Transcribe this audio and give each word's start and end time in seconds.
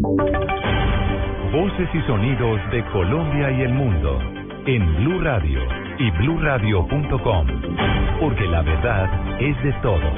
Voces 0.00 1.88
y 1.92 2.00
sonidos 2.06 2.60
de 2.70 2.84
Colombia 2.92 3.50
y 3.50 3.62
el 3.62 3.72
mundo 3.72 4.20
en 4.66 4.96
Blue 4.96 5.18
Radio 5.20 5.60
y 5.98 6.10
bluradio.com, 6.22 7.46
porque 8.20 8.46
la 8.46 8.62
verdad 8.62 9.40
es 9.40 9.60
de 9.64 9.72
todos. 9.82 10.12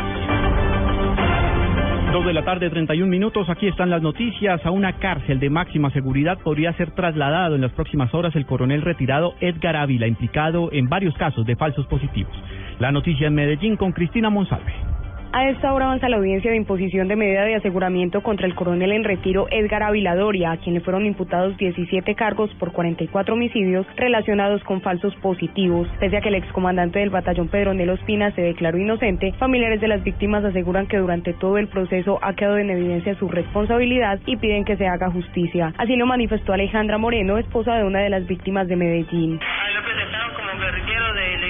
Dos 2.12 2.26
de 2.26 2.32
la 2.34 2.44
tarde, 2.44 2.68
31 2.68 3.08
minutos. 3.08 3.48
Aquí 3.48 3.68
están 3.68 3.88
las 3.88 4.02
noticias. 4.02 4.60
A 4.66 4.70
una 4.70 4.98
cárcel 4.98 5.40
de 5.40 5.48
máxima 5.48 5.90
seguridad 5.92 6.38
podría 6.40 6.74
ser 6.74 6.90
trasladado 6.90 7.54
en 7.54 7.62
las 7.62 7.72
próximas 7.72 8.12
horas 8.12 8.36
el 8.36 8.44
coronel 8.44 8.82
retirado 8.82 9.34
Edgar 9.40 9.76
Ávila, 9.76 10.06
implicado 10.06 10.70
en 10.72 10.90
varios 10.90 11.14
casos 11.14 11.46
de 11.46 11.56
falsos 11.56 11.86
positivos. 11.86 12.36
La 12.80 12.92
noticia 12.92 13.28
en 13.28 13.34
Medellín 13.34 13.76
con 13.76 13.92
Cristina 13.92 14.28
Monsalve. 14.28 14.99
A 15.32 15.48
esta 15.48 15.72
hora 15.72 15.84
avanza 15.84 16.08
la 16.08 16.16
audiencia 16.16 16.50
de 16.50 16.56
imposición 16.56 17.06
de 17.06 17.14
medida 17.14 17.44
de 17.44 17.54
aseguramiento 17.54 18.20
contra 18.20 18.48
el 18.48 18.56
coronel 18.56 18.90
en 18.90 19.04
retiro 19.04 19.46
Edgar 19.52 19.84
Aviladoria, 19.84 20.50
a 20.50 20.56
quien 20.56 20.74
le 20.74 20.80
fueron 20.80 21.06
imputados 21.06 21.56
17 21.56 22.16
cargos 22.16 22.52
por 22.58 22.72
44 22.72 23.34
homicidios 23.34 23.86
relacionados 23.94 24.60
con 24.64 24.80
falsos 24.80 25.14
positivos. 25.22 25.86
Pese 26.00 26.16
a 26.16 26.20
que 26.20 26.30
el 26.30 26.34
excomandante 26.34 26.98
del 26.98 27.10
batallón 27.10 27.46
Pedronel 27.46 27.90
Ospina 27.90 28.32
se 28.32 28.42
declaró 28.42 28.78
inocente, 28.78 29.32
familiares 29.34 29.80
de 29.80 29.86
las 29.86 30.02
víctimas 30.02 30.44
aseguran 30.44 30.88
que 30.88 30.98
durante 30.98 31.32
todo 31.32 31.58
el 31.58 31.68
proceso 31.68 32.18
ha 32.22 32.34
quedado 32.34 32.58
en 32.58 32.70
evidencia 32.70 33.14
su 33.14 33.28
responsabilidad 33.28 34.18
y 34.26 34.36
piden 34.36 34.64
que 34.64 34.76
se 34.76 34.88
haga 34.88 35.12
justicia. 35.12 35.72
Así 35.78 35.94
lo 35.94 36.06
manifestó 36.06 36.54
Alejandra 36.54 36.98
Moreno, 36.98 37.38
esposa 37.38 37.76
de 37.76 37.84
una 37.84 38.00
de 38.00 38.10
las 38.10 38.26
víctimas 38.26 38.66
de 38.66 38.74
Medellín. 38.74 39.38
lo 39.38 39.82
presentaron 39.84 40.34
como 40.34 40.60
guerrillero 40.60 41.14
del, 41.14 41.44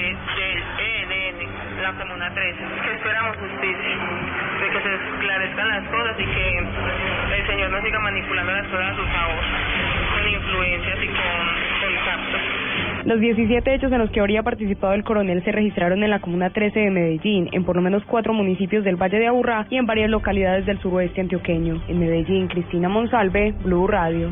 ELN, 0.75 1.81
la 1.81 1.93
Comuna 1.93 2.31
13. 2.31 2.90
Esperamos 3.11 3.35
justicia, 3.39 3.97
de 4.61 4.69
que 4.69 4.83
se 4.87 4.93
esclarezcan 4.95 5.67
las 5.67 5.83
cosas 5.89 6.15
y 6.17 6.23
que 6.23 6.57
el 7.35 7.47
Señor 7.47 7.71
no 7.71 7.81
siga 7.81 7.99
manipulando 7.99 8.53
las 8.53 8.67
cosas 8.67 8.85
a 8.85 8.95
su 8.95 9.03
favor, 9.03 9.43
con 10.13 10.29
influencias 10.29 10.97
y 11.03 11.07
con 11.07 11.97
contactos. 11.97 12.41
Los 13.03 13.19
17 13.19 13.73
hechos 13.73 13.91
en 13.91 13.99
los 13.99 14.11
que 14.11 14.21
habría 14.21 14.43
participado 14.43 14.93
el 14.93 15.03
coronel 15.03 15.43
se 15.43 15.51
registraron 15.51 16.03
en 16.03 16.09
la 16.09 16.21
Comuna 16.21 16.51
13 16.51 16.79
de 16.79 16.89
Medellín, 16.89 17.49
en 17.51 17.65
por 17.65 17.75
lo 17.75 17.81
menos 17.81 18.01
cuatro 18.05 18.31
municipios 18.31 18.85
del 18.85 18.95
Valle 18.95 19.19
de 19.19 19.27
Aburrá 19.27 19.67
y 19.69 19.75
en 19.75 19.85
varias 19.85 20.09
localidades 20.09 20.65
del 20.65 20.79
suroeste 20.79 21.19
antioqueño. 21.19 21.83
En 21.89 21.99
Medellín, 21.99 22.47
Cristina 22.47 22.87
Monsalve, 22.87 23.53
Blue 23.65 23.87
Radio. 23.87 24.31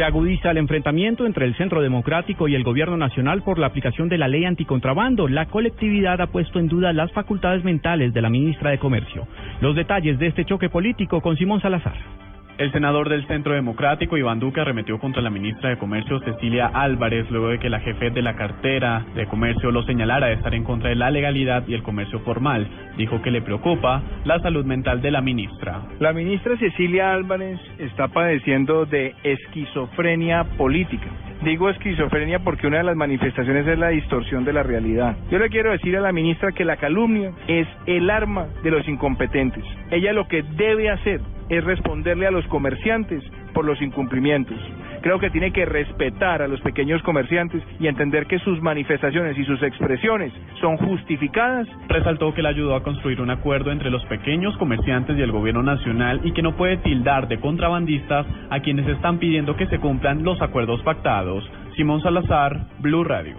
Se 0.00 0.04
agudiza 0.04 0.50
el 0.50 0.56
enfrentamiento 0.56 1.26
entre 1.26 1.44
el 1.44 1.54
Centro 1.56 1.82
Democrático 1.82 2.48
y 2.48 2.54
el 2.54 2.64
Gobierno 2.64 2.96
Nacional 2.96 3.42
por 3.42 3.58
la 3.58 3.66
aplicación 3.66 4.08
de 4.08 4.16
la 4.16 4.28
ley 4.28 4.46
anticontrabando. 4.46 5.28
La 5.28 5.44
colectividad 5.44 6.22
ha 6.22 6.28
puesto 6.28 6.58
en 6.58 6.68
duda 6.68 6.94
las 6.94 7.12
facultades 7.12 7.62
mentales 7.64 8.14
de 8.14 8.22
la 8.22 8.30
ministra 8.30 8.70
de 8.70 8.78
Comercio. 8.78 9.28
Los 9.60 9.76
detalles 9.76 10.18
de 10.18 10.28
este 10.28 10.46
choque 10.46 10.70
político 10.70 11.20
con 11.20 11.36
Simón 11.36 11.60
Salazar. 11.60 11.98
El 12.60 12.70
senador 12.72 13.08
del 13.08 13.26
Centro 13.26 13.54
Democrático, 13.54 14.18
Iván 14.18 14.38
Duque, 14.38 14.60
arremetió 14.60 14.98
contra 14.98 15.22
la 15.22 15.30
ministra 15.30 15.70
de 15.70 15.78
Comercio, 15.78 16.20
Cecilia 16.20 16.66
Álvarez, 16.66 17.24
luego 17.30 17.48
de 17.48 17.58
que 17.58 17.70
la 17.70 17.80
jefe 17.80 18.10
de 18.10 18.20
la 18.20 18.36
cartera 18.36 19.06
de 19.14 19.26
comercio 19.26 19.70
lo 19.70 19.82
señalara 19.84 20.26
de 20.26 20.34
estar 20.34 20.54
en 20.54 20.64
contra 20.64 20.90
de 20.90 20.94
la 20.94 21.10
legalidad 21.10 21.66
y 21.66 21.72
el 21.72 21.82
comercio 21.82 22.20
formal. 22.20 22.68
Dijo 22.98 23.22
que 23.22 23.30
le 23.30 23.40
preocupa 23.40 24.02
la 24.26 24.40
salud 24.40 24.66
mental 24.66 25.00
de 25.00 25.10
la 25.10 25.22
ministra. 25.22 25.84
La 26.00 26.12
ministra 26.12 26.54
Cecilia 26.58 27.14
Álvarez 27.14 27.58
está 27.78 28.08
padeciendo 28.08 28.84
de 28.84 29.14
esquizofrenia 29.22 30.44
política. 30.58 31.08
Digo 31.42 31.70
esquizofrenia 31.70 32.40
porque 32.40 32.66
una 32.66 32.78
de 32.78 32.84
las 32.84 32.96
manifestaciones 32.96 33.66
es 33.66 33.78
la 33.78 33.88
distorsión 33.88 34.44
de 34.44 34.52
la 34.52 34.62
realidad. 34.62 35.16
Yo 35.30 35.38
le 35.38 35.48
quiero 35.48 35.72
decir 35.72 35.96
a 35.96 36.00
la 36.00 36.12
ministra 36.12 36.52
que 36.52 36.66
la 36.66 36.76
calumnia 36.76 37.32
es 37.48 37.66
el 37.86 38.10
arma 38.10 38.46
de 38.62 38.70
los 38.70 38.86
incompetentes. 38.86 39.64
Ella 39.90 40.12
lo 40.12 40.28
que 40.28 40.42
debe 40.42 40.90
hacer 40.90 41.20
es 41.48 41.64
responderle 41.64 42.26
a 42.26 42.30
los 42.30 42.46
comerciantes 42.48 43.22
por 43.54 43.64
los 43.64 43.80
incumplimientos. 43.80 44.58
Creo 45.02 45.18
que 45.18 45.30
tiene 45.30 45.52
que 45.52 45.64
respetar 45.64 46.42
a 46.42 46.48
los 46.48 46.60
pequeños 46.60 47.02
comerciantes 47.02 47.62
y 47.78 47.86
entender 47.86 48.26
que 48.26 48.38
sus 48.40 48.60
manifestaciones 48.60 49.36
y 49.38 49.44
sus 49.44 49.62
expresiones 49.62 50.32
son 50.60 50.76
justificadas. 50.76 51.66
Resaltó 51.88 52.34
que 52.34 52.42
le 52.42 52.48
ayudó 52.48 52.74
a 52.74 52.82
construir 52.82 53.20
un 53.20 53.30
acuerdo 53.30 53.72
entre 53.72 53.90
los 53.90 54.04
pequeños 54.06 54.56
comerciantes 54.58 55.16
y 55.16 55.22
el 55.22 55.32
gobierno 55.32 55.62
nacional 55.62 56.20
y 56.24 56.32
que 56.32 56.42
no 56.42 56.56
puede 56.56 56.76
tildar 56.78 57.28
de 57.28 57.40
contrabandistas 57.40 58.26
a 58.50 58.60
quienes 58.60 58.86
están 58.88 59.18
pidiendo 59.18 59.56
que 59.56 59.66
se 59.66 59.78
cumplan 59.78 60.22
los 60.22 60.40
acuerdos 60.42 60.82
pactados. 60.82 61.50
Simón 61.76 62.02
Salazar, 62.02 62.66
Blue 62.80 63.04
Radio. 63.04 63.34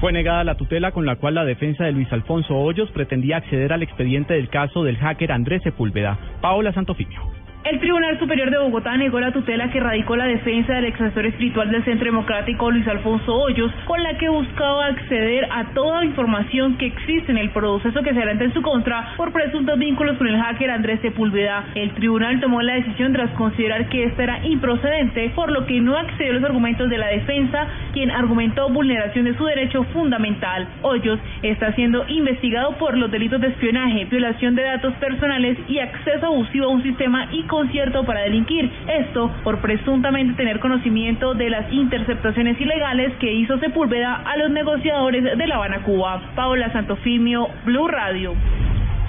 Fue 0.00 0.12
negada 0.12 0.44
la 0.44 0.56
tutela 0.56 0.92
con 0.92 1.06
la 1.06 1.16
cual 1.16 1.34
la 1.34 1.46
defensa 1.46 1.84
de 1.84 1.92
Luis 1.92 2.12
Alfonso 2.12 2.54
Hoyos 2.56 2.90
pretendía 2.90 3.38
acceder 3.38 3.72
al 3.72 3.82
expediente 3.82 4.34
del 4.34 4.50
caso 4.50 4.84
del 4.84 4.98
hacker 4.98 5.32
Andrés 5.32 5.62
Sepúlveda. 5.62 6.18
Paola 6.42 6.72
Santofimio. 6.72 7.43
El 7.64 7.80
Tribunal 7.80 8.18
Superior 8.18 8.50
de 8.50 8.58
Bogotá 8.58 8.94
negó 8.98 9.18
la 9.20 9.32
tutela 9.32 9.70
que 9.70 9.80
radicó 9.80 10.16
la 10.16 10.26
defensa 10.26 10.74
del 10.74 10.84
ex 10.84 11.00
asesor 11.00 11.24
espiritual 11.24 11.70
del 11.70 11.82
Centro 11.82 12.04
Democrático 12.04 12.70
Luis 12.70 12.86
Alfonso 12.86 13.34
Hoyos, 13.34 13.72
con 13.86 14.02
la 14.02 14.18
que 14.18 14.28
buscaba 14.28 14.88
acceder 14.88 15.48
a 15.50 15.72
toda 15.72 16.04
información 16.04 16.76
que 16.76 16.84
existe 16.84 17.32
en 17.32 17.38
el 17.38 17.48
proceso 17.52 18.02
que 18.02 18.12
se 18.12 18.18
adelanta 18.18 18.44
en 18.44 18.52
su 18.52 18.60
contra 18.60 19.14
por 19.16 19.32
presuntos 19.32 19.78
vínculos 19.78 20.18
con 20.18 20.26
el 20.26 20.38
hacker 20.38 20.70
Andrés 20.70 21.00
Sepúlveda. 21.00 21.64
El 21.74 21.94
tribunal 21.94 22.38
tomó 22.38 22.60
la 22.60 22.74
decisión 22.74 23.14
tras 23.14 23.30
considerar 23.30 23.88
que 23.88 24.04
esta 24.04 24.24
era 24.24 24.44
improcedente, 24.44 25.32
por 25.34 25.50
lo 25.50 25.64
que 25.64 25.80
no 25.80 25.96
accedió 25.96 26.32
a 26.32 26.34
los 26.34 26.44
argumentos 26.44 26.90
de 26.90 26.98
la 26.98 27.06
defensa, 27.06 27.66
quien 27.94 28.10
argumentó 28.10 28.68
vulneración 28.68 29.24
de 29.24 29.38
su 29.38 29.44
derecho 29.46 29.84
fundamental. 29.84 30.68
Hoyos 30.82 31.18
está 31.40 31.72
siendo 31.72 32.04
investigado 32.08 32.76
por 32.76 32.94
los 32.94 33.10
delitos 33.10 33.40
de 33.40 33.48
espionaje, 33.48 34.04
violación 34.04 34.54
de 34.54 34.64
datos 34.64 34.92
personales 34.96 35.56
y 35.66 35.78
acceso 35.78 36.26
abusivo 36.26 36.66
a 36.66 36.68
un 36.68 36.82
sistema 36.82 37.28
y 37.32 37.42
concierto 37.54 38.04
para 38.04 38.22
delinquir. 38.22 38.70
Esto 38.88 39.30
por 39.44 39.60
presuntamente 39.60 40.34
tener 40.34 40.58
conocimiento 40.58 41.34
de 41.34 41.50
las 41.50 41.72
interceptaciones 41.72 42.60
ilegales 42.60 43.12
que 43.20 43.32
hizo 43.32 43.58
Sepúlveda 43.58 44.16
a 44.16 44.36
los 44.36 44.50
negociadores 44.50 45.22
de 45.22 45.46
La 45.46 45.56
Habana, 45.56 45.82
Cuba. 45.82 46.20
Paola 46.34 46.72
Santofimio, 46.72 47.48
Blue 47.64 47.86
Radio. 47.86 48.34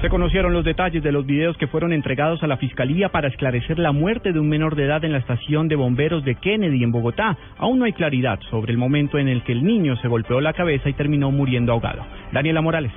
Se 0.02 0.10
conocieron 0.10 0.54
los 0.54 0.64
detalles 0.64 1.02
de 1.02 1.12
los 1.12 1.26
videos 1.26 1.58
que 1.58 1.68
fueron 1.68 1.92
entregados 1.92 2.44
a 2.44 2.48
la 2.48 2.58
Fiscalía 2.58 3.10
para 3.10 3.30
esclarecer 3.30 3.80
la 3.80 3.92
muerte 3.92 4.34
de 4.34 4.40
un 4.40 4.48
menor 4.48 4.76
de 4.76 4.84
edad 4.84 5.04
en 5.04 5.14
la 5.14 5.18
estación 5.18 5.68
de 5.68 5.76
bomberos 5.76 6.24
de 6.24 6.36
Kennedy 6.36 6.84
en 6.84 6.92
Bogotá. 6.92 7.36
Aún 7.58 7.80
no 7.80 7.86
hay 7.86 7.94
claridad 7.94 8.40
sobre 8.52 8.72
el 8.72 8.78
momento 8.78 9.18
en 9.18 9.28
el 9.28 9.42
que 9.44 9.54
el 9.54 9.64
niño 9.64 9.96
se 9.98 10.08
golpeó 10.08 10.42
la 10.42 10.54
cabeza 10.54 10.90
y 10.90 10.94
terminó 10.94 11.32
muriendo 11.32 11.72
ahogado. 11.72 12.06
Daniela 12.32 12.62
Morales. 12.62 12.92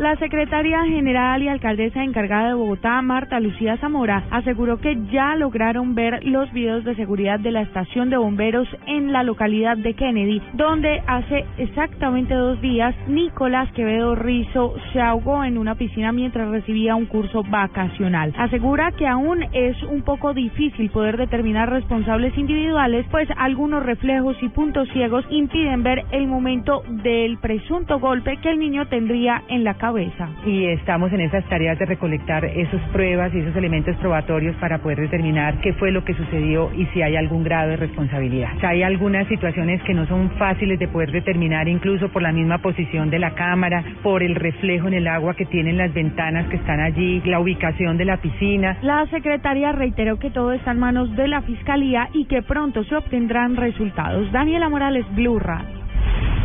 La 0.00 0.16
secretaria 0.16 0.82
general 0.86 1.42
y 1.42 1.48
alcaldesa 1.48 2.02
encargada 2.02 2.48
de 2.48 2.54
Bogotá, 2.54 3.02
Marta 3.02 3.38
Lucía 3.38 3.76
Zamora, 3.76 4.24
aseguró 4.30 4.78
que 4.78 4.96
ya 5.12 5.36
lograron 5.36 5.94
ver 5.94 6.24
los 6.24 6.50
videos 6.54 6.84
de 6.84 6.94
seguridad 6.94 7.38
de 7.38 7.50
la 7.50 7.60
estación 7.60 8.08
de 8.08 8.16
bomberos 8.16 8.66
en 8.86 9.12
la 9.12 9.22
localidad 9.22 9.76
de 9.76 9.92
Kennedy, 9.92 10.40
donde 10.54 11.02
hace 11.06 11.44
exactamente 11.58 12.32
dos 12.32 12.58
días 12.62 12.94
Nicolás 13.08 13.70
Quevedo 13.72 14.14
Rizo 14.14 14.74
se 14.94 15.02
ahogó 15.02 15.44
en 15.44 15.58
una 15.58 15.74
piscina 15.74 16.12
mientras 16.12 16.48
recibía 16.48 16.96
un 16.96 17.04
curso 17.04 17.42
vacacional. 17.42 18.32
Asegura 18.38 18.92
que 18.92 19.06
aún 19.06 19.44
es 19.52 19.82
un 19.82 20.00
poco 20.00 20.32
difícil 20.32 20.88
poder 20.88 21.18
determinar 21.18 21.68
responsables 21.68 22.38
individuales, 22.38 23.04
pues 23.10 23.28
algunos 23.36 23.84
reflejos 23.84 24.34
y 24.40 24.48
puntos 24.48 24.88
ciegos 24.94 25.26
impiden 25.28 25.82
ver 25.82 26.06
el 26.10 26.26
momento 26.26 26.84
del 26.88 27.36
presunto 27.36 28.00
golpe 28.00 28.38
que 28.38 28.48
el 28.48 28.58
niño 28.58 28.86
tendría 28.88 29.42
en 29.48 29.62
la 29.62 29.74
cabeza. 29.74 29.89
Y 30.46 30.66
estamos 30.66 31.12
en 31.12 31.20
esas 31.20 31.44
tareas 31.46 31.78
de 31.78 31.86
recolectar 31.86 32.44
esas 32.44 32.80
pruebas 32.92 33.34
y 33.34 33.40
esos 33.40 33.56
elementos 33.56 33.96
probatorios 33.96 34.54
para 34.56 34.78
poder 34.78 35.00
determinar 35.00 35.60
qué 35.60 35.72
fue 35.74 35.90
lo 35.90 36.04
que 36.04 36.14
sucedió 36.14 36.70
y 36.76 36.86
si 36.86 37.02
hay 37.02 37.16
algún 37.16 37.42
grado 37.42 37.70
de 37.70 37.76
responsabilidad. 37.76 38.50
Hay 38.62 38.82
algunas 38.82 39.26
situaciones 39.28 39.82
que 39.82 39.94
no 39.94 40.06
son 40.06 40.30
fáciles 40.38 40.78
de 40.78 40.88
poder 40.88 41.10
determinar 41.10 41.68
incluso 41.68 42.08
por 42.08 42.22
la 42.22 42.32
misma 42.32 42.58
posición 42.58 43.10
de 43.10 43.18
la 43.18 43.32
cámara, 43.34 43.82
por 44.02 44.22
el 44.22 44.34
reflejo 44.34 44.88
en 44.88 44.94
el 44.94 45.08
agua 45.08 45.34
que 45.34 45.46
tienen 45.46 45.76
las 45.76 45.92
ventanas 45.92 46.46
que 46.48 46.56
están 46.56 46.80
allí, 46.80 47.20
la 47.24 47.40
ubicación 47.40 47.96
de 47.96 48.04
la 48.04 48.18
piscina. 48.18 48.78
La 48.82 49.06
secretaria 49.06 49.72
reiteró 49.72 50.18
que 50.18 50.30
todo 50.30 50.52
está 50.52 50.72
en 50.72 50.78
manos 50.78 51.14
de 51.16 51.28
la 51.28 51.42
Fiscalía 51.42 52.08
y 52.12 52.26
que 52.26 52.42
pronto 52.42 52.84
se 52.84 52.94
obtendrán 52.94 53.56
resultados. 53.56 54.30
Daniela 54.32 54.68
Morales, 54.68 55.04
Blue 55.14 55.38
Radio. 55.38 55.79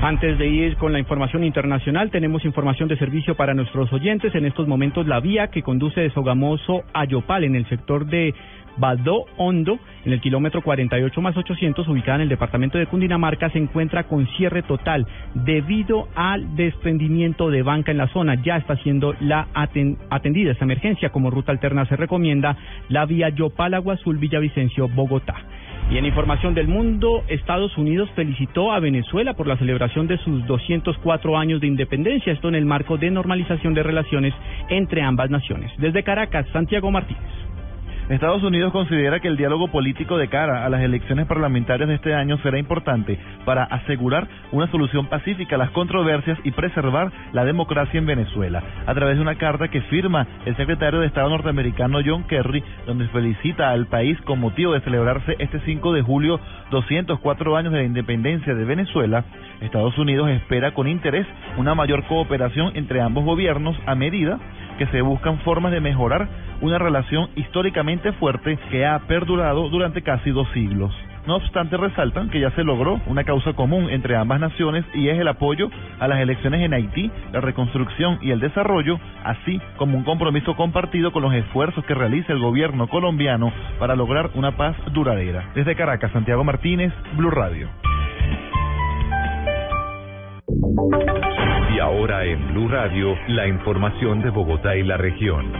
Antes 0.01 0.37
de 0.37 0.47
ir 0.47 0.77
con 0.77 0.93
la 0.93 0.99
información 0.99 1.43
internacional, 1.43 2.11
tenemos 2.11 2.45
información 2.45 2.87
de 2.87 2.97
servicio 2.97 3.35
para 3.35 3.53
nuestros 3.53 3.91
oyentes. 3.91 4.35
En 4.35 4.45
estos 4.45 4.67
momentos, 4.67 5.07
la 5.07 5.19
vía 5.19 5.47
que 5.47 5.63
conduce 5.63 6.01
de 6.01 6.11
Sogamoso 6.11 6.83
a 6.93 7.05
Yopal, 7.05 7.43
en 7.43 7.55
el 7.55 7.67
sector 7.67 8.05
de 8.05 8.33
Badó 8.77 9.25
Hondo, 9.37 9.79
en 10.03 10.13
el 10.13 10.21
kilómetro 10.21 10.61
48 10.61 11.21
más 11.21 11.35
800, 11.35 11.87
ubicada 11.87 12.17
en 12.17 12.21
el 12.23 12.29
departamento 12.29 12.77
de 12.77 12.87
Cundinamarca, 12.87 13.49
se 13.49 13.57
encuentra 13.57 14.03
con 14.03 14.27
cierre 14.37 14.61
total 14.63 15.07
debido 15.33 16.07
al 16.13 16.55
desprendimiento 16.55 17.49
de 17.49 17.63
banca 17.63 17.91
en 17.91 17.97
la 17.97 18.07
zona. 18.09 18.35
Ya 18.43 18.57
está 18.57 18.75
siendo 18.77 19.15
la 19.21 19.47
atendida 19.53 20.51
esta 20.51 20.65
emergencia. 20.65 21.09
Como 21.09 21.31
ruta 21.31 21.51
alterna 21.51 21.85
se 21.85 21.95
recomienda 21.95 22.57
la 22.89 23.05
vía 23.05 23.29
Yopal 23.29 23.73
Agua 23.73 23.95
Azul 23.95 24.17
Villavicencio 24.17 24.87
Bogotá. 24.87 25.35
Y 25.89 25.97
en 25.99 26.05
información 26.05 26.55
del 26.55 26.67
mundo, 26.67 27.23
Estados 27.27 27.77
Unidos 27.77 28.09
felicitó 28.15 28.71
a 28.71 28.79
Venezuela 28.79 29.35
por 29.35 29.45
la 29.45 29.55
celebración 29.57 30.07
de 30.07 30.17
sus 30.17 30.45
204 30.47 31.37
años 31.37 31.61
de 31.61 31.67
independencia, 31.67 32.33
esto 32.33 32.47
en 32.47 32.55
el 32.55 32.65
marco 32.65 32.97
de 32.97 33.11
normalización 33.11 33.75
de 33.75 33.83
relaciones 33.83 34.33
entre 34.69 35.03
ambas 35.03 35.29
naciones. 35.29 35.71
Desde 35.77 36.03
Caracas, 36.03 36.47
Santiago 36.51 36.89
Martínez. 36.89 37.21
Estados 38.09 38.43
Unidos 38.43 38.71
considera 38.71 39.19
que 39.19 39.27
el 39.27 39.35
diálogo 39.35 39.69
político 39.69 40.17
de 40.17 40.27
cara 40.27 40.63
a 40.63 40.69
las 40.69 40.83
elecciones 40.83 41.25
parlamentarias 41.25 41.89
de 41.89 41.95
este 41.95 42.13
año 42.13 42.37
será 42.43 42.59
importante 42.59 43.17
para 43.45 43.63
asegurar 43.63 44.27
una 44.51 44.69
solución 44.69 45.07
pacífica 45.07 45.55
a 45.55 45.57
las 45.57 45.71
controversias 45.71 46.37
y 46.43 46.51
preservar 46.51 47.11
la 47.33 47.43
democracia 47.45 47.97
en 47.97 48.05
Venezuela. 48.05 48.61
A 48.85 48.93
través 48.93 49.15
de 49.15 49.23
una 49.23 49.39
carta 49.39 49.69
que 49.69 49.81
firma 49.81 50.27
el 50.45 50.55
secretario 50.55 50.99
de 50.99 51.07
Estado 51.07 51.29
norteamericano 51.29 51.97
John 52.05 52.25
Kerry, 52.25 52.63
donde 52.85 53.07
felicita 53.07 53.71
al 53.71 53.87
país 53.87 54.21
con 54.21 54.39
motivo 54.39 54.73
de 54.73 54.81
celebrarse 54.81 55.35
este 55.39 55.59
5 55.61 55.93
de 55.93 56.03
julio 56.03 56.39
204 56.69 57.57
años 57.57 57.73
de 57.73 57.79
la 57.79 57.85
independencia 57.85 58.53
de 58.53 58.65
Venezuela, 58.65 59.25
Estados 59.61 59.97
Unidos 59.97 60.29
espera 60.29 60.75
con 60.75 60.87
interés 60.87 61.25
una 61.57 61.73
mayor 61.73 62.03
cooperación 62.03 62.73
entre 62.75 63.01
ambos 63.01 63.25
gobiernos 63.25 63.75
a 63.87 63.95
medida 63.95 64.37
que 64.77 64.87
se 64.87 65.01
buscan 65.01 65.39
formas 65.39 65.71
de 65.71 65.81
mejorar 65.81 66.27
una 66.61 66.77
relación 66.77 67.29
históricamente 67.35 68.11
fuerte 68.13 68.57
que 68.69 68.85
ha 68.85 68.99
perdurado 69.07 69.69
durante 69.69 70.01
casi 70.01 70.31
dos 70.31 70.47
siglos. 70.53 70.93
No 71.27 71.37
obstante, 71.37 71.75
resaltan 71.75 72.29
que 72.29 72.39
ya 72.39 72.51
se 72.51 72.63
logró 72.63 73.01
una 73.07 73.23
causa 73.23 73.53
común 73.53 73.89
entre 73.89 74.15
ambas 74.15 74.39
naciones 74.39 74.85
y 74.93 75.09
es 75.09 75.19
el 75.19 75.27
apoyo 75.27 75.69
a 75.99 76.07
las 76.07 76.19
elecciones 76.19 76.61
en 76.61 76.73
Haití, 76.73 77.09
la 77.33 77.41
reconstrucción 77.41 78.19
y 78.21 78.29
el 78.29 78.39
desarrollo, 78.39 78.99
así 79.23 79.59
como 79.77 79.97
un 79.97 80.03
compromiso 80.03 80.55
compartido 80.55 81.11
con 81.11 81.23
los 81.23 81.33
esfuerzos 81.33 81.83
que 81.85 81.95
realiza 81.95 82.31
el 82.31 82.39
gobierno 82.39 82.87
colombiano 82.87 83.51
para 83.79 83.95
lograr 83.95 84.29
una 84.35 84.55
paz 84.55 84.75
duradera. 84.93 85.49
Desde 85.55 85.75
Caracas, 85.75 86.11
Santiago 86.11 86.43
Martínez, 86.43 86.93
Blue 87.17 87.31
Radio. 87.31 87.69
Y 91.75 91.79
ahora 91.79 92.23
en 92.23 92.53
Blue 92.53 92.69
Radio, 92.69 93.17
la 93.27 93.49
información 93.49 94.21
de 94.21 94.29
Bogotá 94.29 94.77
y 94.77 94.83
la 94.83 94.95
región. 94.95 95.51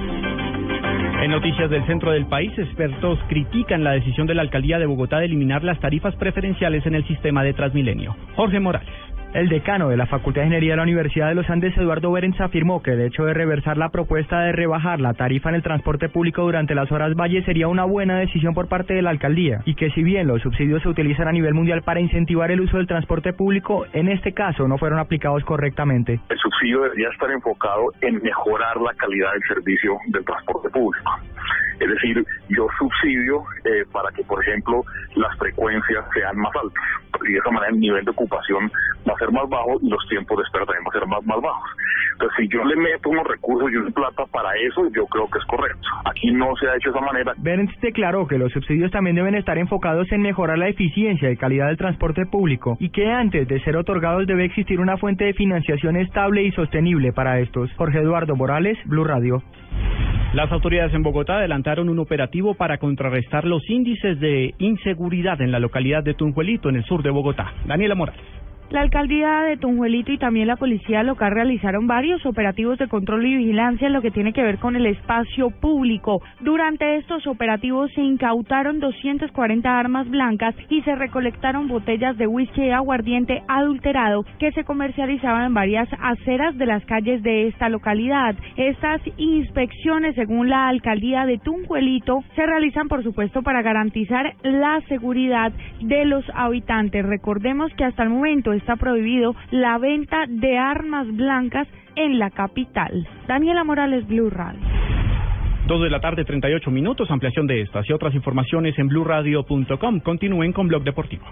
En 1.22 1.30
noticias 1.30 1.70
del 1.70 1.86
centro 1.88 2.12
del 2.12 2.26
país, 2.28 2.58
expertos 2.58 3.20
critican 3.28 3.84
la 3.84 3.92
decisión 3.92 4.26
de 4.26 4.34
la 4.34 4.42
alcaldía 4.42 4.80
de 4.80 4.86
Bogotá 4.86 5.20
de 5.20 5.26
eliminar 5.26 5.66
las 5.66 5.78
tarifas 5.82 6.16
preferenciales 6.16 6.86
en 6.86 6.96
el 6.96 7.06
sistema 7.06 7.44
de 7.44 7.52
Transmilenio. 7.52 8.16
Jorge 8.38 8.62
Morales. 8.62 9.15
El 9.36 9.50
decano 9.50 9.90
de 9.90 9.98
la 9.98 10.06
Facultad 10.06 10.44
de 10.44 10.48
Ingeniería 10.48 10.72
de 10.72 10.78
la 10.78 10.84
Universidad 10.84 11.28
de 11.28 11.36
los 11.36 11.50
Andes, 11.50 11.76
Eduardo 11.76 12.10
Berens, 12.10 12.40
afirmó 12.40 12.82
que 12.82 12.92
el 12.92 13.02
hecho 13.02 13.26
de 13.26 13.34
reversar 13.34 13.76
la 13.76 13.90
propuesta 13.90 14.40
de 14.40 14.54
rebajar 14.54 15.02
la 15.02 15.14
tarifa 15.14 15.50
en 15.50 15.56
el 15.56 15.62
transporte 15.62 16.08
público 16.08 16.44
durante 16.44 16.74
las 16.74 16.90
horas 16.90 17.14
valle 17.16 17.44
sería 17.44 17.68
una 17.68 17.84
buena 17.84 18.18
decisión 18.18 18.54
por 18.54 18.70
parte 18.70 18.94
de 18.94 19.02
la 19.02 19.10
alcaldía 19.10 19.60
y 19.66 19.76
que 19.76 19.90
si 19.90 20.04
bien 20.04 20.28
los 20.28 20.42
subsidios 20.42 20.82
se 20.84 20.88
utilizan 20.88 21.28
a 21.28 21.34
nivel 21.34 21.54
mundial 21.54 21.82
para 21.82 22.00
incentivar 22.00 22.50
el 22.50 22.62
uso 22.62 22.78
del 22.78 22.88
transporte 22.88 23.34
público, 23.34 23.86
en 23.92 24.08
este 24.08 24.32
caso 24.32 24.70
no 24.70 24.78
fueron 24.78 25.00
aplicados 25.00 25.44
correctamente. 25.44 26.22
El 26.30 26.38
subsidio 26.38 26.84
debería 26.84 27.10
estar 27.10 27.30
enfocado 27.30 27.92
en 28.00 28.24
mejorar 28.24 28.78
la 28.78 28.94
calidad 28.94 29.34
del 29.34 29.44
servicio 29.50 29.98
del 30.14 30.24
transporte 30.24 30.70
público. 30.70 31.12
Es 31.80 31.90
decir, 31.90 32.26
yo 32.50 32.68
subsidio 32.78 33.44
eh, 33.66 33.86
para 33.92 34.12
que, 34.12 34.24
por 34.24 34.42
ejemplo, 34.44 34.84
las 35.16 35.38
frecuencias 35.38 36.06
sean 36.14 36.38
más 36.38 36.52
altas 36.56 36.84
y 37.24 37.34
de 37.34 37.40
esa 37.40 37.52
manera 37.52 37.72
el 37.72 37.80
nivel 37.80 38.04
de 38.04 38.12
ocupación 38.12 38.72
va 39.08 39.14
a 39.14 39.18
ser 39.18 39.32
más 39.32 39.48
bajo 39.50 39.78
y 39.82 39.90
los 39.90 40.06
tiempos 40.10 40.38
de 40.38 40.44
espera 40.44 40.66
también 40.66 40.84
van 40.84 40.96
a 40.96 41.00
ser 41.00 41.08
más, 41.08 41.26
más 41.26 41.42
bajos. 41.42 41.70
Entonces, 42.14 42.38
si 42.38 42.48
yo 42.48 42.64
le 42.64 42.76
meto 42.76 43.10
unos 43.10 43.28
recursos 43.28 43.70
y 43.72 43.76
una 43.76 43.92
plata 43.92 44.24
para 44.32 44.56
eso, 44.56 44.88
yo 44.96 45.06
creo 45.08 45.28
que 45.30 45.38
es 45.38 45.46
correcto. 45.46 45.88
Aquí 46.06 46.32
no 46.32 46.56
se 46.56 46.68
ha 46.68 46.76
hecho 46.76 46.92
de 46.92 46.98
esa 46.98 47.06
manera. 47.06 47.34
Berns 47.38 47.72
declaró 47.82 48.28
que 48.28 48.38
los 48.38 48.52
subsidios 48.54 48.92
también 48.92 49.16
deben 49.16 49.36
estar 49.36 49.58
enfocados 49.58 50.10
en 50.12 50.22
mejorar 50.22 50.58
la 50.58 50.70
eficiencia 50.70 51.30
y 51.30 51.38
calidad 51.38 51.68
del 51.68 51.78
transporte 51.78 52.26
público 52.26 52.78
y 52.80 52.90
que 52.90 53.12
antes 53.12 53.48
de 53.48 53.60
ser 53.62 53.76
otorgados 53.76 54.28
debe 54.28 54.46
existir 54.46 54.80
una 54.80 54.98
fuente 54.98 55.26
de 55.26 55.34
financiación 55.34 55.98
estable 55.98 56.44
y 56.44 56.52
sostenible 56.52 57.12
para 57.12 57.40
estos. 57.40 57.70
Jorge 57.74 58.00
Eduardo 58.00 58.36
Morales, 58.36 58.78
Blue 58.86 59.04
Radio. 59.04 59.44
Las 60.36 60.52
autoridades 60.52 60.94
en 60.94 61.02
Bogotá 61.02 61.38
adelantaron 61.38 61.88
un 61.88 61.98
operativo 61.98 62.56
para 62.56 62.78
contrarrestar 62.78 63.46
los 63.46 63.70
índices 63.70 64.20
de 64.20 64.54
inseguridad 64.58 65.40
en 65.40 65.50
la 65.50 65.60
localidad 65.60 66.04
de 66.04 66.14
Tunjuelito, 66.14 66.68
en 66.68 66.76
el 66.76 66.84
sur 66.84 67.02
de 67.04 67.10
Bogotá. 67.10 67.54
Daniela 67.66 67.96
Morales. 67.96 68.45
La 68.72 68.82
alcaldía 68.82 69.42
de 69.42 69.58
Tunjuelito 69.58 70.12
y 70.12 70.18
también 70.18 70.48
la 70.48 70.56
policía 70.56 71.04
local 71.04 71.32
realizaron 71.32 71.86
varios 71.86 72.26
operativos 72.26 72.80
de 72.80 72.88
control 72.88 73.24
y 73.26 73.36
vigilancia 73.36 73.86
en 73.86 73.94
lo 73.94 74.02
que 74.02 74.10
tiene 74.10 74.34
que 74.34 74.42
ver 74.42 74.58
con 74.58 74.76
el 74.76 74.88
espacio 74.88 75.52
público. 75.52 76.24
Durante 76.42 76.96
estos 76.96 77.28
operativos 77.28 77.92
se 77.94 78.02
incautaron 78.02 78.80
240 78.80 79.80
armas 79.80 80.10
blancas 80.10 80.56
y 80.68 80.82
se 80.82 80.96
recolectaron 80.96 81.68
botellas 81.68 82.18
de 82.18 82.26
whisky 82.26 82.64
y 82.64 82.72
aguardiente 82.72 83.44
adulterado 83.48 84.26
que 84.40 84.52
se 84.52 84.64
comercializaban 84.64 85.46
en 85.46 85.54
varias 85.54 85.88
aceras 86.02 86.58
de 86.58 86.66
las 86.66 86.84
calles 86.86 87.22
de 87.22 87.48
esta 87.48 87.70
localidad. 87.70 88.36
Estas 88.58 89.00
inspecciones, 89.18 90.16
según 90.16 90.50
la 90.50 90.70
alcaldía 90.70 91.28
de 91.28 91.38
Tunjuelito, 91.38 92.24
se 92.36 92.46
realizan 92.48 92.88
por 92.88 93.04
supuesto 93.04 93.44
para 93.44 93.62
garantizar 93.62 94.34
la 94.42 94.82
seguridad 94.90 95.54
de 95.82 96.06
los 96.06 96.26
habitantes. 96.34 97.06
Recordemos 97.06 97.72
que 97.76 97.86
hasta 97.86 98.02
el 98.02 98.10
momento 98.10 98.55
está 98.56 98.76
prohibido 98.76 99.36
la 99.52 99.78
venta 99.78 100.26
de 100.28 100.58
armas 100.58 101.08
blancas 101.16 101.68
en 101.96 102.20
la 102.20 102.30
capital. 102.30 103.08
Daniela 103.28 103.64
Morales, 103.64 104.08
Blue 104.08 104.30
Radio. 104.30 104.60
Dos 105.68 105.82
de 105.82 105.90
la 105.90 106.00
tarde, 106.00 106.26
38 106.26 106.70
minutos. 106.70 107.10
Ampliación 107.10 107.48
de 107.48 107.62
estas 107.62 107.90
y 107.90 107.94
otras 107.94 108.14
informaciones 108.14 108.78
en 108.78 108.88
blurradio.com. 108.88 110.00
Continúen 110.02 110.54
con 110.54 110.68
Blog 110.68 110.84
Deportivo. 110.84 111.26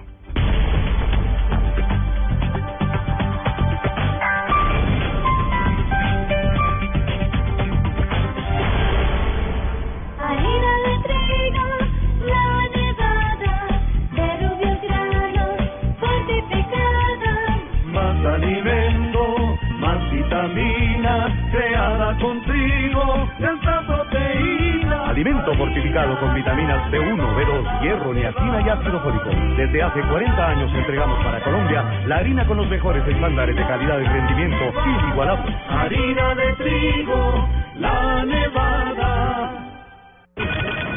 Vitamina, 20.48 21.48
creada 21.51 22.18
contigo, 22.18 23.30
tanta 23.40 23.81
proteína. 23.86 25.10
Alimento 25.10 25.56
fortificado 25.56 26.19
con 26.19 26.34
vitaminas 26.34 26.92
B1, 26.92 27.36
B2, 27.36 27.81
hierro, 27.81 28.13
niacina 28.13 28.62
y 28.62 28.69
ácido 28.69 29.00
fólico. 29.01 29.30
Desde 29.57 29.84
hace 29.84 30.01
40 30.01 30.48
años 30.48 30.74
entregamos 30.74 31.24
para 31.24 31.40
Colombia 31.44 31.84
la 32.07 32.18
harina 32.18 32.45
con 32.45 32.57
los 32.57 32.69
mejores 32.69 33.07
estándares 33.07 33.56
de 33.56 33.62
calidad 33.63 34.00
y 34.00 34.06
rendimiento 34.06 34.74
inigualables. 34.86 35.56
Harina 35.69 36.36
de 36.36 36.54
trigo, 36.54 37.50
la 37.80 38.25
nevada. 38.25 39.50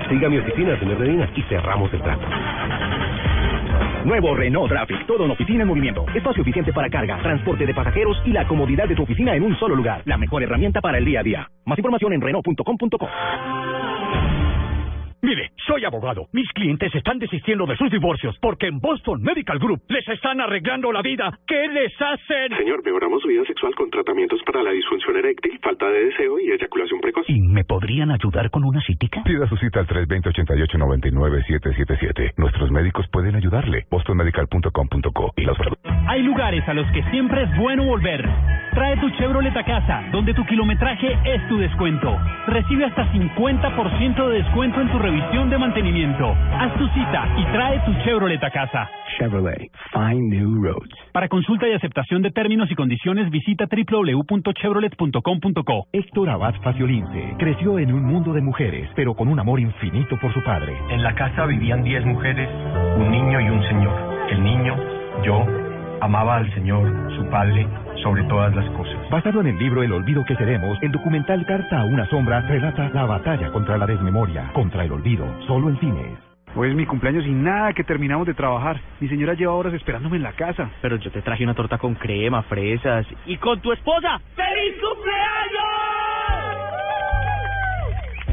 Siga 0.09 0.29
mi 0.29 0.39
oficina, 0.39 0.79
señor 0.79 0.99
Medina, 0.99 1.29
y 1.35 1.43
cerramos 1.43 1.93
el 1.93 2.01
trato. 2.01 2.27
Nuevo 4.07 4.37
Renault 4.37 4.69
Traffic, 4.69 5.05
todo 5.09 5.25
en 5.25 5.33
oficina 5.33 5.63
en 5.63 5.69
movimiento. 5.69 6.07
Espacio 6.15 6.43
eficiente 6.43 6.73
para 6.73 6.89
carga, 6.89 7.21
transporte 7.23 7.67
de 7.67 7.75
pasajeros 7.75 8.17
y 8.25 8.31
la 8.31 8.47
comodidad 8.47 8.87
de 8.87 8.95
tu 8.95 9.03
oficina 9.03 9.35
en 9.35 9.43
un 9.43 9.59
solo 9.59 9.75
lugar. 9.75 10.03
La 10.05 10.17
mejor 10.17 10.45
herramienta 10.45 10.81
para 10.81 10.99
el 10.99 11.05
día 11.05 11.21
a 11.21 11.23
día. 11.25 11.51
Más 11.65 11.77
información 11.77 12.13
en 12.13 12.21
Renault.com.co. 12.21 13.09
Mire, 15.26 15.50
soy 15.66 15.85
abogado. 15.85 16.28
Mis 16.33 16.49
clientes 16.52 16.95
están 16.95 17.18
desistiendo 17.18 17.66
de 17.66 17.76
sus 17.76 17.90
divorcios 17.90 18.38
porque 18.40 18.68
en 18.68 18.78
Boston 18.78 19.21
Medical 19.23 19.59
Group 19.59 19.83
les 19.88 20.06
están 20.06 20.40
arreglando 20.40 20.92
la 20.92 21.02
vida. 21.02 21.37
¿Qué 21.49 21.66
les 21.66 21.92
hacen? 22.00 22.56
Señor, 22.56 22.85
mejoramos 22.85 23.23
su 23.23 23.26
vida 23.26 23.45
sexual 23.45 23.75
con 23.75 23.90
tratamientos 23.90 24.40
para 24.47 24.62
la 24.62 24.71
disfunción 24.71 25.16
eréctil, 25.16 25.59
falta 25.61 25.90
de 25.90 26.04
deseo 26.04 26.38
y 26.38 26.52
eyaculación 26.52 27.00
precoz. 27.00 27.28
¿Y 27.28 27.40
me 27.40 27.64
podrían 27.64 28.12
ayudar 28.12 28.50
con 28.50 28.62
una 28.62 28.80
citica? 28.83 29.25
Pida 29.25 29.49
su 29.49 29.56
cita 29.56 29.80
al 29.80 29.88
320-8899-777. 29.88 32.35
Nuestros 32.37 32.71
médicos 32.71 33.04
pueden 33.11 33.35
ayudarle. 33.35 33.85
bostonmedical.com.co 33.90 35.33
y 35.37 35.42
los 35.42 35.59
Hay 36.06 36.23
lugares 36.23 36.62
a 36.68 36.75
los 36.75 36.87
que 36.92 37.02
siempre 37.11 37.42
es 37.42 37.56
bueno 37.56 37.85
volver. 37.85 38.25
Trae 38.75 38.97
tu 38.99 39.11
Chevrolet 39.18 39.56
a 39.56 39.64
casa, 39.64 40.04
donde 40.12 40.35
tu 40.35 40.45
kilometraje 40.45 41.18
es 41.25 41.49
tu 41.49 41.59
descuento. 41.59 42.16
Recibe 42.47 42.85
hasta 42.85 43.11
50% 43.12 44.28
de 44.28 44.42
descuento 44.42 44.80
en 44.83 44.92
tu 44.92 44.99
revisión 45.00 45.15
de 45.16 45.58
mantenimiento. 45.58 46.37
Haz 46.52 46.73
tu 46.75 46.87
cita 46.88 47.26
y 47.38 47.44
trae 47.46 47.80
tu 47.87 47.94
Chevrolet 48.04 48.42
a 48.42 48.50
casa. 48.50 48.90
Chevrolet, 49.18 49.70
find 49.92 50.30
new 50.32 50.62
roads. 50.62 50.94
Para 51.12 51.28
consulta 51.28 51.66
y 51.68 51.73
aceptación 51.73 52.20
de 52.23 52.30
términos 52.30 52.70
y 52.70 52.75
condiciones, 52.75 53.30
visita 53.30 53.66
www.chevrolet.com.co. 53.66 55.87
Héctor 55.92 56.28
Abad 56.28 56.54
Faciolince 56.62 57.35
creció 57.38 57.78
en 57.78 57.92
un 57.92 58.04
mundo 58.04 58.35
de 58.35 58.42
mujeres, 58.42 58.90
pero 58.94 59.14
con 59.14 59.28
un 59.28 59.40
amor 59.40 59.58
infinito 59.61 60.18
por 60.20 60.35
su 60.35 60.42
padre. 60.42 60.76
En 60.90 61.02
la 61.02 61.14
casa 61.14 61.46
vivían 61.46 61.82
10 61.82 62.04
mujeres, 62.04 62.50
un 62.96 63.11
niño 63.11 63.40
y 63.40 63.49
un 63.49 63.62
señor. 63.62 63.96
El 64.30 64.42
niño, 64.42 64.76
yo, 65.25 65.46
amaba 66.00 66.37
al 66.37 66.52
Señor, 66.54 66.92
su 67.16 67.26
Padre, 67.30 67.66
sobre 68.07 68.23
todas 68.25 68.55
las 68.55 68.71
cosas. 68.71 69.11
Basado 69.11 69.41
en 69.41 69.49
el 69.49 69.59
libro 69.59 69.83
El 69.83 69.93
olvido 69.93 70.25
que 70.25 70.37
seremos, 70.37 70.79
el 70.81 70.93
documental 70.93 71.45
Carta 71.45 71.81
a 71.81 71.85
una 71.85 72.07
sombra 72.07 72.41
relata 72.43 72.89
la 72.91 73.05
batalla 73.05 73.51
contra 73.51 73.77
la 73.77 73.85
desmemoria, 73.85 74.53
contra 74.53 74.85
el 74.85 74.93
olvido, 74.93 75.27
solo 75.49 75.71
en 75.71 75.81
cines. 75.81 76.19
Hoy 76.55 76.71
es 76.71 76.77
mi 76.77 76.87
cumpleaños 76.87 77.27
y 77.27 77.33
nada 77.33 77.73
que 77.73 77.83
terminamos 77.83 78.25
de 78.29 78.35
trabajar. 78.35 78.81
Mi 79.01 79.09
señora 79.09 79.35
lleva 79.35 79.55
horas 79.55 79.75
esperándome 79.75 80.19
en 80.19 80.23
la 80.23 80.33
casa. 80.35 80.71
Pero 80.81 80.97
yo 80.97 81.11
te 81.11 81.21
traje 81.21 81.43
una 81.43 81.55
torta 81.55 81.79
con 81.79 81.97
crema, 81.97 82.43
fresas 82.45 83.05
y 83.27 83.37
con 83.39 83.61
tu 83.61 83.73
esposa. 83.73 84.21
¡Feliz 84.37 84.81
cumpleaños! 84.81 85.96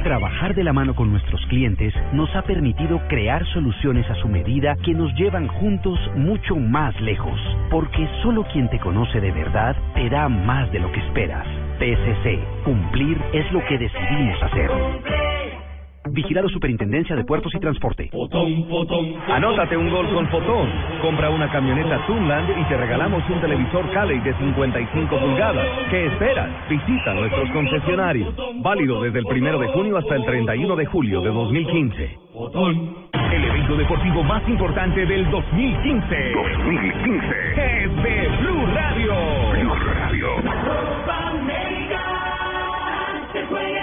Trabajar 0.03 0.53
de 0.53 0.65
la 0.65 0.73
mano 0.73 0.93
con 0.95 1.11
nuestros 1.11 1.39
clientes 1.45 1.93
nos 2.11 2.29
ha 2.35 2.41
permitido 2.41 2.99
crear 3.07 3.45
soluciones 3.53 4.05
a 4.09 4.15
su 4.15 4.27
medida 4.27 4.75
que 4.83 4.93
nos 4.93 5.13
llevan 5.15 5.47
juntos 5.47 5.97
mucho 6.17 6.57
más 6.57 6.99
lejos, 6.99 7.39
porque 7.71 8.09
solo 8.21 8.43
quien 8.51 8.69
te 8.69 8.79
conoce 8.79 9.21
de 9.21 9.31
verdad 9.31 9.77
te 9.95 10.09
da 10.09 10.27
más 10.27 10.69
de 10.73 10.79
lo 10.79 10.91
que 10.91 10.99
esperas. 10.99 11.47
PSC, 11.79 12.37
cumplir 12.65 13.17
es 13.31 13.49
lo 13.53 13.63
que 13.65 13.77
decidimos 13.77 14.43
hacer. 14.43 15.32
Vigilado 16.09 16.49
Superintendencia 16.49 17.15
de 17.15 17.23
Puertos 17.23 17.53
y 17.55 17.59
Transporte. 17.59 18.09
Anótate 19.29 19.77
un 19.77 19.89
gol 19.89 20.07
con 20.13 20.27
Fotón. 20.27 20.69
Compra 21.01 21.29
una 21.29 21.49
camioneta 21.51 22.05
Tunland 22.05 22.49
y 22.59 22.63
te 22.65 22.77
regalamos 22.77 23.23
un 23.29 23.39
televisor 23.41 23.89
Cali 23.91 24.19
de 24.19 24.33
55 24.33 25.19
pulgadas. 25.19 25.67
¿Qué 25.89 26.07
esperas? 26.07 26.49
Visita 26.69 27.13
nuestros 27.13 27.49
concesionarios. 27.51 28.33
Válido 28.61 29.01
desde 29.01 29.19
el 29.19 29.25
primero 29.25 29.59
de 29.59 29.67
junio 29.69 29.97
hasta 29.97 30.15
el 30.15 30.25
31 30.25 30.75
de 30.75 30.85
julio 30.85 31.21
de 31.21 31.29
2015. 31.29 32.19
El 33.31 33.45
evento 33.45 33.75
deportivo 33.75 34.23
más 34.23 34.47
importante 34.47 35.05
del 35.05 35.29
2015. 35.31 36.33
2015. 36.33 37.27
Es 37.55 37.95
de 38.03 38.27
Blue 38.41 38.65
Radio. 38.73 39.13
Blue 39.53 39.75
Radio. 39.75 40.27
Copa 40.35 41.29
América 41.29 42.01
se 43.31 43.45
juega 43.45 43.82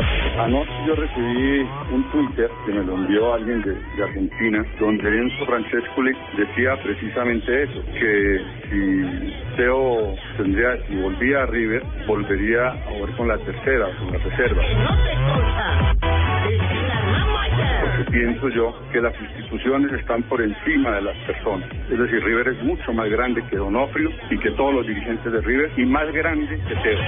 Anoche 0.41 0.71
yo 0.87 0.95
recibí 0.95 1.69
un 1.91 2.03
Twitter 2.11 2.49
que 2.65 2.71
me 2.73 2.83
lo 2.83 2.95
envió 2.95 3.35
alguien 3.35 3.61
de, 3.61 3.75
de 3.75 4.03
Argentina, 4.03 4.65
donde 4.79 5.07
Enzo 5.07 5.45
Francescoli 5.45 6.13
decía 6.35 6.75
precisamente 6.81 7.63
eso, 7.63 7.83
que 7.93 8.41
si 8.67 9.55
Teo 9.55 10.15
tendría, 10.37 10.77
si 10.87 10.95
volvía 10.95 11.43
a 11.43 11.45
River, 11.45 11.83
volvería 12.07 12.69
a 12.69 12.77
jugar 12.89 13.15
con 13.17 13.27
la 13.27 13.37
tercera, 13.37 13.87
con 13.99 14.11
la 14.13 14.17
reserva. 14.17 14.63
Porque 17.81 18.11
pienso 18.11 18.49
yo 18.49 18.73
que 18.91 18.99
las 18.99 19.13
instituciones 19.21 19.93
están 19.93 20.23
por 20.23 20.41
encima 20.41 20.95
de 20.95 21.01
las 21.03 21.17
personas. 21.27 21.69
Es 21.87 21.99
decir, 21.99 22.23
River 22.23 22.47
es 22.47 22.63
mucho 22.63 22.91
más 22.93 23.07
grande 23.11 23.43
que 23.47 23.57
Donofrio 23.57 24.09
y 24.31 24.39
que 24.39 24.49
todos 24.51 24.73
los 24.73 24.87
dirigentes 24.87 25.31
de 25.31 25.39
River 25.39 25.71
y 25.77 25.85
más 25.85 26.11
grande 26.11 26.59
que 26.67 26.75
Teo. 26.77 26.99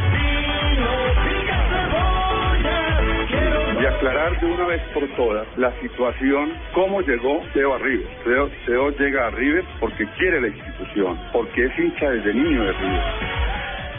Y 3.80 3.86
aclarar 3.86 4.40
de 4.40 4.46
una 4.46 4.66
vez 4.68 4.82
por 4.94 5.08
todas 5.16 5.48
la 5.58 5.72
situación, 5.82 6.54
cómo 6.74 7.02
llegó 7.02 7.42
Teo 7.54 7.74
a 7.74 7.80
River. 7.80 8.08
Teo, 8.24 8.50
Teo 8.66 8.90
llega 8.92 9.28
a 9.28 9.30
River 9.32 9.64
porque 9.80 10.06
quiere 10.18 10.42
la 10.42 10.48
institución, 10.48 11.18
porque 11.32 11.66
es 11.66 11.80
hincha 11.80 12.10
desde 12.10 12.34
niño 12.34 12.64
de 12.64 12.72
River. 12.74 13.02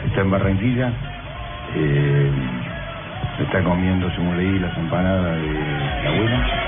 Está 0.07 0.21
en 0.21 0.31
Barranquilla, 0.31 0.93
eh, 1.75 2.31
está 3.41 3.63
comiendo, 3.63 4.09
según 4.11 4.37
leí, 4.37 4.59
las 4.59 4.77
empanadas 4.77 5.41
de 5.41 5.53
la 5.53 6.09
abuela. 6.09 6.65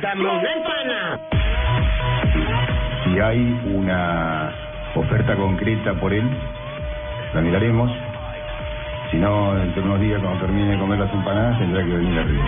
¡Dame 0.00 0.24
una 0.24 0.52
empana! 0.52 1.20
Si 3.04 3.20
hay 3.20 3.60
una 3.76 4.71
oferta 4.94 5.36
concreta 5.36 5.94
por 5.94 6.12
él, 6.12 6.28
la 7.34 7.40
miraremos. 7.40 7.90
Si 9.10 9.16
no, 9.18 9.54
dentro 9.54 9.82
de 9.82 9.88
unos 9.88 10.00
días, 10.00 10.20
cuando 10.22 10.40
termine 10.40 10.72
de 10.72 10.78
comer 10.78 10.98
las 10.98 11.12
empanadas, 11.12 11.58
tendrá 11.58 11.82
que 11.84 11.90
venir 11.90 12.18
a 12.18 12.22
River. 12.22 12.44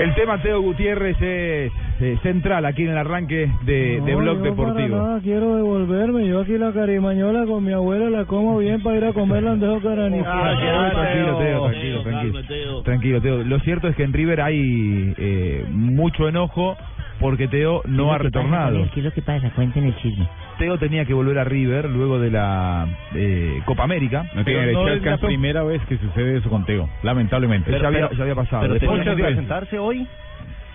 El 0.00 0.14
tema 0.14 0.38
Teo 0.38 0.62
Gutiérrez 0.62 1.20
es 1.20 1.72
eh, 2.00 2.18
central 2.22 2.64
aquí 2.64 2.84
en 2.84 2.90
el 2.90 2.98
arranque 2.98 3.50
de, 3.62 4.00
de 4.00 4.12
No, 4.12 4.18
Blog 4.18 4.36
yo 4.44 4.54
para 4.56 4.72
Deportivo. 4.72 4.96
nada 4.96 5.20
quiero 5.20 5.56
devolverme. 5.56 6.26
Yo 6.26 6.40
aquí 6.40 6.56
la 6.58 6.72
carimañola 6.72 7.44
con 7.46 7.64
mi 7.64 7.72
abuela 7.72 8.08
la 8.10 8.24
como 8.24 8.58
bien 8.58 8.82
para 8.82 8.96
ir 8.96 9.04
a 9.04 9.12
comer 9.12 9.42
la 9.42 9.56
dejo 9.56 9.80
caraniza. 9.80 10.30
Ah, 10.32 10.90
tranquilo, 10.92 11.36
Teo, 11.38 11.62
tranquilo, 11.70 12.02
tranquilo. 12.02 12.82
Tranquilo, 12.82 13.20
Teo. 13.20 13.44
Lo 13.44 13.58
cierto 13.60 13.88
es 13.88 13.96
que 13.96 14.02
en 14.04 14.12
River 14.12 14.40
hay 14.40 15.14
eh, 15.18 15.64
mucho 15.70 16.28
enojo 16.28 16.76
porque 17.20 17.48
Teo 17.48 17.82
no 17.86 18.12
ha 18.14 18.18
retornado. 18.18 18.88
¿Qué 18.94 19.00
es 19.00 19.04
lo 19.04 19.12
que 19.12 19.20
pasa? 19.20 19.50
Cuenten 19.50 19.84
el 19.84 19.94
chisme. 19.96 20.26
Teo 20.58 20.78
tenía 20.78 21.04
que 21.04 21.12
volver 21.14 21.38
a 21.38 21.44
River 21.44 21.90
luego 21.90 22.18
de 22.18 22.30
la 22.30 22.86
eh, 23.14 23.60
Copa 23.66 23.82
América. 23.84 24.22
No 24.34 24.42
tiene 24.44 24.60
Pero 24.66 24.84
derecho 24.84 24.88
es 24.88 24.96
es 25.14 25.20
la 25.22 25.26
primera 25.26 25.62
vez 25.64 25.82
que 25.86 25.98
sucede 25.98 26.38
eso 26.38 26.48
con 26.48 26.64
Teo, 26.64 26.88
lamentablemente. 27.02 27.70
ya, 27.78 27.86
había, 27.88 28.10
ya 28.10 28.22
había 28.22 28.34
pasado. 28.34 28.62
pero 28.62 28.74
Después- 28.74 29.00
tenía 29.00 29.16
que 29.16 29.22
presentarse 29.22 29.78
hoy? 29.78 30.06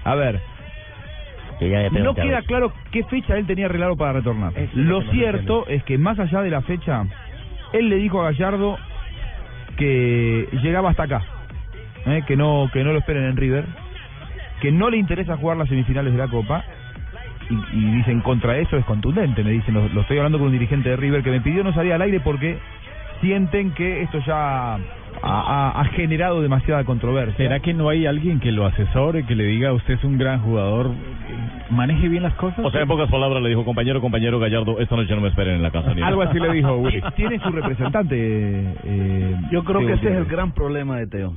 A 0.03 0.13
ver, 0.13 0.39
no 1.91 2.15
queda 2.15 2.41
claro 2.41 2.73
qué 2.91 3.03
fecha 3.03 3.37
él 3.37 3.45
tenía 3.45 3.65
arreglado 3.65 3.95
para 3.95 4.13
retornar. 4.13 4.53
Lo 4.73 5.01
cierto 5.11 5.67
es 5.67 5.83
que 5.83 5.97
más 5.97 6.19
allá 6.19 6.41
de 6.41 6.49
la 6.49 6.61
fecha, 6.61 7.05
él 7.73 7.89
le 7.89 7.97
dijo 7.97 8.21
a 8.21 8.31
Gallardo 8.31 8.77
que 9.77 10.47
llegaba 10.63 10.89
hasta 10.89 11.03
acá, 11.03 11.21
¿eh? 12.05 12.23
que 12.27 12.35
no 12.35 12.69
que 12.71 12.83
no 12.83 12.93
lo 12.93 12.99
esperen 12.99 13.25
en 13.25 13.37
River, 13.37 13.65
que 14.61 14.71
no 14.71 14.89
le 14.89 14.97
interesa 14.97 15.37
jugar 15.37 15.57
las 15.57 15.69
semifinales 15.69 16.13
de 16.13 16.19
la 16.19 16.27
Copa. 16.27 16.63
Y, 17.47 17.77
y 17.77 17.91
dicen 17.97 18.21
contra 18.21 18.57
eso 18.57 18.75
es 18.75 18.83
contundente, 18.85 19.43
me 19.43 19.51
dicen, 19.51 19.75
lo, 19.75 19.87
lo 19.89 20.01
estoy 20.01 20.17
hablando 20.17 20.39
con 20.39 20.47
un 20.47 20.53
dirigente 20.53 20.89
de 20.89 20.95
River 20.95 21.21
que 21.21 21.29
me 21.29 21.41
pidió 21.41 21.63
no 21.63 21.71
salir 21.73 21.93
al 21.93 22.01
aire 22.01 22.19
porque 22.19 22.57
sienten 23.21 23.71
que 23.71 24.01
esto 24.01 24.17
ya 24.25 24.79
ha, 25.25 25.83
generado 25.95 26.41
demasiada 26.41 26.83
controversia. 26.83 27.35
¿Será 27.37 27.59
que 27.59 27.73
no 27.73 27.89
hay 27.89 28.05
alguien 28.05 28.39
que 28.39 28.51
lo 28.51 28.65
asesore, 28.65 29.25
que 29.25 29.35
le 29.35 29.43
diga 29.45 29.73
usted 29.73 29.95
es 29.95 30.03
un 30.03 30.17
gran 30.17 30.41
jugador, 30.41 30.91
maneje 31.69 32.07
bien 32.09 32.23
las 32.23 32.33
cosas? 32.35 32.59
O 32.63 32.71
sea, 32.71 32.81
en 32.81 32.87
pocas 32.87 33.09
palabras 33.09 33.41
le 33.41 33.49
dijo, 33.49 33.65
compañero, 33.65 34.01
compañero 34.01 34.39
Gallardo, 34.39 34.79
esta 34.79 34.95
noche 34.95 35.15
no 35.15 35.21
me 35.21 35.29
esperen 35.29 35.55
en 35.55 35.61
la 35.63 35.71
casa. 35.71 35.89
ni 35.93 35.95
nada". 36.01 36.07
Algo 36.07 36.21
así 36.21 36.39
le 36.39 36.51
dijo 36.53 36.75
Willy. 36.77 37.01
Tiene 37.15 37.39
su 37.39 37.49
representante. 37.51 38.15
eh, 38.83 39.35
Yo 39.51 39.63
creo 39.63 39.79
Teo 39.79 39.87
que 39.87 39.93
ese 39.93 40.09
es 40.09 40.15
el 40.17 40.25
gran 40.25 40.51
problema 40.53 40.97
de 40.97 41.07
Teo. 41.07 41.33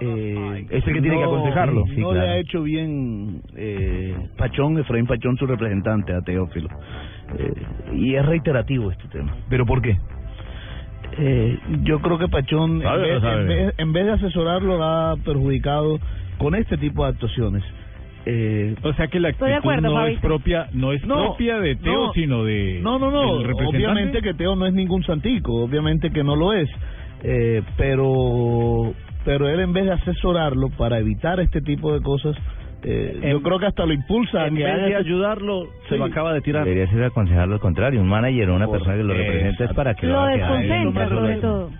Eh, 0.00 0.66
Es 0.70 0.84
el 0.86 0.94
que 0.94 1.00
tiene 1.00 1.16
que 1.18 1.24
aconsejarlo. 1.24 1.80
No 1.80 1.86
Sí, 1.86 1.96
le 2.00 2.02
claro. 2.02 2.20
ha 2.20 2.36
hecho 2.38 2.62
bien 2.64 3.40
eh, 3.56 4.16
Pachón, 4.36 4.78
Efraín 4.78 5.06
Pachón, 5.06 5.36
su 5.36 5.46
representante 5.46 6.12
a 6.12 6.20
Teófilo. 6.22 6.68
Eh, 7.38 7.52
y 7.94 8.14
es 8.16 8.26
reiterativo 8.26 8.90
este 8.90 9.06
tema. 9.08 9.32
¿Pero 9.48 9.64
por 9.64 9.80
qué? 9.80 9.96
Eh, 11.18 11.58
yo 11.82 12.00
creo 12.00 12.18
que 12.18 12.28
Pachón, 12.28 12.76
en 12.76 12.82
¿Sabe 12.82 13.02
o 13.04 13.06
no 13.06 13.12
vez, 13.14 13.20
sabe? 13.22 13.40
en 13.42 13.48
vez- 13.48 13.74
en 13.78 13.92
vez 13.92 14.06
de 14.06 14.12
asesorarlo, 14.12 14.76
lo 14.78 14.84
ha 14.84 15.16
perjudicado 15.16 15.98
con 16.38 16.54
este 16.54 16.76
tipo 16.78 17.04
de 17.04 17.10
actuaciones. 17.10 17.62
Eh, 18.24 18.76
o 18.84 18.92
sea 18.94 19.08
que 19.08 19.18
la 19.18 19.30
actitud 19.30 19.50
acuerdo, 19.52 19.90
no 19.90 20.06
es 20.06 20.18
propia, 20.20 20.68
no 20.72 20.92
es 20.92 21.04
No, 21.04 21.16
propia 21.26 21.58
de 21.58 21.74
Teo, 21.74 22.06
no. 22.06 22.12
sino 22.12 22.44
de 22.44 22.78
No, 22.82 22.98
no, 22.98 23.10
no. 23.10 23.32
Obviamente 23.68 24.22
que 24.22 24.32
Teo 24.34 24.54
no 24.54 24.64
es 24.66 24.72
ningún 24.72 25.02
santico, 25.02 25.54
obviamente 25.64 26.10
que 26.10 26.22
no 26.22 26.36
lo 26.36 26.52
es. 26.52 26.70
Eh, 27.24 27.62
pero, 27.76 28.94
pero 29.24 29.48
él 29.48 29.60
en 29.60 29.72
vez 29.72 29.84
de 29.86 29.92
asesorarlo 29.92 30.70
para 30.70 30.98
evitar 30.98 31.40
este 31.40 31.60
tipo 31.60 31.92
de 31.92 32.00
cosas, 32.00 32.36
eh, 32.84 33.28
yo 33.30 33.42
creo 33.42 33.58
que 33.58 33.66
hasta 33.66 33.86
lo 33.86 33.92
impulsa 33.92 34.42
a 34.42 34.46
en 34.48 34.56
que 34.56 34.64
vez 34.64 34.86
de 34.86 34.96
ayudarlo, 34.96 35.68
se 35.88 35.96
lo 35.96 36.06
Sí. 36.06 36.12
acaba 36.12 36.32
de 36.32 36.40
tirar. 36.40 36.64
Debería 36.64 36.90
ser 36.92 37.04
aconsejarlo 37.04 37.54
al 37.54 37.60
contrario. 37.60 38.00
Un 38.00 38.08
manager 38.08 38.50
o 38.50 38.56
una 38.56 38.68
persona 38.68 38.96
que 38.96 39.02
lo 39.04 39.14
represente 39.14 39.64
es 39.64 39.72
para 39.72 39.94
que 39.94 40.06
Lo 40.06 40.20
haga 40.20 40.32
desconcentra, 40.36 41.08
sobre 41.08 41.36
todo. 41.36 41.70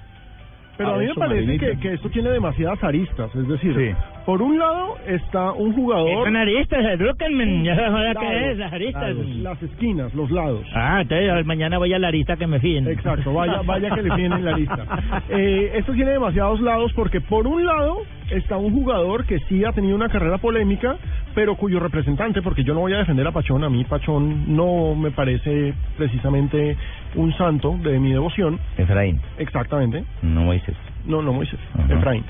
Pero 0.76 0.94
a 0.94 0.98
mí 0.98 1.06
me 1.06 1.14
parece 1.14 1.58
que, 1.58 1.78
que 1.78 1.92
esto 1.94 2.08
tiene 2.08 2.30
demasiadas 2.30 2.82
aristas. 2.82 3.34
Es 3.34 3.46
decir, 3.48 3.94
por 4.24 4.40
un 4.42 4.58
lado 4.58 4.96
está 5.06 5.52
un 5.52 5.72
jugador. 5.74 6.24
Son 6.24 6.36
aristas, 6.36 6.98
Druckerman, 6.98 7.64
ya 7.64 7.76
sabes 7.76 8.16
qué 8.18 8.50
es, 8.50 8.58
las 8.58 8.72
aristas. 8.72 9.02
lados, 9.02 9.26
Las 9.36 9.62
esquinas, 9.62 10.14
los 10.14 10.30
lados. 10.30 10.66
Ah, 10.74 11.00
entonces 11.02 11.44
mañana 11.46 11.78
voy 11.78 11.92
a 11.92 11.98
la 11.98 12.08
arista 12.08 12.36
que 12.36 12.46
me 12.46 12.60
fíen. 12.60 12.86
Exacto, 12.88 13.32
vaya, 13.32 13.62
vaya 13.64 13.90
que 13.94 14.02
le 14.02 14.10
tienen 14.14 14.44
la 14.44 14.56
lista. 14.56 14.86
Eh, 15.28 15.72
esto 15.76 15.92
tiene 15.92 16.10
demasiados 16.12 16.60
lados 16.60 16.92
porque 16.94 17.20
por 17.20 17.46
un 17.46 17.64
lado 17.64 17.98
está 18.30 18.56
un 18.56 18.72
jugador 18.72 19.24
que 19.24 19.38
sí 19.48 19.64
ha 19.64 19.72
tenido 19.72 19.94
una 19.96 20.08
carrera 20.08 20.38
polémica, 20.38 20.96
pero 21.34 21.54
cuyo 21.56 21.80
representante, 21.80 22.42
porque 22.42 22.64
yo 22.64 22.74
no 22.74 22.80
voy 22.80 22.92
a 22.92 22.98
defender 22.98 23.26
a 23.26 23.32
Pachón, 23.32 23.64
a 23.64 23.70
mí 23.70 23.84
Pachón 23.84 24.54
no 24.54 24.94
me 24.94 25.10
parece 25.10 25.74
precisamente 25.96 26.76
un 27.14 27.32
santo 27.36 27.76
de 27.82 27.98
mi 27.98 28.12
devoción. 28.12 28.58
Efraín, 28.76 29.20
Exactamente. 29.38 30.04
no 30.22 30.42
Moisés. 30.42 30.76
No, 31.06 31.20
no 31.22 31.32
Moisés. 31.32 31.58
Efraín. 31.88 32.24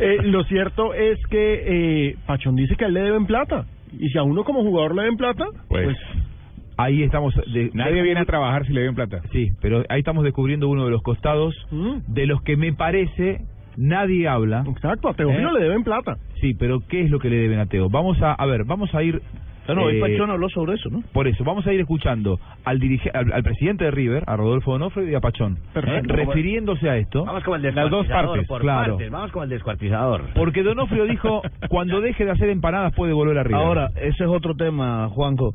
Eh, 0.00 0.18
lo 0.22 0.44
cierto 0.44 0.94
es 0.94 1.18
que 1.28 2.08
eh, 2.10 2.16
Pachón 2.26 2.56
dice 2.56 2.76
que 2.76 2.84
a 2.84 2.88
él 2.88 2.94
le 2.94 3.00
deben 3.02 3.26
plata. 3.26 3.66
Y 3.98 4.08
si 4.10 4.18
a 4.18 4.22
uno 4.22 4.44
como 4.44 4.62
jugador 4.62 4.94
le 4.94 5.02
deben 5.02 5.16
plata, 5.16 5.46
pues, 5.68 5.96
Ahí 6.80 7.02
estamos. 7.02 7.34
de- 7.52 7.70
Nadie 7.74 8.02
viene 8.02 8.20
a 8.20 8.24
trabajar 8.24 8.64
si 8.64 8.72
le 8.72 8.82
ven 8.82 8.94
plata. 8.94 9.20
Sí, 9.32 9.48
pero 9.60 9.82
ahí 9.88 9.98
estamos 9.98 10.22
descubriendo 10.22 10.68
uno 10.68 10.84
de 10.84 10.92
los 10.92 11.02
costados 11.02 11.52
de 12.06 12.26
los 12.26 12.40
que 12.42 12.56
me 12.56 12.72
parece 12.72 13.40
nadie 13.76 14.28
habla. 14.28 14.62
Mm. 14.62 14.68
Exacto, 14.70 15.08
a 15.08 15.14
Teófilo 15.14 15.52
le 15.52 15.60
deben 15.64 15.82
plata. 15.82 16.16
Sí, 16.40 16.54
pero 16.54 16.78
¿qué 16.88 17.00
es 17.02 17.10
lo 17.10 17.18
que 17.18 17.30
le 17.30 17.36
deben 17.38 17.58
a 17.58 17.66
Teo? 17.66 17.88
Vamos 17.90 18.22
a, 18.22 18.32
a 18.32 18.46
ver, 18.46 18.62
vamos 18.64 18.94
a 18.94 19.02
ir. 19.02 19.20
Bueno, 19.68 19.84
hoy 19.84 19.96
eh, 19.98 20.00
Pachón 20.00 20.30
habló 20.30 20.48
sobre 20.48 20.74
eso, 20.74 20.88
¿no? 20.90 21.02
Por 21.12 21.28
eso, 21.28 21.44
vamos 21.44 21.66
a 21.66 21.72
ir 21.72 21.80
escuchando 21.80 22.38
al, 22.64 22.78
dirige, 22.78 23.10
al, 23.12 23.32
al 23.32 23.42
presidente 23.42 23.84
de 23.84 23.90
River, 23.90 24.24
a 24.26 24.36
Rodolfo 24.36 24.72
Donofrio 24.72 25.08
y 25.08 25.14
a 25.14 25.20
Pachón, 25.20 25.58
Perfecto. 25.72 26.14
eh, 26.14 26.16
refiriéndose 26.16 26.88
a 26.88 26.96
esto. 26.96 27.24
Vamos 27.24 27.44
con 27.44 27.64
el 27.64 27.74
Las 27.74 27.90
dos 27.90 28.06
descuartizador, 28.08 28.26
partes, 28.30 28.48
por 28.48 28.60
claro. 28.60 28.92
partes, 28.94 29.10
Vamos 29.10 29.32
con 29.32 29.42
el 29.44 29.48
descuartizador. 29.50 30.24
Porque 30.34 30.62
Donofrio 30.62 31.04
dijo, 31.06 31.42
cuando 31.68 32.00
deje 32.00 32.24
de 32.24 32.30
hacer 32.32 32.48
empanadas 32.50 32.94
puede 32.94 33.12
volver 33.12 33.38
a 33.38 33.42
River. 33.44 33.60
Ahora, 33.60 33.90
ese 33.96 34.24
es 34.24 34.28
otro 34.28 34.54
tema, 34.54 35.08
Juanjo. 35.10 35.52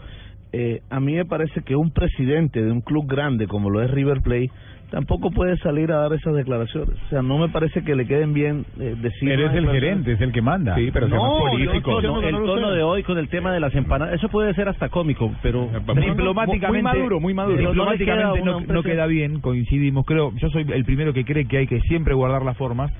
Eh, 0.56 0.82
a 0.92 1.00
mí 1.00 1.16
me 1.16 1.26
parece 1.26 1.62
que 1.64 1.76
un 1.76 1.92
presidente 1.92 2.64
de 2.64 2.72
un 2.72 2.82
club 2.82 3.08
grande 3.08 3.48
como 3.48 3.72
lo 3.72 3.82
es 3.82 3.90
River 3.90 4.22
Plate 4.22 4.52
tampoco 4.94 5.32
puede 5.32 5.58
salir 5.58 5.92
a 5.92 5.98
dar 5.98 6.14
esas 6.14 6.36
declaraciones. 6.36 6.96
O 7.06 7.10
sea, 7.10 7.24
no 7.24 7.40
me 7.40 7.50
parece 7.50 7.84
que 7.84 7.96
le 7.96 8.06
queden 8.06 8.32
bien 8.34 8.64
eh, 8.80 8.94
decir... 9.02 9.32
Él 9.32 9.42
es 9.42 9.50
"Ay, 9.50 9.58
el 9.58 9.64
pero- 9.66 9.74
gerente, 9.74 10.12
es 10.12 10.22
el 10.22 10.32
que 10.32 10.42
manda. 10.44 10.76
Sí, 10.76 10.92
pero 10.94 11.08
no, 11.08 11.40
político. 11.40 12.00
yo- 12.00 12.22
yo- 12.22 12.28
el 12.28 12.36
tono 12.36 12.70
de 12.72 12.84
hoy 12.84 13.02
con 13.02 13.18
el 13.18 13.28
tema 13.28 13.52
de 13.52 13.60
las 13.60 13.74
empanadas, 13.74 14.14
eso 14.14 14.30
puede 14.30 14.54
ser 14.54 14.70
hasta 14.70 14.90
cómico, 14.90 15.32
pero 15.42 15.68
diplomáticamente 16.00 16.70
muy 16.70 16.82
maduro, 16.84 17.20
muy 17.20 17.34
maduro. 17.34 17.56
Pero 17.58 17.74
no 17.74 17.92
diplomáticamente 17.92 18.42
no, 18.44 18.60
no 18.62 18.84
queda 18.84 19.08
bien, 19.08 19.40
coincidimos. 19.42 20.06
Creo, 20.06 20.32
yo 20.36 20.50
soy 20.50 20.64
el 20.72 20.86
primero 20.86 21.12
que 21.12 21.26
cree 21.26 21.46
que 21.48 21.58
hay 21.58 21.68
que 21.68 21.80
siempre 21.82 22.14
guardar 22.14 22.44
las 22.44 22.56
formas. 22.56 22.92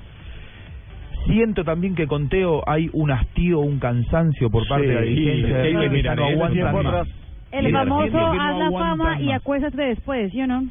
Siento 1.26 1.62
también 1.64 1.94
que 1.94 2.06
con 2.08 2.28
Teo 2.28 2.62
hay 2.68 2.90
un 2.92 3.12
hastío, 3.12 3.60
un 3.60 3.78
cansancio 3.78 4.50
por 4.50 4.66
parte 4.68 4.88
de 4.88 4.94
la 4.94 5.00
Sí, 5.02 5.06
dirigencia. 5.10 5.56
de 5.58 5.68
sí, 5.92 6.02
ya 6.02 6.14
no. 6.16 7.04
El 7.52 7.72
famoso 7.72 8.10
no 8.10 8.42
haz 8.42 8.58
la 8.58 8.70
fama 8.72 9.20
y 9.20 9.30
acuéstate 9.30 9.80
después, 9.80 10.32
¿sí 10.32 10.42
o 10.42 10.46
no? 10.48 10.64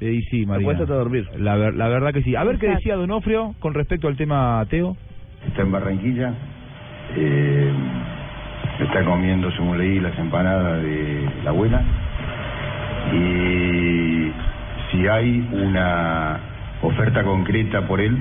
Eh, 0.00 0.12
Y 0.12 0.22
sí, 0.24 0.46
María. 0.46 0.66
Acuéstate 0.72 0.92
a 0.92 0.96
dormir. 0.96 1.28
La, 1.38 1.56
ver- 1.56 1.74
la 1.74 1.88
verdad 1.88 2.12
que 2.12 2.22
sí. 2.22 2.36
A 2.36 2.44
ver 2.44 2.58
qué 2.58 2.68
decía 2.68 2.96
Donofrio 2.96 3.54
con 3.60 3.74
respecto 3.74 4.08
al 4.08 4.16
tema 4.16 4.64
Teo. 4.68 4.96
Está 5.46 5.62
en 5.62 5.72
Barranquilla, 5.72 6.34
eh, 7.16 7.72
está 8.80 9.04
comiendo, 9.04 9.50
según 9.52 9.78
leí, 9.78 10.00
las 10.00 10.18
empanadas 10.18 10.82
de 10.82 11.28
la 11.44 11.50
abuela. 11.50 11.82
Y 13.14 14.32
si 14.90 15.06
hay 15.06 15.48
una 15.52 16.38
oferta 16.82 17.22
concreta 17.22 17.82
por 17.86 18.00
él, 18.00 18.16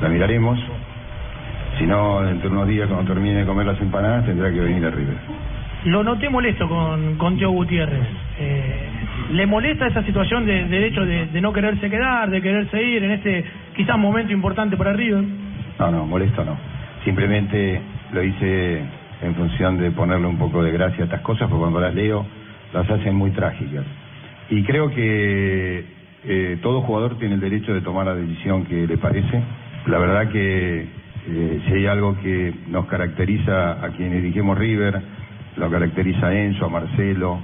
la 0.00 0.08
miraremos. 0.08 0.58
Si 1.78 1.86
no, 1.86 2.22
dentro 2.22 2.48
de 2.50 2.56
unos 2.56 2.68
días, 2.68 2.88
cuando 2.88 3.12
termine 3.12 3.40
de 3.40 3.46
comer 3.46 3.66
las 3.66 3.80
empanadas, 3.80 4.24
tendrá 4.26 4.50
que 4.50 4.60
venir 4.60 4.84
a 4.86 4.90
River. 4.90 5.16
Lo 5.86 6.02
noté 6.02 6.28
molesto 6.28 6.68
con, 6.68 7.16
con 7.16 7.38
Teo 7.38 7.52
Gutiérrez. 7.52 8.02
Eh, 8.40 8.88
¿Le 9.30 9.46
molesta 9.46 9.86
esa 9.86 10.02
situación 10.02 10.44
de, 10.44 10.64
de 10.66 10.86
hecho 10.88 11.04
de, 11.06 11.26
de 11.26 11.40
no 11.40 11.52
quererse 11.52 11.88
quedar, 11.88 12.28
de 12.28 12.42
quererse 12.42 12.82
ir 12.82 13.04
en 13.04 13.12
este 13.12 13.44
quizás 13.76 13.96
momento 13.96 14.32
importante 14.32 14.76
para 14.76 14.92
River? 14.92 15.22
No, 15.78 15.90
no, 15.92 16.04
molesto 16.04 16.44
no. 16.44 16.58
Simplemente 17.04 17.80
lo 18.12 18.20
hice 18.20 18.82
en 19.22 19.34
función 19.36 19.78
de 19.78 19.92
ponerle 19.92 20.26
un 20.26 20.38
poco 20.38 20.60
de 20.60 20.72
gracia 20.72 21.02
a 21.02 21.04
estas 21.04 21.20
cosas, 21.20 21.48
porque 21.48 21.60
cuando 21.60 21.78
las 21.78 21.94
leo 21.94 22.26
las 22.72 22.90
hacen 22.90 23.14
muy 23.14 23.30
trágicas. 23.30 23.84
Y 24.50 24.64
creo 24.64 24.90
que 24.90 25.84
eh, 26.24 26.58
todo 26.62 26.80
jugador 26.80 27.16
tiene 27.16 27.36
el 27.36 27.40
derecho 27.40 27.72
de 27.72 27.80
tomar 27.80 28.06
la 28.06 28.16
decisión 28.16 28.64
que 28.64 28.88
le 28.88 28.98
parece. 28.98 29.40
La 29.86 29.98
verdad 29.98 30.32
que 30.32 30.80
eh, 31.28 31.60
si 31.64 31.74
hay 31.74 31.86
algo 31.86 32.18
que 32.20 32.52
nos 32.66 32.86
caracteriza 32.86 33.84
a 33.84 33.90
quienes 33.90 34.20
dirigimos 34.20 34.58
River, 34.58 35.00
lo 35.56 35.70
caracteriza 35.70 36.28
a 36.28 36.34
Enzo, 36.34 36.66
a 36.66 36.68
Marcelo, 36.68 37.38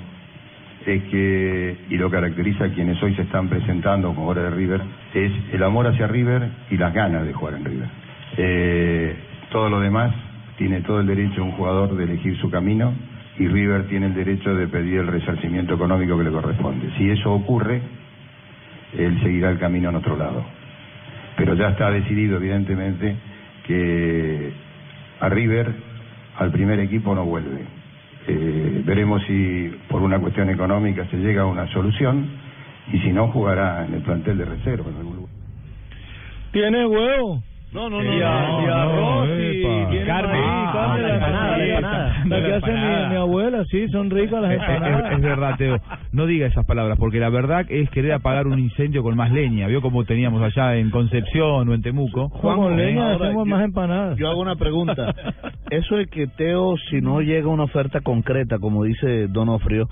es 0.87 1.03
que, 1.05 1.77
y 1.91 1.97
lo 1.97 2.11
caracteriza 2.11 2.65
a 2.65 2.69
quienes 2.69 3.03
hoy 3.03 3.15
se 3.15 3.23
están 3.23 3.49
presentando 3.49 4.15
como 4.15 4.29
ahora 4.29 4.43
de 4.43 4.51
River, 4.51 4.83
es 5.15 5.33
el 5.53 5.63
amor 5.63 5.87
hacia 5.87 6.07
River 6.07 6.49
y 6.71 6.77
las 6.77 6.93
ganas 6.93 7.25
de 7.25 7.33
jugar 7.33 7.55
en 7.55 7.65
River. 7.65 7.89
Eh, 8.37 9.17
todo 9.51 9.69
lo 9.69 9.81
demás 9.81 10.13
tiene 10.57 10.81
todo 10.81 11.01
el 11.01 11.07
derecho 11.07 11.43
un 11.43 11.53
jugador 11.53 11.97
de 11.97 12.05
elegir 12.05 12.37
su 12.39 12.51
camino 12.51 12.93
y 13.39 13.49
River 13.49 13.89
tiene 13.89 14.07
el 14.07 14.15
derecho 14.15 14.55
de 14.55 14.67
pedir 14.69 15.01
el 15.01 15.07
resarcimiento 15.07 15.75
económico 15.75 16.19
que 16.19 16.25
le 16.25 16.31
corresponde. 16.31 16.91
Si 16.99 17.09
eso 17.11 17.33
ocurre, 17.33 17.81
él 18.97 19.21
seguirá 19.23 19.51
el 19.51 19.59
camino 19.59 19.91
en 19.91 19.97
otro 19.97 20.17
lado. 20.17 20.45
Pero 21.37 21.55
ya 21.55 21.71
está 21.71 21.91
decidido, 21.91 22.37
evidentemente, 22.37 23.17
que 23.67 24.53
a 25.21 25.29
River, 25.29 25.73
al 26.39 26.51
primer 26.51 26.81
equipo, 26.81 27.15
no 27.15 27.25
vuelve. 27.25 27.82
Eh, 28.29 28.83
veremos 28.85 29.23
si 29.25 29.71
por 29.89 30.03
una 30.03 30.19
cuestión 30.19 30.49
económica 30.51 31.07
se 31.11 31.17
llega 31.17 31.43
a 31.43 31.47
una 31.47 31.67
solución 31.73 32.29
y 32.93 32.99
si 32.99 33.13
no, 33.13 33.29
jugará 33.29 33.87
en 33.87 33.95
el 33.95 34.03
plantel 34.03 34.39
de 34.39 34.45
reserva. 34.45 34.91
en 34.91 34.97
algún 34.97 35.17
lugar. 35.17 35.33
¿Tiene 36.53 36.87
huevo? 36.87 37.43
No, 37.73 37.89
no, 37.89 38.03
Y, 38.03 38.07
no. 38.19 38.27
a- 38.29 38.49
no, 38.49 38.63
y 38.63 38.67
no, 38.67 38.75
arroz 38.75 39.29
no, 39.29 39.35
y 39.41 40.05
Carne. 40.05 40.39
Ah, 40.45 40.71
carne, 40.75 41.03
la 41.03 41.09
la 41.09 41.15
empanada, 41.15 41.57
la 41.57 41.65
empanada. 41.65 42.25
La 42.27 42.37
que 42.43 42.53
hace 42.55 42.67
mi, 42.73 42.77
empanada. 42.79 43.09
mi 43.09 43.17
abuela, 43.17 43.65
sí, 43.71 43.89
son 43.89 44.11
ricas 44.11 44.43
las 44.43 44.51
Es, 44.53 44.57
es- 44.63 44.69
empanadas. 44.69 45.13
es 45.13 45.21
verdad, 45.23 45.55
Teo. 45.57 45.77
No 46.13 46.27
diga 46.27 46.47
esas 46.47 46.67
palabras, 46.67 46.99
porque 46.99 47.19
la 47.19 47.31
verdad 47.31 47.65
es 47.69 47.89
querer 47.91 48.13
apagar 48.13 48.47
un 48.47 48.59
incendio 48.59 49.03
con 49.03 49.17
más 49.17 49.31
leña. 49.33 49.69
¿Vio 49.69 49.81
como 49.81 50.05
teníamos 50.05 50.43
allá 50.43 50.77
en 50.77 50.91
Concepción 50.91 51.69
o 51.69 51.75
en 51.75 51.83
Temuco? 51.83 52.29
Con 52.31 52.77
leña 52.77 53.13
ahora, 53.13 53.27
hacemos 53.27 53.47
yo- 53.49 53.55
más 53.55 53.65
empanadas. 53.65 54.19
Yo 54.19 54.29
hago 54.29 54.41
una 54.41 54.57
pregunta. 54.57 55.15
Eso 55.71 55.99
es 55.99 56.09
que 56.11 56.27
Teo, 56.27 56.75
si 56.91 57.01
no 57.01 57.21
llega 57.23 57.49
una 57.49 57.65
oferta 57.65 58.01
concreta, 58.01 58.59
como 58.59 58.85
dice 58.85 59.29
Donofrio, 59.29 59.89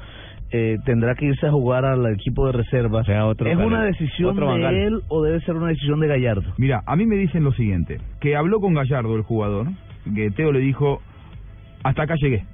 eh, 0.52 0.78
tendrá 0.84 1.14
que 1.14 1.26
irse 1.26 1.46
a 1.46 1.50
jugar 1.50 1.84
al 1.84 2.06
equipo 2.12 2.46
de 2.46 2.52
reserva. 2.52 3.02
¿Es 3.02 3.56
una 3.56 3.84
decisión 3.84 4.30
otro 4.30 4.54
de 4.54 4.84
él 4.84 5.00
o 5.08 5.22
debe 5.22 5.40
ser 5.40 5.54
una 5.54 5.68
decisión 5.68 6.00
de 6.00 6.08
Gallardo? 6.08 6.52
Mira, 6.58 6.82
a 6.86 6.96
mí 6.96 7.06
me 7.06 7.16
dicen 7.16 7.44
lo 7.44 7.52
siguiente, 7.52 7.98
que 8.20 8.36
habló 8.36 8.60
con 8.60 8.74
Gallardo, 8.74 9.14
el 9.16 9.22
jugador, 9.22 9.68
que 10.14 10.30
Teo 10.30 10.52
le 10.52 10.60
dijo, 10.60 11.00
hasta 11.84 12.02
acá 12.02 12.14
llegué. 12.16 12.44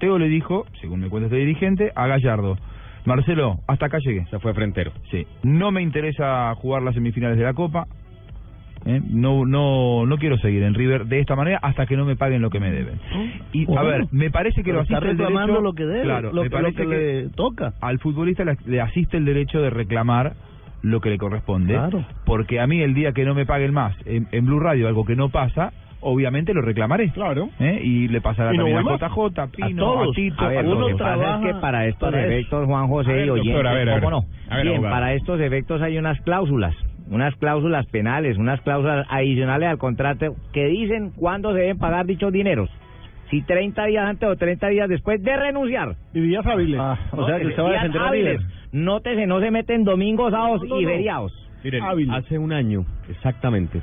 Teo 0.00 0.18
le 0.18 0.28
dijo, 0.28 0.66
según 0.80 1.00
me 1.00 1.08
cuenta 1.08 1.26
este 1.26 1.38
dirigente, 1.38 1.92
a 1.94 2.06
Gallardo, 2.06 2.56
Marcelo, 3.04 3.60
hasta 3.68 3.86
acá 3.86 3.98
llegué. 3.98 4.26
Se 4.26 4.38
fue 4.40 4.52
frentero. 4.52 4.92
Sí, 5.10 5.26
no 5.44 5.70
me 5.70 5.82
interesa 5.82 6.52
jugar 6.56 6.82
las 6.82 6.94
semifinales 6.94 7.38
de 7.38 7.44
la 7.44 7.54
Copa, 7.54 7.86
¿eh? 8.86 9.00
no 9.10 9.44
no 9.44 10.06
no 10.06 10.16
quiero 10.18 10.38
seguir 10.38 10.62
en 10.62 10.74
River 10.74 11.06
de 11.06 11.20
esta 11.20 11.36
manera 11.36 11.58
hasta 11.62 11.86
que 11.86 11.96
no 11.96 12.04
me 12.04 12.16
paguen 12.16 12.40
lo 12.42 12.50
que 12.50 12.60
me 12.60 12.70
deben. 12.70 12.98
Y 13.52 13.66
a 13.76 13.82
ver, 13.82 14.04
me 14.12 14.30
parece 14.30 14.62
que 14.62 14.72
lo 14.72 14.80
está 14.82 14.96
asiste 14.98 15.10
el 15.12 15.18
reclamando 15.18 15.54
derecho, 15.54 15.62
lo 15.62 15.72
que 15.74 15.84
debe, 15.84 16.02
claro, 16.04 16.32
lo 16.32 16.42
me 16.42 16.48
lo 16.48 16.56
parece 16.56 16.76
que 16.82 16.86
le 16.86 17.28
toca. 17.30 17.74
Al 17.80 17.98
futbolista 17.98 18.44
le, 18.44 18.56
le 18.66 18.80
asiste 18.80 19.16
el 19.16 19.24
derecho 19.24 19.60
de 19.60 19.70
reclamar 19.70 20.34
lo 20.82 21.00
que 21.00 21.10
le 21.10 21.18
corresponde, 21.18 21.74
Claro. 21.74 22.04
porque 22.24 22.60
a 22.60 22.66
mí 22.66 22.80
el 22.80 22.94
día 22.94 23.12
que 23.12 23.24
no 23.24 23.34
me 23.34 23.44
paguen 23.46 23.72
más 23.74 23.96
en, 24.06 24.28
en 24.30 24.46
Blue 24.46 24.60
Radio 24.60 24.86
algo 24.86 25.04
que 25.04 25.16
no 25.16 25.30
pasa, 25.30 25.72
obviamente 26.00 26.54
lo 26.54 26.60
reclamaré. 26.60 27.10
Claro. 27.10 27.48
¿eh? 27.58 27.80
Y 27.82 28.06
le 28.08 28.20
pasará 28.20 28.54
Y 28.54 28.58
no 28.58 28.64
también 28.66 28.86
a. 28.86 29.08
JJ, 29.08 29.38
a 29.40 29.46
Pino, 29.48 29.66
a, 29.66 29.94
todos. 30.02 30.14
Tito, 30.14 30.44
A 30.44 30.48
ver, 30.48 30.58
a 30.58 30.62
lo 30.62 30.70
todos. 30.76 30.88
que 30.88 30.94
pasa 30.98 31.34
es 31.40 31.46
que 31.46 31.60
para 31.60 31.86
estos 31.86 32.10
para 32.12 32.24
efectos, 32.26 32.66
Juan 32.66 32.84
A 32.84 32.86
José 32.86 33.12
ver, 33.12 33.24
y 33.24 33.26
doctor, 33.26 33.44
oyentes, 33.46 33.66
a 33.66 33.74
ver, 33.74 33.88
a 33.88 33.94
ver. 33.94 34.04
¿cómo 34.04 34.10
no? 34.20 34.26
A 34.48 34.56
ver, 34.58 34.66
Bien, 34.68 34.82
para 34.82 35.14
estos 35.14 35.40
efectos 35.40 35.82
hay 35.82 35.98
unas 35.98 36.20
cláusulas, 36.20 36.74
unas 37.10 37.34
cláusulas 37.36 37.86
penales, 37.86 38.36
unas 38.38 38.60
cláusulas 38.62 39.06
adicionales 39.10 39.68
al 39.68 39.78
contrato 39.78 40.34
que 40.52 40.66
dicen 40.66 41.10
cuándo 41.16 41.52
se 41.52 41.60
deben 41.60 41.78
pagar 41.78 42.06
dichos 42.06 42.32
dineros. 42.32 42.70
si 43.30 43.42
30 43.42 43.84
días 43.86 44.06
antes 44.06 44.28
o 44.28 44.36
30 44.36 44.68
días 44.68 44.88
después 44.88 45.22
de 45.22 45.36
renunciar. 45.36 45.96
Y 46.14 46.20
días 46.20 46.46
hábiles. 46.46 46.80
o 47.12 47.26
sea, 47.26 47.38
que 47.40 47.46
usted 47.46 47.62
va 47.62 47.68
a 47.70 47.72
defender 47.72 48.02
a 48.02 48.10
River. 48.10 48.40
Nótese, 48.72 49.26
no 49.26 49.40
se 49.40 49.50
meten 49.50 49.82
domingos, 49.84 50.30
sábados 50.32 50.62
No, 50.62 50.68
no, 50.76 50.80
y 50.80 50.84
no. 50.84 50.90
feriados. 50.90 51.48
Miren, 51.64 52.10
hace 52.12 52.38
un 52.38 52.52
año, 52.52 52.84
exactamente, 53.08 53.80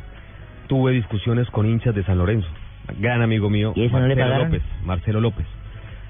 tuve 0.67 0.93
discusiones 0.93 1.49
con 1.49 1.65
hinchas 1.65 1.93
de 1.93 2.03
San 2.03 2.17
Lorenzo. 2.17 2.47
Gran 2.99 3.21
amigo 3.21 3.49
mío, 3.49 3.73
¿Y 3.75 3.85
eso 3.85 3.99
no 3.99 4.07
le 4.07 4.15
Marcelo? 4.15 4.43
López. 4.45 4.61
Marcelo 4.85 5.19
López. 5.21 5.45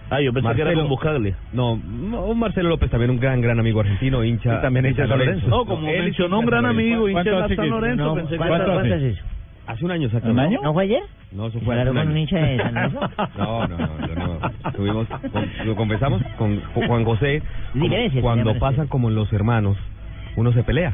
Ah, 0.10 0.22
yo 0.22 0.32
pensé 0.34 0.54
que 0.56 0.62
era 0.62 0.74
con 0.74 0.88
Buscaglia. 0.90 1.36
No, 1.54 1.76
no, 1.78 2.34
Marcelo 2.36 2.70
López 2.70 2.90
también 2.92 3.10
un 3.12 3.20
gran, 3.20 3.42
gran 3.42 3.60
amigo 3.60 3.80
argentino, 3.80 4.24
hincha. 4.24 4.60
Y 4.60 4.62
también 4.62 4.86
hincha 4.86 5.04
de 5.04 5.08
San 5.08 5.18
Lorenzo. 5.20 5.48
No, 5.48 5.66
como 5.66 5.88
Él 5.88 5.96
es 5.96 6.04
mencionó 6.06 6.40
un 6.40 6.46
gran 6.46 6.66
amigo, 6.66 7.10
hincha 7.10 7.24
de 7.24 7.32
¿Cuánto 7.32 7.56
San 7.56 7.70
Lorenzo, 7.70 8.04
no, 8.06 8.16
pensé 8.16 8.32
que 8.32 8.38
¿cuánto 8.38 8.56
era- 8.56 8.80
hace? 8.82 8.90
¿Cuánto 8.90 9.34
Hace 9.66 9.86
un 9.86 9.92
año 9.92 10.06
exactamente. 10.08 10.60
¿No 10.62 10.74
fue 10.74 10.84
ayer? 10.84 11.04
No, 11.32 11.48
eso 11.48 11.58
¿Se 11.58 11.66
fue 11.66 11.74
un 11.78 11.86
con 11.88 11.98
un 11.98 11.98
año. 12.10 12.18
hincha 12.18 12.38
de 12.38 12.58
San 12.58 12.74
Lorenzo? 12.74 13.00
No, 13.38 13.68
no, 13.68 13.78
no, 13.78 14.08
yo 14.08 14.16
no. 14.16 14.72
Tuvimos, 14.74 15.08
con- 15.08 15.50
lo 15.66 15.76
confesamos 15.76 16.22
con, 16.38 16.62
Juan 16.74 17.06
José. 17.06 17.42
como 17.72 17.84
Diferencias, 17.86 18.22
cuando 18.22 18.60
pasan 18.60 18.88
como 18.88 19.10
los 19.10 19.32
hermanos, 19.34 19.78
uno 20.36 20.52
se 20.54 20.64
pelea. 20.64 20.94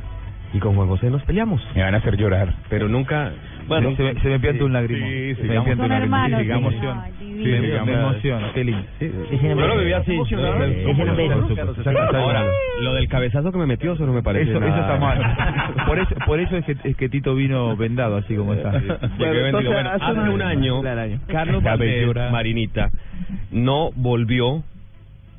Y 0.54 0.60
con 0.60 0.76
Juan 0.76 0.88
José 0.88 1.10
nos 1.10 1.22
peleamos. 1.24 1.62
Me 1.76 1.82
van 1.84 1.94
a 1.96 1.98
hacer 1.98 2.16
llorar. 2.16 2.54
Pero 2.70 2.88
nunca. 2.88 3.32
Bueno, 3.70 3.96
se 3.96 4.04
me, 4.04 4.14
se 4.20 4.28
me 4.28 4.40
pianta 4.40 4.60
Sí, 4.60 4.64
un 4.66 4.74
lagrimón. 4.74 5.10
sí, 5.10 5.36
se 5.36 5.44
me 5.44 5.62
pianta 5.62 5.84
un 5.84 5.90
lagrimón. 5.90 6.34
hermanos, 6.34 6.42
Sí, 6.42 6.48
sí. 6.80 7.20
Sí, 7.20 7.46
sí, 7.46 7.52
me, 7.86 7.94
emociona. 7.94 8.52
Qué 8.54 8.64
lindo. 8.64 8.84
Yo 9.00 9.68
lo 9.68 9.78
viví 9.78 9.94
así. 9.94 10.18
Ahora, 12.14 12.46
lo 12.82 12.94
del 12.94 13.08
cabezazo 13.08 13.52
que 13.52 13.58
me 13.58 13.66
metió, 13.66 13.94
eso 13.94 14.06
no 14.06 14.14
me 14.14 14.22
parece. 14.24 14.52
Eso, 14.52 14.60
está 14.66 14.98
mal. 14.98 15.20
Por 15.86 16.00
eso, 16.00 16.16
por 16.26 16.40
eso 16.40 16.58
es, 16.58 16.66
que, 16.66 16.76
es 16.84 16.96
que 16.96 17.10
Tito 17.10 17.36
vino 17.36 17.76
vendado 17.78 18.18
así 18.18 18.36
como 18.36 18.54
está. 18.54 18.70
Hace 18.70 20.20
un 20.30 20.42
año, 20.42 20.82
Carlos 21.28 21.64
Marinita, 22.32 22.90
no 23.52 23.92
volvió 23.96 24.64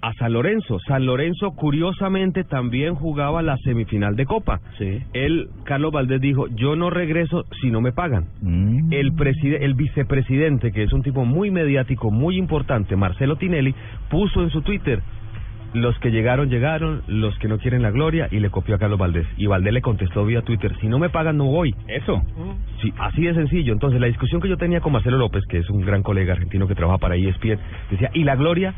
a 0.03 0.13
San 0.15 0.33
Lorenzo. 0.33 0.79
San 0.87 1.05
Lorenzo, 1.07 1.51
curiosamente, 1.53 2.45
también 2.45 2.95
jugaba 2.95 3.43
la 3.43 3.57
semifinal 3.59 4.17
de 4.17 4.25
Copa. 4.27 4.61
Él, 5.13 5.49
Carlos 5.65 5.93
Valdés, 5.93 6.21
dijo, 6.21 6.47
yo 6.49 6.75
no 6.77 6.89
regreso 6.91 7.45
si 7.61 7.71
no 7.71 7.81
me 7.81 7.93
pagan. 7.93 8.27
El, 8.93 9.13
preside- 9.13 9.63
el 9.65 9.75
vicepresidente, 9.75 10.73
que 10.73 10.83
es 10.85 10.93
un 10.93 11.03
tipo 11.03 11.25
muy 11.25 11.51
mediático, 11.51 12.11
muy 12.11 12.37
importante, 12.37 12.97
Marcelo 12.97 13.37
Tinelli, 13.37 13.75
puso 14.11 14.43
en 14.43 14.51
su 14.51 14.63
Twitter, 14.63 15.01
los 15.73 15.97
que 16.01 16.11
llegaron, 16.11 16.49
llegaron, 16.51 17.03
los 17.07 17.39
que 17.39 17.47
no 17.47 17.59
quieren 17.59 17.83
la 17.83 17.93
gloria, 17.93 18.27
y 18.33 18.41
le 18.41 18.51
copió 18.51 18.75
a 18.75 18.79
Carlos 18.79 18.99
Valdés. 18.99 19.27
Y 19.37 19.47
Valdés 19.47 19.73
le 19.73 19.81
contestó 19.83 20.25
vía 20.27 20.43
Twitter, 20.43 20.75
si 20.81 20.89
no 20.89 20.99
me 20.99 21.11
pagan, 21.11 21.37
no 21.37 21.45
voy. 21.45 21.75
Eso. 21.87 22.21
Sí, 22.83 22.93
así 22.99 23.23
de 23.23 23.35
sencillo. 23.35 23.73
Entonces, 23.73 24.01
la 24.01 24.09
discusión 24.09 24.41
que 24.41 24.49
yo 24.49 24.57
tenía 24.57 24.81
con 24.81 24.93
Marcelo 24.93 25.17
López, 25.19 25.45
que 25.49 25.59
es 25.59 25.71
un 25.71 25.83
gran 25.83 26.03
colega 26.03 26.33
argentino 26.33 26.67
que 26.67 26.75
trabaja 26.75 26.99
para 26.99 27.15
ESPN, 27.15 27.59
decía, 27.91 28.11
¿y 28.15 28.25
la 28.25 28.35
gloria? 28.35 28.75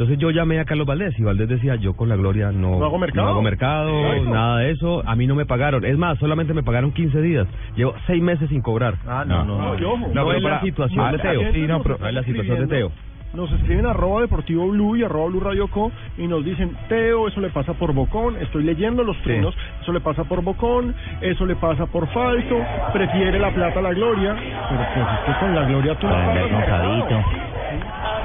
Entonces 0.00 0.16
yo 0.18 0.30
llamé 0.30 0.58
a 0.58 0.64
Carlos 0.64 0.86
Valdés 0.86 1.12
y 1.18 1.22
Valdés 1.22 1.46
decía, 1.46 1.74
yo 1.74 1.92
con 1.92 2.08
la 2.08 2.16
gloria 2.16 2.50
no, 2.52 2.78
No 2.78 2.86
hago 2.86 2.96
mercado. 2.96 3.26
no 3.26 3.32
hago 3.32 3.42
mercado, 3.42 4.24
nada 4.30 4.56
de 4.60 4.70
eso, 4.70 5.02
a 5.06 5.14
mí 5.14 5.26
no 5.26 5.34
me 5.34 5.44
pagaron. 5.44 5.84
Es 5.84 5.98
más, 5.98 6.18
solamente 6.18 6.54
me 6.54 6.62
pagaron 6.62 6.90
15 6.92 7.20
días. 7.20 7.46
Llevo 7.76 7.92
seis 8.06 8.22
meses 8.22 8.48
sin 8.48 8.62
cobrar. 8.62 8.94
Ah, 9.06 9.24
no, 9.26 9.44
no, 9.44 9.58
no. 9.58 9.74
No, 9.78 9.96
No, 9.98 10.24
pero 10.24 10.32
es 10.38 10.42
la 10.42 10.60
situación 10.62 11.04
Ah, 11.04 11.12
de 11.12 11.18
Teo. 11.18 11.52
sí, 11.52 11.60
no, 11.66 11.82
pero- 11.82 11.98
no 11.98 12.06
es 12.08 12.14
la 12.14 12.22
situación 12.22 12.60
de 12.60 12.66
Teo. 12.66 12.90
Nos 13.34 13.52
escriben 13.52 13.84
arroba 13.84 14.22
deportivo 14.22 14.68
blue 14.68 14.96
y 14.96 15.04
arroba 15.04 15.26
blue 15.28 15.40
radio 15.40 15.68
co 15.68 15.92
y 16.16 16.26
nos 16.26 16.42
dicen, 16.46 16.74
Teo, 16.88 17.28
eso 17.28 17.42
le 17.42 17.50
pasa 17.50 17.74
por 17.74 17.92
bocón, 17.92 18.36
estoy 18.40 18.64
leyendo 18.64 19.04
los 19.04 19.18
trinos, 19.18 19.54
eso 19.82 19.92
le 19.92 20.00
pasa 20.00 20.24
por 20.24 20.42
bocón, 20.42 20.94
eso 21.20 21.44
le 21.44 21.56
pasa 21.56 21.84
por 21.84 22.08
falso, 22.08 22.56
prefiere 22.94 23.38
la 23.38 23.50
plata 23.50 23.80
a 23.80 23.82
la 23.82 23.92
gloria, 23.92 24.34
pero 24.34 24.80
pues 24.94 25.06
es 25.06 25.34
que 25.34 25.40
con 25.40 25.54
la 25.54 25.64
gloria 25.66 25.94
tú. 25.98 26.06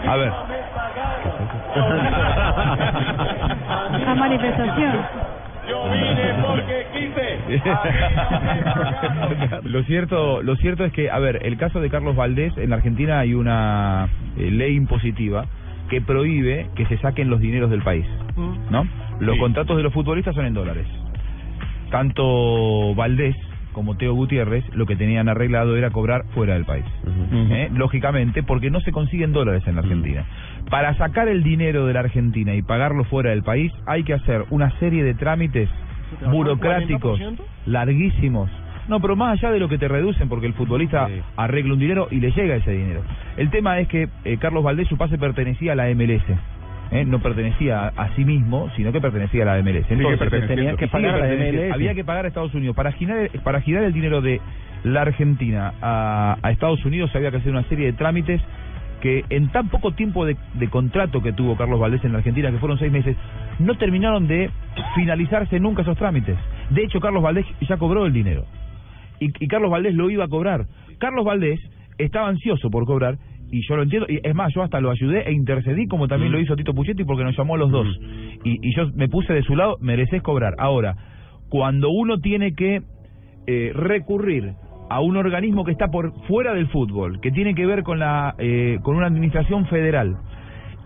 A 0.07 0.15
ver. 0.15 0.31
La 4.05 4.15
manifestación. 4.15 4.95
lo 9.63 9.83
cierto 9.83 10.41
lo 10.43 10.55
cierto 10.57 10.85
es 10.85 10.93
que 10.93 11.09
a 11.09 11.17
ver 11.17 11.43
el 11.43 11.57
caso 11.57 11.81
de 11.81 11.89
Carlos 11.89 12.15
Valdés 12.15 12.55
en 12.57 12.69
la 12.69 12.75
Argentina 12.75 13.17
hay 13.19 13.33
una 13.33 14.07
eh, 14.37 14.51
ley 14.51 14.75
impositiva 14.75 15.47
que 15.89 16.01
prohíbe 16.01 16.69
que 16.75 16.85
se 16.85 16.99
saquen 16.99 17.31
los 17.31 17.39
dineros 17.39 17.71
del 17.71 17.81
país 17.81 18.05
no 18.69 18.85
los 19.19 19.37
contratos 19.37 19.77
de 19.77 19.83
los 19.83 19.93
futbolistas 19.93 20.35
son 20.35 20.45
en 20.45 20.53
dólares. 20.53 20.87
Tanto 21.89 22.93
Valdés 22.95 23.35
como 23.75 23.95
Teo 23.97 24.15
Gutiérrez 24.15 24.63
lo 24.73 24.87
que 24.87 24.95
tenían 24.95 25.29
arreglado 25.29 25.75
era 25.75 25.91
cobrar 25.91 26.25
fuera 26.33 26.55
del 26.55 26.65
país 26.65 26.85
¿eh? 27.51 27.69
lógicamente 27.73 28.41
porque 28.41 28.71
no 28.71 28.79
se 28.79 28.91
consiguen 28.91 29.33
dólares 29.33 29.63
en 29.67 29.75
la 29.75 29.81
Argentina 29.81 30.25
para 30.71 30.95
sacar 30.95 31.27
el 31.27 31.43
dinero 31.43 31.85
de 31.85 31.93
la 31.93 31.99
Argentina 31.99 32.55
y 32.55 32.61
pagarlo 32.63 33.03
fuera 33.03 33.29
del 33.29 33.43
país 33.43 33.71
hay 33.85 34.03
que 34.03 34.13
hacer 34.13 34.45
una 34.49 34.71
serie 34.79 35.03
de 35.03 35.13
trámites 35.13 35.69
burocráticos 36.31 37.19
40%? 37.19 37.37
larguísimos. 37.65 38.49
No, 38.87 38.99
pero 38.99 39.15
más 39.15 39.39
allá 39.39 39.51
de 39.51 39.59
lo 39.59 39.67
que 39.67 39.77
te 39.77 39.87
reducen, 39.87 40.29
porque 40.29 40.45
el 40.45 40.53
futbolista 40.53 41.07
arregla 41.35 41.73
un 41.73 41.79
dinero 41.79 42.07
y 42.11 42.19
le 42.19 42.31
llega 42.31 42.55
ese 42.55 42.71
dinero. 42.71 43.01
El 43.35 43.49
tema 43.49 43.79
es 43.79 43.87
que 43.87 44.09
eh, 44.23 44.37
Carlos 44.37 44.63
Valdés, 44.63 44.87
su 44.87 44.97
pase 44.97 45.17
pertenecía 45.17 45.71
a 45.71 45.75
la 45.75 45.87
MLS. 45.95 46.23
¿Eh? 46.91 47.05
No 47.05 47.19
pertenecía 47.19 47.87
a, 47.87 47.87
a 47.87 48.15
sí 48.15 48.25
mismo, 48.25 48.69
sino 48.75 48.91
que 48.91 49.01
pertenecía 49.01 49.43
a 49.43 49.57
la 49.57 49.63
MLS. 49.63 49.89
Entonces, 49.89 50.19
perteneciendo. 50.19 50.55
tenía 50.55 50.75
que 50.75 50.87
pagar 50.87 51.15
a 51.15 51.17
la. 51.19 51.35
MLS. 51.35 51.73
Había 51.73 51.93
que 51.93 52.03
pagar 52.03 52.25
a 52.25 52.27
Estados 52.27 52.53
Unidos. 52.53 52.75
Para 52.75 52.91
girar, 52.91 53.29
para 53.43 53.61
girar 53.61 53.83
el 53.83 53.93
dinero 53.93 54.21
de 54.21 54.41
la 54.83 55.01
Argentina 55.01 55.73
a, 55.81 56.37
a 56.41 56.51
Estados 56.51 56.83
Unidos 56.85 57.09
había 57.15 57.31
que 57.31 57.37
hacer 57.37 57.51
una 57.51 57.63
serie 57.63 57.87
de 57.87 57.93
trámites 57.93 58.39
que 59.01 59.25
en 59.29 59.51
tan 59.51 59.69
poco 59.69 59.91
tiempo 59.91 60.25
de, 60.25 60.37
de 60.53 60.69
contrato 60.69 61.21
que 61.21 61.33
tuvo 61.33 61.55
Carlos 61.57 61.79
Valdés 61.79 62.03
en 62.05 62.11
la 62.11 62.19
Argentina, 62.19 62.51
que 62.51 62.59
fueron 62.59 62.79
seis 62.79 62.91
meses, 62.91 63.15
no 63.59 63.75
terminaron 63.77 64.27
de 64.27 64.49
finalizarse 64.95 65.59
nunca 65.59 65.81
esos 65.81 65.97
trámites. 65.97 66.37
De 66.69 66.83
hecho, 66.83 66.99
Carlos 66.99 67.21
Valdés 67.21 67.45
ya 67.67 67.77
cobró 67.77 68.05
el 68.05 68.13
dinero. 68.13 68.45
Y, 69.19 69.31
y 69.43 69.47
Carlos 69.47 69.71
Valdés 69.71 69.93
lo 69.93 70.09
iba 70.09 70.25
a 70.25 70.27
cobrar. 70.27 70.65
Carlos 70.97 71.25
Valdés 71.25 71.59
estaba 71.97 72.29
ansioso 72.29 72.69
por 72.69 72.85
cobrar, 72.85 73.17
y 73.57 73.61
yo 73.67 73.75
lo 73.75 73.83
entiendo, 73.83 74.07
y 74.09 74.19
es 74.23 74.35
más, 74.35 74.53
yo 74.53 74.63
hasta 74.63 74.79
lo 74.81 74.89
ayudé 74.91 75.21
e 75.27 75.31
intercedí, 75.33 75.87
como 75.87 76.07
también 76.07 76.31
lo 76.31 76.39
hizo 76.39 76.55
Tito 76.55 76.73
Puchetti, 76.73 77.03
porque 77.03 77.23
nos 77.23 77.37
llamó 77.37 77.55
a 77.55 77.57
los 77.57 77.71
dos. 77.71 77.87
Y, 78.43 78.59
y 78.67 78.75
yo 78.75 78.89
me 78.95 79.07
puse 79.07 79.33
de 79.33 79.43
su 79.43 79.55
lado, 79.55 79.77
mereces 79.81 80.21
cobrar. 80.21 80.53
Ahora, 80.57 80.95
cuando 81.49 81.89
uno 81.89 82.19
tiene 82.19 82.53
que 82.53 82.81
eh, 83.47 83.71
recurrir 83.73 84.53
a 84.89 84.99
un 85.01 85.17
organismo 85.17 85.63
que 85.63 85.71
está 85.71 85.87
por 85.87 86.13
fuera 86.27 86.53
del 86.53 86.67
fútbol, 86.67 87.19
que 87.21 87.31
tiene 87.31 87.55
que 87.55 87.65
ver 87.65 87.83
con 87.83 87.99
la 87.99 88.35
eh, 88.37 88.77
con 88.83 88.95
una 88.95 89.07
administración 89.07 89.65
federal 89.67 90.17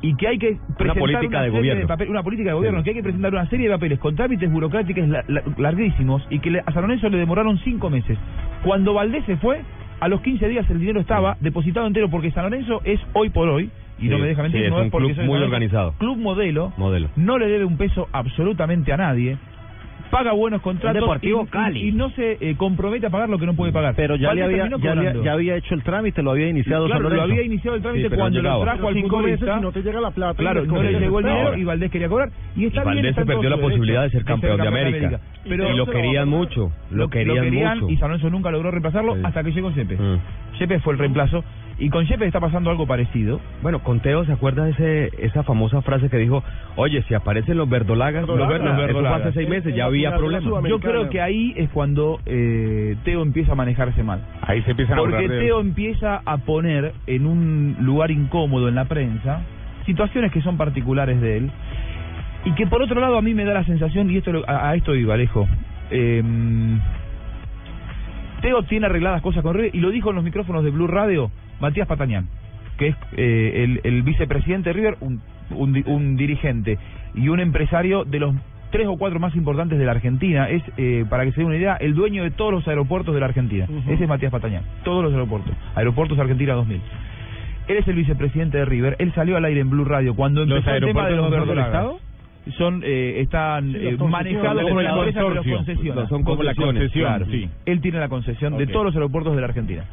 y 0.01 0.15
que 0.15 0.27
hay 0.29 0.37
que 0.37 0.57
presentar 0.77 0.95
política 0.99 1.41
de 1.41 1.49
gobierno. 1.59 1.87
papel- 1.87 2.09
una 2.09 2.23
política 2.23 2.49
de 2.51 2.55
gobierno, 2.55 2.83
que 2.83 2.91
hay 2.91 2.95
que 2.95 3.03
presentar 3.03 3.33
una 3.33 3.49
serie 3.49 3.67
de 3.67 3.73
papeles 3.75 3.99
con 3.99 4.15
trámites 4.15 4.49
burocráticos 4.49 5.07
la- 5.09 5.23
la- 5.27 5.43
larguísimos 5.57 6.25
y 6.29 6.39
que 6.39 6.57
a 6.65 6.71
San 6.71 6.83
Lorenzo 6.83 7.09
le 7.09 7.17
demoraron 7.17 7.57
cinco 7.59 7.89
meses. 7.89 8.17
Cuando 8.63 8.93
Valdés 8.93 9.25
se 9.25 9.35
fue, 9.37 9.59
a 9.99 10.07
los 10.07 10.21
15 10.21 10.47
días 10.47 10.69
el 10.69 10.79
dinero 10.79 10.99
estaba 10.99 11.37
depositado 11.39 11.87
entero 11.87 12.09
porque 12.09 12.31
San 12.31 12.43
Lorenzo 12.43 12.81
es 12.83 12.99
hoy 13.13 13.29
por 13.29 13.49
hoy, 13.49 13.69
y 13.97 14.07
no 14.07 14.17
me 14.17 14.27
deja 14.27 14.43
mentir, 14.43 14.61
sí, 14.61 14.65
es 14.65 14.71
no 14.71 14.77
un 14.77 14.85
es 14.85 14.91
porque 14.91 15.07
club 15.07 15.15
soy 15.17 15.25
muy 15.25 15.39
organizado. 15.41 15.93
Club 15.97 16.17
modelo, 16.17 16.71
Modelo. 16.77 17.09
no 17.15 17.37
le 17.37 17.47
debe 17.47 17.65
un 17.65 17.77
peso 17.77 18.07
absolutamente 18.11 18.93
a 18.93 18.97
nadie. 18.97 19.37
Paga 20.09 20.33
buenos 20.33 20.61
contratos 20.61 20.99
Deportivo 21.01 21.41
y, 21.41 21.45
y- 21.45 21.47
Cali. 21.49 21.87
y 21.89 21.91
no 21.91 22.09
se 22.11 22.37
eh, 22.41 22.55
compromete 22.57 23.05
a 23.05 23.09
pagar 23.09 23.29
lo 23.29 23.37
que 23.37 23.45
no 23.45 23.53
puede 23.55 23.71
pagar. 23.71 23.93
Pero 23.95 24.15
ya, 24.15 24.33
le 24.33 24.43
había, 24.43 24.67
ya, 24.67 24.69
cobrando. 24.71 25.23
ya 25.23 25.33
había 25.33 25.55
hecho 25.55 25.75
el 25.75 25.83
trámite, 25.83 26.23
lo 26.23 26.31
había 26.31 26.47
iniciado 26.49 26.87
Claro, 26.87 27.09
lo 27.09 27.21
había 27.21 27.43
iniciado 27.43 27.75
el 27.77 27.83
trámite 27.83 28.09
Sí, 28.09 28.15
cuando 28.15 28.41
no 28.41 28.49
lo 28.57 28.61
trajo 28.63 28.87
al 28.87 28.93
Cinco 28.95 29.17
futbolista. 29.17 29.45
meses 29.45 29.59
y 29.59 29.61
no 29.63 29.71
te 29.71 29.81
llega 29.83 30.01
la 30.01 30.11
plata. 30.11 30.33
y 30.41 30.45
Claro, 30.45 30.65
no 30.65 30.81
le 30.81 30.99
llegó 30.99 31.19
el 31.19 31.25
dinero 31.25 31.57
y 31.57 31.63
Valdés 31.63 31.91
quería 31.91 32.09
cobrar. 32.09 32.29
Y 32.55 32.65
está 32.65 32.81
Y 32.81 32.83
bien, 32.83 32.85
Valdés 32.95 33.09
está 33.11 33.21
se 33.21 33.27
perdió 33.27 33.49
la 33.49 33.57
posibilidad 33.57 34.01
de 34.03 34.09
ser 34.09 34.23
campeón 34.25 34.59
de 34.61 34.67
América. 34.67 35.19
Pero 35.47 35.69
y 35.73 35.77
lo 35.77 35.85
querían 35.85 36.27
mucho, 36.27 36.71
lo 36.91 37.09
querían, 37.09 37.79
mucho. 37.79 37.89
y 37.89 37.97
San 37.97 38.09
Lorenzo 38.09 38.29
nunca 38.29 38.51
logró 38.51 38.71
reemplazarlo 38.71 39.15
hasta 39.23 39.43
que 39.43 39.51
llegó 39.51 39.71
Yepes. 39.71 39.99
Mm. 39.99 40.15
Yepes 40.59 40.81
fue 40.83 40.93
el 40.93 40.99
reemplazo 40.99 41.43
y 41.79 41.89
con 41.89 42.05
Yepes 42.05 42.27
está 42.27 42.39
pasando 42.41 42.69
algo 42.69 42.85
parecido. 42.85 43.39
Bueno, 43.61 43.79
con 43.79 44.01
Teo, 44.01 44.25
¿se 44.25 44.33
acuerda 44.33 44.65
de 44.65 44.71
ese, 44.71 45.11
esa 45.25 45.43
famosa 45.43 45.81
frase 45.81 46.09
que 46.09 46.17
dijo, 46.17 46.43
oye, 46.75 47.01
si 47.03 47.13
aparecen 47.13 47.57
los 47.57 47.69
verdolagas, 47.69 48.27
los, 48.27 48.37
ver- 48.49 48.61
los 48.61 48.77
Verdolagas. 48.77 48.89
Eso 48.89 48.99
fue 48.99 49.29
hace 49.29 49.33
seis 49.39 49.49
meses, 49.49 49.75
ya 49.75 49.85
había 49.85 50.09
problemas. 50.17 50.43
Yo 50.69 50.79
creo 50.79 51.09
que 51.09 51.21
ahí 51.21 51.53
es 51.55 51.69
cuando 51.69 52.19
eh, 52.25 52.95
Teo 53.05 53.21
empieza 53.21 53.53
a 53.53 53.55
manejarse 53.55 54.03
mal. 54.03 54.19
Ahí 54.41 54.61
se 54.63 54.71
empiezan 54.71 54.97
a 54.97 55.01
Porque 55.01 55.27
de. 55.29 55.39
Teo 55.39 55.59
empieza 55.61 56.21
a 56.25 56.37
poner 56.37 56.93
en 57.07 57.25
un 57.25 57.77
lugar 57.79 58.11
incómodo 58.11 58.67
en 58.67 58.75
la 58.75 58.85
prensa 58.85 59.41
situaciones 59.85 60.31
que 60.31 60.41
son 60.41 60.57
particulares 60.57 61.19
de 61.21 61.37
él 61.37 61.51
y 62.45 62.51
que 62.55 62.67
por 62.67 62.81
otro 62.81 62.99
lado 62.99 63.17
a 63.17 63.21
mí 63.21 63.33
me 63.33 63.43
da 63.45 63.53
la 63.53 63.63
sensación, 63.63 64.09
y 64.11 64.17
esto 64.17 64.31
lo- 64.31 64.47
a, 64.49 64.69
a 64.69 64.75
esto 64.75 64.93
iba, 64.95 65.13
Alejo, 65.13 65.47
eh, 65.91 66.21
Teo 68.41 68.63
tiene 68.63 68.85
arregladas 68.85 69.21
cosas 69.21 69.43
con 69.43 69.53
River 69.55 69.75
y 69.75 69.79
lo 69.79 69.89
dijo 69.89 70.09
en 70.09 70.15
los 70.15 70.23
micrófonos 70.23 70.63
de 70.63 70.69
Blue 70.71 70.87
Radio 70.87 71.29
Matías 71.59 71.87
Patañán, 71.87 72.27
que 72.77 72.87
es 72.89 72.95
eh, 73.17 73.63
el, 73.63 73.81
el 73.83 74.03
vicepresidente 74.03 74.69
de 74.69 74.73
River, 74.73 74.97
un, 75.01 75.21
un, 75.51 75.73
di- 75.73 75.83
un 75.85 76.15
dirigente 76.15 76.77
y 77.15 77.27
un 77.29 77.39
empresario 77.39 78.05
de 78.05 78.19
los 78.19 78.35
tres 78.71 78.87
o 78.87 78.97
cuatro 78.97 79.19
más 79.19 79.35
importantes 79.35 79.79
de 79.79 79.85
la 79.85 79.91
Argentina. 79.91 80.47
Es, 80.49 80.63
eh, 80.77 81.03
para 81.09 81.25
que 81.25 81.31
se 81.31 81.41
dé 81.41 81.45
una 81.45 81.57
idea, 81.57 81.75
el 81.75 81.95
dueño 81.95 82.23
de 82.23 82.31
todos 82.31 82.51
los 82.53 82.67
aeropuertos 82.67 83.13
de 83.13 83.19
la 83.19 83.25
Argentina. 83.27 83.65
Ese 83.87 84.03
es 84.03 84.09
Matías 84.09 84.31
Patañán, 84.31 84.63
todos 84.83 85.03
los 85.03 85.11
aeropuertos. 85.13 85.53
Aeropuertos 85.75 86.17
Argentina 86.19 86.53
2000. 86.53 86.81
Él 87.67 87.77
es 87.77 87.87
el 87.87 87.95
vicepresidente 87.95 88.57
de 88.57 88.65
River. 88.65 88.95
Él 88.99 89.11
salió 89.13 89.37
al 89.37 89.45
aire 89.45 89.61
en 89.61 89.69
Blue 89.69 89.85
Radio 89.85 90.15
cuando 90.15 90.43
¿Los 90.45 90.57
empezó 90.59 90.75
el 90.77 90.85
tema 90.85 91.07
de 91.07 91.15
los 91.15 91.29
no. 91.29 91.61
Estado? 91.61 91.99
Son, 92.57 92.81
eh, 92.83 93.19
están 93.21 93.75
eh, 93.75 93.95
manejados 94.09 94.63
Como 94.63 94.73
por 94.75 94.83
la 94.83 94.89
empresa 94.89 95.19
que 95.43 95.49
los. 95.51 96.09
Son 96.09 96.23
como 96.23 96.41
la 96.41 96.55
concesión, 96.55 97.05
claro. 97.05 97.25
sí. 97.29 97.47
Él 97.67 97.79
tiene 97.81 97.99
la 97.99 98.09
concesión 98.09 98.57
de 98.57 98.65
todos 98.65 98.85
los 98.85 98.95
aeropuertos 98.95 99.35
de 99.35 99.41
la 99.41 99.47
Argentina. 99.47 99.83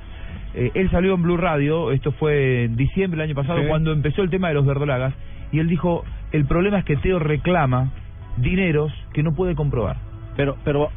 Eh, 0.57 0.71
él 0.75 0.91
salió 0.91 1.15
en 1.15 1.23
Blue 1.23 1.37
Radio, 1.37 1.93
esto 1.93 2.13
fue 2.13 2.65
en 2.65 2.77
diciembre 2.77 3.19
del 3.21 3.29
año 3.31 3.35
pasado, 3.37 3.61
Sí. 3.61 3.69
cuando 3.69 3.93
empezó 3.93 4.23
el 4.23 4.31
tema 4.31 4.49
de 4.49 4.55
los 4.55 4.65
verdolagas, 4.67 5.15
y 5.53 5.59
él 5.59 5.69
dijo, 5.69 6.03
el 6.33 6.47
problema 6.47 6.79
es 6.79 6.85
que 6.85 6.97
Teo 6.97 7.19
reclama 7.19 7.93
dineros 8.39 8.93
que 9.13 9.23
no 9.23 9.35
puede 9.35 9.55
comprobar. 9.55 9.97
Pero, 10.37 10.57
pero 10.65 10.89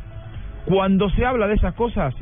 Cuando 0.65 1.10
se 1.12 1.26
habla 1.26 1.48
de 1.48 1.56
esas 1.56 1.74
cosas, 1.74 2.13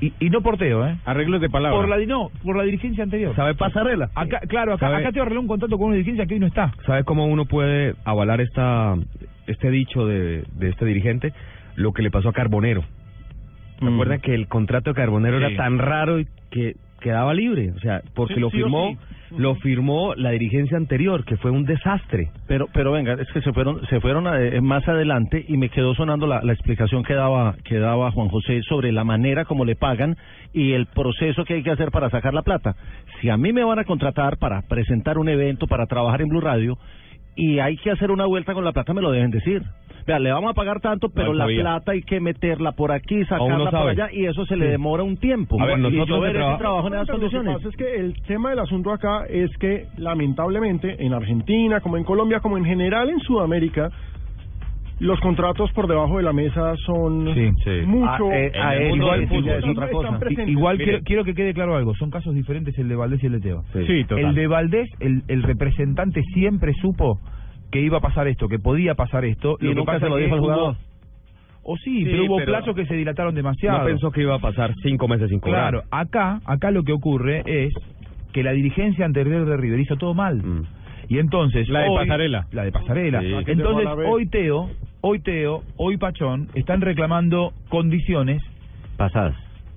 y, 0.00 0.12
y 0.18 0.28
no 0.30 0.40
por 0.42 0.56
Teo, 0.58 0.86
¿eh? 0.86 0.96
Arreglos 1.04 1.40
de 1.40 1.48
palabra. 1.48 1.76
Por 1.76 1.88
la, 1.88 1.96
no, 2.04 2.30
por 2.42 2.56
la 2.56 2.64
dirigencia 2.64 3.04
anterior. 3.04 3.34
¿Sabe 3.36 3.54
pasarela? 3.54 4.10
Acá, 4.14 4.40
claro, 4.48 4.74
acá, 4.74 4.94
acá 4.96 5.12
Teo 5.12 5.22
arregló 5.22 5.40
un 5.40 5.46
contrato 5.46 5.76
con 5.78 5.86
una 5.88 5.96
dirigencia 5.96 6.26
que 6.26 6.34
hoy 6.34 6.40
no 6.40 6.46
está. 6.46 6.72
¿Sabe 6.86 7.04
cómo 7.04 7.26
uno 7.26 7.44
puede 7.44 7.94
avalar 8.04 8.40
esta 8.40 8.96
este 9.46 9.70
dicho 9.70 10.06
de, 10.06 10.44
de 10.56 10.68
este 10.70 10.84
dirigente? 10.84 11.32
Lo 11.76 11.92
que 11.92 12.02
le 12.02 12.10
pasó 12.10 12.30
a 12.30 12.32
Carbonero. 12.32 12.84
¿Se 13.78 13.84
Mm. 13.84 13.94
acuerdan 13.94 14.20
que 14.20 14.34
el 14.34 14.48
contrato 14.48 14.90
de 14.90 14.94
Carbonero 14.94 15.38
Sí. 15.38 15.44
era 15.44 15.56
tan 15.56 15.78
raro 15.78 16.20
y 16.20 16.26
que 16.50 16.74
quedaba 17.00 17.34
libre? 17.34 17.72
O 17.76 17.80
sea, 17.80 18.00
porque 18.14 18.34
Sí, 18.34 18.40
lo 18.40 18.50
firmó 18.50 18.90
sí. 18.90 18.98
lo 19.36 19.56
firmó 19.56 20.14
la 20.14 20.30
dirigencia 20.30 20.76
anterior, 20.76 21.24
que 21.24 21.36
fue 21.36 21.50
un 21.50 21.64
desastre. 21.64 22.30
Pero, 22.46 22.68
pero 22.72 22.92
venga, 22.92 23.14
es 23.14 23.26
que 23.32 23.40
se 23.40 23.52
fueron, 23.52 23.84
se 23.88 24.00
fueron 24.00 24.26
eh, 24.28 24.60
más 24.60 24.86
adelante 24.86 25.44
y 25.48 25.56
me 25.56 25.70
quedó 25.70 25.92
sonando 25.96 26.26
la, 26.28 26.40
la 26.42 26.52
explicación 26.52 27.02
que 27.02 27.14
daba, 27.14 27.56
que 27.64 27.78
daba 27.80 28.12
Juan 28.12 28.28
José 28.28 28.62
sobre 28.62 28.92
la 28.92 29.02
manera 29.02 29.44
como 29.44 29.64
le 29.64 29.74
pagan 29.74 30.16
y 30.52 30.72
el 30.72 30.86
proceso 30.86 31.44
que 31.44 31.54
hay 31.54 31.62
que 31.64 31.72
hacer 31.72 31.90
para 31.90 32.10
sacar 32.10 32.32
la 32.32 32.42
plata. 32.42 32.76
Si 33.20 33.28
a 33.28 33.36
mí 33.36 33.52
me 33.52 33.64
van 33.64 33.80
a 33.80 33.84
contratar 33.84 34.36
para 34.38 34.62
presentar 34.62 35.18
un 35.18 35.28
evento, 35.28 35.66
para 35.66 35.86
trabajar 35.86 36.22
en 36.22 36.28
Blue 36.28 36.40
Radio 36.40 36.78
y 37.34 37.58
hay 37.58 37.76
que 37.78 37.90
hacer 37.90 38.12
una 38.12 38.26
vuelta 38.26 38.54
con 38.54 38.64
la 38.64 38.70
plata, 38.72 38.94
me 38.94 39.02
lo 39.02 39.10
deben 39.10 39.32
decir. 39.32 39.62
Vea, 40.06 40.18
le 40.18 40.30
vamos 40.32 40.50
a 40.50 40.54
pagar 40.54 40.80
tanto, 40.80 41.08
pero 41.08 41.32
la 41.32 41.44
sabía. 41.44 41.62
plata 41.62 41.92
hay 41.92 42.02
que 42.02 42.20
meterla 42.20 42.72
por 42.72 42.92
aquí, 42.92 43.24
sacarla 43.24 43.70
por 43.70 43.88
allá 43.88 44.08
y 44.12 44.26
eso 44.26 44.44
se 44.44 44.56
le 44.56 44.66
Sí. 44.66 44.70
demora 44.72 45.02
un 45.02 45.16
tiempo. 45.16 45.60
A 45.60 45.64
ver, 45.66 45.78
y 45.78 45.82
nosotros 45.82 46.20
ver 46.20 46.30
ese 46.30 46.38
traba- 46.40 46.58
trabajo 46.58 46.86
en 46.88 46.94
esas 46.94 47.06
Pero 47.06 47.18
Lo 47.18 47.24
que 47.28 47.30
condiciones. 47.36 47.56
pasa 47.56 47.68
es 47.70 47.76
que 47.76 47.96
el 48.00 48.22
tema 48.26 48.50
del 48.50 48.58
asunto 48.58 48.92
acá 48.92 49.24
es 49.30 49.50
que 49.58 49.86
lamentablemente 49.96 51.02
en 51.04 51.14
Argentina, 51.14 51.80
como 51.80 51.96
en 51.96 52.04
Colombia, 52.04 52.40
como 52.40 52.58
en 52.58 52.64
general 52.66 53.08
en 53.08 53.18
Sudamérica, 53.20 53.88
los 55.00 55.18
contratos 55.20 55.72
por 55.72 55.88
debajo 55.88 56.18
de 56.18 56.22
la 56.22 56.32
mesa 56.32 56.76
son 56.86 57.32
Sí, 57.34 57.50
sí. 57.64 57.70
mucho 57.86 58.28
Ah, 58.30 58.36
eh, 58.36 58.52
el 58.54 58.82
eh, 58.82 58.88
mundo 58.90 59.10
del 59.12 59.28
fútbol. 59.28 59.70
otra 59.70 59.88
cosa. 59.90 60.18
Igual 60.46 60.76
quiero, 60.78 60.98
quiero 61.02 61.24
que 61.24 61.34
quede 61.34 61.52
claro 61.52 61.76
algo, 61.76 61.94
son 61.94 62.10
casos 62.10 62.32
diferentes 62.34 62.78
el 62.78 62.88
de 62.88 62.94
Valdés 62.94 63.22
y 63.22 63.26
el 63.26 63.32
de 63.32 63.40
Teo. 63.40 63.62
Sí, 63.86 64.04
total. 64.04 64.24
El 64.26 64.34
de 64.34 64.46
Valdés, 64.46 64.88
el, 65.00 65.22
el 65.28 65.42
representante 65.42 66.20
siempre 66.32 66.72
supo 66.74 67.18
que 67.70 67.80
iba 67.80 67.98
a 67.98 68.00
pasar 68.00 68.28
esto, 68.28 68.48
que 68.48 68.58
podía 68.58 68.94
pasar 68.94 69.24
esto. 69.24 69.56
Y 69.60 69.68
que 69.68 69.74
nunca 69.74 69.92
pasa 69.94 70.06
se 70.06 70.10
lo 70.10 70.18
es 70.18 70.24
dijo 70.24 70.36
que 70.36 70.38
al 70.38 70.40
hubo- 70.40 70.54
jugador. 70.54 70.76
O 71.66 71.76
sí, 71.78 72.04
Sí, 72.04 72.04
pero 72.10 72.24
hubo 72.26 72.36
pero 72.36 72.52
plazos 72.52 72.76
que 72.76 72.84
se 72.86 72.94
dilataron 72.94 73.34
demasiado. 73.34 73.78
No 73.78 73.84
pensó 73.86 74.10
que 74.10 74.20
iba 74.20 74.34
a 74.34 74.38
pasar 74.38 74.74
cinco 74.82 75.08
meses 75.08 75.30
sin 75.30 75.40
cobrar. 75.40 75.70
Claro, 75.70 75.84
acá, 75.90 76.40
acá 76.44 76.70
lo 76.70 76.82
que 76.82 76.92
ocurre 76.92 77.42
es 77.46 77.72
que 78.32 78.42
la 78.42 78.52
dirigencia 78.52 79.06
anterior 79.06 79.46
de 79.46 79.56
River 79.56 79.80
hizo 79.80 79.96
todo 79.96 80.12
mal. 80.12 80.36
Mm. 80.42 80.62
Y 81.08 81.18
entonces 81.18 81.68
La 81.68 81.80
de 81.80 81.88
hoy- 81.88 81.96
Pasarela. 82.06 82.46
la 82.52 82.64
de 82.64 82.72
pasarela. 82.72 83.20
Sí. 83.20 83.44
Que 83.46 83.52
Entonces 83.52 83.86
hoy 84.06 84.26
Teo, 84.26 84.70
hoy 85.00 85.20
Teo, 85.20 85.62
hoy 85.76 85.96
Pachón 85.96 86.48
están 86.54 86.80
reclamando 86.82 87.52
condiciones 87.68 88.42
Pasadas. 88.96 89.34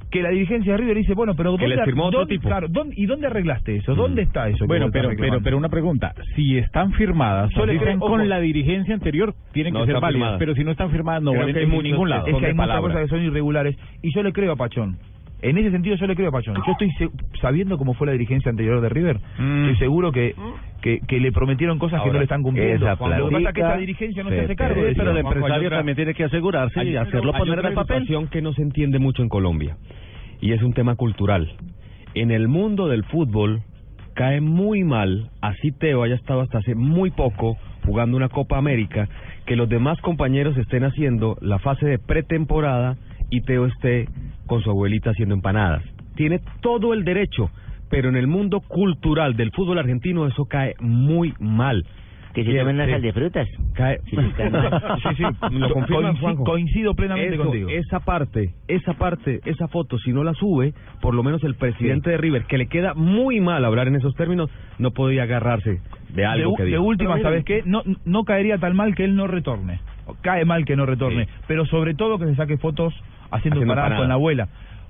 Que 0.09 0.21
la 0.21 0.29
dirigencia 0.29 0.71
de 0.73 0.77
River 0.77 0.97
dice, 0.97 1.13
bueno, 1.13 1.35
pero 1.35 1.51
¿dónde, 1.51 1.67
les 1.67 1.83
firmó 1.83 2.05
otro 2.05 2.19
dónde- 2.19 2.35
tipo. 2.35 2.47
claro, 2.47 2.67
¿dónde- 2.69 2.95
¿y 2.97 3.05
dónde 3.05 3.27
arreglaste 3.27 3.75
eso? 3.77 3.93
¿Dónde 3.93 4.21
está 4.21 4.47
eso? 4.47 4.65
Bueno, 4.65 4.89
pero, 4.91 5.09
pero, 5.17 5.41
pero 5.41 5.57
una 5.57 5.69
pregunta. 5.69 6.13
Si 6.35 6.57
están 6.57 6.93
firmadas, 6.93 7.51
Yo 7.55 7.65
le 7.65 7.77
creo- 7.77 7.99
con 7.99 8.27
la 8.29 8.39
dirigencia 8.39 8.93
anterior, 8.93 9.33
tienen 9.51 9.73
No 9.73 9.81
que 9.81 9.87
ser 9.87 9.95
válidas. 9.95 10.13
firmadas. 10.13 10.39
Pero 10.39 10.55
si 10.55 10.63
no 10.63 10.71
están 10.71 10.91
firmadas, 10.91 11.21
no 11.23 11.33
valen 11.33 11.57
en 11.57 11.69
ningún 11.83 12.09
lado. 12.09 12.27
es 12.27 12.35
que 12.37 12.45
hay 12.45 12.53
muchas 12.53 12.79
cosas 12.79 13.01
que 13.03 13.07
son 13.09 13.21
irregulares 13.21 13.77
y 14.01 14.13
yo 14.13 14.23
le 14.23 14.31
creo 14.31 14.53
a 14.53 14.55
Pachón. 14.55 14.97
En 15.41 15.57
ese 15.57 15.69
sentido 15.71 15.95
yo 15.95 16.07
le 16.07 16.15
creo 16.15 16.29
a 16.29 16.31
Pachón. 16.31 16.55
Yo 16.65 16.71
estoy 16.71 16.89
se- 16.93 17.09
sabiendo 17.41 17.77
cómo 17.77 17.93
fue 17.93 18.07
la 18.07 18.13
dirigencia 18.13 18.49
anterior 18.49 18.81
de 18.81 18.89
River. 18.89 19.19
Mm. 19.37 19.61
Estoy 19.65 19.77
seguro 19.77 20.11
que, 20.11 20.33
que, 20.81 20.99
que 21.07 21.19
le 21.19 21.31
prometieron 21.31 21.77
cosas 21.77 22.01
que 22.01 22.07
no 22.11 22.17
le 22.17 22.23
están 22.23 22.41
cumpliendo. 22.43 22.85
esa 22.87 22.91
Lo 22.91 22.97
que 22.97 23.03
pasa 23.03 23.17
es 23.17 23.23
que 23.23 23.29
platica 23.29 23.61
esta 23.67 23.77
dirigencia 23.77 24.23
no 24.23 24.29
se 24.29 24.35
se 24.37 24.41
hace 24.45 24.55
cargo 24.55 24.85
eso. 24.85 24.95
pero 24.97 25.11
el 25.11 25.17
empresario 25.17 25.67
otra- 25.67 25.77
también 25.77 25.95
tiene 25.95 26.13
que 26.15 26.23
asegurarse 26.23 26.83
y 26.83 26.95
hacerlo 26.95 27.33
hay 27.33 27.39
poner 27.39 27.59
en 27.59 27.65
el 27.67 27.73
papel. 27.73 28.01
situación 28.01 28.27
que 28.29 28.41
no 28.41 28.53
se 28.53 28.63
entiende 28.63 28.97
mucho 28.99 29.21
en 29.21 29.29
Colombia 29.29 29.77
y 30.41 30.53
es 30.53 30.61
un 30.63 30.73
tema 30.73 30.95
cultural. 30.95 31.51
En 32.15 32.31
el 32.31 32.47
mundo 32.47 32.87
del 32.87 33.03
fútbol 33.03 33.61
cae 34.15 34.41
muy 34.41 34.83
mal, 34.83 35.29
así 35.41 35.71
Teo 35.71 36.01
haya 36.01 36.15
estado 36.15 36.41
hasta 36.41 36.57
hace 36.57 36.73
muy 36.73 37.11
poco 37.11 37.57
jugando 37.85 38.17
una 38.17 38.27
Copa 38.29 38.57
América, 38.57 39.07
que 39.45 39.55
los 39.55 39.69
demás 39.69 40.01
compañeros 40.01 40.57
estén 40.57 40.83
haciendo 40.83 41.37
la 41.41 41.59
fase 41.59 41.85
de 41.85 41.99
pretemporada 41.99 42.97
y 43.29 43.41
Teo 43.41 43.65
esté 43.65 44.07
con 44.45 44.61
su 44.61 44.69
abuelita 44.69 45.11
haciendo 45.11 45.35
empanadas. 45.35 45.83
Tiene 46.15 46.39
todo 46.61 46.93
el 46.93 47.03
derecho, 47.03 47.49
pero 47.89 48.09
en 48.09 48.15
el 48.15 48.27
mundo 48.27 48.61
cultural 48.61 49.35
del 49.35 49.51
fútbol 49.51 49.79
argentino 49.79 50.25
eso 50.27 50.45
cae 50.45 50.75
muy 50.79 51.33
mal. 51.39 51.83
Que 52.33 52.43
se 52.43 52.53
tomen 52.55 52.77
sal 52.77 53.01
de 53.01 53.13
frutas. 53.13 53.47
Cae- 53.73 53.99
Sí, 54.05 54.15
sí, 54.15 54.31
claro. 54.35 54.97
Sí, 54.99 55.09
sí, 55.17 55.23
¿Me 55.51 55.59
lo 55.59 55.73
confirmas, 55.73 56.13
coinci- 56.15 56.19
Juanjo? 56.19 56.43
coincido 56.43 56.93
plenamente 56.93 57.33
Eso, 57.33 57.43
contigo. 57.45 57.69
Esa 57.69 57.99
parte, 58.01 58.53
esa 58.67 58.93
parte, 58.93 59.39
esa 59.45 59.67
foto, 59.67 59.97
si 59.97 60.11
no 60.13 60.23
la 60.23 60.33
sube, 60.35 60.73
por 61.01 61.15
lo 61.15 61.23
menos 61.23 61.43
el 61.43 61.55
presidente 61.55 62.11
de 62.11 62.17
River, 62.17 62.43
que 62.45 62.59
le 62.59 62.67
queda 62.67 62.93
muy 62.93 63.39
mal 63.39 63.65
hablar 63.65 63.87
en 63.87 63.95
esos 63.95 64.13
términos, 64.13 64.51
no 64.77 64.91
podía 64.91 65.23
agarrarse 65.23 65.79
de 66.09 66.25
algo 66.25 66.51
de, 66.51 66.57
que 66.57 66.63
de 66.65 66.77
última, 66.77 67.13
Pero 67.13 67.23
¿sabes 67.23 67.43
qué? 67.43 67.63
No, 67.65 67.81
no 68.05 68.23
caería 68.23 68.59
tan 68.59 68.75
mal 68.75 68.93
que 68.93 69.03
él 69.05 69.15
no 69.15 69.25
retorne. 69.25 69.79
Cae 70.21 70.45
mal 70.45 70.63
que 70.63 70.75
no 70.75 70.85
retorne. 70.85 71.25
Sí. 71.25 71.31
Pero 71.47 71.65
sobre 71.65 71.95
todo 71.95 72.19
que 72.19 72.25
se 72.25 72.35
saque 72.35 72.57
fotos 72.57 72.93
haciendo, 73.31 73.61
empanadas. 73.61 73.99
con 73.99 74.07
la 74.07 74.13
abuela. 74.15 74.47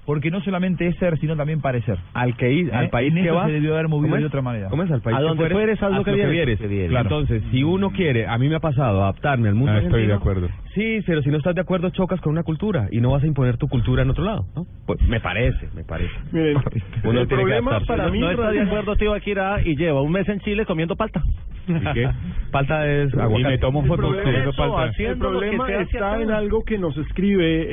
Porque 0.08 0.32
no 0.32 0.40
solamente 0.42 0.88
es 0.88 0.96
ser, 0.96 1.20
sino 1.20 1.36
también 1.36 1.60
parecer. 1.60 1.98
Al 2.14 2.38
que 2.38 2.50
ir, 2.50 2.70
¿Eh? 2.70 2.72
al 2.74 2.90
país 2.90 3.10
En 3.10 3.22
que 3.22 3.28
eso 3.28 3.36
va, 3.36 3.46
se 3.46 3.52
debió 3.52 3.74
haber 3.74 3.90
movido 3.90 4.16
de 4.16 4.26
otra 4.26 4.42
manera. 4.42 4.70
¿Cómo 4.70 4.84
es? 4.84 4.90
Al 4.90 5.02
país 5.02 5.18
A 5.18 5.20
que 5.20 5.26
donde 5.26 5.50
fueres, 5.50 5.84
haz 5.84 5.92
lo 5.92 6.04
que 6.06 6.14
vieres. 6.14 6.60
Claro. 6.90 7.02
Entonces, 7.02 7.44
si 7.52 7.62
uno 7.62 7.92
quiere, 7.92 8.26
a 8.26 8.38
mí 8.38 8.48
me 8.48 8.56
ha 8.56 8.60
pasado 8.62 9.04
adaptarme 9.04 9.50
al 9.50 9.56
mundo 9.56 9.74
Ah, 9.74 9.80
estoy 9.80 10.08
de 10.08 10.14
acuerdo. 10.14 10.48
Sí, 10.74 11.00
pero 11.06 11.22
si 11.22 11.30
no 11.30 11.38
estás 11.38 11.56
de 11.56 11.62
acuerdo, 11.62 11.90
chocas 11.90 12.22
con 12.22 12.32
una 12.32 12.44
cultura 12.44 12.88
y 12.90 13.02
no 13.02 13.12
vas 13.12 13.24
a 13.24 13.28
imponer 13.28 13.58
tu 13.58 13.68
cultura 13.68 14.04
en 14.04 14.10
otro 14.10 14.24
lado, 14.24 14.46
¿no? 14.56 14.66
Pues 14.86 15.02
me 15.10 15.20
parece, 15.20 15.68
me 15.76 15.84
parece. 15.84 16.14
Miren, 16.32 16.56
Uno 16.56 16.64
el 16.64 16.72
tiene 17.04 17.28
que 17.28 17.36
problema 17.36 17.72
adaptarse. 17.72 18.02
para 18.02 18.10
mí 18.10 18.20
no 18.20 18.32
está 18.32 18.52
de 18.52 18.62
acuerdo 18.62 18.96
Tío 18.96 19.14
Akira 19.14 19.58
y 19.66 19.76
lleva 19.76 20.02
un 20.02 20.12
mes 20.14 20.30
en 20.30 20.40
Chile 20.40 20.66
comiendo 20.66 20.96
palta. 20.96 21.22
¿Y 21.68 21.94
qué? 21.94 22.10
Falta 22.52 22.88
es 22.90 23.14
Y 23.14 23.20
aguacate. 23.20 23.50
me 23.50 23.58
tomo 23.58 23.84
problema, 23.84 24.24
comiendo 24.24 24.50
eso, 24.52 24.58
palta. 24.58 24.86
el 24.86 24.96
que 24.96 25.16
problema 25.18 25.70
está 25.74 26.22
en 26.22 26.32
algo 26.32 26.64
que 26.64 26.78
nos 26.78 26.96
escribe 26.98 27.66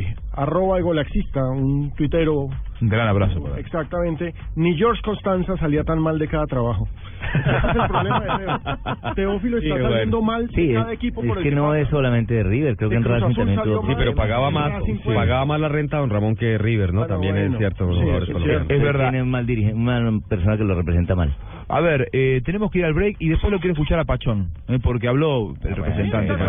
eh, 0.00 0.14
arroba 0.36 0.78
egolaxista, 0.78 1.40
un 1.50 1.92
tuitero 1.94 2.48
Un 2.80 2.88
gran 2.88 3.08
abrazo. 3.08 3.42
para. 3.42 3.58
Exactamente. 3.60 4.34
Ni 4.56 4.76
George 4.76 5.00
Constanza 5.02 5.56
salía 5.56 5.84
tan 5.84 5.98
mal 6.00 6.18
de 6.18 6.28
cada 6.28 6.46
trabajo. 6.46 6.88
Ese 7.34 7.50
es 7.70 7.76
el 7.76 7.88
problema 7.88 8.20
de 8.20 8.44
Teo. 8.44 9.14
Teófilo 9.14 9.56
está 9.58 9.66
Sí, 9.66 9.70
bueno. 9.72 9.90
saliendo 9.90 10.22
mal 10.22 10.46
de 10.48 10.54
Sí, 10.54 10.70
es, 10.70 10.74
cada 10.78 10.92
equipo 10.92 11.20
por 11.22 11.30
es 11.30 11.36
el 11.38 11.42
que 11.42 11.50
no 11.56 11.74
es 11.74 11.88
solamente 11.88 12.34
de 12.34 12.42
River, 12.42 12.76
creo 12.76 12.88
De 12.90 12.94
que 12.96 13.02
en 13.02 13.04
Racing 13.04 13.34
también 13.34 13.62
tuvo... 13.62 13.86
Sí, 13.86 13.94
pero 13.96 14.14
pagaba 14.14 14.50
más, 14.50 14.72
pagaba 15.04 15.44
más 15.46 15.60
la 15.60 15.68
renta 15.68 15.98
don 15.98 16.10
Ramón 16.10 16.36
que 16.36 16.58
River, 16.58 16.92
¿no? 16.92 17.00
Bueno, 17.00 17.14
También 17.14 17.34
bueno. 17.34 17.52
es 17.52 17.58
cierto, 17.58 17.92
Sí, 17.94 18.08
es. 18.08 18.70
Es 18.70 18.82
verdad. 18.82 19.10
Tiene 19.10 19.22
un 19.22 19.30
mal 19.30 19.46
dirige- 19.46 19.72
una 19.74 20.20
persona 20.28 20.56
que 20.56 20.64
lo 20.64 20.74
representa 20.74 21.14
mal. 21.14 21.34
A 21.68 21.80
ver, 21.80 22.08
eh, 22.12 22.42
tenemos 22.44 22.70
que 22.70 22.80
ir 22.80 22.84
al 22.84 22.92
break 22.92 23.16
y 23.20 23.28
después 23.30 23.50
lo 23.50 23.58
quiero 23.58 23.72
escuchar 23.72 23.98
a 23.98 24.04
Pachón, 24.04 24.50
eh, 24.68 24.78
porque 24.82 25.08
habló 25.08 25.54
el 25.64 25.76
representante. 25.76 26.32
Bueno, 26.34 26.44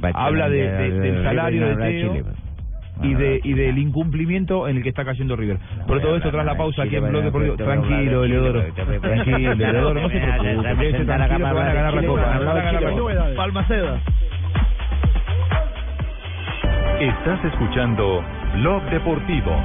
Pachón. 0.00 0.12
a 0.14 0.24
Habla 0.26 0.48
de- 0.48 0.56
de- 0.56 0.70
de- 0.72 1.00
del 1.00 1.14
de- 1.16 1.22
salario 1.22 1.66
de 1.68 1.76
Teo 1.76 2.12
pues. 2.12 2.24
Y 3.02 3.14
de 3.14 3.40
y 3.42 3.54
del 3.54 3.78
incumplimiento 3.78 4.68
en 4.68 4.78
el 4.78 4.82
que 4.82 4.90
está 4.90 5.04
cayendo 5.04 5.36
River. 5.36 5.58
Por 5.86 6.00
todo 6.00 6.16
esto 6.16 6.30
tras 6.30 6.44
la 6.44 6.56
pausa 6.56 6.82
aquí 6.82 6.96
en 6.96 7.08
Blog 7.08 7.24
Deportivo. 7.24 7.56
Tranquilo, 7.56 8.24
Eleodoro. 8.24 8.62
Tranquilo, 8.72 9.52
Eleodoro, 9.52 10.00
no 10.00 10.08
se 10.08 10.20
preocupe. 10.20 10.76
Quédese 10.78 11.04
tranquilo 11.04 11.36
que 11.36 11.42
van 11.42 11.68
a 11.68 11.72
ganar 11.72 11.94
la 11.94 12.06
copa. 12.06 12.22
van 12.22 12.48
a 12.48 12.62
ganar 12.62 12.82
la 12.82 12.92
copa. 12.92 13.34
Palmaceda. 13.36 14.00
Estás 17.00 17.44
escuchando 17.46 18.22
Blog 18.56 18.82
Deportivo. 18.90 19.56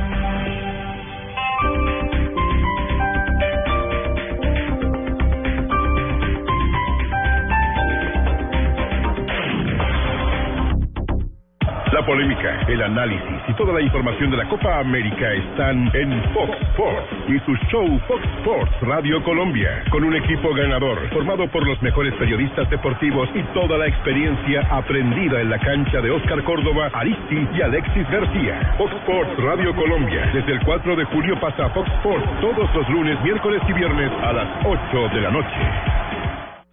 Polémica, 12.05 12.61
el 12.67 12.81
análisis 12.83 13.41
y 13.47 13.53
toda 13.53 13.73
la 13.73 13.81
información 13.81 14.29
de 14.29 14.37
la 14.37 14.47
Copa 14.47 14.79
América 14.79 15.33
están 15.33 15.89
en 15.93 16.23
Fox 16.33 16.55
Sports 16.61 17.07
y 17.27 17.39
su 17.39 17.55
show 17.67 17.99
Fox 18.07 18.23
Sports 18.37 18.71
Radio 18.81 19.23
Colombia, 19.23 19.83
con 19.89 20.03
un 20.03 20.15
equipo 20.15 20.53
ganador 20.53 21.09
formado 21.09 21.47
por 21.47 21.65
los 21.65 21.81
mejores 21.81 22.13
periodistas 22.15 22.69
deportivos 22.69 23.27
y 23.33 23.41
toda 23.53 23.77
la 23.77 23.87
experiencia 23.87 24.61
aprendida 24.69 25.41
en 25.41 25.49
la 25.49 25.57
cancha 25.59 25.99
de 26.01 26.11
Oscar 26.11 26.43
Córdoba, 26.43 26.91
Aristi 26.93 27.47
y 27.53 27.61
Alexis 27.61 28.07
García. 28.09 28.75
Fox 28.77 28.93
Sports 29.01 29.37
Radio 29.39 29.75
Colombia, 29.75 30.29
desde 30.31 30.53
el 30.53 30.59
4 30.63 30.95
de 30.95 31.05
julio 31.05 31.39
pasa 31.39 31.65
a 31.65 31.69
Fox 31.69 31.89
Sports 31.97 32.25
todos 32.39 32.75
los 32.75 32.89
lunes, 32.89 33.19
miércoles 33.23 33.61
y 33.67 33.73
viernes 33.73 34.11
a 34.21 34.31
las 34.31 34.47
8 34.63 35.09
de 35.15 35.21
la 35.21 35.31
noche. 35.31 36.14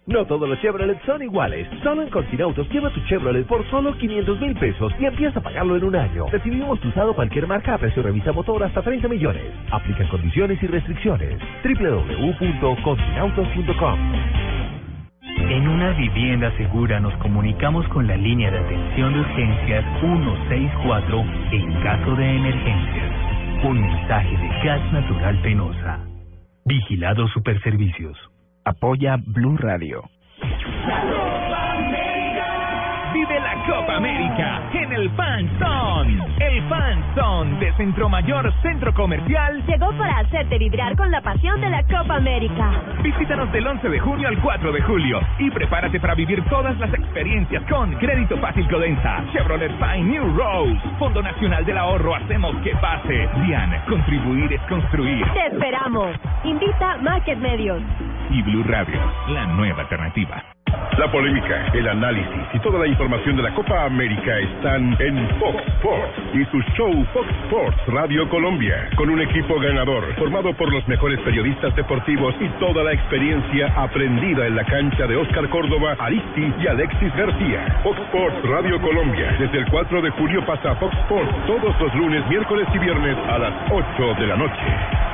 No 0.05 0.25
todos 0.25 0.49
los 0.49 0.59
Chevrolet 0.59 1.01
son 1.05 1.21
iguales. 1.21 1.65
Solo 1.81 2.01
en 2.01 2.09
Continautos 2.09 2.69
lleva 2.69 2.89
tu 2.89 2.99
Chevrolet 3.05 3.47
por 3.47 3.65
solo 3.69 3.97
500 3.97 4.41
mil 4.41 4.53
pesos 4.55 4.91
y 4.99 5.05
empieza 5.05 5.39
a 5.39 5.43
pagarlo 5.43 5.77
en 5.77 5.85
un 5.85 5.95
año. 5.95 6.25
Recibimos 6.29 6.77
tu 6.81 6.89
usado 6.89 7.15
cualquier 7.15 7.47
marca 7.47 7.75
a 7.75 7.77
precio 7.77 8.03
revisa 8.03 8.33
motor 8.33 8.61
hasta 8.63 8.81
30 8.81 9.07
millones. 9.07 9.45
Aplican 9.71 10.09
condiciones 10.09 10.61
y 10.61 10.67
restricciones. 10.67 11.39
www.continautos.com 11.63 13.99
En 15.37 15.69
una 15.69 15.91
vivienda 15.91 16.51
segura 16.57 16.99
nos 16.99 17.15
comunicamos 17.19 17.87
con 17.87 18.05
la 18.05 18.17
línea 18.17 18.51
de 18.51 18.59
atención 18.59 19.13
de 19.13 19.21
urgencias 19.21 19.85
164 20.01 21.23
en 21.51 21.81
caso 21.81 22.13
de 22.17 22.35
emergencias. 22.35 23.09
Un 23.63 23.79
mensaje 23.79 24.35
de 24.35 24.49
gas 24.65 24.81
natural 24.91 25.41
penosa. 25.41 26.05
Vigilado 26.65 27.25
Superservicios. 27.29 28.32
Apoya 28.65 29.17
Blue 29.17 29.57
Radio. 29.57 30.09
Vive 33.13 33.39
la 33.39 33.63
Copa 33.65 33.95
América 33.97 34.61
en 34.73 34.91
el 34.91 35.09
Fan 35.11 35.49
Zone. 35.59 36.19
El 36.39 36.63
Fan 36.67 37.15
Zone 37.15 37.59
de 37.59 37.71
Centro 37.73 38.09
Mayor 38.09 38.51
Centro 38.61 38.93
Comercial 38.93 39.63
Llegó 39.67 39.91
para 39.97 40.19
hacerte 40.19 40.57
vibrar 40.57 40.95
con 40.95 41.11
la 41.11 41.21
pasión 41.21 41.61
de 41.61 41.69
la 41.69 41.83
Copa 41.83 42.15
América. 42.15 42.71
Visítanos 43.01 43.51
del 43.51 43.65
11 43.65 43.89
de 43.89 43.99
junio 43.99 44.27
al 44.27 44.39
4 44.41 44.71
de 44.71 44.81
julio 44.81 45.21
y 45.39 45.49
prepárate 45.51 45.99
para 45.99 46.15
vivir 46.15 46.43
todas 46.45 46.77
las 46.79 46.93
experiencias 46.93 47.63
con 47.69 47.93
Crédito 47.95 48.37
Fácil 48.37 48.67
Codensa, 48.67 49.23
Chevrolet 49.31 49.71
Fine 49.77 50.03
New 50.03 50.35
Rose, 50.35 50.79
Fondo 50.99 51.21
Nacional 51.21 51.65
del 51.65 51.77
Ahorro 51.77 52.15
Hacemos 52.15 52.55
que 52.63 52.75
pase. 52.77 53.29
Dian, 53.45 53.73
contribuir 53.87 54.53
es 54.53 54.61
construir. 54.63 55.25
Te 55.33 55.47
esperamos. 55.47 56.15
Invita 56.43 56.97
Market 56.97 57.37
Medios. 57.37 57.81
Y 58.29 58.41
Blue 58.41 58.63
Radio, 58.63 58.99
la 59.29 59.45
nueva 59.47 59.81
alternativa. 59.81 60.52
La 60.97 61.11
polémica, 61.11 61.71
el 61.73 61.87
análisis 61.87 62.43
y 62.53 62.59
toda 62.59 62.79
la 62.79 62.87
información 62.87 63.35
de 63.35 63.43
la 63.43 63.53
Copa 63.55 63.85
América 63.85 64.37
están 64.39 64.95
en 64.99 65.27
Fox 65.39 65.63
Sports 65.79 66.13
y 66.33 66.45
su 66.45 66.61
show 66.75 67.05
Fox 67.13 67.27
Sports 67.45 67.77
Radio 67.87 68.29
Colombia, 68.29 68.89
con 68.95 69.09
un 69.09 69.19
equipo 69.19 69.59
ganador 69.59 70.13
formado 70.15 70.53
por 70.53 70.71
los 70.71 70.87
mejores 70.87 71.19
periodistas 71.21 71.75
deportivos 71.75 72.35
y 72.39 72.47
toda 72.59 72.83
la 72.83 72.93
experiencia 72.93 73.73
aprendida 73.75 74.45
en 74.45 74.55
la 74.55 74.65
cancha 74.65 75.07
de 75.07 75.15
Oscar 75.15 75.49
Córdoba, 75.49 75.95
Aristi 75.99 76.53
y 76.61 76.67
Alexis 76.67 77.15
García. 77.15 77.81
Fox 77.83 77.99
Sports 78.01 78.37
Radio 78.43 78.79
Colombia, 78.79 79.35
desde 79.39 79.57
el 79.57 79.65
4 79.71 80.01
de 80.01 80.09
julio 80.11 80.45
pasa 80.45 80.71
a 80.71 80.75
Fox 80.75 80.95
Sports 80.99 81.33
todos 81.47 81.81
los 81.81 81.95
lunes, 81.95 82.27
miércoles 82.29 82.67
y 82.73 82.77
viernes 82.77 83.17
a 83.27 83.39
las 83.39 83.53
8 83.71 84.13
de 84.19 84.27
la 84.27 84.35
noche. 84.37 85.13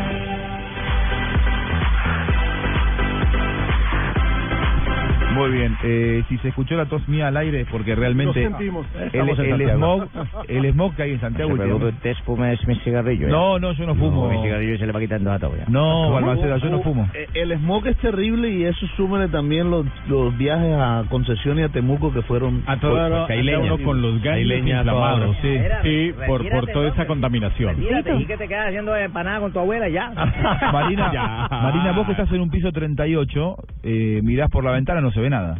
Muy 5.33 5.51
bien, 5.51 5.77
eh, 5.83 6.23
si 6.29 6.37
se 6.39 6.49
escuchó 6.49 6.75
la 6.75 6.85
tos 6.85 7.07
mía 7.07 7.27
al 7.27 7.37
aire 7.37 7.61
es 7.61 7.67
porque 7.69 7.95
realmente 7.95 8.43
Lo 8.43 8.49
sentimos. 8.49 8.85
el, 8.95 9.03
Estamos 9.07 9.39
en 9.39 9.45
el 9.45 9.51
Santiago. 9.51 9.77
smog, 9.77 10.45
el 10.49 10.71
smog 10.71 10.95
que 10.95 11.03
hay 11.03 11.11
en 11.11 11.19
Santiago. 11.21 11.53
¿Usted 11.53 12.15
fuma 12.25 12.51
es 12.51 12.67
mi 12.67 12.75
cigarrillo? 12.77 13.27
eh? 13.27 13.31
No, 13.31 13.59
no, 13.59 13.71
yo 13.73 13.85
no 13.85 13.95
fumo. 13.95 14.29
mi 14.29 14.41
cigarrillo 14.41 14.77
se 14.77 14.85
le 14.85 14.91
va 14.91 14.99
quitando 14.99 15.31
a 15.31 15.39
todo 15.39 15.55
ya. 15.57 15.65
No, 15.67 16.11
Balmaceda, 16.11 16.57
yo 16.57 16.69
no 16.69 16.81
fumo. 16.81 17.07
Eh, 17.13 17.27
El 17.33 17.51
smog 17.57 17.87
es 17.87 17.97
terrible 17.97 18.49
y 18.49 18.63
eso 18.65 18.85
súmele 18.97 19.27
también 19.29 19.69
los, 19.71 19.85
los 20.07 20.37
viajes 20.37 20.73
a 20.77 21.03
Concesión 21.09 21.59
y 21.59 21.63
a 21.63 21.69
Temuco 21.69 22.11
que 22.13 22.21
fueron... 22.23 22.63
A 22.67 22.75
Porque 22.77 23.33
hay 23.33 23.39
anda 23.39 23.51
leña. 23.59 23.73
uno 23.73 23.83
con 23.83 24.01
los 24.01 24.15
Hay 24.15 24.19
ganglios 24.21 24.47
leña 24.49 24.79
a 24.79 24.83
toda 24.83 24.93
inflamados, 24.95 25.37
hora. 25.43 25.81
sí, 25.83 26.09
sí, 26.11 26.13
por, 26.27 26.49
por 26.49 26.67
toda 26.67 26.89
esa 26.89 27.05
contaminación. 27.07 27.79
Mírate, 27.79 28.15
y 28.15 28.25
que 28.25 28.37
te 28.37 28.47
quedas 28.47 28.67
haciendo 28.67 28.95
empanada 28.95 29.39
con 29.39 29.51
tu 29.53 29.59
abuela 29.59 29.87
ya. 29.89 30.11
Marina, 30.73 31.11
Ya. 31.13 31.47
Marina, 31.49 31.91
vos 31.93 32.05
que 32.05 32.11
estás 32.13 32.31
en 32.31 32.41
un 32.41 32.49
piso 32.49 32.71
38, 32.71 33.55
eh, 33.83 34.21
mirás 34.23 34.49
por 34.49 34.63
la 34.63 34.71
ventana, 34.71 35.01
no 35.01 35.11
se 35.11 35.19
ve 35.19 35.29
nada. 35.31 35.59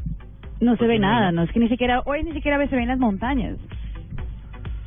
No 0.60 0.78
se 0.78 0.86
ve 0.86 1.00
nada, 1.00 1.32
no 1.32 1.42
es 1.42 1.52
que 1.52 1.60
ni 1.60 1.68
siquiera, 1.70 2.04
hoy 2.06 2.24
ni 2.24 2.34
siquiera 2.34 2.64
se 2.68 2.76
ven 2.76 2.88
las 2.88 3.00
montañas. 3.00 3.58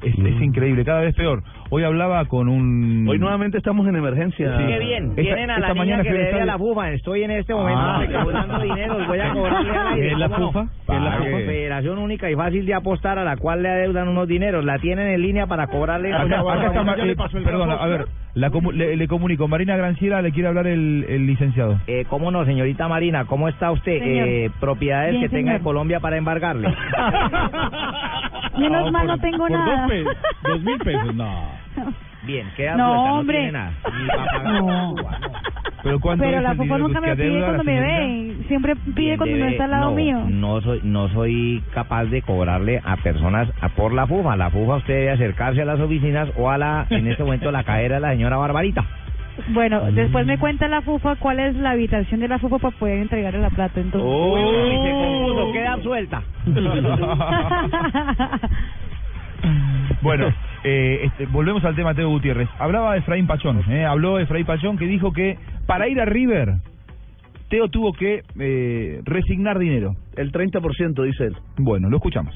Es, 0.04 0.18
es 0.18 0.42
increíble, 0.42 0.84
cada 0.84 1.00
vez 1.00 1.14
peor. 1.14 1.42
Hoy 1.70 1.82
hablaba 1.82 2.24
con 2.26 2.48
un... 2.48 3.06
Hoy 3.08 3.18
nuevamente 3.18 3.58
estamos 3.58 3.86
en 3.88 3.96
emergencia. 3.96 4.56
Qué 4.58 4.78
bien, 4.78 5.04
Esta- 5.10 5.22
tienen 5.22 5.50
a 5.50 5.54
esta 5.56 5.68
la 5.68 5.74
mañana 5.74 6.02
niña 6.02 6.12
que 6.12 6.18
le 6.18 6.24
debe 6.26 6.40
a 6.42 6.44
la 6.46 6.58
fufa. 6.58 6.90
Estoy 6.92 7.22
en 7.24 7.30
este 7.32 7.54
momento 7.54 7.80
Ah. 7.80 7.98
recaudando 8.00 8.58
dinero 8.60 9.02
y 9.02 9.06
voy 9.06 9.18
a 9.20 9.32
cobrarle 9.34 9.70
al 9.70 9.86
aire. 9.94 10.06
¿Qué 10.08 10.12
es 10.12 10.18
la 10.18 10.28
¿cómo 10.28 10.52
no? 10.52 10.62
es 10.62 11.02
la? 11.02 11.12
Federación 11.20 11.98
única 11.98 12.30
y 12.30 12.34
fácil 12.34 12.66
de 12.66 12.74
apostar 12.74 13.18
a 13.18 13.24
la 13.24 13.36
cual 13.36 13.62
le 13.62 13.68
adeudan 13.70 14.08
unos 14.08 14.28
dineros. 14.28 14.64
La 14.64 14.78
tienen 14.78 15.08
en 15.08 15.22
línea 15.22 15.46
para 15.46 15.66
cobrarle. 15.66 16.12
Acá, 16.12 16.24
acá 16.40 16.66
está, 16.66 16.80
eh, 17.06 17.16
caso, 17.16 17.38
a 17.80 17.86
ver, 17.86 18.04
la 18.34 18.50
comu- 18.50 18.72
le, 18.72 18.96
le 18.96 19.08
comunico, 19.08 19.48
Marina 19.48 19.76
Granciera 19.76 20.20
le 20.22 20.32
quiere 20.32 20.48
hablar 20.48 20.66
el, 20.66 21.04
el 21.08 21.26
licenciado. 21.26 21.80
Eh, 21.86 22.04
¿Cómo 22.08 22.30
no, 22.30 22.44
señorita 22.44 22.88
Marina? 22.88 23.24
¿Cómo 23.24 23.48
está 23.48 23.70
usted? 23.70 23.98
Señor. 23.98 24.28
Eh, 24.28 24.50
propiedades 24.60 25.12
Bien, 25.12 25.22
que 25.22 25.28
tenga 25.28 25.56
en 25.56 25.62
Colombia 25.62 26.00
para 26.00 26.16
embargarle. 26.18 26.68
Menos 28.58 28.92
mal 28.92 29.06
no 29.06 29.18
tengo 29.18 29.38
por 29.46 29.50
nada. 29.50 29.82
Dos, 29.82 29.90
pe- 29.90 30.04
dos 30.48 30.62
mil 30.62 30.78
pesos, 30.78 31.14
no. 31.14 31.48
Bien, 32.24 32.50
queda 32.56 32.74
No, 32.76 33.16
hombre. 33.18 33.52
no 33.52 33.60
tiene 33.88 34.22
nada. 34.32 34.52
No. 34.60 34.94
no. 34.94 34.94
Pero 35.82 36.00
¿cuánto 36.00 36.24
Pero 36.24 36.40
la 36.40 36.54
dinero 36.54 36.78
nunca 36.78 37.00
que 37.02 37.06
me 37.08 37.16
pide 37.16 37.40
cuando 37.44 37.64
me 37.64 37.80
ve. 37.80 38.36
Siempre 38.48 38.76
pide 38.76 38.92
Bien, 38.94 39.16
cuando 39.18 39.36
no 39.36 39.44
debe- 39.44 39.52
está 39.52 39.64
al 39.64 39.70
lado 39.70 39.90
no, 39.90 39.96
mío. 39.96 40.24
No 40.30 40.60
soy, 40.62 40.80
no 40.82 41.08
soy 41.10 41.62
capaz 41.74 42.04
de 42.06 42.22
cobrarle 42.22 42.80
a 42.82 42.96
personas 42.96 43.48
a 43.60 43.68
por 43.68 43.92
la 43.92 44.06
fufa. 44.06 44.36
La 44.36 44.48
fufa 44.50 44.76
usted 44.76 44.94
debe 44.94 45.10
acercarse 45.10 45.60
a 45.60 45.66
las 45.66 45.78
oficinas 45.80 46.30
o 46.38 46.48
a 46.48 46.56
la, 46.56 46.86
en 46.88 47.06
este 47.08 47.22
momento, 47.22 47.50
la 47.52 47.64
cadera 47.64 47.96
de 47.96 48.00
la 48.00 48.10
señora 48.12 48.38
Barbarita. 48.38 48.82
Bueno, 49.48 49.90
después 49.92 50.26
me 50.26 50.38
cuenta 50.38 50.68
la 50.68 50.82
fufa 50.82 51.16
cuál 51.16 51.40
es 51.40 51.56
la 51.56 51.70
habitación 51.70 52.20
de 52.20 52.28
la 52.28 52.38
fufa 52.38 52.58
para 52.58 52.76
poder 52.76 52.98
entregarle 52.98 53.40
la 53.40 53.50
plata. 53.50 53.80
Entonces. 53.80 54.08
Oh. 54.12 54.82
Se 54.84 54.90
compuso, 54.90 55.52
queda 55.52 55.82
suelta. 55.82 56.22
Bueno, 60.04 60.28
eh, 60.64 61.00
este, 61.04 61.26
volvemos 61.26 61.64
al 61.64 61.74
tema 61.74 61.94
Teo 61.94 62.10
Gutiérrez. 62.10 62.48
Hablaba 62.58 62.96
Efraín 62.96 63.26
Pachón, 63.26 63.62
eh, 63.70 63.86
habló 63.86 64.18
Efraín 64.18 64.44
Pachón 64.44 64.76
que 64.76 64.86
dijo 64.86 65.12
que 65.12 65.38
para 65.66 65.88
ir 65.88 65.98
a 65.98 66.04
River, 66.04 66.56
Teo 67.48 67.68
tuvo 67.68 67.92
que 67.92 68.22
eh, 68.38 69.00
resignar 69.04 69.58
dinero. 69.58 69.96
El 70.16 70.30
30% 70.30 71.02
dice 71.04 71.24
él. 71.24 71.36
Bueno, 71.56 71.88
lo 71.88 71.96
escuchamos. 71.96 72.34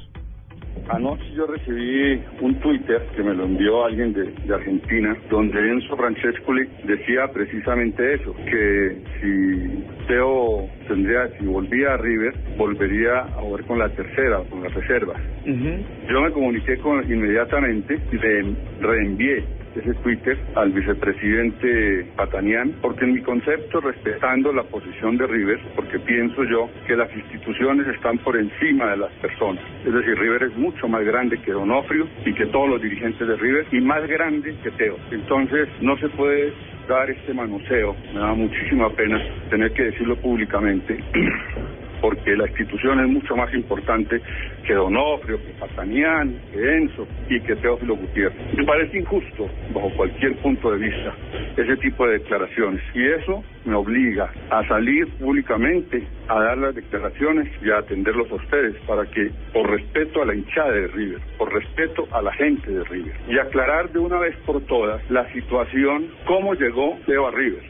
Anoche 0.89 1.25
yo 1.35 1.47
recibí 1.47 2.23
un 2.41 2.55
Twitter 2.61 3.07
que 3.15 3.23
me 3.23 3.35
lo 3.35 3.45
envió 3.45 3.85
alguien 3.85 4.13
de, 4.13 4.33
de 4.33 4.55
Argentina, 4.55 5.17
donde 5.31 5.59
Enzo 5.59 5.97
Francescoli 5.97 6.69
decía 6.85 7.29
precisamente 7.33 8.15
eso, 8.15 8.35
que 8.35 8.97
si 9.21 9.85
Teo 10.07 10.69
tendría, 10.87 11.29
si 11.39 11.45
volvía 11.45 11.95
a 11.95 11.97
River, 11.99 12.35
volvería 12.57 13.19
a 13.21 13.41
jugar 13.41 13.65
con 13.65 13.79
la 13.79 13.89
tercera, 13.91 14.43
con 14.51 14.63
las 14.63 14.73
reservas. 14.75 15.21
Yo 15.45 16.21
me 16.21 16.31
comuniqué 16.33 16.79
con 16.79 17.05
inmediatamente 17.11 17.99
y 18.13 18.17
le 18.17 18.55
reenvié 18.81 19.45
ese 19.77 19.95
Twitter 19.95 20.39
al 20.55 20.73
vicepresidente 20.73 22.07
Patanián, 22.17 22.75
porque 22.81 23.05
en 23.05 23.15
mi 23.15 23.23
concepto, 23.23 23.81
respetando 23.81 24.53
la 24.53 24.63
posición 24.65 25.17
de 25.17 25.27
River, 25.27 25.59
porque 25.75 25.99
pienso 25.99 26.45
yo 26.45 26.69
que 26.87 26.97
las 26.97 27.15
instituciones 27.15 27.87
están 27.89 28.19
por 28.19 28.37
encima 28.37 28.91
de 28.91 28.97
las 28.99 29.13
personas. 29.15 29.63
Es 29.85 29.93
decir, 29.93 30.19
River 30.19 30.45
es 30.45 30.57
mucho 30.57 30.89
más 30.89 31.05
grande 31.05 31.39
que 31.39 31.53
Donofrio 31.53 32.09
y 32.25 32.33
que 32.35 32.47
todos 32.47 32.69
los 32.69 32.83
dirigentes 32.83 33.27
de 33.27 33.37
River 33.37 33.67
y 33.73 33.81
más 33.81 34.07
grande 34.07 34.55
que 34.63 34.71
Teo. 34.73 34.97
Entonces, 35.11 35.69
no 35.81 35.97
se 35.99 36.09
puede 36.11 36.53
dar 36.89 37.11
este 37.11 37.35
manoseo. 37.35 37.95
Me 38.15 38.21
da 38.21 38.35
muchísima 38.35 38.91
pena 38.91 39.21
tener 39.51 39.73
que 39.73 39.85
decirlo 39.85 40.17
públicamente. 40.17 40.99
porque 42.01 42.37
la 42.37 42.47
institución 42.47 43.01
es 43.01 43.09
mucho 43.09 43.37
más 43.37 43.53
importante 43.55 44.21
que 44.67 44.75
Donofrio, 44.75 45.39
que 45.39 45.53
Patanián, 45.59 46.39
que 46.53 46.77
Enzo 46.77 47.07
y 47.29 47.41
que 47.41 47.57
Teófilo 47.57 47.97
Gutiérrez. 47.97 48.37
Me 48.57 48.65
parece 48.65 48.99
injusto, 48.99 49.49
bajo 49.73 49.91
cualquier 49.97 50.37
punto 50.37 50.71
de 50.73 50.79
vista, 50.79 51.15
ese 51.57 51.77
tipo 51.77 52.07
de 52.07 52.19
declaraciones. 52.19 52.83
Y 52.95 53.07
eso 53.07 53.43
me 53.65 53.75
obliga 53.75 54.31
a 54.51 54.67
salir 54.67 55.07
públicamente 55.19 56.07
a 56.29 56.41
dar 56.41 56.59
las 56.59 56.75
declaraciones 56.75 57.49
y 57.63 57.71
a 57.71 57.79
atenderlos 57.79 58.31
a 58.31 58.35
ustedes 58.35 58.77
para 58.87 59.05
que, 59.07 59.31
por 59.53 59.71
respeto 59.71 60.23
a 60.23 60.27
la 60.27 60.35
hinchada 60.35 60.73
de 60.73 60.87
River, 60.89 61.21
por 61.39 61.53
respeto 61.53 62.07
a 62.13 62.23
la 62.23 62.33
gente 62.33 62.71
de 62.71 62.85
River, 62.85 63.15
y 63.29 63.39
aclarar 63.39 63.91
de 63.91 63.99
una 63.99 64.19
vez 64.19 64.37
por 64.45 64.61
todas 64.63 65.03
la 65.11 65.31
situación, 65.33 66.09
cómo 66.27 66.55
llegó 66.55 66.99
Teo 67.07 67.27
a 67.27 67.31
River. 67.31 67.63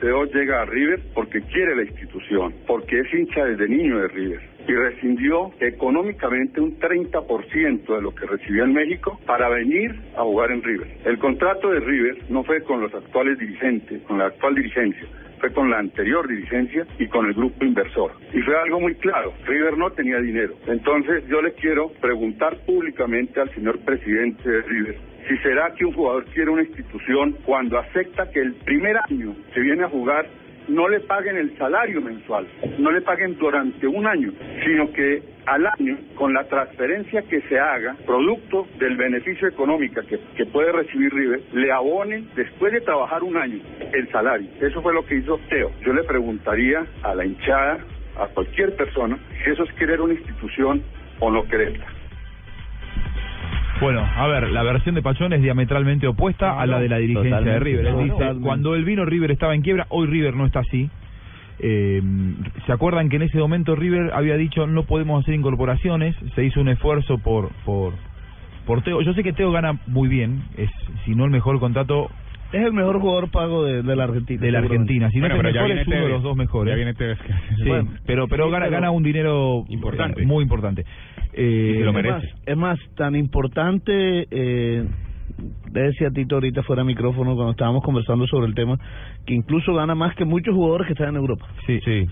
Teo, 0.00 0.24
llega 0.24 0.62
a 0.62 0.64
River 0.64 1.00
porque 1.14 1.40
quiere 1.42 1.76
la 1.76 1.82
institución, 1.82 2.54
porque 2.66 3.00
es 3.00 3.14
hincha 3.14 3.44
desde 3.44 3.68
niño 3.68 3.98
de 3.98 4.08
River 4.08 4.49
y 4.66 4.72
rescindió 4.72 5.52
económicamente 5.60 6.60
un 6.60 6.78
30% 6.78 7.94
de 7.94 8.02
lo 8.02 8.14
que 8.14 8.26
recibía 8.26 8.64
en 8.64 8.72
México 8.72 9.18
para 9.26 9.48
venir 9.48 9.94
a 10.16 10.22
jugar 10.22 10.52
en 10.52 10.62
River. 10.62 10.88
El 11.04 11.18
contrato 11.18 11.70
de 11.70 11.80
River 11.80 12.18
no 12.28 12.44
fue 12.44 12.62
con 12.62 12.80
los 12.80 12.94
actuales 12.94 13.38
dirigentes, 13.38 14.02
con 14.02 14.18
la 14.18 14.26
actual 14.26 14.54
dirigencia, 14.54 15.06
fue 15.38 15.52
con 15.52 15.70
la 15.70 15.78
anterior 15.78 16.28
dirigencia 16.28 16.86
y 16.98 17.06
con 17.08 17.26
el 17.26 17.34
grupo 17.34 17.64
inversor. 17.64 18.12
Y 18.32 18.40
fue 18.42 18.56
algo 18.56 18.80
muy 18.80 18.94
claro, 18.96 19.32
River 19.46 19.76
no 19.76 19.90
tenía 19.90 20.18
dinero. 20.18 20.54
Entonces 20.66 21.26
yo 21.28 21.40
le 21.42 21.52
quiero 21.54 21.88
preguntar 22.00 22.58
públicamente 22.66 23.40
al 23.40 23.50
señor 23.54 23.78
presidente 23.80 24.48
de 24.48 24.62
River 24.62 25.10
si 25.28 25.36
será 25.38 25.72
que 25.74 25.84
un 25.84 25.92
jugador 25.92 26.24
quiere 26.26 26.50
una 26.50 26.62
institución 26.62 27.36
cuando 27.44 27.78
acepta 27.78 28.30
que 28.30 28.40
el 28.40 28.54
primer 28.54 28.96
año 29.08 29.36
que 29.54 29.60
viene 29.60 29.84
a 29.84 29.88
jugar 29.88 30.26
no 30.70 30.88
le 30.88 31.00
paguen 31.00 31.36
el 31.36 31.56
salario 31.58 32.00
mensual, 32.00 32.46
no 32.78 32.90
le 32.90 33.00
paguen 33.00 33.36
durante 33.38 33.86
un 33.86 34.06
año, 34.06 34.32
sino 34.64 34.92
que 34.92 35.22
al 35.46 35.66
año, 35.66 35.98
con 36.14 36.32
la 36.32 36.44
transferencia 36.44 37.22
que 37.22 37.40
se 37.42 37.58
haga, 37.58 37.96
producto 38.06 38.68
del 38.78 38.96
beneficio 38.96 39.48
económico 39.48 40.00
que, 40.08 40.20
que 40.36 40.46
puede 40.46 40.70
recibir 40.70 41.12
River, 41.12 41.40
le 41.52 41.72
abonen, 41.72 42.28
después 42.36 42.72
de 42.72 42.80
trabajar 42.80 43.22
un 43.22 43.36
año, 43.36 43.60
el 43.92 44.08
salario. 44.10 44.48
Eso 44.60 44.80
fue 44.80 44.94
lo 44.94 45.04
que 45.04 45.16
hizo 45.16 45.38
Teo. 45.48 45.72
Yo 45.84 45.92
le 45.92 46.04
preguntaría 46.04 46.86
a 47.02 47.14
la 47.14 47.24
hinchada, 47.24 47.78
a 48.16 48.26
cualquier 48.28 48.76
persona, 48.76 49.18
si 49.42 49.50
eso 49.50 49.64
es 49.64 49.72
querer 49.74 50.00
una 50.00 50.14
institución 50.14 50.82
o 51.18 51.30
no 51.30 51.42
quererla. 51.48 51.99
Bueno, 53.80 54.00
a 54.14 54.26
ver, 54.26 54.50
la 54.50 54.62
versión 54.62 54.94
de 54.94 55.02
Pachón 55.02 55.32
es 55.32 55.42
diametralmente 55.42 56.06
opuesta 56.06 56.60
a 56.60 56.66
la 56.66 56.78
de 56.80 56.88
la 56.88 56.98
dirigencia 56.98 57.40
de 57.40 57.58
River. 57.60 57.86
Él 57.86 57.96
dice, 58.04 58.34
cuando 58.42 58.74
él 58.74 58.84
vino 58.84 59.04
River 59.04 59.30
estaba 59.30 59.54
en 59.54 59.62
quiebra, 59.62 59.86
hoy 59.88 60.06
River 60.06 60.36
no 60.36 60.44
está 60.46 60.60
así. 60.60 60.90
Eh, 61.60 62.02
¿Se 62.66 62.72
acuerdan 62.72 63.08
que 63.08 63.16
en 63.16 63.22
ese 63.22 63.38
momento 63.38 63.76
River 63.76 64.12
había 64.14 64.36
dicho 64.36 64.66
no 64.66 64.84
podemos 64.84 65.22
hacer 65.22 65.34
incorporaciones? 65.34 66.14
Se 66.34 66.44
hizo 66.44 66.60
un 66.60 66.68
esfuerzo 66.68 67.18
por, 67.18 67.50
por, 67.64 67.94
por 68.66 68.82
Teo. 68.82 69.00
Yo 69.02 69.12
sé 69.14 69.22
que 69.22 69.32
Teo 69.32 69.50
gana 69.52 69.78
muy 69.86 70.08
bien, 70.08 70.42
es 70.56 70.70
si 71.04 71.14
no 71.14 71.24
el 71.24 71.30
mejor 71.30 71.58
contrato 71.60 72.10
es 72.52 72.64
el 72.64 72.72
mejor 72.72 72.98
jugador 72.98 73.30
pago 73.30 73.64
de, 73.64 73.82
de 73.84 73.94
la 73.96 74.04
Argentina. 74.04 74.40
De 74.40 74.50
la 74.50 74.58
Argentina. 74.58 75.08
Si 75.10 75.18
no 75.20 75.28
Bueno, 75.28 75.34
es 75.36 75.38
el 75.38 75.42
pero 75.42 75.54
ya 75.54 75.62
mejor, 75.62 75.78
es 75.78 75.86
viene 75.86 75.98
uno 76.00 76.06
de 76.08 76.12
los 76.14 76.22
dos 76.24 76.36
mejores. 76.36 76.72
Ya 76.72 76.76
viene 76.76 76.94
Tevez. 76.94 77.18
Sí, 77.58 77.68
Bueno, 77.68 77.90
pero, 78.04 78.26
pero 78.26 78.46
sí, 78.46 78.50
gana, 78.50 78.64
pero- 78.64 78.74
gana 78.76 78.90
un 78.90 79.02
dinero 79.04 79.64
Importante. 79.68 80.22
eh, 80.22 80.26
muy 80.26 80.42
importante. 80.42 80.84
Eh, 81.32 81.84
es 81.86 81.92
Más, 82.04 82.24
es 82.46 82.56
más, 82.56 82.78
tan 82.96 83.14
importante, 83.14 84.26
eh, 84.30 84.84
le 85.72 85.82
decía 85.82 86.08
a 86.08 86.10
Tito 86.10 86.36
ahorita 86.36 86.62
fuera 86.62 86.82
de 86.82 86.86
micrófono 86.86 87.34
cuando 87.34 87.52
estábamos 87.52 87.82
conversando 87.82 88.26
sobre 88.26 88.46
el 88.46 88.54
tema, 88.54 88.76
que 89.26 89.34
incluso 89.34 89.74
gana 89.74 89.94
más 89.94 90.14
que 90.14 90.24
muchos 90.24 90.54
jugadores 90.54 90.86
que 90.86 90.92
están 90.94 91.10
en 91.10 91.16
Europa. 91.16 91.46
Sí, 91.66 91.80
sí. 91.84 92.06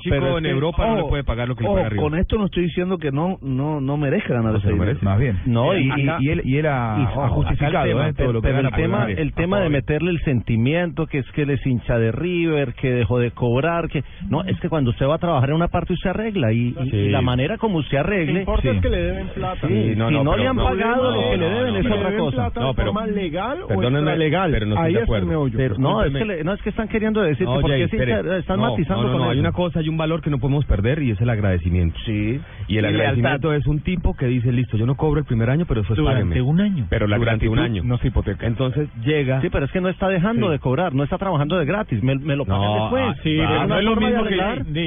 Chico 0.00 0.38
en 0.38 0.46
Europa 0.46 0.86
no 0.86 0.96
le 0.96 1.04
puede 1.04 1.24
pagar 1.24 1.48
lo 1.48 1.54
que 1.56 1.62
le 1.64 1.68
ojo, 1.68 1.76
paga 1.76 1.88
River. 1.90 2.02
Con 2.04 2.18
esto 2.18 2.36
no 2.38 2.46
estoy 2.46 2.64
diciendo 2.64 2.98
que 2.98 3.10
no 3.10 3.38
no 3.42 3.80
no 3.80 3.96
merezca 3.96 4.34
ganar 4.34 4.56
ese 4.56 4.70
dinero. 4.72 4.98
Más 5.02 5.18
bien. 5.18 5.38
No, 5.46 5.76
y, 5.76 5.82
y, 5.88 6.06
y 6.20 6.28
él, 6.30 6.42
y 6.44 6.56
él 6.58 6.66
ha, 6.66 6.96
y- 6.98 7.04
ha 7.04 7.10
ojo, 7.26 7.28
justificado 7.36 7.70
acá 7.78 7.82
el 7.84 7.88
tema, 7.90 8.08
eh, 8.08 8.12
todo 8.14 8.32
lo 8.32 8.42
que 8.42 8.48
pero 8.48 8.60
el 8.68 8.74
tema, 8.74 9.06
el 9.10 9.32
tema 9.32 9.60
de 9.60 9.68
meterle 9.68 10.10
el 10.10 10.20
sentimiento, 10.20 11.06
que 11.06 11.18
es 11.18 11.30
que 11.32 11.42
él 11.42 11.50
es 11.50 11.64
hincha 11.66 11.98
de 11.98 12.12
River, 12.12 12.74
que 12.74 12.92
dejó 12.92 13.18
de 13.18 13.30
cobrar, 13.30 13.88
que 13.88 14.02
no, 14.28 14.42
es 14.44 14.58
que 14.60 14.68
cuando 14.68 14.90
usted 14.90 15.06
va 15.06 15.14
a 15.16 15.18
trabajar 15.18 15.50
en 15.50 15.56
una 15.56 15.68
parte 15.68 15.92
usted 15.92 16.10
arregla 16.10 16.52
y, 16.52 16.68
y- 16.80 16.90
Sí. 16.90 16.96
y 16.96 17.08
la 17.10 17.22
manera 17.22 17.56
como 17.58 17.78
usted 17.78 17.98
Lo 17.98 18.04
que 18.04 18.12
arregle. 18.14 18.40
importa 18.40 18.62
Sí. 18.62 18.68
es 18.68 18.82
que 18.82 18.88
le 18.90 19.02
deben 19.02 19.28
plata. 19.28 19.66
Sí, 19.68 19.74
si 19.90 19.96
no, 19.96 20.08
pero 20.08 20.36
le 20.36 20.46
han 20.48 20.56
pagado 20.56 21.10
lo 21.10 21.30
que 21.30 21.36
le 21.36 21.48
no, 21.48 21.56
deben 21.56 21.72
no, 21.74 21.78
es 21.80 21.84
no, 21.86 21.90
otra 22.08 22.18
cosa. 22.18 22.36
plata 22.52 22.66
de 22.66 22.74
forma 22.74 23.06
legal 23.06 23.62
o 23.62 23.66
perdónenme, 23.68 23.98
extralegal. 23.98 24.50
pero 24.52 24.66
no 24.66 24.74
estoy 24.74 24.86
Ahí 24.88 24.94
de 24.94 25.02
acuerdo. 25.02 25.46
Pero 25.56 25.74
no, 25.78 26.04
es 26.04 26.12
que, 26.12 26.24
le- 26.24 26.44
no, 26.44 26.52
es 26.52 26.62
que 26.62 26.70
están 26.70 26.88
queriendo 26.88 27.22
decir 27.22 27.46
No, 27.46 27.56
que 27.56 27.60
porque 27.62 27.88
Jay, 27.88 28.38
están 28.38 28.60
No, 28.60 28.70
matizando 28.70 29.02
no, 29.04 29.08
no, 29.08 29.12
con 29.14 29.22
no, 29.22 29.30
hay 29.30 29.38
eso. 29.38 29.40
una 29.40 29.52
cosa, 29.52 29.78
hay 29.80 29.88
un 29.88 29.96
valor 29.96 30.20
que 30.22 30.30
no 30.30 30.38
podemos 30.38 30.64
perder 30.66 31.02
y 31.02 31.10
es 31.12 31.20
el 31.20 31.30
agradecimiento. 31.30 31.98
Sí. 32.04 32.40
Y 32.68 32.76
el 32.78 32.84
Y 32.84 32.88
agradecimiento 32.88 33.52
es 33.52 33.66
un 33.66 33.80
tipo 33.80 34.14
que 34.14 34.26
dice, 34.26 34.52
listo, 34.52 34.76
yo 34.76 34.86
no 34.86 34.94
cobro 34.96 35.18
el 35.20 35.26
primer 35.26 35.50
año, 35.50 35.64
pero 35.66 35.82
eso 35.82 35.92
es 35.92 35.98
Durante 35.98 36.40
un 36.42 36.60
año. 36.60 36.86
Pero 36.90 37.06
la 37.06 37.16
durante 37.18 37.48
un 37.48 37.58
año. 37.58 37.82
no 37.84 37.98
se 37.98 38.08
hipoteca. 38.08 38.46
Entonces 38.46 38.88
llega... 39.04 39.40
Sí, 39.40 39.48
pero 39.50 39.66
es 39.66 39.72
que 39.72 39.80
no 39.80 39.88
está 39.88 40.08
dejando 40.08 40.48
de 40.50 40.58
cobrar, 40.58 40.94
no 40.94 41.04
está 41.04 41.18
trabajando 41.18 41.56
de 41.58 41.64
gratis, 41.64 42.02
me, 42.02 42.14
me 42.16 42.36
lo 42.36 42.44
pagan 42.44 42.62
No, 42.62 42.80
después. 42.82 43.04
ah, 43.08 43.14
sí, 43.22 43.36
pero 43.38 43.66
no 43.66 43.78
es 43.78 43.84
lo 43.84 43.94
de 43.94 44.06
mismo 44.06 44.24
que- 44.24 44.36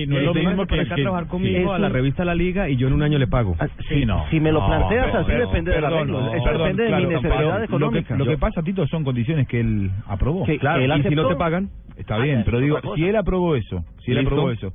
no 0.08 0.18
es 0.18 0.24
lo 0.26 0.34
mismo 0.34 0.66
que- 0.68 0.86
trabajar 0.86 1.28
conmigo 1.28 1.74
a 1.74 1.80
la 1.80 1.90
revista 1.90 2.26
La 2.26 2.36
Liga 2.36 2.70
y 2.70 2.76
yo 2.78 2.88
en 2.88 2.94
un 2.94 3.04
año 3.04 3.18
le 3.18 3.28
pago. 3.28 3.56
Sí, 3.90 4.06
no. 4.06 4.26
si 4.30 4.40
me 4.40 4.52
lo 4.52 4.66
planteas 4.66 5.14
así, 5.16 5.32
depende 5.32 5.76
arreglo. 5.76 6.22
no, 6.22 6.34
Eso 6.34 6.44
perdón, 6.44 6.62
depende 6.76 6.84
de 6.84 6.90
claro, 7.08 7.22
mi 7.22 7.30
necesidad 7.30 7.52
perdón. 7.52 7.64
económica. 7.64 8.16
Lo 8.16 8.24
que, 8.24 8.30
lo 8.30 8.36
que 8.36 8.38
pasa, 8.40 8.64
Tito, 8.64 8.88
son 8.88 9.04
condiciones 9.04 9.48
que 9.48 9.60
él 9.60 9.92
aprobó. 10.08 10.46
Que- 10.46 10.60
Claro, 10.60 10.80
que 10.80 10.86
él 10.86 11.00
y 11.00 11.10
si 11.10 11.16
no 11.16 11.28
te 11.28 11.36
pagan, 11.36 11.70
está 11.98 12.16
ah, 12.16 12.20
bien, 12.20 12.40
es 12.40 12.46
pero 12.46 12.60
digo, 12.60 12.80
si 12.96 13.06
él 13.06 13.16
aprobó 13.16 13.56
eso, 13.56 13.84
si 14.04 14.12
él 14.12 14.20
aprobó 14.20 14.52
eso, 14.52 14.74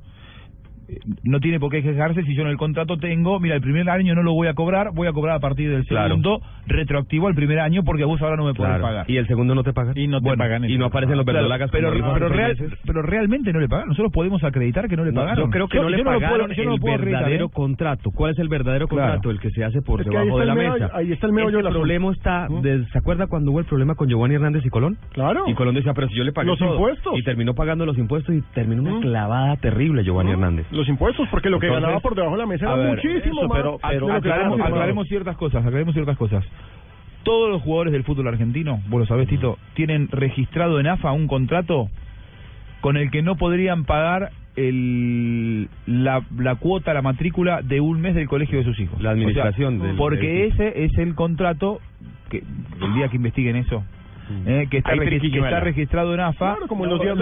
no 1.23 1.39
tiene 1.39 1.59
por 1.59 1.71
qué 1.71 1.81
quejarse 1.83 2.23
si 2.23 2.35
yo 2.35 2.41
en 2.43 2.49
el 2.49 2.57
contrato 2.57 2.97
tengo, 2.97 3.39
mira, 3.39 3.55
el 3.55 3.61
primer 3.61 3.89
año 3.89 4.15
no 4.15 4.23
lo 4.23 4.33
voy 4.33 4.47
a 4.47 4.53
cobrar, 4.53 4.91
voy 4.93 5.07
a 5.07 5.13
cobrar 5.13 5.35
a 5.35 5.39
partir 5.39 5.69
del 5.69 5.85
Claro. 5.85 6.09
segundo, 6.09 6.41
retroactivo 6.67 7.27
al 7.27 7.35
primer 7.35 7.59
año 7.59 7.83
porque 7.83 8.03
vos 8.05 8.21
ahora 8.21 8.35
no 8.35 8.45
me 8.45 8.53
podés 8.53 8.71
Claro. 8.71 8.83
pagar. 8.83 9.09
Y 9.09 9.17
el 9.17 9.27
segundo 9.27 9.55
no 9.55 9.63
te 9.63 9.73
pagan. 9.73 9.97
Y 9.97 10.07
no 10.07 10.21
te 10.21 10.35
pagan 10.37 10.65
Y 10.69 10.77
no 10.77 10.85
aparecen 10.85 11.17
los 11.17 11.25
Claro, 11.25 11.37
verdolagas 11.39 11.69
pero, 11.71 11.91
dijo 11.91 12.13
pero, 12.13 12.29
real- 12.29 12.51
meses. 12.57 12.79
pero 12.85 13.01
realmente 13.01 13.51
no 13.53 13.59
le 13.59 13.67
pagan. 13.69 13.87
Nosotros 13.89 14.11
podemos 14.11 14.43
acreditar 14.43 14.87
que 14.87 14.95
no 14.97 15.03
le 15.05 15.11
No, 15.11 15.21
pagaron. 15.21 15.45
yo 15.45 15.49
creo 15.51 15.67
que 15.67 15.79
no 15.79 15.89
le 15.89 16.03
pagaron 16.03 16.51
yo 16.51 16.63
no 16.63 16.69
lo 16.71 16.75
el 16.75 16.81
puedo 16.81 16.97
verdadero 16.97 17.45
¿eh? 17.45 17.49
contrato. 17.53 18.11
¿Cuál 18.11 18.31
es 18.31 18.39
el 18.39 18.47
verdadero 18.49 18.87
Claro. 18.87 19.13
contrato? 19.13 19.31
El 19.31 19.39
que 19.39 19.49
se 19.51 19.63
hace 19.63 19.81
por 19.81 20.01
Es 20.01 20.07
debajo 20.07 20.39
de 20.39 20.45
la 20.45 20.53
el 20.53 20.59
meollo- 20.59 20.73
mesa. 20.85 20.91
ahí 20.97 21.11
está 21.11 21.27
el 21.27 21.33
meollo 21.33 21.49
Este 21.49 21.57
del 21.57 21.67
asunto. 21.67 21.79
problema 21.79 22.11
está, 22.11 22.47
de- 22.61 22.85
¿se 22.87 22.97
acuerda 22.97 23.27
cuando 23.27 23.51
hubo 23.51 23.59
el 23.59 23.65
problema 23.65 23.95
con 23.95 24.07
Giovanni 24.09 24.35
Hernández 24.35 24.65
y 24.65 24.69
Colón? 24.69 24.97
Claro. 25.13 25.43
Y 25.47 25.53
Colón 25.53 25.75
decía, 25.75 25.93
pero 25.93 26.07
si 26.07 26.15
yo 26.15 26.23
le 26.23 26.31
pagué 26.31 26.47
Los 26.47 26.59
todo. 26.59 26.73
impuestos. 26.75 27.17
Y 27.17 27.23
terminó 27.23 27.53
pagando 27.53 27.85
los 27.85 27.97
impuestos 27.97 28.35
y 28.35 28.41
terminó 28.53 28.81
una 28.83 28.99
clavada 29.01 29.55
terrible 29.57 30.03
Giovanni 30.03 30.31
Hernández. 30.31 30.65
Los 30.81 30.89
impuestos, 30.89 31.27
porque 31.29 31.49
lo 31.49 31.59
que 31.59 31.67
Entonces, 31.67 31.83
ganaba 31.83 31.99
por 32.01 32.15
debajo 32.15 32.35
de 32.35 32.41
la 32.41 32.47
mesa 32.47 32.65
era 32.65 32.75
ver, 32.75 32.95
muchísimo 32.95 33.39
eso, 33.41 33.47
más. 33.47 33.57
pero, 33.57 33.79
aclaremos, 34.15 34.59
aclaremos 34.59 35.07
ciertas 35.07 35.37
cosas, 35.37 35.63
aclaremos 35.65 35.93
ciertas 35.93 36.17
cosas. 36.17 36.43
Todos 37.23 37.51
los 37.51 37.61
jugadores 37.61 37.93
del 37.93 38.03
fútbol 38.03 38.27
argentino, 38.29 38.81
vos 38.87 39.01
lo 39.01 39.05
sabés, 39.05 39.27
Tito, 39.27 39.57
tienen 39.75 40.07
registrado 40.09 40.79
en 40.79 40.87
AFA 40.87 41.11
un 41.11 41.27
contrato 41.27 41.87
con 42.81 42.97
el 42.97 43.11
que 43.11 43.21
no 43.21 43.35
podrían 43.35 43.85
pagar 43.85 44.31
el, 44.55 45.69
la, 45.85 46.23
la 46.37 46.55
cuota, 46.55 46.93
la 46.95 47.01
matrícula 47.03 47.61
de 47.61 47.79
un 47.79 48.01
mes 48.01 48.15
del 48.15 48.27
colegio 48.27 48.57
de 48.57 48.63
sus 48.63 48.79
hijos. 48.79 48.99
La 49.01 49.11
administración 49.11 49.75
O 49.75 49.77
sea, 49.79 49.87
del- 49.89 49.97
Porque 49.97 50.27
del- 50.27 50.51
ese 50.51 50.83
es 50.85 50.97
el 50.97 51.13
contrato, 51.15 51.79
que 52.29 52.37
el 52.81 52.93
día 52.95 53.07
que 53.09 53.17
investiguen 53.17 53.55
eso, 53.55 53.83
eh, 54.45 54.67
que, 54.69 54.77
está 54.77 54.93
que 54.93 55.15
está 55.17 55.59
registrado 55.59 56.13
en 56.13 56.19
AFA, 56.19 56.53
Claro, 56.53 56.67
como 56.67 56.85
los 56.85 57.01
días 57.01 57.17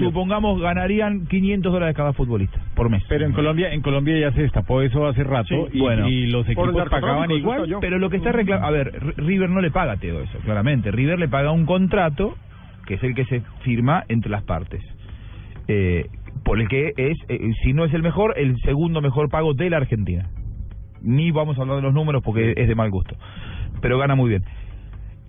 supongamos 0.00 0.60
ganarían 0.60 1.26
500 1.26 1.72
dólares 1.72 1.96
cada 1.96 2.12
futbolista 2.12 2.60
por 2.74 2.90
mes. 2.90 3.02
Pero 3.08 3.26
en 3.26 3.32
Colombia, 3.32 3.72
en 3.72 3.80
Colombia 3.82 4.18
ya 4.18 4.32
se 4.32 4.42
destapó 4.42 4.82
eso 4.82 5.06
hace 5.06 5.24
rato 5.24 5.48
Sí, 5.48 5.78
y, 5.78 5.80
bueno. 5.80 6.08
y 6.08 6.26
los 6.26 6.46
equipos 6.46 6.88
pagaban 6.90 7.30
igual. 7.30 7.66
yo. 7.66 7.80
Pero 7.80 7.98
lo 7.98 8.10
que 8.10 8.16
está 8.18 8.32
reclamando, 8.32 8.68
a 8.68 8.70
ver, 8.70 9.14
River 9.16 9.50
no 9.50 9.60
le 9.60 9.70
paga 9.70 9.96
Teo 9.96 10.20
eso, 10.20 10.38
claramente. 10.40 10.90
River 10.90 11.18
le 11.18 11.28
paga 11.28 11.52
un 11.52 11.66
contrato 11.66 12.34
que 12.86 12.94
es 12.94 13.02
el 13.02 13.14
que 13.14 13.24
se 13.26 13.42
firma 13.62 14.04
entre 14.08 14.30
las 14.30 14.42
partes. 14.42 14.82
Eh, 15.68 16.06
por 16.44 16.60
el 16.60 16.68
que 16.68 16.92
es, 16.96 17.18
eh, 17.28 17.52
si 17.62 17.72
no 17.72 17.84
es 17.84 17.94
el 17.94 18.02
mejor, 18.02 18.34
el 18.36 18.56
segundo 18.64 19.00
mejor 19.00 19.28
pago 19.28 19.54
de 19.54 19.70
la 19.70 19.76
Argentina. 19.76 20.28
Ni 21.00 21.30
vamos 21.30 21.58
a 21.58 21.62
hablar 21.62 21.76
de 21.76 21.82
los 21.82 21.94
números 21.94 22.22
porque 22.24 22.54
es 22.56 22.68
de 22.68 22.74
mal 22.74 22.90
gusto. 22.90 23.16
Pero 23.80 23.98
gana 23.98 24.14
muy 24.14 24.30
bien. 24.30 24.44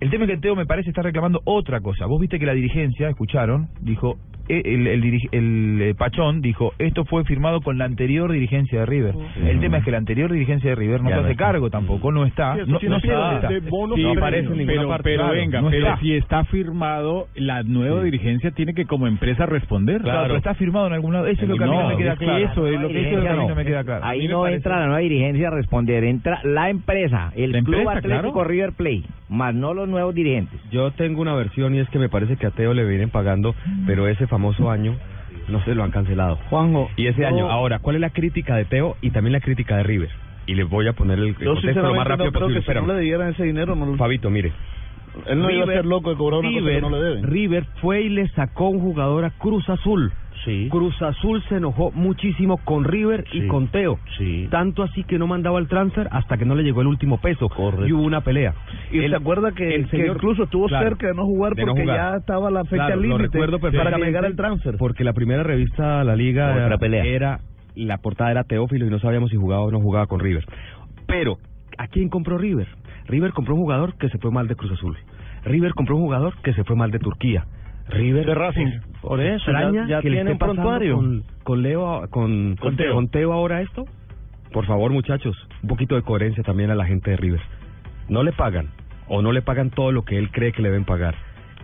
El 0.04 0.10
tema 0.10 0.24
es 0.24 0.32
que 0.32 0.36
Teo 0.36 0.54
me 0.54 0.66
parece 0.66 0.90
está 0.90 1.00
reclamando 1.00 1.40
otra 1.46 1.80
cosa. 1.80 2.04
Vos 2.04 2.20
viste 2.20 2.38
que 2.38 2.44
la 2.44 2.52
dirigencia, 2.52 3.08
escucharon, 3.08 3.70
dijo, 3.80 4.18
el, 4.48 4.86
el, 4.86 5.02
dirige- 5.02 5.28
el, 5.32 5.78
eh, 5.82 5.94
Pachón 5.94 6.40
dijo, 6.40 6.72
esto 6.78 7.04
fue 7.04 7.24
firmado 7.24 7.60
con 7.60 7.78
la 7.78 7.84
anterior 7.84 8.30
dirigencia 8.32 8.80
de 8.80 8.86
River. 8.86 9.14
El 9.44 9.60
tema 9.60 9.78
es 9.78 9.84
que 9.84 9.90
la 9.90 9.98
anterior 9.98 10.30
dirigencia 10.32 10.70
de 10.70 10.76
River 10.76 11.02
no 11.02 11.10
Ya 11.10 11.16
se 11.16 11.20
hace 11.22 11.30
está. 11.32 11.44
cargo 11.44 11.70
tampoco, 11.70 12.12
no 12.12 12.24
está. 12.26 12.56
No, 12.66 12.78
tiene 12.78 12.96
no 12.96 12.96
está. 12.96 13.48
bono 13.68 13.94
Sí, 13.96 14.02
no 14.02 14.12
aparece 14.12 14.46
en 14.48 14.56
ninguna 14.58 14.72
pero, 14.76 14.88
parte. 14.88 15.02
pero 15.04 15.22
Claro, 15.24 15.34
venga, 15.34 15.60
no 15.60 15.70
pero 15.70 15.86
está. 15.86 16.00
si 16.00 16.14
está 16.14 16.44
firmado, 16.44 17.26
la 17.34 17.62
nueva 17.62 18.02
dirigencia 18.02 18.50
tiene 18.50 18.74
que 18.74 18.84
como 18.86 19.06
empresa 19.06 19.46
responder. 19.46 20.02
Claro, 20.02 20.22
pero 20.24 20.36
está 20.36 20.54
firmado 20.54 20.86
en 20.88 20.92
algún 20.94 21.12
lado. 21.12 21.26
Eso 21.26 21.42
es 21.42 21.48
lo 21.48 21.56
que 21.56 21.64
a 21.64 21.66
mí 21.66 21.76
no, 21.76 21.88
me 21.88 21.96
queda 21.96 22.16
claro. 22.16 22.44
Eso 22.44 22.66
es 22.66 22.80
lo 22.80 22.88
que, 22.88 23.00
eso 23.00 23.08
es 23.08 23.14
lo 23.16 23.22
que 23.22 23.28
a 23.28 23.36
mí 23.36 23.46
no 23.46 23.54
me 23.54 23.64
queda 23.64 23.84
claro. 23.84 24.04
Ahí 24.04 24.28
no 24.28 24.46
entra 24.46 24.78
la 24.80 24.86
nueva 24.86 25.00
dirigencia 25.00 25.48
a 25.48 25.50
responder, 25.50 26.04
entra 26.04 26.40
la 26.44 26.70
empresa, 26.70 27.32
el 27.36 27.52
La 27.52 27.62
Club 27.62 27.74
empresa, 27.80 27.98
Atlético 27.98 28.32
claro. 28.32 28.48
River 28.48 28.72
Play, 28.72 29.04
más 29.28 29.54
no 29.54 29.74
los 29.74 29.88
nuevos 29.88 30.14
dirigentes. 30.14 30.60
Yo 30.70 30.90
tengo 30.92 31.22
una 31.22 31.34
versión 31.34 31.74
y 31.74 31.78
es 31.78 31.88
que 31.90 31.98
me 31.98 32.08
parece 32.08 32.36
que 32.36 32.46
a 32.46 32.50
Teo 32.50 32.74
le 32.74 32.84
vienen 32.84 33.10
pagando, 33.10 33.54
pero 33.86 34.08
ese 34.08 34.26
famoso 34.34 34.68
año 34.68 34.96
no 35.46 35.62
se 35.64 35.74
lo 35.76 35.84
han 35.84 35.92
cancelado. 35.92 36.36
Juanjo. 36.50 36.90
Y 36.96 37.06
ese 37.06 37.24
año, 37.24 37.48
ahora, 37.48 37.78
¿cuál 37.78 37.96
es 37.96 38.00
la 38.00 38.10
crítica 38.10 38.56
de 38.56 38.64
Teo 38.64 38.96
y 39.00 39.10
también 39.10 39.32
la 39.32 39.40
crítica 39.40 39.76
de 39.76 39.84
River? 39.84 40.10
Y 40.46 40.54
les 40.56 40.68
voy 40.68 40.88
a 40.88 40.92
poner 40.92 41.18
el, 41.20 41.28
el 41.28 41.34
contexto 41.36 41.82
lo 41.82 41.94
más 41.94 42.06
rápido 42.06 42.26
no 42.26 42.32
creo 42.32 42.48
posible. 42.48 42.64
que 42.66 42.80
si 42.80 42.86
no 42.86 42.94
le 42.94 43.00
dieran 43.00 43.30
ese 43.30 43.44
dinero 43.44 43.76
no 43.76 43.86
lo... 43.86 43.96
Fabito, 43.96 44.30
mire, 44.30 44.52
Él 45.26 45.38
no 45.38 45.50
iba 45.50 45.64
a 45.64 45.66
ser 45.68 45.86
loco 45.86 46.10
de 46.10 46.16
cobrar 46.16 46.40
una 46.40 46.48
cosa 46.48 46.60
que 46.60 46.66
River, 46.66 46.82
no 46.82 46.90
le 46.90 47.02
deben. 47.02 47.22
River 47.22 47.64
fue 47.80 48.02
y 48.02 48.08
le 48.08 48.28
sacó 48.30 48.68
un 48.70 48.80
jugador 48.80 49.24
a 49.24 49.30
Cruz 49.30 49.68
Azul. 49.68 50.12
Cruz 50.68 51.00
Azul 51.02 51.42
se 51.48 51.56
enojó 51.56 51.90
muchísimo 51.92 52.58
con 52.58 52.84
River 52.84 53.24
y 53.32 53.46
con 53.46 53.68
Teo. 53.68 53.98
Tanto 54.50 54.82
así 54.82 55.04
que 55.04 55.18
no 55.18 55.26
mandaba 55.26 55.58
el 55.58 55.68
transfer 55.68 56.08
hasta 56.10 56.36
que 56.36 56.44
no 56.44 56.54
le 56.54 56.62
llegó 56.62 56.80
el 56.82 56.86
último 56.88 57.18
peso. 57.18 57.48
Y 57.86 57.92
hubo 57.92 58.02
una 58.02 58.20
pelea. 58.22 58.54
Y 58.90 59.00
se 59.08 59.14
acuerda 59.16 59.52
que, 59.52 59.74
el 59.74 59.84
que 59.88 59.96
señor- 59.98 60.16
incluso 60.16 60.44
estuvo 60.44 60.66
Claro, 60.68 60.88
cerca 60.88 61.06
de 61.08 61.14
no 61.14 61.24
jugar 61.24 61.56
no 61.56 61.66
porque 61.66 61.82
jugar. 61.82 61.96
ya 61.96 62.16
estaba 62.18 62.50
la 62.50 62.64
fecha 62.64 62.86
Claro, 62.86 63.00
límite 63.00 63.38
para 63.72 63.98
llegar 63.98 64.24
al 64.24 64.36
transfer. 64.36 64.76
Porque 64.78 65.04
la 65.04 65.12
primera 65.12 65.42
revista 65.42 65.98
de 66.00 66.04
la 66.04 66.16
liga 66.16 66.66
era, 66.66 66.78
pelea. 66.78 67.04
era- 67.04 67.40
la 67.74 67.98
portada 67.98 68.30
era 68.30 68.44
Teófilo 68.44 68.86
y 68.86 68.90
no 68.90 68.98
sabíamos 69.00 69.30
si 69.30 69.36
jugaba 69.36 69.62
o 69.64 69.70
no 69.70 69.80
jugaba 69.80 70.06
con 70.06 70.20
River. 70.20 70.44
Pero 71.06 71.38
¿a 71.78 71.88
quién 71.88 72.08
compró 72.08 72.38
River? 72.38 72.68
River 73.08 73.32
compró 73.32 73.54
un 73.54 73.60
jugador 73.60 73.94
que 73.98 74.08
se 74.08 74.18
fue 74.18 74.30
mal 74.30 74.46
de 74.48 74.54
Cruz 74.56 74.72
Azul. 74.72 74.96
River 75.44 75.74
compró 75.74 75.96
un 75.96 76.02
jugador 76.02 76.34
que 76.42 76.54
se 76.54 76.64
fue 76.64 76.76
mal 76.76 76.90
de 76.90 76.98
Turquía. 76.98 77.44
River 77.88 78.26
De 78.26 78.34
Racing. 78.34 78.66
Por 79.02 79.20
eso, 79.20 79.52
ya- 79.52 79.86
ya 79.86 80.00
que 80.00 80.08
esté 80.08 80.34
pasando 80.36 80.62
prontuario. 80.62 80.96
con, 80.96 81.22
con 81.42 81.62
Leo 81.62 82.02
con, 82.10 82.56
Con 82.56 82.76
Teo. 82.76 82.94
con 82.94 83.08
Teo 83.08 83.32
ahora 83.32 83.60
esto. 83.60 83.84
Por 84.52 84.66
favor, 84.66 84.90
muchachos, 84.92 85.36
un 85.62 85.68
poquito 85.68 85.94
de 85.94 86.02
coherencia 86.02 86.42
también 86.42 86.70
a 86.70 86.74
la 86.74 86.86
gente 86.86 87.10
de 87.10 87.16
River. 87.16 87.40
No 88.08 88.22
le 88.22 88.32
pagan 88.32 88.68
o 89.08 89.20
no 89.20 89.32
le 89.32 89.42
pagan 89.42 89.70
todo 89.70 89.92
lo 89.92 90.02
que 90.02 90.16
él 90.16 90.30
cree 90.30 90.52
que 90.52 90.62
le 90.62 90.68
deben 90.70 90.84
pagar. 90.84 91.14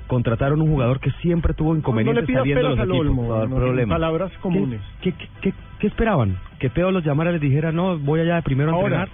Contrataron 0.08 0.60
un 0.60 0.68
jugador 0.68 0.98
que 1.00 1.10
siempre 1.22 1.54
tuvo 1.54 1.68
No 1.68 1.74
le 1.74 1.78
inconvenientes 1.80 2.26
pidas 2.26 2.40
saliendo 2.40 2.62
de 2.64 2.68
los 2.70 2.78
al 2.80 2.88
equipos. 2.88 3.06
olmo, 3.06 3.46
no, 3.46 3.78
en 3.78 3.88
palabras 3.88 4.32
comunes. 4.42 4.80
¿Qué, 5.00 5.12
qué, 5.12 5.28
qué, 5.40 5.52
qué 5.78 5.86
esperaban? 5.86 6.36
¿Que 6.58 6.68
Teo 6.68 6.90
los 6.90 7.04
llamara 7.04 7.30
y 7.30 7.34
les 7.34 7.42
dijera, 7.42 7.70
no, 7.70 7.96
voy 7.98 8.20
allá 8.20 8.34
de 8.36 8.42
primero 8.42 8.70
a 8.72 8.74
Ahora, 8.74 9.02
entrenar? 9.04 9.08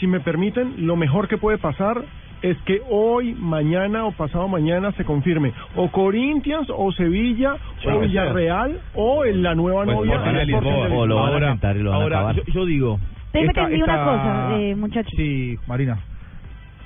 si 0.00 0.06
me 0.08 0.18
permiten, 0.20 0.84
lo 0.86 0.96
mejor 0.96 1.28
que 1.28 1.38
puede 1.38 1.58
pasar 1.58 2.02
es 2.50 2.56
que 2.62 2.80
hoy, 2.88 3.34
mañana 3.34 4.04
o 4.04 4.12
pasado 4.12 4.48
mañana 4.48 4.92
se 4.92 5.04
confirme 5.04 5.52
o 5.74 5.90
Corinthians 5.90 6.68
o 6.74 6.92
Sevilla 6.92 7.54
Sí, 7.80 7.88
o 7.88 8.00
Villarreal 8.00 8.78
o 8.94 9.24
en 9.24 9.42
la 9.42 9.54
nueva 9.54 9.84
Pues 9.84 9.96
novia 9.96 10.40
el 10.40 10.46
Lisboa. 10.46 10.88
O 10.88 11.06
lo 11.06 11.16
van 11.16 11.24
a 11.24 11.30
Lisboa. 11.34 11.50
sentar 11.52 11.76
y 11.76 11.80
lo 11.80 11.90
van 11.90 11.98
a 12.00 12.02
Ahora, 12.02 12.16
acabar. 12.18 12.34
yo- 12.36 12.42
yo 12.52 12.64
digo, 12.66 13.00
Déjeme 13.32 13.50
esta- 13.52 13.66
que 13.68 13.74
diga 13.74 13.84
una 13.84 13.94
esta- 13.94 14.04
cosa, 14.04 14.58
eh, 14.60 14.74
muchachos. 14.76 15.12
Sí, 15.16 15.56
Marina. 15.66 15.98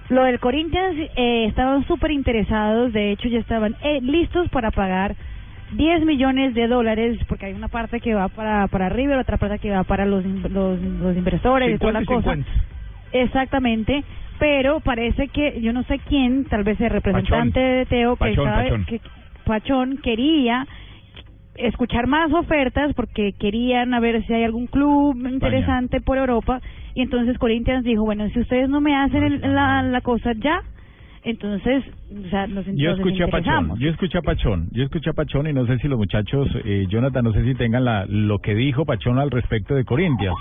Lo 0.08 0.24
del 0.24 0.40
Corinthians 0.40 0.96
eh, 1.16 1.44
estaban 1.46 1.86
súper 1.86 2.11
interesados, 2.11 2.92
de 2.92 3.12
hecho 3.12 3.28
ya 3.28 3.38
estaban 3.38 3.76
eh, 3.82 4.00
listos 4.02 4.48
para 4.48 4.70
pagar 4.72 5.14
10 5.72 6.04
millones 6.04 6.52
de 6.54 6.66
dólares, 6.66 7.16
porque 7.28 7.46
hay 7.46 7.52
una 7.52 7.68
parte 7.68 8.00
que 8.00 8.12
va 8.14 8.26
para, 8.28 8.66
para 8.66 8.88
River, 8.88 9.18
otra 9.18 9.36
parte 9.36 9.61
que 9.61 9.70
va 9.70 9.84
para 9.84 10.04
los, 10.06 10.24
los, 10.24 10.80
los 10.80 11.16
inversores 11.16 11.76
y 11.76 11.78
toda 11.78 11.92
la 11.92 12.00
50 12.00 12.02
y 12.02 12.06
cosa. 12.06 12.34
50. 12.34 12.50
Exactamente, 13.12 14.04
pero 14.41 14.80
parece 14.80 15.28
que 15.28 15.61
yo 15.61 15.72
no 15.72 15.84
sé 15.84 16.01
quién, 16.09 16.47
tal 16.47 16.64
vez 16.64 16.80
el 16.80 16.91
representante 16.91 17.61
de 17.61 17.86
Teo, 17.86 18.16
que, 18.16 18.24
Pachón, 18.64 18.84
que 18.86 19.01
Pachón 19.45 19.97
quería 19.99 20.66
escuchar 21.57 22.07
más 22.07 22.32
ofertas 22.32 22.93
porque 22.95 23.32
querían 23.38 23.93
a 23.95 24.01
ver 24.01 24.24
si 24.26 24.32
hay 24.32 24.45
algún 24.45 24.66
club 24.66 25.14
interesante 25.28 26.01
por 26.01 26.16
Europa. 26.18 26.61
Y 26.95 27.03
entonces 27.03 27.38
Corinthians 27.38 27.84
dijo, 27.84 28.03
bueno, 28.05 28.28
si 28.30 28.41
ustedes 28.41 28.68
no 28.68 28.80
me 28.80 28.97
hacen 28.97 29.22
el- 29.24 29.41
la, 29.55 29.82
la 29.82 30.01
cosa 30.01 30.32
ya, 30.38 30.61
entonces 31.22 31.84
o 32.26 32.28
sea, 32.30 32.47
nos, 32.47 32.64
Yo 32.74 32.93
escuché 32.93 33.24
a 33.24 33.28
Pachón, 33.28 33.78
yo 33.78 33.91
escuché 33.91 34.18
a 34.18 34.22
Pachón, 34.22 34.68
yo 34.72 34.84
escuché 34.84 35.11
a 35.11 35.12
Pachón 35.12 35.47
y 35.49 35.53
no 35.53 35.66
sé 35.66 35.76
si 35.78 35.86
los 35.88 35.99
muchachos, 35.99 36.49
eh, 36.64 36.86
Jonathan, 36.88 37.24
no 37.24 37.32
sé 37.32 37.45
si 37.45 37.55
tengan 37.55 37.84
la, 37.84 38.07
lo 38.09 38.38
que 38.38 38.55
dijo 38.55 38.84
Pachón 38.86 39.18
al 39.18 39.30
respecto 39.30 39.74
de 39.74 39.84
Corinthians, 39.84 40.34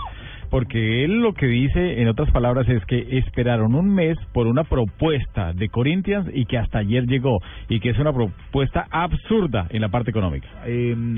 porque 0.50 1.04
él 1.06 1.20
lo 1.22 1.34
que 1.34 1.46
dice, 1.48 2.02
en 2.02 2.08
otras 2.08 2.32
palabras, 2.32 2.68
es 2.70 2.84
que 2.86 3.18
esperaron 3.18 3.76
un 3.76 3.94
mes 3.94 4.18
por 4.34 4.48
una 4.48 4.64
propuesta 4.64 5.54
de 5.54 5.70
Corinthians 5.70 6.28
y 6.34 6.46
que 6.46 6.58
hasta 6.58 6.80
ayer 6.80 7.06
llegó, 7.06 7.40
y 7.70 7.80
que 7.80 7.90
es 7.90 8.00
una 8.00 8.12
propuesta 8.14 8.86
absurda 8.92 9.68
en 9.70 9.82
la 9.82 9.90
parte 9.90 10.10
económica. 10.12 10.48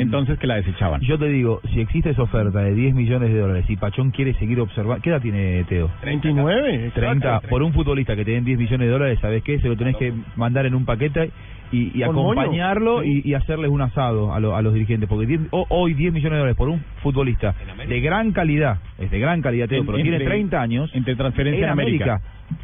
Entonces 0.01 0.37
que 0.39 0.47
la 0.47 0.55
desechaban. 0.55 1.01
Yo 1.01 1.17
te 1.17 1.27
digo, 1.29 1.61
si 1.73 1.79
existe 1.81 2.09
esa 2.11 2.23
oferta 2.23 2.59
de 2.61 2.73
10 2.73 2.93
millones 2.95 3.31
de 3.33 3.39
dólares 3.39 3.65
y 3.69 3.75
Pachón 3.77 4.11
quiere 4.11 4.33
seguir 4.35 4.59
observando... 4.59 5.01
¿Qué 5.01 5.09
edad 5.09 5.21
tiene 5.21 5.63
Teo? 5.65 5.89
39. 6.01 6.91
30. 6.93 7.41
Por 7.49 7.63
un 7.63 7.73
futbolista 7.73 8.15
que 8.15 8.25
te 8.25 8.31
den 8.31 8.43
10 8.45 8.57
millones 8.59 8.87
de 8.87 8.91
dólares, 8.91 9.19
¿sabes 9.21 9.43
qué? 9.43 9.59
Se 9.59 9.67
lo 9.67 9.75
tenés 9.77 9.95
que 9.97 10.13
mandar 10.35 10.65
en 10.65 10.75
un 10.75 10.85
paquete 10.85 11.31
y, 11.73 12.03
acompañarlo 12.03 13.01
y, 13.05 13.21
y 13.23 13.33
hacerles 13.33 13.71
un 13.71 13.81
asado 13.81 14.33
a, 14.33 14.41
lo- 14.41 14.57
a 14.57 14.61
los 14.61 14.73
dirigentes. 14.73 15.07
Porque 15.07 15.25
10 15.25 15.39
ho- 15.51 15.65
hoy 15.69 15.93
10 15.93 16.11
millones 16.11 16.33
de 16.33 16.37
dólares 16.39 16.57
por 16.57 16.67
un 16.67 16.81
futbolista 17.01 17.55
de 17.87 18.01
gran 18.01 18.31
calidad, 18.33 18.79
es 18.99 19.09
de 19.09 19.19
gran 19.21 19.41
calidad, 19.41 19.69
Teo, 19.69 19.79
En- 19.79 19.85
pero 19.85 19.97
entre- 19.97 20.17
tiene 20.17 20.25
30 20.25 20.61
años. 20.61 20.91
entre 20.93 21.15
transferencia 21.15 21.63
en 21.65 21.71
América. 21.71 22.19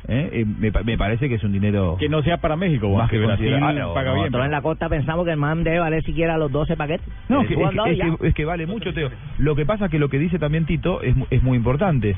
¿eh? 0.09 0.29
Eh, 0.33 0.45
me, 0.45 0.71
me 0.83 0.97
parece 0.97 1.29
que 1.29 1.35
es 1.35 1.43
un 1.45 1.53
dinero... 1.53 1.95
Que 1.97 2.09
no 2.09 2.21
sea 2.21 2.37
para 2.37 2.57
México, 2.57 2.89
Más 2.89 3.09
que 3.09 3.17
que 3.17 3.25
Brasil 3.25 3.45
considerable. 3.51 3.81
paga 3.93 4.11
bien. 4.13 4.25
Nosotros 4.25 4.45
en 4.45 4.51
la 4.51 4.61
costa 4.61 4.89
pensamos 4.89 5.23
que 5.25 5.31
el 5.31 5.37
man 5.37 5.63
debe 5.63 5.79
valer 5.79 6.03
siquiera 6.03 6.37
los 6.37 6.51
12 6.51 6.75
paquetes. 6.75 7.07
No, 7.29 7.39
que- 7.47 7.53
es, 7.53 7.59
que, 7.59 7.91
es 7.91 7.97
ya. 7.97 8.17
que- 8.17 8.27
es 8.27 8.33
que 8.33 8.43
vale 8.45 8.65
mucho, 8.67 8.93
Teo. 8.93 9.09
Lo 9.37 9.55
que 9.55 9.65
pasa 9.65 9.85
es 9.85 9.91
que 9.91 9.99
lo 9.99 10.09
que 10.09 10.19
dice 10.19 10.39
también 10.39 10.65
Tito 10.65 11.01
es, 11.01 11.15
es 11.29 11.41
muy 11.41 11.55
importante. 11.57 12.15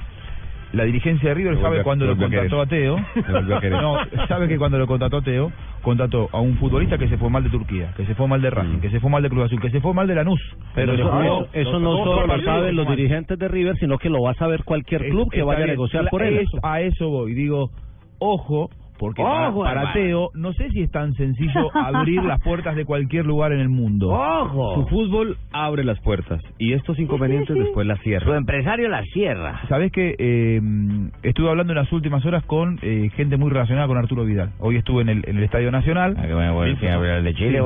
La 0.71 0.83
dirigencia 0.83 1.29
de 1.29 1.35
River 1.35 1.55
Me 1.55 1.61
sabe 1.61 1.79
a- 1.79 1.83
cuando 1.83 2.05
lo 2.05 2.11
a 2.13 2.15
contrató 2.17 2.61
a 2.61 2.65
Teo. 2.67 2.95
A. 3.15 3.81
No, 3.81 3.97
sabe 4.27 4.47
que 4.47 4.57
cuando 4.57 4.77
lo 4.77 4.85
contrató 4.85 5.17
a 5.17 5.21
Teo, 5.21 5.51
contrató 5.81 6.29
a 6.31 6.39
un 6.39 6.57
futbolista 6.57 6.97
que 6.97 7.07
se 7.07 7.17
fue 7.17 7.29
mal 7.29 7.43
de 7.43 7.49
Turquía, 7.49 7.91
que 7.97 8.05
se 8.05 8.13
fue 8.13 8.27
mal 8.27 8.41
de 8.41 8.49
Racing, 8.51 8.79
que 8.79 8.89
se 8.91 8.99
fue 8.99 9.09
mal 9.09 9.23
de 9.23 9.29
Cruz 9.29 9.45
Azul, 9.45 9.59
que 9.59 9.71
se 9.71 9.81
fue 9.81 9.93
mal 9.95 10.07
de 10.07 10.13
Lanús. 10.15 10.39
Pero 10.75 10.93
eso, 11.53 11.79
no 11.79 11.97
solo 12.03 12.27
lo 12.27 12.43
saben 12.43 12.75
los 12.75 12.87
dirigentes 12.87 13.39
de 13.39 13.47
River, 13.47 13.75
sino 13.79 13.97
que 13.97 14.09
lo 14.09 14.21
va 14.21 14.31
a 14.31 14.35
saber 14.35 14.63
cualquier 14.63 15.03
Es- 15.05 15.09
club 15.11 15.31
que 15.31 15.41
vaya 15.41 15.63
a 15.63 15.67
negociar 15.67 16.09
por 16.11 16.21
él. 16.21 16.37
es- 16.37 16.49
a 16.61 16.81
eso 16.81 17.09
voy. 17.09 17.33
Digo, 17.33 17.71
ojo, 18.19 18.69
porque 18.99 19.23
para- 19.23 19.49
Ojo, 19.49 19.63
para. 19.63 19.93
Teo, 19.93 20.29
no 20.35 20.53
sé 20.53 20.69
si 20.71 20.81
es 20.83 20.91
tan 20.91 21.13
sencillo 21.15 21.69
abrir 21.73 22.23
las 22.23 22.39
puertas 22.41 22.75
de 22.75 22.85
cualquier 22.85 23.25
lugar 23.25 23.53
en 23.53 23.59
el 23.61 23.69
mundo. 23.69 24.09
Su 24.75 24.85
fútbol 24.87 25.37
abre 25.51 25.83
las 25.83 25.99
puertas 26.01 26.41
y 26.59 26.73
estos 26.73 26.99
inconvenientes 26.99 27.55
después 27.55 27.87
las 27.87 27.99
cierra. 28.01 28.25
Su 28.25 28.33
empresario 28.33 28.89
la 28.89 29.01
cierra. 29.13 29.61
Sabes 29.69 29.91
que 29.91 30.15
eh, 30.19 30.61
estuve 31.23 31.49
hablando 31.49 31.73
en 31.73 31.79
las 31.79 31.91
últimas 31.91 32.25
horas 32.25 32.43
con 32.45 32.77
eh, 32.81 33.09
gente 33.15 33.37
muy 33.37 33.49
relacionada 33.49 33.87
con 33.87 33.97
Arturo 33.97 34.25
Vidal. 34.25 34.51
Hoy 34.59 34.75
estuve 34.77 35.01
en 35.01 35.09
el, 35.09 35.23
en 35.27 35.37
el 35.37 35.43
Estadio 35.43 35.71
Nacional. 35.71 36.15
Ah, 36.17 36.23
¿quién 36.79 36.91
va 36.91 36.93
a 36.93 36.95
hablar 36.97 37.23
de 37.23 37.33
Chile 37.33 37.57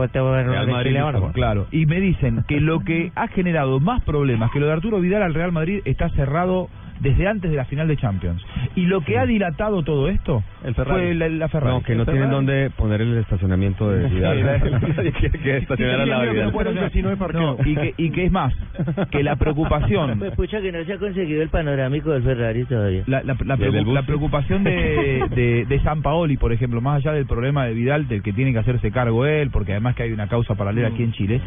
a 0.55 0.61
hablar 0.61 0.83
de 0.83 0.99
ahora? 0.99 1.19
Claro. 1.33 1.67
Y 1.71 1.85
me 1.85 1.99
dicen 1.99 2.43
que 2.47 2.59
lo 2.61 2.79
que 2.81 3.11
ha 3.15 3.27
generado 3.27 3.79
más 3.79 4.03
problemas 4.03 4.51
que 4.51 4.59
lo 4.59 4.67
de 4.67 4.73
Arturo 4.73 4.99
Vidal 4.99 5.23
al 5.23 5.33
Real 5.33 5.51
Madrid 5.51 5.81
está 5.85 6.09
cerrado 6.09 6.69
desde 7.03 7.27
antes 7.27 7.51
de 7.51 7.57
la 7.57 7.65
final 7.65 7.87
de 7.87 7.97
Champions. 7.97 8.41
Y 8.75 8.85
lo 8.87 9.01
que 9.01 9.17
ha 9.19 9.25
dilatado 9.25 9.83
todo 9.83 10.09
esto 10.09 10.43
fue 10.87 11.13
la, 11.13 11.29
la 11.29 11.49
Ferrari. 11.49 11.75
No, 11.75 11.83
que 11.83 11.93
no 11.95 12.01
El 12.01 12.05
tienen 12.07 12.29
Ferrari. 12.29 12.35
dónde 12.35 12.69
poner 12.71 13.01
el 13.01 13.17
estacionamiento 13.17 13.89
de 13.89 14.09
quiere 14.09 15.39
que 15.43 15.57
estacionar 15.57 16.07
lado 16.07 16.23
de 16.23 16.31
Vidal. 16.31 16.53
No, 17.33 17.57
y 17.65 17.75
que, 17.75 17.93
y 17.97 18.09
que 18.11 18.25
es 18.25 18.31
más, 18.31 18.53
que 19.11 19.23
la 19.23 19.35
preocupación 19.35 20.17
Pues 20.19 20.35
pucha 20.35 20.61
que 20.61 20.71
no 20.71 20.83
se 20.85 20.93
ha 20.93 20.97
conseguido 20.97 21.41
el 21.41 21.49
panorámico 21.49 22.11
del 22.11 22.23
Ferrari 22.23 22.65
todavía. 22.65 23.03
La, 23.07 23.21
la, 23.23 23.35
la 23.45 23.57
¿Y 23.59 23.63
el 23.63 23.93
la 23.93 24.03
preocupación 24.03 24.63
de, 24.63 25.23
de, 25.35 25.65
de 25.65 25.79
San 25.81 26.01
Paoli, 26.01 26.37
por 26.37 26.53
ejemplo, 26.53 26.79
más 26.81 26.97
allá 26.97 27.11
del 27.13 27.25
problema 27.25 27.65
de 27.65 27.73
Vidal, 27.73 28.07
del 28.07 28.23
que 28.23 28.33
tiene 28.33 28.53
que 28.53 28.59
hacerse 28.59 28.91
cargo 28.91 29.25
él, 29.25 29.49
porque 29.51 29.73
además 29.73 29.95
que 29.95 30.03
hay 30.03 30.11
una 30.11 30.27
causa 30.27 30.55
paralela 30.55 30.89
aquí 30.89 31.03
en 31.03 31.11
Chile, 31.11 31.41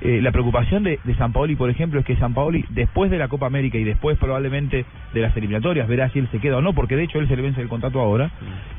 eh, 0.00 0.20
la 0.22 0.30
preocupación 0.32 0.84
de, 0.84 0.98
de 1.02 1.14
San 1.16 1.32
Paoli, 1.32 1.56
por 1.56 1.70
ejemplo, 1.70 1.98
es 2.00 2.06
que 2.06 2.16
San 2.16 2.34
Paoli, 2.34 2.64
después 2.70 3.10
de 3.10 3.18
la 3.18 3.28
Copa 3.28 3.46
América 3.46 3.78
y 3.78 3.84
después 3.84 4.18
probablemente 4.18 4.84
de 5.12 5.20
las 5.20 5.36
eliminatorias, 5.36 5.88
verá 5.88 6.10
si 6.10 6.18
él 6.18 6.28
se 6.30 6.38
queda 6.38 6.58
o 6.58 6.62
no, 6.62 6.74
porque 6.74 6.96
de 6.96 7.04
hecho 7.04 7.18
él 7.18 7.28
se 7.28 7.36
le 7.36 7.42
vence 7.42 7.60
el 7.60 7.68
contrato 7.68 8.00
ahora, 8.00 8.30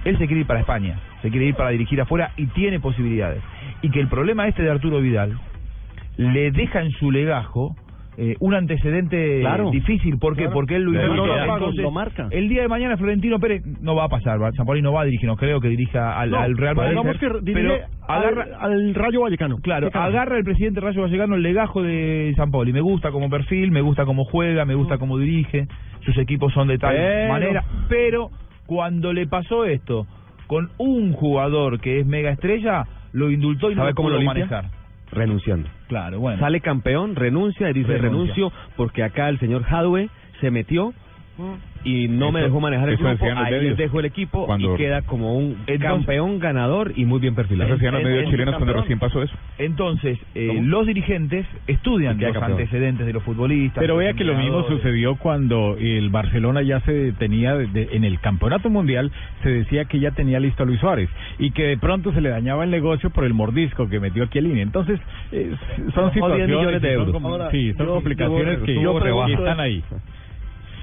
él 0.05 0.17
se 0.17 0.27
quiere 0.27 0.41
ir 0.41 0.47
para 0.47 0.59
España, 0.59 0.99
se 1.21 1.29
quiere 1.29 1.47
ir 1.47 1.55
para 1.55 1.71
dirigir 1.71 1.99
afuera 2.01 2.31
y 2.37 2.47
tiene 2.47 2.79
posibilidades. 2.79 3.41
Y 3.81 3.89
que 3.89 3.99
el 3.99 4.07
problema 4.07 4.47
este 4.47 4.63
de 4.63 4.69
Arturo 4.69 4.99
Vidal 5.01 5.37
le 6.17 6.51
deja 6.51 6.81
en 6.81 6.91
su 6.91 7.11
legajo 7.11 7.75
eh, 8.21 8.35
un 8.41 8.53
antecedente 8.53 9.39
Claro. 9.39 9.71
difícil. 9.71 10.17
¿Por 10.19 10.33
qué? 10.35 10.41
Claro. 10.43 10.53
Porque 10.53 10.75
él 10.75 10.83
lo 10.83 10.91
marca, 10.91 11.53
Entonces, 11.53 11.81
lo 11.83 11.91
marca. 11.91 12.27
El 12.31 12.49
día 12.49 12.61
de 12.63 12.67
mañana 12.67 12.97
Florentino 12.97 13.39
Pérez 13.39 13.63
no 13.81 13.95
va 13.95 14.05
a 14.05 14.09
pasar. 14.09 14.37
San 14.55 14.65
Paoli 14.65 14.81
no 14.81 14.91
va 14.91 15.01
a 15.01 15.05
dirigir, 15.05 15.27
no 15.27 15.37
creo 15.37 15.61
que 15.61 15.69
dirija 15.69 16.19
al, 16.19 16.31
No, 16.31 16.39
al 16.39 16.57
Real 16.57 16.75
Madrid. 16.75 16.95
pongamos 16.95 17.17
que 17.19 17.29
dirige 17.41 17.53
pero 17.53 17.73
al- 18.07 18.17
agarra, 18.25 18.45
al, 18.59 18.93
Rayo 18.95 19.21
Vallecano. 19.21 19.57
Claro, 19.57 19.89
agarra 19.93 20.37
el 20.37 20.43
presidente 20.43 20.81
Rayo 20.81 21.01
Vallecano 21.01 21.35
el 21.35 21.43
legajo 21.43 21.81
de 21.81 22.33
San 22.35 22.51
Paoli. 22.51 22.73
Me 22.73 22.81
gusta 22.81 23.11
como 23.11 23.29
perfil, 23.29 23.71
me 23.71 23.81
gusta 23.81 24.05
cómo 24.05 24.25
juega, 24.25 24.65
me 24.65 24.75
gusta 24.75 24.97
cómo 24.97 25.17
dirige. 25.17 25.67
Sus 26.01 26.17
equipos 26.17 26.51
son 26.53 26.67
de 26.67 26.77
tal 26.77 26.95
Pero- 26.95 27.31
manera. 27.33 27.63
Pero 27.87 28.29
cuando 28.65 29.13
le 29.13 29.27
pasó 29.27 29.65
esto 29.65 30.05
con 30.47 30.69
un 30.77 31.13
jugador 31.13 31.79
que 31.79 31.99
es 31.99 32.05
mega 32.05 32.31
estrella, 32.31 32.83
lo 33.13 33.31
indultó 33.31 33.71
y 33.71 33.75
no 33.75 33.81
¿Sabe 33.81 33.91
lo 33.91 33.95
cómo 33.95 34.09
pudo 34.09 34.19
lo 34.19 34.25
manejar. 34.25 34.65
Renunciando. 35.11 35.69
Claro, 35.87 36.19
bueno. 36.19 36.39
Sale 36.39 36.61
campeón, 36.61 37.15
renuncia 37.15 37.69
y 37.69 37.73
dice 37.73 37.97
renuncio 37.97 38.51
porque 38.75 39.03
acá 39.03 39.29
el 39.29 39.39
señor 39.39 39.65
Hadwe 39.67 40.09
se 40.39 40.51
metió 40.51 40.93
y 41.83 42.07
no 42.09 42.31
me 42.31 42.41
dejó 42.41 42.59
manejar 42.59 42.89
el 42.89 42.97
grupo, 42.97 43.25
ahí 43.37 43.73
dejo 43.75 43.99
el 43.99 44.05
equipo 44.05 44.45
Cuando- 44.45 44.73
y 44.73 44.77
queda 44.77 45.01
como 45.03 45.35
un 45.37 45.51
Entonces- 45.67 45.79
campeón 45.81 46.39
ganador 46.39 46.91
y 46.95 47.05
muy 47.05 47.19
bien 47.19 47.35
perfilado. 47.35 47.67
Eso 47.69 47.75
decían 47.75 47.93
los 47.93 48.03
medios 48.03 48.23
en- 48.25 48.31
chilenos 48.31 48.55
cuando 48.55 48.73
recién 48.73 48.99
pasó 48.99 49.23
eso. 49.23 49.33
Entonces, 49.57 50.17
eh, 50.35 50.59
los 50.61 50.85
dirigentes 50.87 51.45
estudian 51.67 52.19
los 52.19 52.33
campeón. 52.33 52.51
antecedentes 52.51 53.05
de 53.05 53.13
los 53.13 53.23
futbolistas. 53.23 53.79
Pero 53.81 53.93
los 53.95 53.99
vea 54.03 54.13
que 54.13 54.23
lo 54.25 54.35
mismo 54.35 54.63
sucedió 54.67 55.15
cuando 55.15 55.77
el 55.79 56.09
Barcelona 56.09 56.61
ya 56.61 56.81
se 56.81 57.13
tenía 57.13 57.55
de- 57.55 57.67
de- 57.67 57.89
en 57.93 58.03
el 58.03 58.19
campeonato 58.19 58.69
mundial 58.69 59.11
se 59.43 59.49
decía 59.49 59.85
que 59.85 59.99
ya 59.99 60.11
tenía 60.11 60.39
listo 60.39 60.63
a 60.63 60.65
Luis 60.65 60.79
Suárez 60.79 61.09
y 61.37 61.51
que 61.51 61.63
de 61.63 61.77
pronto 61.77 62.11
se 62.13 62.21
le 62.21 62.29
dañaba 62.29 62.63
el 62.65 62.71
negocio 62.71 63.09
por 63.09 63.23
el 63.23 63.33
mordisco 63.33 63.87
que 63.87 63.99
metió 63.99 64.23
aquí 64.23 64.39
Línea. 64.41 64.63
Entonces 64.63 64.99
eh, 65.31 65.53
son 65.93 66.05
No, 66.05 66.11
10 66.11 66.13
situaciones 66.13 66.81
de 66.81 66.89
son 66.93 66.99
euros. 66.99 67.11
como- 67.13 67.27
Ahora, 67.29 67.51
sí, 67.51 67.73
son 67.73 67.85
yo- 67.87 67.93
complicaciones 67.95 68.59
yo- 68.59 68.65
que 68.65 68.73
yo 68.81 68.99
pregunto 68.99 69.27
que 69.27 69.33
están 69.33 69.53
es- 69.53 69.59
ahí. 69.59 69.83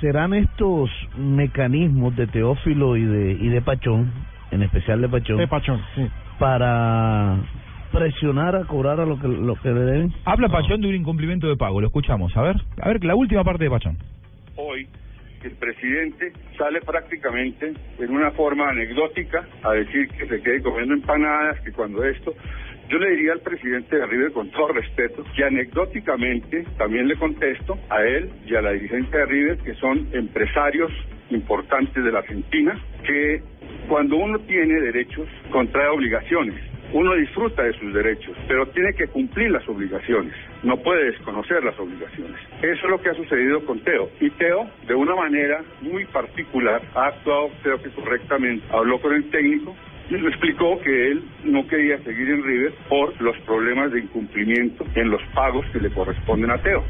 ¿Serán 0.00 0.34
estos 0.34 0.90
mecanismos 1.16 2.14
de 2.16 2.26
Teófilo 2.26 2.96
y 2.96 3.04
de 3.04 3.32
y 3.32 3.48
de 3.48 3.62
Pachón, 3.62 4.12
en 4.50 4.62
especial 4.62 5.00
de 5.00 5.08
Pachón, 5.08 5.38
De 5.38 5.48
Pachón, 5.48 5.80
sí. 5.94 6.06
para 6.38 7.38
presionar 7.92 8.56
a 8.56 8.64
cobrar 8.64 9.00
a 9.00 9.06
lo 9.06 9.18
que 9.18 9.28
lo 9.28 9.54
que 9.56 9.70
le 9.70 9.80
deben? 9.80 10.12
Habla 10.24 10.48
Pachón 10.48 10.82
de 10.82 10.88
un 10.88 10.94
incumplimiento 10.94 11.48
de 11.48 11.56
pago, 11.56 11.80
lo 11.80 11.86
escuchamos. 11.86 12.36
A 12.36 12.42
ver, 12.42 12.56
a 12.80 12.88
ver, 12.88 13.04
la 13.04 13.14
última 13.14 13.42
parte 13.42 13.64
de 13.64 13.70
Pachón. 13.70 13.96
hoy 14.56 14.86
el 15.42 15.52
presidente 15.52 16.32
sale 16.58 16.80
prácticamente 16.80 17.72
en 17.98 18.10
una 18.10 18.32
forma 18.32 18.68
anecdótica 18.68 19.46
a 19.62 19.72
decir 19.72 20.08
que 20.08 20.26
se 20.26 20.42
quede 20.42 20.60
comiendo 20.62 20.94
empanadas, 20.94 21.60
que 21.60 21.72
cuando 21.72 22.04
esto... 22.04 22.34
Yo 22.88 22.98
le 22.98 23.10
diría 23.10 23.32
al 23.32 23.40
presidente 23.40 23.96
de 23.96 24.06
River 24.06 24.32
con 24.32 24.48
todo 24.50 24.68
respeto 24.68 25.24
que 25.34 25.44
anecdóticamente 25.44 26.64
también 26.78 27.08
le 27.08 27.16
contesto 27.16 27.76
a 27.90 28.02
él 28.02 28.30
y 28.46 28.54
a 28.54 28.62
la 28.62 28.72
dirigencia 28.72 29.18
de 29.18 29.26
River 29.26 29.58
que 29.58 29.74
son 29.74 30.06
empresarios 30.12 30.92
importantes 31.30 32.04
de 32.04 32.12
la 32.12 32.20
Argentina 32.20 32.78
que 33.04 33.42
cuando 33.88 34.16
uno 34.16 34.38
tiene 34.40 34.80
derechos 34.80 35.28
contrae 35.50 35.88
obligaciones. 35.88 36.54
Uno 36.92 37.14
disfruta 37.14 37.64
de 37.64 37.72
sus 37.72 37.92
derechos, 37.92 38.36
pero 38.46 38.66
tiene 38.68 38.92
que 38.94 39.08
cumplir 39.08 39.50
las 39.50 39.68
obligaciones. 39.68 40.32
No 40.62 40.76
puede 40.76 41.06
desconocer 41.10 41.64
las 41.64 41.76
obligaciones. 41.80 42.36
Eso 42.62 42.84
es 42.84 42.90
lo 42.90 43.02
que 43.02 43.10
ha 43.10 43.14
sucedido 43.14 43.66
con 43.66 43.80
Teo. 43.80 44.08
Y 44.20 44.30
Teo, 44.30 44.70
de 44.86 44.94
una 44.94 45.16
manera 45.16 45.64
muy 45.80 46.04
particular, 46.04 46.80
ha 46.94 47.06
actuado, 47.06 47.50
creo 47.64 47.82
que 47.82 47.90
correctamente. 47.90 48.64
Habló 48.70 49.00
con 49.00 49.12
el 49.14 49.28
técnico 49.30 49.74
y 50.10 50.14
le 50.18 50.28
explicó 50.28 50.78
que 50.82 51.10
él 51.12 51.22
no 51.44 51.66
quería 51.66 51.98
seguir 51.98 52.28
en 52.28 52.42
River 52.42 52.74
por 52.88 53.20
los 53.20 53.36
problemas 53.40 53.92
de 53.92 54.00
incumplimiento 54.00 54.84
en 54.94 55.10
los 55.10 55.22
pagos 55.34 55.64
que 55.72 55.80
le 55.80 55.90
corresponden 55.90 56.50
a 56.50 56.58
Teo. 56.58 56.84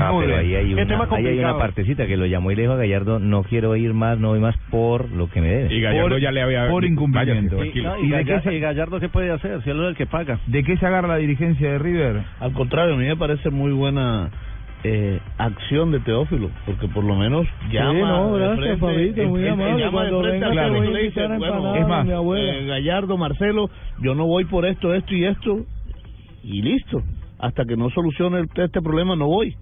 Ah, 0.00 0.12
pero 0.20 0.36
ahí 0.36 0.54
hay, 0.56 0.74
una, 0.74 0.86
tema 0.86 1.04
ahí 1.10 1.26
hay 1.26 1.38
una 1.38 1.50
complicado. 1.52 1.58
partecita 1.58 2.06
que 2.08 2.16
lo 2.16 2.26
llamó 2.26 2.50
y 2.50 2.56
le 2.56 2.62
dijo 2.62 2.74
a 2.74 2.76
Gallardo, 2.76 3.20
no 3.20 3.44
quiero 3.44 3.76
ir 3.76 3.94
más, 3.94 4.18
no 4.18 4.28
voy 4.30 4.40
más 4.40 4.56
por 4.70 5.08
lo 5.12 5.28
que 5.30 5.40
me 5.40 5.48
debe. 5.48 5.74
Y 5.74 5.80
Gallardo 5.80 6.08
Por- 6.10 6.20
ya 6.20 6.32
le 6.32 6.42
había 6.42 6.68
por 6.68 6.84
incumplimiento. 6.84 7.64
¿Y 7.64 8.08
de 8.10 8.24
qué 8.24 8.40
se- 8.40 8.58
Gallardo 8.58 8.98
qué 8.98 9.08
puede 9.08 9.30
hacer? 9.30 9.62
Si 9.62 9.70
él 9.70 9.80
es 9.80 9.88
el 9.90 9.96
que 9.96 10.06
paga. 10.06 10.40
¿De 10.46 10.64
qué 10.64 10.76
se 10.76 10.86
agarra 10.86 11.06
la 11.08 11.16
dirigencia 11.16 11.70
de 11.72 11.78
River? 11.78 12.22
Al 12.40 12.52
contrario, 12.52 12.94
a 12.94 12.98
mí 12.98 13.06
me 13.06 13.16
parece 13.16 13.50
muy 13.50 13.70
buena 13.70 14.30
eh, 14.84 15.20
acción 15.38 15.90
de 15.90 16.00
Teófilo, 16.00 16.50
porque 16.64 16.86
por 16.88 17.02
lo 17.04 17.16
menos 17.16 17.46
llama 17.70 18.10
no, 18.10 18.32
gracias, 18.32 18.78
frente, 18.78 18.78
Fabito, 18.78 19.28
muy 19.28 19.42
él- 19.42 19.48
amable. 19.50 19.84
llama 19.84 20.04
de 20.04 20.10
frente 20.20 20.46
venga 20.46 21.00
y 21.00 21.04
dice, 21.04 21.26
bueno, 21.36 21.74
Es 21.74 21.88
más, 21.88 22.06
eh, 22.06 22.64
Gallardo, 22.66 23.16
Marcelo, 23.16 23.70
yo 24.00 24.14
no 24.14 24.26
voy 24.26 24.44
por 24.44 24.64
esto, 24.66 24.94
esto 24.94 25.14
y 25.14 25.24
esto, 25.24 25.64
y 26.44 26.62
listo. 26.62 27.02
Hasta 27.40 27.64
que 27.64 27.76
no 27.76 27.88
solucione 27.90 28.42
este 28.54 28.80
problema 28.82 29.14
no 29.16 29.26
voy. 29.26 29.54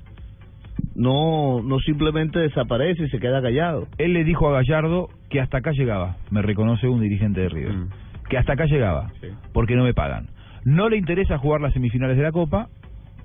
No, 0.95 1.63
no 1.63 1.79
simplemente 1.81 2.39
desaparece 2.39 3.05
y 3.05 3.09
se 3.11 3.19
queda 3.19 3.43
callado. 3.43 3.87
Él 3.99 4.13
le 4.15 4.25
dijo 4.25 4.49
a 4.49 4.53
Gallardo 4.53 5.09
que 5.29 5.41
hasta 5.41 5.59
acá 5.59 5.73
llegaba. 5.73 6.17
Me 6.31 6.41
reconoce 6.43 6.89
un 6.89 7.01
dirigente 7.01 7.41
de 7.43 7.49
River. 7.49 7.73
Mm. 7.75 7.89
Que 8.31 8.39
hasta 8.39 8.55
acá 8.55 8.65
llegaba. 8.67 9.11
Porque 9.53 9.77
no 9.77 9.85
me 9.85 9.93
pagan. 9.95 10.29
No 10.65 10.89
le 10.89 10.97
interesa 10.97 11.39
jugar 11.39 11.61
las 11.61 11.73
semifinales 11.75 12.17
de 12.17 12.23
la 12.23 12.33
Copa. 12.33 12.69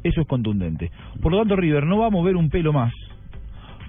Eso 0.03 0.21
es 0.21 0.27
contundente. 0.27 0.91
Por 1.21 1.31
lo 1.31 1.39
tanto, 1.39 1.55
River 1.55 1.85
no 1.85 1.99
va 1.99 2.07
a 2.07 2.09
mover 2.09 2.35
un 2.35 2.49
pelo 2.49 2.73
más. 2.73 2.93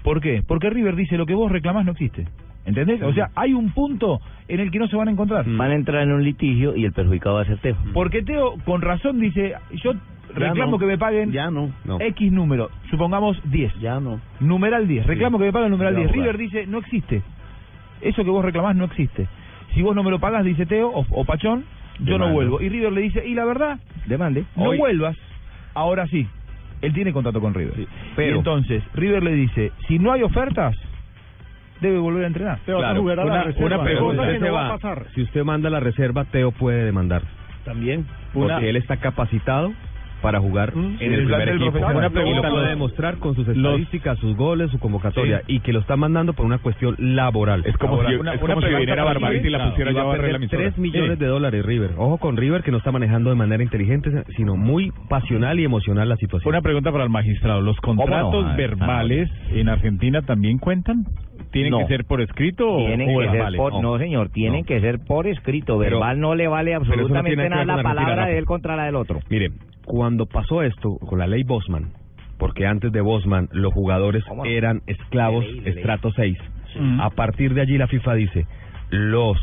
¿Por 0.03 0.19
qué? 0.21 0.43
Porque 0.45 0.69
River 0.69 0.95
dice 0.95 1.17
lo 1.17 1.25
que 1.25 1.33
vos 1.33 1.51
reclamás 1.51 1.85
no 1.85 1.91
existe. 1.93 2.27
¿Entendés? 2.65 3.01
O 3.01 3.13
sea, 3.13 3.29
hay 3.35 3.53
un 3.53 3.71
punto 3.71 4.21
en 4.47 4.59
el 4.61 4.71
que 4.71 4.79
no 4.79 4.87
se 4.87 4.95
van 4.95 5.09
a 5.09 5.11
encontrar. 5.11 5.45
Van 5.47 5.71
a 5.71 5.75
entrar 5.75 6.03
en 6.03 6.11
un 6.13 6.23
litigio 6.23 6.75
y 6.75 6.85
el 6.85 6.93
perjudicado 6.93 7.35
va 7.35 7.41
a 7.41 7.45
ser 7.45 7.57
Teo. 7.57 7.75
Porque 7.93 8.21
Teo, 8.21 8.53
con 8.65 8.81
razón, 8.81 9.19
dice, 9.19 9.53
yo 9.83 9.93
reclamo 10.33 10.71
no. 10.73 10.77
que 10.79 10.85
me 10.85 10.97
paguen 10.97 11.31
Ya 11.31 11.51
no. 11.51 11.71
X 11.99 12.31
número, 12.31 12.69
supongamos 12.89 13.37
10. 13.51 13.73
Ya 13.81 13.99
no. 13.99 14.19
Numeral 14.39 14.87
10. 14.87 15.05
Reclamo 15.05 15.39
que 15.39 15.45
me 15.45 15.51
paguen 15.51 15.71
numeral 15.71 15.93
Ya 15.93 15.99
10. 16.01 16.11
jugar. 16.11 16.25
River 16.25 16.37
dice, 16.37 16.67
no 16.67 16.77
existe. 16.79 17.21
Eso 18.01 18.23
que 18.23 18.29
vos 18.29 18.43
reclamás 18.45 18.75
no 18.77 18.85
existe. 18.85 19.27
Si 19.73 19.81
vos 19.81 19.93
no 19.95 20.03
me 20.03 20.11
lo 20.11 20.19
pagás, 20.19 20.45
dice 20.45 20.65
Teo 20.65 20.89
o, 20.89 21.05
o 21.09 21.25
Pachón, 21.25 21.65
yo 21.99 22.17
no 22.17 22.31
vuelvo. 22.31 22.61
Y 22.61 22.69
River 22.69 22.93
le 22.93 23.01
dice, 23.01 23.27
y 23.27 23.33
la 23.33 23.43
verdad, 23.45 23.79
Demande. 24.05 24.45
no 24.55 24.65
Hoy- 24.65 24.77
vuelvas. 24.77 25.17
Ahora 25.73 26.07
sí. 26.07 26.27
Él 26.81 26.93
tiene 26.93 27.13
contrato 27.13 27.39
con 27.39 27.53
River. 27.53 27.87
pero- 28.15 28.35
y 28.35 28.37
entonces, 28.39 28.83
River 28.93 29.23
le 29.23 29.31
dice, 29.33 29.71
si 29.87 29.99
no 29.99 30.11
hay 30.11 30.21
ofertas, 30.21 30.75
debe 31.79 31.97
volver 31.97 32.25
a 32.25 32.27
entrenar. 32.27 32.57
A 32.57 32.65
Claro, 32.65 32.79
a 32.79 32.81
la 32.93 32.99
una, 33.23 33.43
una 33.57 33.83
pregunta, 33.83 34.23
Cosa 34.23 34.31
que 34.33 34.39
no 34.39 34.53
va 34.53 34.67
a 34.67 34.77
pasar. 34.77 35.05
si 35.15 35.21
usted 35.21 35.43
manda 35.43 35.69
la 35.69 35.79
reserva, 35.79 36.25
Teo 36.25 36.51
puede 36.51 36.83
demandar. 36.83 37.21
También. 37.63 38.05
Porque 38.33 38.45
Una- 38.53 38.59
él 38.67 38.75
está 38.75 38.97
capacitado 38.97 39.71
para 40.23 40.39
jugar 40.39 40.73
en 40.75 40.97
en 40.99 41.13
el 41.13 41.25
primer 41.25 41.49
equipo. 41.49 41.77
Una 41.77 42.09
pregunta 42.09 42.47
lo 42.49 42.55
puede 42.55 42.69
demostrar 42.69 43.17
con 43.17 43.35
sus 43.35 43.47
estadísticas, 43.47 44.17
sus 44.19 44.35
goles, 44.35 44.71
su 44.71 44.79
convocatoria 44.79 45.39
Sí. 45.45 45.55
y 45.55 45.59
que 45.59 45.71
lo 45.73 45.79
está 45.81 45.95
mandando 45.97 46.33
por 46.33 46.45
una 46.47 46.57
cuestión 46.57 46.95
laboral. 46.97 47.61
Es 47.65 47.77
como 47.77 47.97
si, 48.07 48.15
una- 48.15 48.33
es 48.33 48.41
una 48.41 48.55
si 48.59 48.67
viniera 48.69 49.03
Barbarita 49.03 49.47
y 49.47 49.51
la 49.51 49.69
pusiera 49.69 49.91
ya 49.91 50.01
a 50.01 50.05
la 50.05 50.11
perder 50.13 50.35
emisora. 50.37 50.63
3 50.63 50.77
millones 50.79 51.19
de 51.19 51.25
dólares 51.27 51.65
River. 51.65 51.91
Ojo 51.97 52.17
con 52.17 52.37
River 52.37 52.63
que 52.63 52.71
no 52.71 52.77
está 52.77 52.91
manejando 52.91 53.29
de 53.29 53.35
manera 53.35 53.61
inteligente, 53.61 54.09
sino 54.35 54.55
muy 54.55 54.91
pasional 55.09 55.59
y 55.59 55.65
emocional 55.65 56.07
la 56.09 56.15
situación. 56.15 56.49
Una 56.53 56.61
pregunta 56.61 56.91
para 56.91 57.03
el 57.03 57.09
magistrado. 57.09 57.61
¿Los 57.61 57.77
contratos 57.81 58.45
no? 58.45 58.49
Ah, 58.51 58.55
verbales 58.55 59.29
en 59.51 59.67
Argentina 59.69 60.21
también 60.21 60.57
cuentan? 60.57 61.03
¿Tienen 61.51 61.71
No. 61.71 61.79
que 61.79 61.87
ser 61.87 62.05
por 62.05 62.21
escrito 62.21 62.67
o, 62.67 62.77
Tienen 62.77 63.09
o 63.15 63.19
que 63.19 63.25
ser 63.25 63.31
verbales? 63.33 63.57
por, 63.59 63.81
no 63.81 63.97
señor, 63.99 64.29
tienen 64.29 64.61
No. 64.61 64.65
que 64.65 64.79
ser 64.81 64.99
por 65.05 65.27
escrito. 65.27 65.77
Pero- 65.77 65.97
Verbal 65.97 66.19
no 66.19 66.33
le 66.33 66.47
vale 66.47 66.71
no 66.71 66.77
absolutamente 66.77 67.49
nada 67.49 67.65
la 67.65 67.83
palabra 67.83 68.25
de 68.27 68.37
él 68.39 68.45
contra 68.45 68.75
la 68.75 68.85
del 68.85 68.95
otro. 68.95 69.19
Mire, 69.29 69.51
cuando 69.85 70.25
pasó 70.25 70.61
esto 70.61 70.97
con 70.97 71.19
la 71.19 71.27
ley 71.27 71.43
Bosman, 71.43 71.93
porque 72.37 72.65
antes 72.65 72.91
de 72.91 73.01
Bosman 73.01 73.49
los 73.51 73.73
jugadores 73.73 74.23
eran 74.45 74.81
esclavos 74.87 75.45
De 75.45 75.51
ley, 75.51 75.59
de 75.59 75.69
ley. 75.69 75.79
estrato 75.79 76.11
6. 76.11 76.37
Mm. 76.79 77.01
A 77.01 77.09
partir 77.11 77.53
de 77.53 77.61
allí 77.61 77.77
la 77.77 77.87
FIFA 77.87 78.13
dice, 78.15 78.47
los 78.89 79.37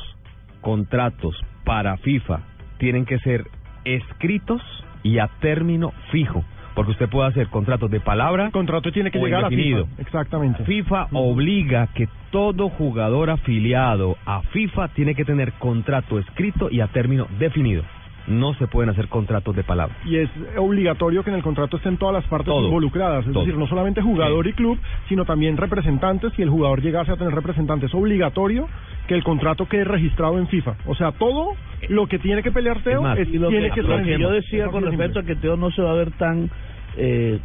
contratos 0.61 1.41
para 1.65 1.97
FIFA 1.99 2.41
tienen 2.79 3.05
que 3.05 3.19
ser 3.21 3.45
escritos 3.85 4.63
y 5.03 5.19
a 5.19 5.29
término 5.41 5.93
fijo, 6.11 6.45
porque 6.75 6.93
usted 6.93 7.09
puede 7.09 7.29
hacer 7.29 7.49
contratos 7.49 7.91
de 7.91 8.01
palabra 8.01 8.47
El 8.47 8.53
contrato 8.53 8.93
tiene 8.93 9.11
que 9.11 9.19
o 9.19 9.25
llegar 9.25 9.45
a. 9.45 9.49
FIFA. 9.49 9.87
Exactamente. 9.99 10.65
FIFA 10.65 11.09
obliga 11.13 11.89
que 11.95 12.09
todo 12.31 12.69
jugador 12.69 13.31
afiliado 13.31 14.17
a 14.27 14.43
FIFA 14.43 14.89
tiene 14.89 15.15
que 15.15 15.25
tener 15.25 15.53
contrato 15.55 16.19
escrito 16.19 16.69
y 16.71 16.81
a 16.81 16.89
término 16.89 17.27
definido. 17.39 17.83
No 18.27 18.55
se 18.55 18.67
pueden 18.69 18.91
hacer 18.91 19.09
contratos 19.09 19.57
de 19.57 19.65
palabra. 19.65 19.97
y 20.05 20.17
es 20.17 20.31
obligatorio 20.57 21.25
que 21.25 21.31
en 21.31 21.37
el 21.37 21.43
contrato 21.43 21.77
estén 21.79 21.97
todas 21.97 22.15
las 22.15 22.25
partes 22.27 22.47
Todo. 22.47 22.67
involucradas, 22.67 23.27
es 23.27 23.33
Todo. 23.33 23.45
decir, 23.45 23.59
no 23.59 23.67
solamente 23.67 24.03
jugador 24.03 24.47
y 24.47 24.53
club, 24.53 24.79
sino 25.09 25.25
también 25.25 25.57
representantes, 25.57 26.33
si 26.35 26.43
el 26.43 26.51
jugador 26.51 26.81
llegase 26.83 27.13
a 27.13 27.17
tener 27.17 27.35
representantes, 27.35 27.89
es 27.91 27.95
obligatorio 27.95 28.69
que 29.09 29.15
el 29.15 29.25
contrato 29.25 29.67
quede 29.67 29.85
registrado 29.85 30.39
en 30.39 30.47
FIFA. 30.47 30.77
O 30.87 30.95
sea, 30.95 31.13
todo 31.13 31.55
lo 31.89 32.07
que 32.07 32.19
tiene 32.19 32.43
que 32.43 32.53
pelear 32.53 32.81
Teo 32.83 32.99
Es 32.99 33.03
más, 33.03 33.19
es- 33.19 33.29
Y 33.29 33.39
lo 33.39 33.49
tiene 33.49 33.71
que, 33.71 33.81
que, 33.81 33.83
lo 33.83 33.99
yo 34.19 34.31
decía 34.31 34.69
con 34.69 34.85
respecto 34.85 35.19
a 35.21 35.23
que 35.25 35.35
Teo 35.37 35.57
no 35.57 35.71
se 35.71 35.83
va 35.83 35.93
a 35.93 35.95
ver 35.95 36.11
tan... 36.13 36.51
Eh, 36.97 37.39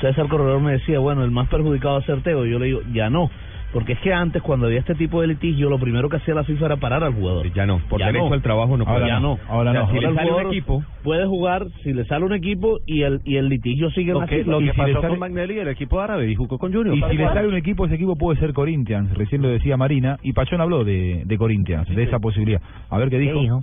César 0.00 0.26
Corredor 0.28 0.60
me 0.60 0.72
decía, 0.72 0.98
bueno, 0.98 1.22
el 1.24 1.30
más 1.30 1.48
perjudicado 1.48 1.94
va 1.94 2.00
a 2.00 2.04
ser 2.06 2.22
Teo. 2.22 2.44
Yo 2.44 2.58
le 2.58 2.66
digo, 2.66 2.80
ya 2.92 3.08
no. 3.10 3.30
Porque 3.72 3.92
es 3.92 4.00
que 4.00 4.12
antes, 4.12 4.42
cuando 4.42 4.66
había 4.66 4.80
este 4.80 4.96
tipo 4.96 5.20
de 5.20 5.28
litigio, 5.28 5.70
lo 5.70 5.78
primero 5.78 6.08
que 6.08 6.16
hacía 6.16 6.34
la 6.34 6.42
FIFA 6.42 6.66
era 6.66 6.76
parar 6.78 7.04
al 7.04 7.14
jugador. 7.14 7.52
Ya 7.52 7.66
no, 7.66 7.78
por 7.88 8.00
Ya 8.00 8.06
derecho 8.06 8.26
no. 8.28 8.34
al 8.34 8.42
trabajo 8.42 8.76
no 8.76 8.84
puede. 8.84 8.96
Ahora 8.96 9.06
ya 9.08 9.20
no. 9.20 9.38
Ahora 9.48 9.70
O 9.70 9.72
sea, 9.74 9.82
no. 9.82 9.90
si 9.90 9.96
Ahora 9.96 10.10
le 10.10 10.14
sale 10.16 10.32
un 10.32 10.46
equipo, 10.52 10.84
puede 11.04 11.26
jugar 11.26 11.66
si 11.84 11.92
le 11.92 12.04
sale 12.06 12.24
un 12.24 12.32
equipo 12.32 12.80
y 12.84 13.02
el 13.02 13.20
y 13.24 13.36
el 13.36 13.48
litigio 13.48 13.88
sigue 13.90 14.08
en 14.08 14.14
Lo 14.14 14.20
la 14.22 14.26
que, 14.26 14.42
lo 14.44 14.58
que 14.58 14.64
si 14.64 14.70
le 14.70 14.72
pasó 14.74 14.92
sale- 15.02 15.08
con 15.08 15.18
Magnelli, 15.20 15.58
el 15.60 15.68
equipo 15.68 16.00
árabe, 16.00 16.28
y 16.28 16.34
jugó 16.34 16.58
con 16.58 16.72
Junior. 16.72 16.96
Y 16.96 17.02
si 17.10 17.16
le 17.16 17.24
sale 17.28 17.46
un 17.46 17.54
equipo, 17.54 17.86
ese 17.86 17.94
equipo 17.94 18.16
puede 18.16 18.40
ser 18.40 18.52
Corinthians. 18.52 19.16
Recién 19.16 19.40
lo 19.42 19.48
decía 19.48 19.76
Marina. 19.76 20.18
Y 20.22 20.32
Pachón 20.32 20.60
habló 20.60 20.82
de, 20.82 21.22
de 21.24 21.38
Corinthians, 21.38 21.88
de 21.94 22.02
esa 22.02 22.18
posibilidad. 22.18 22.60
A 22.90 22.98
ver 22.98 23.08
qué 23.08 23.18
dijo. 23.18 23.62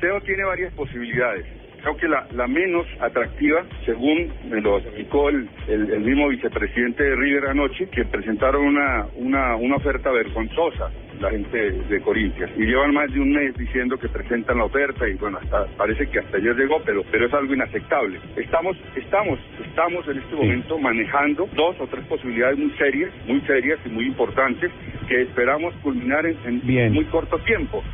Teo 0.00 0.20
tiene 0.20 0.44
varias 0.44 0.72
posibilidades. 0.74 1.44
Creo 1.82 1.96
que 1.96 2.08
la, 2.08 2.26
la 2.32 2.46
menos 2.46 2.86
atractiva, 3.00 3.64
según 3.84 4.32
me 4.48 4.60
lo 4.60 4.78
explicó 4.78 5.28
el, 5.28 5.48
el, 5.68 5.90
el 5.90 6.00
mismo 6.00 6.28
vicepresidente 6.28 7.02
de 7.02 7.16
River 7.16 7.48
anoche, 7.50 7.88
que 7.88 8.04
presentaron 8.04 8.64
una, 8.64 9.06
una, 9.16 9.56
una 9.56 9.76
oferta 9.76 10.10
vergonzosa 10.10 10.90
la 11.22 11.30
gente 11.30 11.70
de 11.72 12.00
Corintias 12.00 12.50
y 12.56 12.64
llevan 12.64 12.92
más 12.92 13.10
de 13.12 13.20
un 13.20 13.32
mes 13.32 13.56
diciendo 13.56 13.96
que 13.96 14.08
presentan 14.08 14.58
la 14.58 14.64
oferta 14.64 15.08
y 15.08 15.14
bueno 15.14 15.38
hasta 15.40 15.66
parece 15.76 16.08
que 16.08 16.18
hasta 16.18 16.36
ayer 16.36 16.54
llegó 16.56 16.82
pero 16.84 17.04
pero 17.10 17.26
es 17.26 17.32
algo 17.34 17.54
inaceptable. 17.54 18.18
Estamos 18.36 18.76
estamos 18.96 19.38
estamos 19.64 20.06
en 20.08 20.18
este 20.18 20.34
momento 20.34 20.78
manejando 20.78 21.48
dos 21.54 21.76
o 21.80 21.86
tres 21.86 22.04
posibilidades 22.06 22.58
muy 22.58 22.70
serias 22.72 23.12
muy 23.26 23.40
serias 23.42 23.78
y 23.86 23.88
muy 23.90 24.06
importantes 24.06 24.72
que 25.08 25.22
esperamos 25.22 25.74
culminar 25.76 26.26
en, 26.26 26.92
muy 26.92 27.04
corto 27.06 27.38
tiempo 27.38 27.84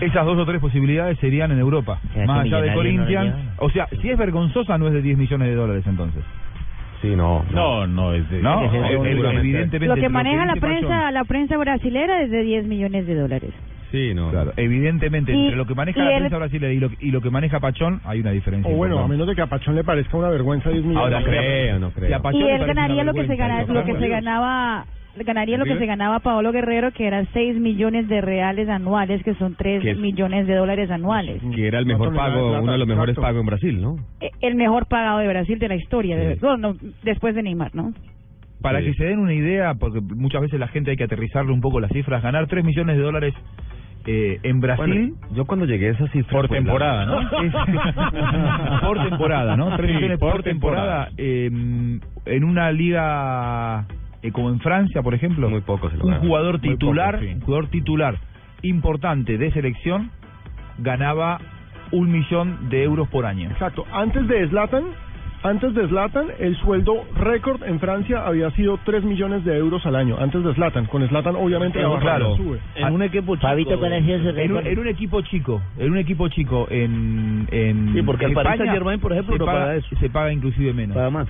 Esas 0.00 0.24
dos 0.26 0.38
o 0.38 0.46
tres 0.46 0.60
posibilidades 0.60 1.18
serían 1.18 1.50
en 1.50 1.58
Europa, 1.58 1.98
Ya, 2.14 2.24
más 2.24 2.44
este 2.44 2.54
allá 2.56 2.62
de 2.62 2.68
no 2.68 2.74
lo 2.74 2.78
Corinthians. 2.78 3.34
o 3.58 3.70
sea, 3.70 3.88
si 4.00 4.08
es 4.10 4.16
vergonzosa, 4.18 4.78
no 4.78 4.86
es 4.86 4.92
de 4.92 5.02
10 5.02 5.18
millones 5.18 5.48
de 5.48 5.54
dólares 5.54 5.84
entonces. 5.86 6.22
Sí, 7.02 7.14
no. 7.16 7.44
No, 7.52 7.86
no 7.86 8.12
es 8.12 8.28
de. 8.30 8.42
No, 8.42 8.64
es 8.64 8.72
de- 8.72 8.78
seguramente. 8.80 9.40
evidentemente. 9.40 9.86
Lo 9.86 9.94
que 9.94 10.02
lo 10.02 10.10
maneja 10.10 10.46
la 10.46 10.54
dice 10.54 10.66
Pachón- 10.66 10.78
prensa, 10.80 11.10
la 11.12 11.24
prensa 11.24 11.56
brasilera 11.56 12.22
es 12.22 12.30
de 12.30 12.42
10 12.42 12.66
millones 12.66 13.06
de 13.06 13.14
dólares. 13.14 13.50
Sí, 13.92 14.12
no. 14.14 14.30
Claro, 14.30 14.52
evidentemente, 14.56 15.32
Y- 15.32 15.44
entre 15.44 15.56
lo 15.56 15.64
que 15.64 15.74
maneja 15.74 16.00
la 16.04 16.18
prensa 16.18 16.36
brasileña 16.38 16.72
y 16.74 16.78
lo, 16.78 16.90
y 17.00 17.10
lo 17.10 17.20
que 17.22 17.30
maneja 17.30 17.58
Pachón, 17.60 18.00
hay 18.04 18.20
una 18.20 18.32
diferencia. 18.32 18.70
O 18.70 18.76
bueno, 18.76 18.98
a 18.98 19.08
menos 19.08 19.26
de 19.26 19.34
que 19.34 19.40
a 19.42 19.46
Pachón 19.46 19.76
le 19.76 19.84
parezca 19.84 20.16
una 20.16 20.28
vergüenza 20.28 20.68
10 20.70 20.84
millones. 20.84 21.14
Ahora, 21.14 21.22
creo, 21.24 21.78
no 21.78 21.90
creo. 21.90 22.20
Si 22.30 22.36
Y 22.36 22.42
él 22.48 22.66
ganaría 22.66 23.04
lo 23.04 23.14
que 23.14 23.26
se 23.26 23.36
gana, 23.36 23.62
lo 23.64 23.84
que 23.84 23.96
se 23.96 24.08
ganaba 24.08 24.84
ganaría 25.24 25.56
lo 25.58 25.64
que 25.64 25.76
se 25.78 25.86
ganaba 25.86 26.20
Paolo 26.20 26.52
Guerrero 26.52 26.92
que 26.92 27.06
eran 27.06 27.26
6 27.32 27.58
millones 27.60 28.08
de 28.08 28.20
reales 28.20 28.68
anuales 28.68 29.22
que 29.22 29.34
son 29.34 29.54
3 29.54 29.82
Que 29.82 29.90
es- 29.92 29.98
millones 29.98 30.46
de 30.46 30.54
dólares 30.54 30.90
anuales. 30.90 31.40
Que 31.54 31.66
era 31.66 31.78
el 31.78 31.86
mejor 31.86 32.14
pago, 32.14 32.60
uno 32.60 32.72
de 32.72 32.78
los 32.78 32.88
mejores 32.88 33.16
pagos 33.16 33.40
en 33.40 33.46
Brasil, 33.46 33.80
¿no? 33.82 33.96
Eh, 34.20 34.30
el 34.40 34.54
mejor 34.54 34.86
pagado 34.86 35.18
de 35.18 35.28
Brasil 35.28 35.58
de 35.58 35.68
la 35.68 35.76
historia 35.76 36.16
de, 36.16 36.36
no, 36.42 36.56
no, 36.56 36.74
después 37.02 37.34
de 37.34 37.42
Neymar 37.42 37.74
no 37.74 37.92
Para 38.60 38.80
que 38.80 38.92
se 38.94 39.04
den 39.04 39.18
una 39.18 39.34
idea, 39.34 39.74
porque 39.74 40.00
muchas 40.00 40.40
veces 40.42 40.58
la 40.58 40.68
gente 40.68 40.90
hay 40.90 40.96
que 40.96 41.04
aterrizarle 41.04 41.52
un 41.52 41.60
poco 41.60 41.80
las 41.80 41.90
cifras, 41.92 42.22
ganar 42.22 42.46
3 42.48 42.64
millones 42.64 42.96
de 42.96 43.02
dólares 43.02 43.34
eh, 44.06 44.38
en 44.42 44.60
Brasil 44.60 45.12
Bueno, 45.12 45.34
yo 45.36 45.44
cuando 45.44 45.66
llegué 45.66 45.88
a 45.88 45.92
esa 45.92 46.06
cifra 46.08 46.32
por 46.32 46.48
pues, 46.48 46.58
temporada, 46.60 47.04
la- 47.04 47.22
¿no? 47.22 48.80
Por 48.80 49.02
temporada, 49.08 49.56
¿no? 49.56 49.76
3 49.76 49.90
Sí, 49.90 49.96
millones 49.96 50.18
por 50.18 50.32
por 50.32 50.42
temporada, 50.42 51.08
eh, 51.18 51.46
en 52.26 52.44
una 52.44 52.70
liga 52.72 53.86
eh, 54.22 54.32
como 54.32 54.50
en 54.50 54.60
Francia, 54.60 55.02
por 55.02 55.14
ejemplo, 55.14 55.48
Muy 55.48 55.62
un 56.02 56.18
jugador 56.18 56.60
Muy 56.60 56.70
titular, 56.72 57.14
poco, 57.16 57.24
sí. 57.26 57.32
un 57.34 57.40
jugador 57.40 57.66
titular 57.68 58.18
importante 58.62 59.38
de 59.38 59.52
selección 59.52 60.10
ganaba 60.78 61.38
un 61.92 62.10
millón 62.10 62.68
de 62.68 62.82
euros 62.84 63.08
por 63.08 63.26
año. 63.26 63.50
Exacto. 63.50 63.84
Antes 63.92 64.26
de 64.28 64.48
Zlatan, 64.48 64.84
antes 65.42 65.72
de 65.74 65.86
Zlatan, 65.88 66.26
el 66.40 66.56
sueldo 66.56 67.04
récord 67.14 67.62
en 67.62 67.78
Francia 67.78 68.26
había 68.26 68.50
sido 68.52 68.78
3 68.84 69.04
millones 69.04 69.44
de 69.44 69.56
euros 69.56 69.84
al 69.86 69.94
año. 69.96 70.16
Antes 70.18 70.42
de 70.42 70.52
Zlatan. 70.54 70.86
Con 70.86 71.06
Zlatan, 71.08 71.36
obviamente, 71.36 71.80
la 71.80 71.98
claro. 72.00 72.36
sube. 72.36 72.58
En 72.74 72.92
un 72.92 73.02
equipo 73.02 73.36
chico. 73.36 73.46
Fabito, 73.48 73.78
¿cuál 73.78 73.92
ha 73.92 74.00
sido 74.00 74.18
su 74.18 74.28
en, 74.30 74.50
un, 74.52 74.56
récord? 74.58 74.66
en 74.66 74.78
un 74.80 74.88
equipo 74.88 75.20
chico, 75.22 75.62
en 75.78 75.90
un 75.92 75.98
equipo 75.98 76.28
chico 76.28 76.66
en 76.70 77.46
en 77.50 77.92
Sí, 77.94 78.02
porque 78.02 78.24
el 78.24 78.30
en 78.32 78.34
Paris 78.34 78.52
España 78.52 78.70
Saint-Germain, 78.72 79.00
por 79.00 79.12
ejemplo, 79.12 79.34
se 79.34 79.38
no 79.38 79.46
paga, 79.46 79.58
paga 79.60 79.76
eso. 79.76 79.96
se 79.98 80.10
paga 80.10 80.32
inclusive 80.32 80.72
menos. 80.72 80.96
Paga 80.96 81.10
más. 81.10 81.28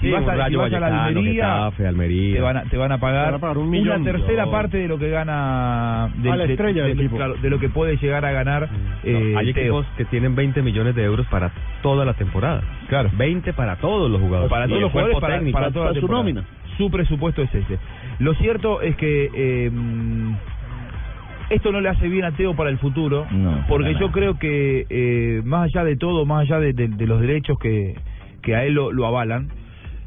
Si 0.00 0.06
Sí, 0.06 0.10
vas 0.10 0.26
a, 0.26 0.32
si 0.32 0.38
Rayo 0.38 0.58
vas 0.58 0.72
a 0.72 0.80
la 0.80 1.04
Almería, 1.04 1.44
Getafe, 1.44 1.86
Almería. 1.86 2.34
te 2.36 2.40
van 2.40 2.56
a 2.56 2.62
te 2.64 2.76
van 2.76 2.92
a 2.92 2.98
pagar, 2.98 3.24
Te 3.26 3.30
van 3.32 3.34
a 3.34 3.38
pagar 3.40 3.58
un 3.58 3.70
millón. 3.70 4.00
una 4.02 4.12
tercera 4.12 4.44
No. 4.46 4.50
parte 4.50 4.78
de 4.78 4.88
lo 4.88 4.98
que 4.98 5.10
gana 5.10 6.08
de, 6.16 6.30
A 6.30 6.36
la 6.36 6.44
estrella 6.44 6.82
de- 6.82 6.88
del 6.88 6.96
de- 6.96 7.02
equipo. 7.04 7.16
claro, 7.16 7.34
de 7.34 7.50
lo 7.50 7.58
que 7.58 7.68
puede 7.68 7.96
llegar 7.98 8.24
a 8.24 8.32
ganar 8.32 8.68
eh, 9.04 9.34
hay 9.36 9.52
Teo. 9.52 9.80
equipos 9.80 9.86
que 9.96 10.04
tienen 10.06 10.34
20 10.34 10.62
millones 10.62 10.94
de 10.94 11.04
euros 11.04 11.26
para 11.26 11.50
toda 11.82 12.04
la 12.04 12.14
temporada. 12.14 12.62
Claro. 12.90 13.08
20 13.16 13.52
para 13.54 13.76
todos 13.76 14.10
los 14.10 14.20
jugadores. 14.20 14.50
para 14.50 14.66
todos 14.68 14.82
los 14.82 14.92
jugadores 14.92 15.18
para, 15.20 15.34
técnico. 15.36 15.58
para 15.58 15.70
toda 15.70 15.94
su 15.94 16.06
nómina. 16.08 16.44
Su 16.76 16.90
presupuesto 16.90 17.40
es 17.42 17.54
ese. 17.54 17.78
Lo 18.18 18.34
cierto 18.34 18.82
es 18.82 18.94
que 18.96 19.30
eh, 19.34 19.70
esto 21.50 21.72
no 21.72 21.80
le 21.80 21.88
hace 21.88 22.08
bien 22.08 22.24
a 22.24 22.32
Teo 22.32 22.54
para 22.54 22.70
el 22.70 22.78
futuro, 22.78 23.26
No, 23.30 23.64
porque 23.68 23.92
yo 23.94 24.00
nada. 24.00 24.12
creo 24.12 24.38
que 24.38 24.86
eh, 24.88 25.42
más 25.44 25.64
allá 25.74 25.84
de 25.84 25.96
todo, 25.96 26.24
más 26.24 26.42
allá 26.42 26.60
de, 26.60 26.72
de- 26.72 26.88
de 26.88 27.06
los 27.06 27.20
derechos 27.20 27.58
que, 27.58 27.94
que 28.42 28.54
a 28.54 28.64
él 28.64 28.74
lo, 28.74 28.92
lo 28.92 29.06
avalan, 29.06 29.48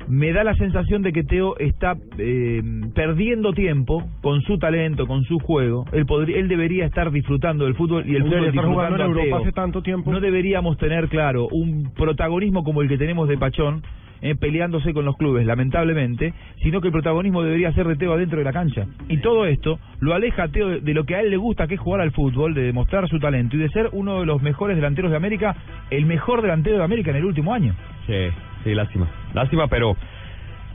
me 0.08 0.34
da 0.34 0.44
la 0.44 0.56
sensación 0.56 1.02
de 1.02 1.14
que 1.14 1.24
Teo 1.24 1.58
está 1.58 1.96
eh, 2.18 2.62
perdiendo 2.94 3.54
tiempo 3.54 4.04
con 4.22 4.42
su 4.42 4.58
talento, 4.58 5.08
con 5.08 5.24
su 5.24 5.40
juego. 5.40 5.86
Él 5.92 6.06
podría, 6.06 6.38
él 6.38 6.48
debería 6.48 6.86
estar 6.86 7.12
disfrutando 7.12 7.66
del 7.66 7.76
fútbol 7.76 8.08
y 8.08 8.16
el 8.16 8.24
fútbol 8.24 8.42
debería 8.42 8.62
estar 8.62 8.66
jugando 8.66 8.96
disfrutando 8.96 8.96
en 8.96 9.02
a 9.02 9.06
Europa 9.06 9.38
Teo. 9.38 9.38
hace 9.38 9.52
tanto 9.54 9.82
tiempo. 9.82 10.12
No 10.12 10.20
deberíamos 10.20 10.78
tener, 10.78 11.08
claro, 11.10 11.48
un 11.52 11.92
protagonismo 11.96 12.64
como 12.64 12.82
el 12.82 12.90
que 12.90 12.98
tenemos 12.98 13.28
de 13.28 13.38
Pachón, 13.38 13.84
eh, 14.22 14.36
peleándose 14.36 14.94
con 14.94 15.04
los 15.04 15.18
clubes, 15.18 15.46
lamentablemente, 15.46 16.34
sino 16.62 16.80
que 16.80 16.88
el 16.88 16.94
protagonismo 16.94 17.44
debería 17.44 17.74
ser 17.74 17.88
de 17.88 17.98
Teo 17.98 18.14
adentro 18.14 18.40
de 18.40 18.46
la 18.46 18.54
cancha. 18.54 18.86
Y 19.10 19.18
todo 19.18 19.46
esto 19.46 19.80
lo 20.00 20.14
aleja 20.14 20.44
a 20.44 20.48
Teo 20.48 20.70
de, 20.70 20.80
de 20.80 20.94
lo 20.94 21.04
que 21.04 21.16
a 21.16 21.22
él 21.22 21.30
le 21.30 21.38
gusta, 21.38 21.68
que 21.68 21.76
es 21.76 21.80
jugar 21.80 22.02
al 22.02 22.12
fútbol, 22.12 22.54
de 22.54 22.64
demostrar 22.64 23.08
su 23.10 23.20
talento 23.20 23.58
y 23.58 23.60
de 23.60 23.70
ser 23.70 23.90
uno 23.92 24.22
de 24.22 24.26
los 24.26 24.42
mejores 24.42 24.78
delanteros 24.78 25.12
de 25.12 25.18
América, 25.18 25.56
el 25.90 26.06
mejor 26.06 26.42
delantero 26.42 26.78
de 26.78 26.84
América 26.84 27.12
en 27.12 27.18
el 27.18 27.26
último 27.26 27.54
año. 27.54 27.76
Sí, 28.08 28.30
sí, 28.64 28.74
lástima. 28.74 29.08
Lástima, 29.34 29.68
pero 29.68 29.96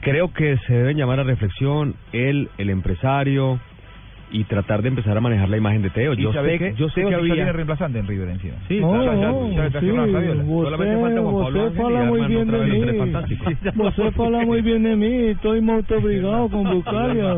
creo 0.00 0.32
que 0.32 0.56
se 0.66 0.72
deben 0.74 0.96
llamar 0.96 1.20
a 1.20 1.24
reflexión 1.24 1.94
él, 2.12 2.48
el 2.58 2.70
empresario 2.70 3.58
y 4.30 4.44
tratar 4.44 4.82
de 4.82 4.88
empezar 4.90 5.16
a 5.16 5.20
manejar 5.22 5.48
la 5.48 5.56
imagen 5.56 5.80
de 5.80 5.88
Teo. 5.88 6.12
¿Y 6.12 6.18
Yo 6.22 6.32
sé, 6.34 6.58
qué? 6.58 6.74
yo 6.76 6.90
sé 6.90 7.02
que 7.02 7.14
había 7.14 7.50
reemplazante 7.50 7.98
en 7.98 8.06
River 8.06 8.28
encima. 8.28 8.56
Sí, 8.68 8.78
No, 8.78 9.02
ya, 9.02 9.14
Solamente 10.64 11.00
falta 11.00 11.20
Juan 11.22 11.34
Pablo 11.34 11.42
você 11.42 11.58
Ángel 11.60 11.72
y 11.72 11.82
fala 11.82 12.04
muy 12.04 12.20
bien 12.26 12.46
de 12.50 12.58
mí. 12.66 13.12
Você 13.74 14.12
fala 14.12 14.38
muy 14.44 14.60
bien 14.60 14.82
de 14.82 14.96
mí. 14.96 15.14
Estoy 15.30 15.60
muy 15.62 15.82
obrigado 15.96 16.48
con 16.50 16.64
Buscalia. 16.74 17.34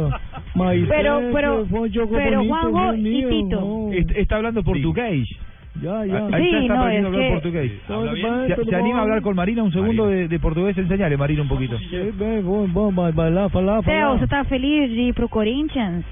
Mas 0.57 0.79
Pero- 0.89 1.21
pero- 1.33 1.65
que 2.09 2.17
pero, 2.17 2.45
Juanjo 2.45 2.95
y 2.97 3.25
Tito. 3.25 3.91
Está 4.17 4.37
hablando 4.37 4.65
portugués. 4.65 5.29
Ya, 5.77 6.05
ya. 6.05 6.27
Ahí 6.33 6.51
Sí, 6.51 6.57
está 6.57 6.75
no, 6.75 6.81
aprendiendo 6.83 7.09
es 7.09 7.15
a 7.15 7.21
que- 7.21 7.31
portugués. 7.33 7.73
Todo 7.87 8.15
¿Se, 8.15 8.55
todo 8.55 8.65
se 8.65 8.77
anima 8.77 8.99
a 8.99 9.03
hablar 9.03 9.23
con 9.23 9.37
Marina 9.37 9.63
un 9.63 9.73
segundo 9.73 10.09
de, 10.09 10.29
de 10.29 10.39
portugués? 10.41 10.77
Enseñale, 10.77 11.17
Marina, 11.17 11.43
un 11.43 11.49
poquito. 11.49 11.79
Sí, 11.79 12.11
bem, 12.13 12.43
bom, 12.43 12.67
bom, 12.69 12.93
vai, 12.93 13.13
vai 13.13 13.31
lá, 13.31 13.49
falar, 13.49 13.83
Teo 13.83 13.95
falar. 13.95 14.19
você 14.19 14.27
tá 14.27 14.45
feliz 14.45 14.91
de 14.91 15.01
ir 15.09 15.15
pro 15.15 15.29
Corinthians 15.29 16.05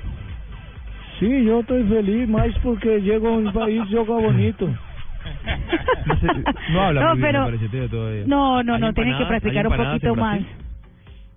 Sim, 1.19 1.45
eu 1.49 1.61
estou 1.61 1.85
feliz, 1.87 2.29
mas 2.29 2.57
porque 2.59 3.01
chega 3.03 3.29
um 3.29 3.51
país 3.53 3.85
e 3.89 3.93
joga 3.93 4.15
bonito. 4.21 4.67
No, 6.07 6.17
sé, 6.17 6.73
no 6.73 6.81
habla 6.81 7.01
No, 7.03 7.09
muy 7.09 7.17
bien, 7.21 7.33
pero- 7.33 7.45
parece, 7.45 7.69
Teo, 7.69 7.89
todavía. 7.89 8.25
no 8.27 8.63
no 8.63 8.75
¿Hay 8.75 8.81
no 8.81 8.93
tiene 8.95 9.19
que 9.19 9.27
practicar 9.27 9.67
¿Hay 9.67 9.73
un 9.73 9.77
poquito 9.77 10.15
más 10.15 10.41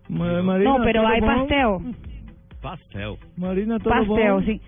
Marina, 0.07 0.77
no 0.77 0.83
pero 0.83 1.01
tudo 1.01 1.07
hay 1.07 1.19
bom? 1.21 1.27
pastel 1.27 1.95
Pastel. 2.61 3.15
Marina, 3.35 3.79
tudo 3.79 3.89
pastel 3.89 4.31
bom? 4.33 4.43
sim 4.43 4.59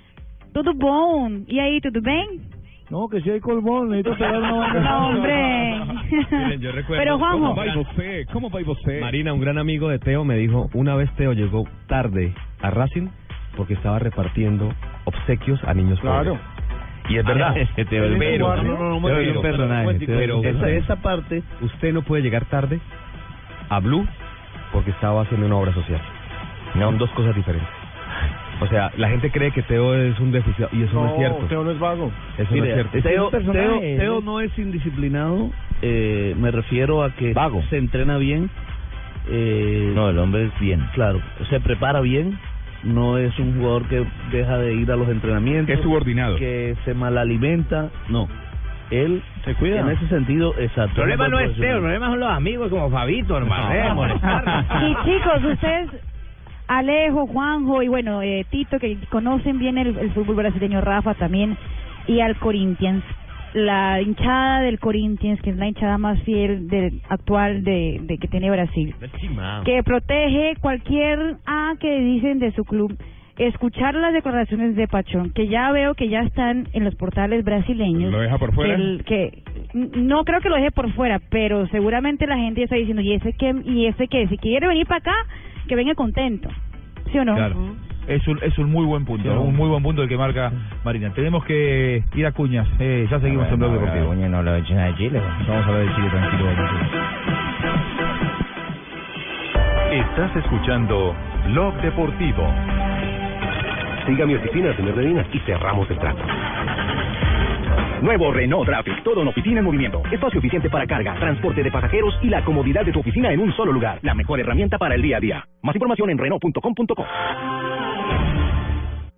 tudo 0.51 0.74
bom 0.74 1.43
e 1.47 1.60
aí 1.60 1.80
tudo 1.80 2.01
bem 2.01 2.41
Não, 2.94 3.10
que 3.10 3.20
se 3.22 3.32
hay 3.32 3.39
colbón, 3.39 3.89
necesito 3.89 4.16
pegar 4.16 4.38
una 4.38 4.52
banda. 4.54 4.80
no 4.82 5.08
hombre 5.08 5.82
Miren, 6.32 6.62
yo 6.62 6.72
recuerdo 6.72 7.02
pero 7.04 7.18
Juanjo 7.18 7.39
¿Cómo 7.39 7.56
va 7.56 7.78
usted? 7.80 8.26
¿Cómo 8.32 8.50
va 8.52 8.72
usted? 8.72 9.02
Marina, 9.02 9.34
un 9.34 9.41
gran 9.41 9.58
amigo 9.58 9.89
de 9.89 9.98
Teo, 9.98 10.24
me 10.24 10.36
dijo, 10.38 10.70
una 10.76 10.94
vez 10.96 11.10
Teo 11.16 11.34
llegó 11.34 11.64
tarde 11.88 12.36
a 12.62 12.70
Racing 12.70 13.08
porque 13.58 13.74
estaba 13.74 13.98
repartiendo 13.98 14.72
obsequios 15.06 15.60
a 15.64 15.74
niños 15.74 16.00
Claro. 16.02 16.36
pobres. 16.36 17.10
Y 17.10 17.18
es 17.18 17.26
verdad. 17.26 17.58
Ese 17.58 17.84
Teo 17.89 18.06
es 18.06 18.16
pero, 18.20 18.52
un- 18.52 18.58
no, 18.68 18.78
no, 18.78 18.89
no, 18.89 18.98
un 18.98 19.04
pero- 19.04 19.41
pero- 19.41 20.08
pero 20.08 20.44
esa- 20.44 20.70
esa 20.70 20.96
parte- 20.98 21.41
usted 21.62 21.94
no 21.94 22.04
puede 22.04 22.22
llegar 22.22 22.46
tarde 22.46 22.80
a 23.70 23.80
Blue 23.80 24.06
porque 24.72 24.91
estaba 24.91 25.24
haciendo 25.24 25.48
una 25.48 25.56
obra 25.56 25.74
social. 25.74 26.00
Son 26.74 26.98
dos 27.00 27.10
cosas 27.12 27.36
diferentes. 27.36 27.68
O 28.64 28.68
sea, 28.68 28.91
la 28.97 29.09
gente 29.09 29.30
cree 29.32 29.51
que 29.51 29.61
Teo 29.64 29.93
es 29.95 30.20
un 30.20 30.32
déficit 30.32 30.68
y 30.72 30.84
eso 30.84 30.93
no, 30.95 31.07
es 31.11 31.16
cierto. 31.18 31.45
Teo 31.47 31.64
no 31.64 31.72
es 31.72 31.80
vago. 31.80 32.11
Eso 32.38 32.55
no 32.55 32.64
es 32.64 32.74
cierto. 32.74 33.01
Teo, 33.01 33.30
Teo- 33.30 33.41
¿no? 33.53 33.80
Teo 33.80 34.22
no 34.22 34.39
es 34.41 34.57
indisciplinado, 34.57 35.51
eh, 35.82 36.36
me 36.39 36.51
refiero 36.51 37.03
a 37.03 37.11
que 37.16 37.34
se 37.70 37.78
entrena 37.78 38.18
bien. 38.18 38.49
Eh, 39.30 39.91
No, 39.95 40.09
el 40.09 40.18
hombre 40.18 40.45
es 40.45 40.59
bien. 40.59 40.82
Claro, 40.93 41.22
se 41.49 41.59
prepara 41.61 42.01
bien, 42.01 42.38
no 42.84 43.18
es 43.18 43.38
un 43.39 43.57
jugador 43.57 43.88
que 43.88 44.05
deja 44.32 44.57
de 44.57 44.74
ir 44.74 44.91
a 44.91 44.95
los 44.95 45.07
entrenamientos. 45.09 45.74
Es 45.76 45.82
subordinado. 45.82 46.36
Que 46.38 46.76
se 46.86 46.93
malalimenta, 46.93 47.89
no. 48.09 48.28
Él 48.91 49.24
Se 49.45 49.55
cuida. 49.55 49.80
En 49.80 49.89
ese 49.89 50.07
sentido, 50.07 50.53
exacto. 50.59 51.01
El 51.01 51.16
problema 51.16 51.28
no 51.30 51.39
es 51.39 51.55
Teo, 51.57 51.76
el 51.76 51.82
problema 51.82 52.07
son 52.09 52.20
los 52.20 52.30
amigos 52.30 52.70
como 52.70 52.89
Fabito, 52.91 53.38
hermano. 53.38 53.95
No. 53.95 54.05
eh. 54.07 54.14
Y 54.82 55.05
chicos, 55.05 55.43
ustedes, 55.51 55.89
Alejo, 56.78 57.28
Juanjo 57.28 57.82
y 57.84 57.88
bueno, 57.88 58.21
eh, 58.21 58.45
Tito, 58.49 58.80
que 58.80 58.97
conocen 59.09 59.59
bien 59.59 59.78
el, 59.78 59.97
el 59.97 60.11
fútbol 60.11 60.36
brasileño, 60.38 60.82
Rafa 60.82 61.13
también, 61.15 61.57
y 62.07 62.19
al 62.19 62.38
Corinthians. 62.38 63.03
La 63.53 64.01
hinchada 64.01 64.61
del 64.61 64.80
Corinthians, 64.80 65.39
que 65.41 65.51
es 65.51 65.57
la 65.57 65.67
hinchada 65.67 65.99
más 65.99 66.19
fiel 66.24 66.67
del 66.69 67.01
actual 67.07 67.63
de, 67.63 67.99
de 68.01 68.17
que 68.17 68.28
tiene 68.28 68.49
Brasil, 68.49 68.95
que 69.63 69.84
protege 69.84 70.55
cualquier 70.59 71.36
A 71.45 71.74
que 71.80 71.99
dicen 71.99 72.39
de 72.39 72.51
su 72.53 72.63
club. 72.63 72.97
escuchar 73.38 73.93
las 73.95 74.13
declaraciones 74.13 74.76
de 74.76 74.88
Pachón, 74.88 75.32
que 75.34 75.47
ya 75.47 75.71
veo 75.71 75.93
que 75.95 76.07
ya 76.07 76.21
están 76.21 76.67
en 76.74 76.84
los 76.84 76.93
portales 76.95 77.43
brasileños. 77.43 78.11
¿Lo 78.11 78.19
deja 78.21 78.38
por 78.38 78.53
fuera? 78.53 78.76
el- 78.76 79.03
que 79.05 79.41
no 79.74 80.24
creo 80.24 80.39
que 80.39 80.49
lo 80.49 80.55
deje 80.55 80.69
por 80.71 80.91
fuera, 80.93 81.19
pero 81.32 81.67
seguramente 81.67 82.28
la 82.28 82.38
gente 82.38 82.61
está 82.63 82.76
diciendo, 82.76 83.01
¿y 83.01 83.13
ese 83.13 83.34
qué? 83.34 83.53
¿Y 83.65 83.86
ese 83.88 84.07
qué? 84.07 84.28
Si 84.28 84.38
quiere 84.38 84.67
venir 84.67 84.86
para 84.86 84.99
acá, 84.99 85.15
que 85.68 85.76
venga 85.76 85.95
contento. 85.95 86.49
¿Sí 87.11 87.20
o 87.20 87.26
no? 87.26 87.36
Claro. 87.36 87.55
Es 88.07 88.28
un, 88.28 88.38
es 88.43 88.57
un 88.57 88.70
muy 88.70 88.86
buen 88.86 89.05
punto, 89.05 89.24
Sí. 89.24 89.30
un 89.30 89.55
muy 89.55 89.70
buen 89.70 89.82
punto 89.82 90.01
el 90.03 90.09
que 90.09 90.18
marca 90.18 90.51
Marina. 90.84 91.11
Tenemos 91.14 91.45
que 91.45 92.03
ir 92.16 92.26
a 92.26 92.34
Cuñas, 92.34 92.68
eh, 92.80 93.07
ya 93.09 93.20
seguimos 93.22 93.47
en 93.49 93.59
Blog 93.59 93.72
Deportivo. 93.74 94.07
Coño, 94.07 94.28
no 94.28 94.43
lo 94.43 94.55
echen 94.57 94.78
a 94.78 94.93
Chile. 94.97 95.22
Vamos 95.47 95.66
a 95.66 95.70
hablar 95.70 95.86
de 95.88 95.95
Chile 95.95 96.09
tranquilo. 96.09 96.49
Estás 99.91 100.36
escuchando 100.36 101.16
Blog 101.47 101.76
Deportivo. 101.82 102.43
Siga 104.05 104.26
mi 104.26 104.36
oficina, 104.36 104.76
señor 104.76 104.95
Medina, 104.97 105.26
y 105.32 105.39
cerramos 105.39 105.89
el 105.89 105.97
trato. 105.97 106.22
Nuevo 108.02 108.32
Renault 108.32 108.66
Traffic, 108.66 109.04
todo 109.04 109.22
en 109.22 109.28
oficina 109.28 109.60
en 109.60 109.66
movimiento. 109.66 110.02
Espacio 110.12 110.39
eficiente 110.39 110.70
para 110.70 110.88
carga, 110.88 111.16
transporte 111.20 111.64
de 111.64 111.72
pasajeros 111.72 112.14
y 112.22 112.30
la 112.30 112.44
comodidad 112.44 112.86
de 112.86 112.91
tu 112.91 113.00
oficina 113.00 113.32
en 113.32 113.39
un 113.39 113.54
solo 113.56 113.72
lugar. 113.72 114.00
La 114.02 114.14
mejor 114.14 114.39
herramienta 114.39 114.78
para 114.78 114.96
el 114.96 115.02
día 115.02 115.18
a 115.18 115.20
día. 115.20 115.48
Más 115.62 115.76
información 115.76 116.10
en 116.10 116.18
Renault.com.co. 116.18 117.06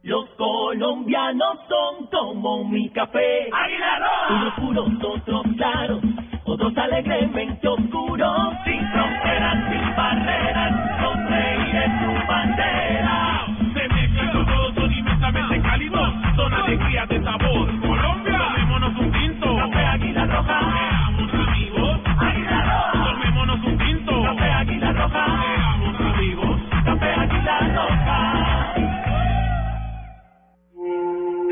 Los 0.03 0.29
colombianos 0.37 1.57
son 1.67 2.07
como 2.11 2.69
mi 2.69 2.89
café. 2.89 3.49
Unos 4.29 4.53
puros, 4.53 4.87
otros 5.03 5.43
claros, 5.57 5.99
otros 6.43 6.77
alegremente 6.77 7.67
oscuros. 7.67 8.53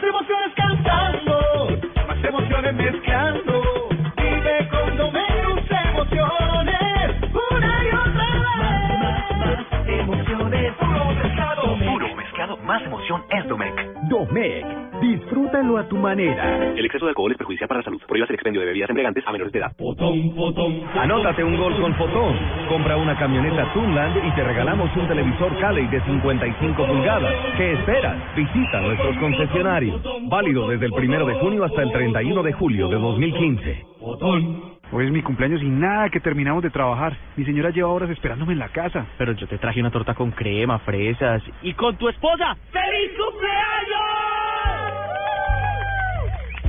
Más 0.00 0.08
emociones 0.08 0.54
cantando, 0.56 1.78
más 2.08 2.24
emociones 2.24 2.74
mezclando. 2.74 3.88
Vive 4.16 4.68
con 4.70 4.96
Domenus 4.96 5.60
emociones, 5.90 7.16
una 7.34 7.84
y 7.84 7.88
otra 7.88 8.26
vez. 8.40 8.98
Más, 8.98 9.70
más 9.70 9.88
emociones, 9.88 10.72
puro 10.76 11.04
mezclado. 11.12 11.62
Puro 11.76 12.14
mezclado, 12.16 12.56
más 12.56 12.82
emoción 12.82 13.22
es 13.28 13.46
Domec. 13.46 13.89
Domec, 14.10 14.66
disfrútalo 15.00 15.78
a 15.78 15.88
tu 15.88 15.96
manera. 15.96 16.72
El 16.74 16.84
exceso 16.84 17.06
de 17.06 17.10
alcohol 17.10 17.30
es 17.30 17.38
perjudicial 17.38 17.68
para 17.68 17.78
la 17.78 17.84
salud. 17.84 18.02
Prohíbas 18.08 18.28
el 18.28 18.34
expendio 18.34 18.60
de 18.60 18.66
bebidas 18.66 18.90
embriagantes 18.90 19.24
a 19.24 19.30
menores 19.30 19.52
de 19.52 19.60
edad. 19.60 19.70
Potón, 19.76 20.34
potón. 20.34 20.82
Anótate 20.98 21.44
un 21.44 21.56
gol 21.56 21.80
con 21.80 21.94
Fotón. 21.94 22.36
Compra 22.68 22.96
una 22.96 23.16
camioneta 23.16 23.72
Tunland 23.72 24.16
y 24.26 24.34
te 24.34 24.42
regalamos 24.42 24.90
un 24.96 25.06
televisor 25.06 25.56
Cali 25.60 25.86
de 25.86 26.00
55 26.00 26.86
pulgadas. 26.86 27.34
¿Qué 27.56 27.72
esperas? 27.74 28.16
Visita 28.34 28.80
nuestros 28.80 29.16
concesionarios. 29.18 30.02
Válido 30.28 30.66
desde 30.66 30.86
el 30.86 30.92
primero 30.92 31.24
de 31.24 31.34
junio 31.34 31.62
hasta 31.62 31.82
el 31.82 31.92
31 31.92 32.42
de 32.42 32.52
julio 32.54 32.88
de 32.88 32.96
2015. 32.96 33.86
Hoy 34.92 35.06
es 35.06 35.12
mi 35.12 35.22
cumpleaños 35.22 35.62
y 35.62 35.68
nada 35.68 36.08
que 36.08 36.18
terminamos 36.18 36.64
de 36.64 36.70
trabajar. 36.70 37.16
Mi 37.36 37.44
señora 37.44 37.70
lleva 37.70 37.90
horas 37.90 38.10
esperándome 38.10 38.54
en 38.54 38.58
la 38.58 38.70
casa. 38.70 39.06
Pero 39.18 39.32
yo 39.32 39.46
te 39.46 39.56
traje 39.56 39.78
una 39.78 39.92
torta 39.92 40.14
con 40.14 40.32
crema, 40.32 40.80
fresas 40.80 41.42
y 41.62 41.74
con 41.74 41.96
tu 41.96 42.08
esposa. 42.08 42.56
¡Feliz 42.72 43.12
cumpleaños! 43.16 43.60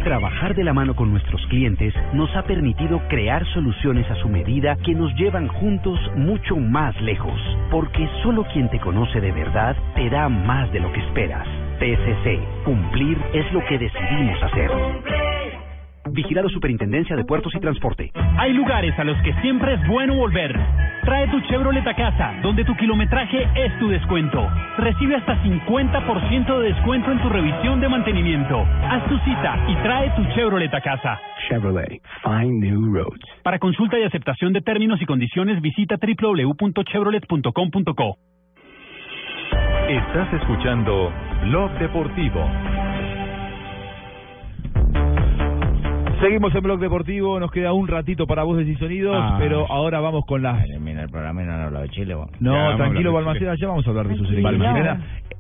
Trabajar 0.03 0.53
de 0.55 0.63
la 0.63 0.73
mano 0.73 0.95
con 0.95 1.11
nuestros 1.11 1.41
clientes 1.47 1.95
nos 2.13 2.35
ha 2.35 2.43
permitido 2.43 3.01
crear 3.07 3.43
soluciones 3.53 4.09
a 4.11 4.15
su 4.15 4.29
medida 4.29 4.75
que 4.83 4.93
nos 4.93 5.11
llevan 5.15 5.47
juntos 5.47 5.99
mucho 6.15 6.57
más 6.57 6.99
lejos. 7.01 7.39
Porque 7.71 8.07
solo 8.21 8.45
quien 8.53 8.69
te 8.69 8.79
conoce 8.79 9.19
de 9.19 9.31
verdad 9.31 9.75
te 9.95 10.09
da 10.11 10.29
más 10.29 10.71
de 10.71 10.79
lo 10.79 10.91
que 10.91 10.99
esperas. 10.99 11.47
TSC, 11.79 12.63
cumplir 12.65 13.17
es 13.33 13.51
lo 13.51 13.65
que 13.65 13.79
decidimos 13.79 14.43
hacer. 14.43 15.30
Vigilado 16.09 16.49
Superintendencia 16.49 17.15
de 17.15 17.23
Puertos 17.23 17.53
y 17.55 17.59
Transporte. 17.59 18.11
Hay 18.37 18.53
lugares 18.53 18.97
a 18.97 19.03
los 19.03 19.15
que 19.21 19.33
siempre 19.41 19.75
es 19.75 19.87
bueno 19.87 20.15
volver. 20.15 20.59
Trae 21.03 21.27
tu 21.27 21.39
Chevrolet 21.41 21.85
a 21.87 21.93
casa, 21.95 22.33
donde 22.41 22.65
tu 22.65 22.75
kilometraje 22.75 23.47
es 23.55 23.77
tu 23.79 23.87
descuento. 23.87 24.49
Recibe 24.77 25.15
hasta 25.15 25.41
50% 25.43 26.59
de 26.59 26.73
descuento 26.73 27.11
en 27.11 27.21
tu 27.21 27.29
revisión 27.29 27.79
de 27.81 27.89
mantenimiento. 27.89 28.65
Haz 28.83 29.05
tu 29.07 29.17
cita 29.19 29.59
y 29.67 29.75
trae 29.83 30.09
tu 30.15 30.25
Chevrolet 30.35 30.73
a 30.73 30.81
casa. 30.81 31.19
Chevrolet, 31.47 32.01
find 32.23 32.63
new 32.63 32.91
roads. 32.93 33.21
Para 33.43 33.59
consulta 33.59 33.99
y 33.99 34.03
aceptación 34.03 34.53
de 34.53 34.61
términos 34.61 34.99
y 35.01 35.05
condiciones, 35.05 35.61
visita 35.61 35.97
www.chevrolet.com.co. 35.97 38.17
Estás 39.89 40.33
escuchando 40.33 41.11
Blog 41.43 41.71
Deportivo. 41.79 42.47
Seguimos 46.21 46.53
en 46.53 46.61
Blog 46.61 46.79
Deportivo, 46.79 47.39
nos 47.39 47.51
queda 47.51 47.73
un 47.73 47.87
ratito 47.87 48.27
para 48.27 48.43
voces 48.43 48.67
y 48.67 48.75
sonidos, 48.75 49.17
Ah. 49.19 49.37
pero 49.39 49.65
ahora 49.71 49.99
vamos 50.01 50.23
con 50.25 50.43
las... 50.43 50.63
El 50.69 51.09
programa 51.09 51.41
no 51.41 51.51
han 51.53 51.61
hablado 51.61 51.83
de 51.83 51.89
Chile. 51.89 52.13
vos. 52.13 52.29
No, 52.39 52.75
tranquilo, 52.77 53.11
Balmaceda, 53.11 53.55
ya 53.55 53.67
vamos 53.67 53.85
a 53.87 53.89
hablar 53.89 54.07
de 54.07 54.15
su 54.17 54.25
selección. 54.25 54.61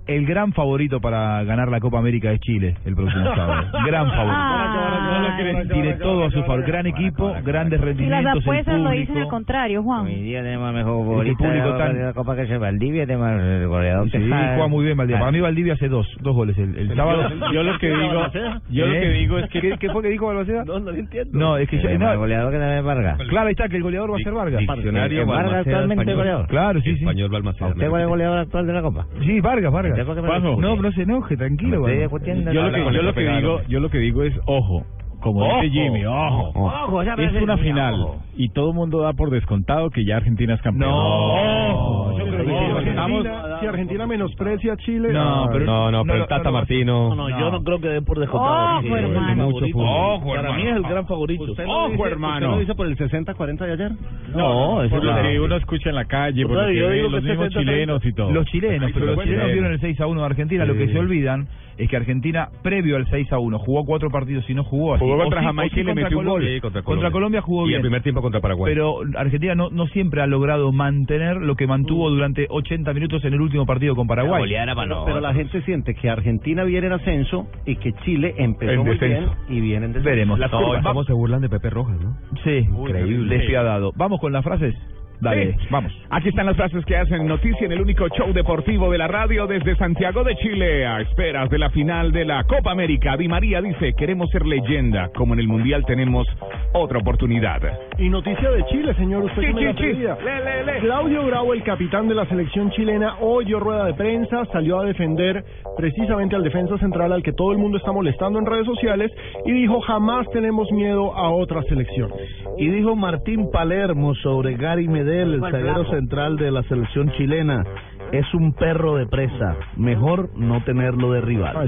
El 0.07 0.25
gran 0.25 0.51
favorito 0.53 0.99
para 0.99 1.43
ganar 1.43 1.69
la 1.69 1.79
Copa 1.79 1.99
América 1.99 2.31
es 2.31 2.39
Chile 2.41 2.75
el 2.85 2.95
próximo 2.95 3.23
sábado. 3.35 3.67
Gran 3.85 4.09
favorito. 4.09 5.73
Tiene 5.73 5.93
todo 5.95 6.25
a 6.25 6.31
su 6.31 6.41
favor. 6.43 6.63
Gran 6.65 6.87
equipo, 6.87 7.33
grandes 7.43 7.79
Y 7.79 7.81
las 7.81 7.85
rendimientos. 7.85 8.33
el 8.35 8.41
apuestas 8.41 8.79
lo 8.79 8.89
dicen 8.91 9.17
el 9.17 9.27
contrario, 9.27 9.83
Juan. 9.83 10.05
Hoy 10.07 10.15
día 10.21 10.41
tenemos 10.41 10.73
mejor 10.73 11.05
público 11.05 11.43
de 11.47 11.77
tan- 11.77 12.01
la 12.05 12.13
Copa 12.13 12.35
que 12.35 12.41
es 12.43 12.49
el 12.51 12.59
Valdivia, 12.59 13.05
tenemos 13.05 13.29
el 13.41 13.67
goleador. 13.67 14.09
Sí, 14.11 14.17
juega 14.27 14.67
muy 14.67 14.85
bien 14.85 14.97
Valdivia. 14.97 15.19
Para 15.19 15.31
mí 15.31 15.39
Valdivia 15.39 15.73
hace 15.73 15.87
dos, 15.87 16.07
dos 16.21 16.35
goles 16.35 16.57
el, 16.57 16.75
el 16.77 16.95
sábado. 16.95 17.29
Yo 17.53 17.63
lo 17.63 17.77
que 17.77 17.87
digo, 17.89 18.25
yo 18.69 18.85
lo 18.87 18.93
¿Eh? 18.93 18.99
que 19.01 19.09
digo 19.09 19.37
es 19.39 19.49
que 19.49 19.61
¿Qué, 19.61 19.77
qué 19.79 19.89
fue 19.91 20.01
que 20.01 20.09
dijo 20.09 20.25
Balmaceda? 20.27 20.65
No, 20.65 20.79
no 20.79 20.91
lo 20.91 20.97
entiendo. 20.97 21.37
No, 21.37 21.57
es 21.57 21.69
que 21.69 21.77
El 21.77 21.99
goleador 22.17 22.51
que 22.51 22.57
también 22.57 22.79
es 22.79 22.83
Vargas. 22.83 23.17
Claro, 23.29 23.47
ahí 23.47 23.51
está, 23.51 23.69
que 23.69 23.77
el 23.77 23.83
goleador 23.83 24.11
va 24.11 24.15
a 24.15 24.19
ser 24.23 24.33
Vargas. 24.33 24.59
Diccionario 24.59 25.25
Vargas 25.25 25.53
actualmente 25.65 26.01
español. 26.03 26.17
goleador. 26.17 26.47
Claro, 26.47 26.81
sí, 26.81 26.93
sí. 26.93 26.99
Español 26.99 27.29
Balmaceda. 27.29 27.67
¿Usted 27.69 27.87
cuál 27.89 28.01
es 28.01 28.05
el 28.05 28.09
goleador 28.09 28.39
actual 28.39 28.67
de 28.67 28.73
la 28.73 28.81
Copa? 28.81 29.05
Sí, 29.25 29.39
Vargas, 29.39 29.71
Vargas. 29.71 29.90
¿Usted 29.91 30.05
por 30.05 30.15
qué 30.15 30.21
me 30.21 30.27
Paso. 30.27 30.55
No, 30.57 30.75
no 30.75 30.91
se 30.91 31.01
enoje, 31.03 31.37
tranquilo. 31.37 31.81
Me 31.81 32.03
estoy 32.03 32.43
yo 32.53 32.61
lo 32.63 32.71
que, 32.71 32.93
yo 32.93 33.01
lo 33.03 33.13
que 33.13 33.21
digo, 33.21 33.61
yo 33.67 33.79
lo 33.79 33.89
que 33.89 33.97
digo 33.99 34.23
es 34.23 34.33
ojo. 34.45 34.83
Como 35.21 35.41
Ojo. 35.45 35.61
dice 35.61 35.69
Jimmy, 35.69 36.03
ojo. 36.03 36.51
Ojo, 36.55 37.03
ya 37.03 37.13
es 37.13 37.31
una 37.43 37.55
mira, 37.55 37.57
final 37.57 37.93
ojo. 38.01 38.23
y 38.35 38.49
todo 38.49 38.69
el 38.69 38.75
mundo 38.75 39.01
da 39.01 39.13
por 39.13 39.29
descontado 39.29 39.91
que 39.91 40.03
ya 40.03 40.17
Argentina 40.17 40.55
es 40.55 40.61
campeón. 40.63 40.89
No, 40.89 42.17
yo 42.17 42.25
creo 42.25 42.37
que 42.37 42.43
Si 42.43 42.49
sí, 42.49 42.55
Argentina, 42.55 42.89
estamos- 42.89 43.23
si 43.61 43.67
Argentina 43.67 44.05
menosprecia 44.07 44.73
a 44.73 44.77
Chile. 44.77 45.09
No, 45.13 45.47
pero 45.51 45.65
No, 45.65 45.91
no, 45.91 46.03
pero 46.03 46.17
no, 46.17 46.23
el 46.23 46.27
Tata 46.29 46.43
no, 46.43 46.51
Martino. 46.51 47.09
No, 47.15 47.29
no, 47.29 47.29
yo 47.39 47.51
no 47.51 47.63
creo 47.63 47.79
que 47.79 47.87
den 47.87 48.03
por 48.05 48.19
descontado. 48.19 48.79
Ojo, 48.79 48.81
Sí, 48.81 48.93
hermano. 48.93 49.47
Ojo, 49.47 50.33
Para 50.35 50.53
mí 50.53 50.63
es 50.63 50.75
el 50.75 50.83
gran 50.83 51.07
favorito. 51.07 51.43
¿Usted 51.43 51.65
lo 51.65 51.71
Ojo, 51.71 51.91
dice- 51.91 52.03
hermano. 52.09 52.35
¿Usted 52.47 52.49
lo 52.55 52.59
dice 52.59 52.75
por 52.75 52.87
el 52.87 52.97
60-40 52.97 53.65
de 53.65 53.73
ayer? 53.73 53.91
No, 54.35 54.83
eso 54.83 54.97
lo 54.97 55.45
uno 55.45 55.55
escucha 55.55 55.89
en 55.89 55.95
la 55.95 56.05
calle, 56.05 56.45
por 56.45 56.55
los 56.57 56.67
mismos 56.69 57.21
70, 57.23 57.49
chilenos 57.59 58.05
y 58.05 58.13
todo. 58.13 58.31
Los 58.31 58.45
chilenos, 58.47 58.91
pero 58.93 59.05
los 59.07 59.19
chilenos 59.23 59.51
vieron 59.51 59.71
el 59.71 59.79
6 59.79 59.99
a 60.01 60.07
1 60.07 60.19
de 60.21 60.25
Argentina. 60.25 60.65
Lo 60.65 60.73
que 60.75 60.87
se 60.87 60.99
olvidan 60.99 61.47
es 61.77 61.89
que 61.89 61.95
Argentina, 61.97 62.49
previo 62.61 62.95
al 62.97 63.07
6 63.09 63.31
a 63.33 63.39
1, 63.39 63.57
jugó 63.59 63.85
cuatro 63.85 64.09
partidos 64.11 64.47
y 64.49 64.53
no 64.53 64.63
jugó 64.63 64.93
así. 64.95 65.03
Jugó 65.03 65.17
contra 65.17 65.41
Jamaica 65.41 65.73
sí 65.73 65.81
y 65.81 65.83
le 65.83 65.89
contra 65.91 66.03
metió 66.03 66.19
un 66.19 66.25
gol. 66.25 66.33
Colombia. 66.33 66.55
Sí, 66.55 66.61
contra 66.61 66.81
Contra 66.83 67.11
Colombia. 67.11 67.11
Colombia 67.11 67.41
jugó 67.41 67.65
Y 67.65 67.67
bien. 67.69 67.77
el 67.77 67.81
primer 67.81 68.01
tiempo 68.03 68.21
contra 68.21 68.39
Paraguay. 68.41 68.71
Pero 68.73 68.97
Argentina 69.17 69.55
no, 69.55 69.69
no 69.71 69.87
siempre 69.87 70.21
ha 70.21 70.27
logrado 70.27 70.71
mantener 70.71 71.37
lo 71.37 71.55
que 71.55 71.65
mantuvo 71.67 72.09
durante 72.09 72.45
80 72.49 72.93
minutos 72.93 73.23
en 73.25 73.33
el 73.33 73.41
último 73.41 73.50
partido 73.65 73.95
con 73.95 74.07
Paraguay. 74.07 74.43
Pero, 74.75 75.05
pero 75.05 75.19
la 75.21 75.33
gente 75.33 75.61
siente 75.63 75.93
que 75.95 76.09
Argentina 76.09 76.63
viene 76.63 76.87
en 76.87 76.93
ascenso 76.93 77.47
y 77.65 77.75
que 77.77 77.93
Chile 78.03 78.33
empezó 78.37 78.71
En 78.71 78.79
muy 78.79 78.97
bien 78.97 79.27
y 79.49 79.59
viene 79.61 79.85
en 79.85 79.93
descenso. 79.93 80.09
Veremos. 80.09 80.39
Las 80.39 80.51
No, 80.51 80.59
curvas. 80.59 80.83
vamos- 80.83 81.05
se 81.05 81.13
burlan 81.13 81.41
de 81.41 81.49
Pepe 81.49 81.69
Rojas, 81.69 81.99
¿no? 81.99 82.15
Sí, 82.43 82.57
Increíble. 82.69 83.37
Despiadado. 83.37 83.91
Vamos 83.95 84.19
con 84.19 84.31
las 84.33 84.43
frases. 84.43 84.75
Dale, 85.21 85.53
Sí. 85.53 85.67
vamos. 85.69 85.93
Aquí 86.09 86.29
están 86.29 86.47
las 86.47 86.55
frases 86.57 86.83
que 86.85 86.97
hacen 86.97 87.27
noticia 87.27 87.65
en 87.65 87.71
el 87.71 87.81
único 87.81 88.07
show 88.09 88.33
deportivo 88.33 88.91
de 88.91 88.97
la 88.97 89.07
radio 89.07 89.47
desde 89.47 89.75
Santiago 89.75 90.23
de 90.23 90.35
Chile. 90.37 90.85
A 90.85 91.01
esperas 91.01 91.49
de 91.49 91.59
la 91.59 91.69
final 91.69 92.11
de 92.11 92.25
la 92.25 92.43
Copa 92.45 92.71
América, 92.71 93.15
Di 93.17 93.27
María 93.27 93.61
dice, 93.61 93.93
queremos 93.93 94.29
ser 94.31 94.45
leyenda, 94.45 95.09
como 95.15 95.33
en 95.35 95.39
el 95.39 95.47
Mundial 95.47 95.85
tenemos 95.85 96.27
otra 96.73 96.99
oportunidad. 96.99 97.61
Y 97.97 98.09
noticia 98.09 98.49
de 98.49 98.65
Chile, 98.65 98.93
señor, 98.95 99.23
usted 99.25 99.41
Sí, 99.41 99.53
me 99.53 99.61
la 99.63 99.73
sí, 99.73 99.77
pedía. 99.83 100.17
Le, 100.23 100.43
le, 100.43 100.63
le. 100.73 100.79
Claudio 100.79 101.23
Bravo, 101.25 101.53
el 101.53 101.63
capitán 101.63 102.07
de 102.07 102.15
la 102.15 102.25
selección 102.25 102.71
chilena, 102.71 103.15
hoy 103.19 103.45
dio 103.45 103.59
rueda 103.59 103.85
de 103.85 103.93
prensa, 103.93 104.45
salió 104.51 104.79
a 104.79 104.85
defender 104.85 105.43
precisamente 105.77 106.35
al 106.35 106.43
defensa 106.43 106.77
central 106.79 107.11
al 107.13 107.23
que 107.23 107.33
todo 107.33 107.51
el 107.51 107.57
mundo 107.59 107.77
está 107.77 107.91
molestando 107.91 108.39
en 108.39 108.45
redes 108.45 108.65
sociales 108.65 109.11
y 109.45 109.51
dijo 109.51 109.79
jamás 109.81 110.27
tenemos 110.31 110.71
miedo 110.71 111.13
a 111.15 111.29
otras 111.29 111.65
selecciones. 111.67 112.17
Y 112.57 112.67
dijo 112.69 112.95
Martín 112.95 113.49
Palermo 113.51 114.13
sobre 114.15 114.55
Gary 114.55 114.87
Medel, 115.11 115.33
el 115.33 115.39
¿Cuál 115.39 115.51
zaguero 115.51 115.85
central 115.89 116.37
de 116.37 116.51
la 116.51 116.63
selección 116.63 117.11
chilena. 117.11 117.63
Es 118.11 118.33
un 118.33 118.53
perro 118.53 118.95
de 118.95 119.07
presa. 119.07 119.55
Mejor 119.77 120.29
no 120.35 120.63
tenerlo 120.63 121.11
de 121.13 121.21
rival. 121.21 121.55
¿Ah? 121.55 121.65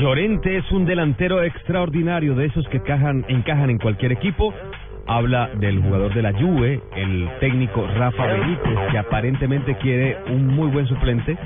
Llorente 0.00 0.56
es 0.56 0.70
un 0.72 0.84
delantero 0.84 1.42
extraordinario, 1.42 2.34
de 2.34 2.46
esos 2.46 2.66
que 2.68 2.78
encajan, 2.78 3.24
encajan 3.28 3.70
en 3.70 3.78
cualquier 3.78 4.12
equipo. 4.12 4.52
Habla 5.06 5.50
del 5.58 5.80
jugador 5.80 6.12
de 6.12 6.22
la 6.22 6.32
Juve, 6.32 6.80
el 6.94 7.28
técnico 7.40 7.86
Rafa 7.96 8.26
Benítez, 8.26 8.78
que 8.90 8.98
aparentemente 8.98 9.74
quiere 9.76 10.18
un 10.30 10.46
muy 10.48 10.68
buen 10.70 10.86
suplente. 10.86 11.36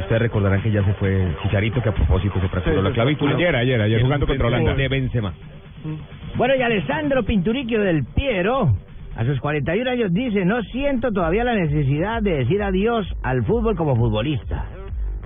Ustedes 0.00 0.22
recordarán 0.22 0.60
que 0.60 0.70
ya 0.70 0.84
se 0.84 0.92
fue 0.94 1.28
Chicharito, 1.42 1.80
que 1.82 1.88
a 1.88 1.94
propósito 1.94 2.38
se 2.40 2.48
fracturó 2.48 2.76
Sí, 2.76 2.82
la 2.88 2.92
clavícula. 2.92 3.34
ayer, 3.34 3.56
ayer, 3.56 3.80
ayer 3.80 4.02
jugando 4.02 4.26
contra 4.26 4.46
Holanda. 4.48 4.74
De 4.74 4.88
Benzema. 4.88 5.32
Bueno, 6.36 6.54
y 6.56 6.62
Alessandro 6.62 7.22
Pinturicchio 7.22 7.80
del 7.80 8.04
Piero, 8.14 8.76
a 9.18 9.24
sus 9.24 9.38
41 9.40 9.90
años, 9.90 10.12
dice, 10.12 10.44
no 10.44 10.62
siento 10.62 11.10
todavía 11.12 11.42
la 11.44 11.54
necesidad 11.54 12.22
de 12.22 12.38
decir 12.38 12.62
adiós 12.62 13.06
al 13.22 13.44
fútbol 13.44 13.76
como 13.76 13.96
futbolista. 13.96 14.64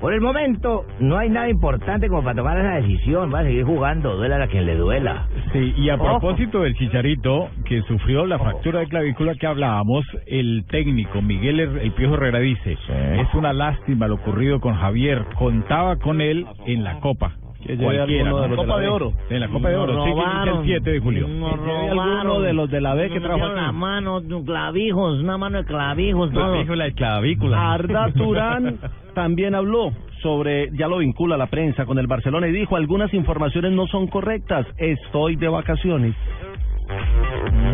Por 0.00 0.14
el 0.14 0.20
momento, 0.20 0.84
no 0.98 1.16
hay 1.16 1.28
nada 1.30 1.48
importante 1.48 2.08
como 2.08 2.24
para 2.24 2.34
tomar 2.34 2.58
esa 2.58 2.74
decisión. 2.74 3.32
Va 3.32 3.38
a 3.40 3.44
seguir 3.44 3.64
jugando, 3.64 4.16
duela 4.16 4.42
a 4.42 4.48
quien 4.48 4.66
le 4.66 4.74
duela. 4.74 5.28
Sí, 5.52 5.74
y 5.76 5.90
a 5.90 5.94
Ojo. 5.94 6.04
propósito 6.18 6.62
del 6.62 6.74
Chicharito, 6.74 7.50
que 7.66 7.82
sufrió 7.82 8.26
la 8.26 8.38
fractura 8.40 8.80
de 8.80 8.88
clavícula 8.88 9.34
que 9.36 9.46
hablábamos, 9.46 10.04
el 10.26 10.64
técnico 10.68 11.22
Miguel 11.22 11.60
Her- 11.60 11.82
El 11.82 11.92
Piojo 11.92 12.14
Herrera 12.14 12.40
dice, 12.40 12.72
es 12.72 13.34
una 13.34 13.52
lástima 13.52 14.08
lo 14.08 14.14
ocurrido 14.16 14.58
con 14.58 14.74
Javier, 14.74 15.24
contaba 15.38 15.94
con 15.96 16.20
él 16.20 16.46
en 16.66 16.82
la 16.82 16.98
Copa. 16.98 17.34
Que 17.66 17.76
lleve 17.76 17.84
Cualquiera, 17.96 18.28
alguno 18.30 18.42
de 18.42 18.48
¿no? 18.48 18.48
los 18.48 18.50
de 18.50 18.56
la 18.56 18.56
Copa 18.72 18.80
de. 18.80 18.88
Oro. 18.88 19.12
En 19.30 19.40
la 19.40 19.48
Copa 19.48 19.68
de 19.68 19.76
Oro, 19.76 19.92
Nos 19.94 20.04
sí, 20.04 20.10
inicia 20.10 20.22
el 20.22 20.34
robaron, 20.36 20.64
7 20.64 20.90
de 20.90 21.00
julio. 21.00 21.26
robaron. 21.28 21.98
alguno 22.00 22.40
de 22.40 22.52
los 22.52 22.70
de 22.70 22.80
la 22.80 22.94
B 22.94 23.08
que 23.08 23.14
metieron 23.20 23.42
aquí. 23.42 23.54
la 23.54 23.72
mano, 23.72 24.20
clavijos, 24.44 25.20
una 25.20 25.38
mano 25.38 25.58
de 25.58 25.64
clavijos, 25.64 26.30
Clavícula 26.30 26.88
y 26.88 26.92
clavícula. 26.92 27.72
Arda 27.72 28.12
Turán 28.16 28.78
también 29.14 29.54
habló 29.54 29.92
sobre, 30.22 30.70
ya 30.76 30.88
lo 30.88 30.98
vincula 30.98 31.36
la 31.36 31.46
prensa 31.46 31.84
con 31.84 31.98
el 31.98 32.06
Barcelona 32.06 32.48
y 32.48 32.52
dijo, 32.52 32.76
algunas 32.76 33.12
informaciones 33.14 33.72
no 33.72 33.86
son 33.88 34.06
correctas, 34.06 34.66
estoy 34.78 35.36
de 35.36 35.48
vacaciones. 35.48 36.14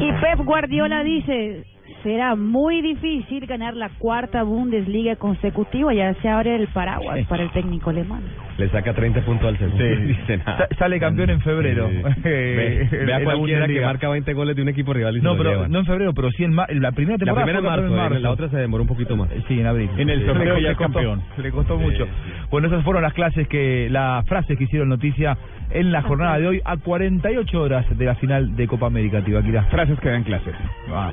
Y 0.00 0.12
Pep 0.12 0.44
Guardiola 0.44 1.02
dice, 1.02 1.64
será 2.02 2.34
muy 2.36 2.80
difícil 2.82 3.46
ganar 3.46 3.74
la 3.74 3.88
cuarta 3.98 4.42
Bundesliga 4.42 5.16
consecutiva, 5.16 5.92
ya 5.94 6.14
se 6.14 6.28
abre 6.28 6.56
el 6.56 6.68
paraguas 6.68 7.26
para 7.28 7.42
el 7.42 7.50
técnico 7.50 7.90
alemán. 7.90 8.22
Le 8.58 8.68
saca 8.70 8.92
30 8.92 9.20
puntos 9.20 9.48
al 9.48 9.58
segundo. 9.58 9.84
Sí. 9.84 10.02
Dice 10.02 10.36
nada. 10.38 10.66
Sale 10.78 10.98
campeón 10.98 11.30
en 11.30 11.40
febrero. 11.40 11.88
Sí. 11.88 12.02
Ve, 12.24 12.82
Eh, 12.82 12.88
ve 12.90 13.12
a 13.14 13.18
en 13.18 13.24
la 13.24 13.24
cualquiera 13.24 13.34
que 13.34 13.38
Bundesliga. 13.66 13.86
marca 13.86 14.08
20 14.08 14.32
goles 14.34 14.56
de 14.56 14.62
un 14.62 14.68
equipo 14.68 14.92
rival 14.92 15.16
y 15.16 15.20
No, 15.20 15.36
pero 15.36 15.50
lleva. 15.50 15.68
no 15.68 15.78
en 15.78 15.86
febrero, 15.86 16.12
pero 16.12 16.30
sí 16.32 16.42
en 16.44 16.52
ma- 16.54 16.66
en 16.68 16.82
la 16.82 16.90
primera 16.92 17.14
La 17.20 17.24
temporada. 17.24 17.44
primera 17.44 17.58
en 17.58 17.64
marzo, 17.64 17.94
campeón 17.94 18.22
la 18.22 18.30
otra 18.30 18.48
se 18.48 18.56
demoró 18.56 18.82
un 18.82 18.88
poquito 18.88 19.16
más. 19.16 19.28
Sí, 19.46 19.60
en 19.60 19.66
abril. 19.66 19.88
En 19.96 20.10
el 20.10 20.26
Le 20.26 20.62
ya 20.62 20.74
campeón. 20.74 21.22
Le 21.36 21.50
costó 21.52 21.78
mucho. 21.78 22.06
Bueno, 22.50 22.66
esas 22.66 22.82
fueron 22.84 23.02
las 23.02 23.12
clases 23.12 23.46
que, 23.46 23.88
las 23.90 24.26
frases 24.26 24.58
que 24.58 24.64
hicieron 24.64 24.88
noticia 24.88 25.38
en 25.70 25.92
la 25.92 26.02
jornada 26.02 26.38
de 26.38 26.48
hoy 26.48 26.60
a 26.64 26.76
48 26.78 27.62
horas 27.62 27.86
de 27.96 28.04
la 28.04 28.14
final 28.16 28.56
de 28.56 28.66
Copa 28.66 28.86
América, 28.86 29.22
Tibaquira. 29.22 29.62
Frases 29.64 30.00
que 30.00 30.08
dan 30.08 30.24
clases. 30.24 30.54
Ah. 30.90 31.12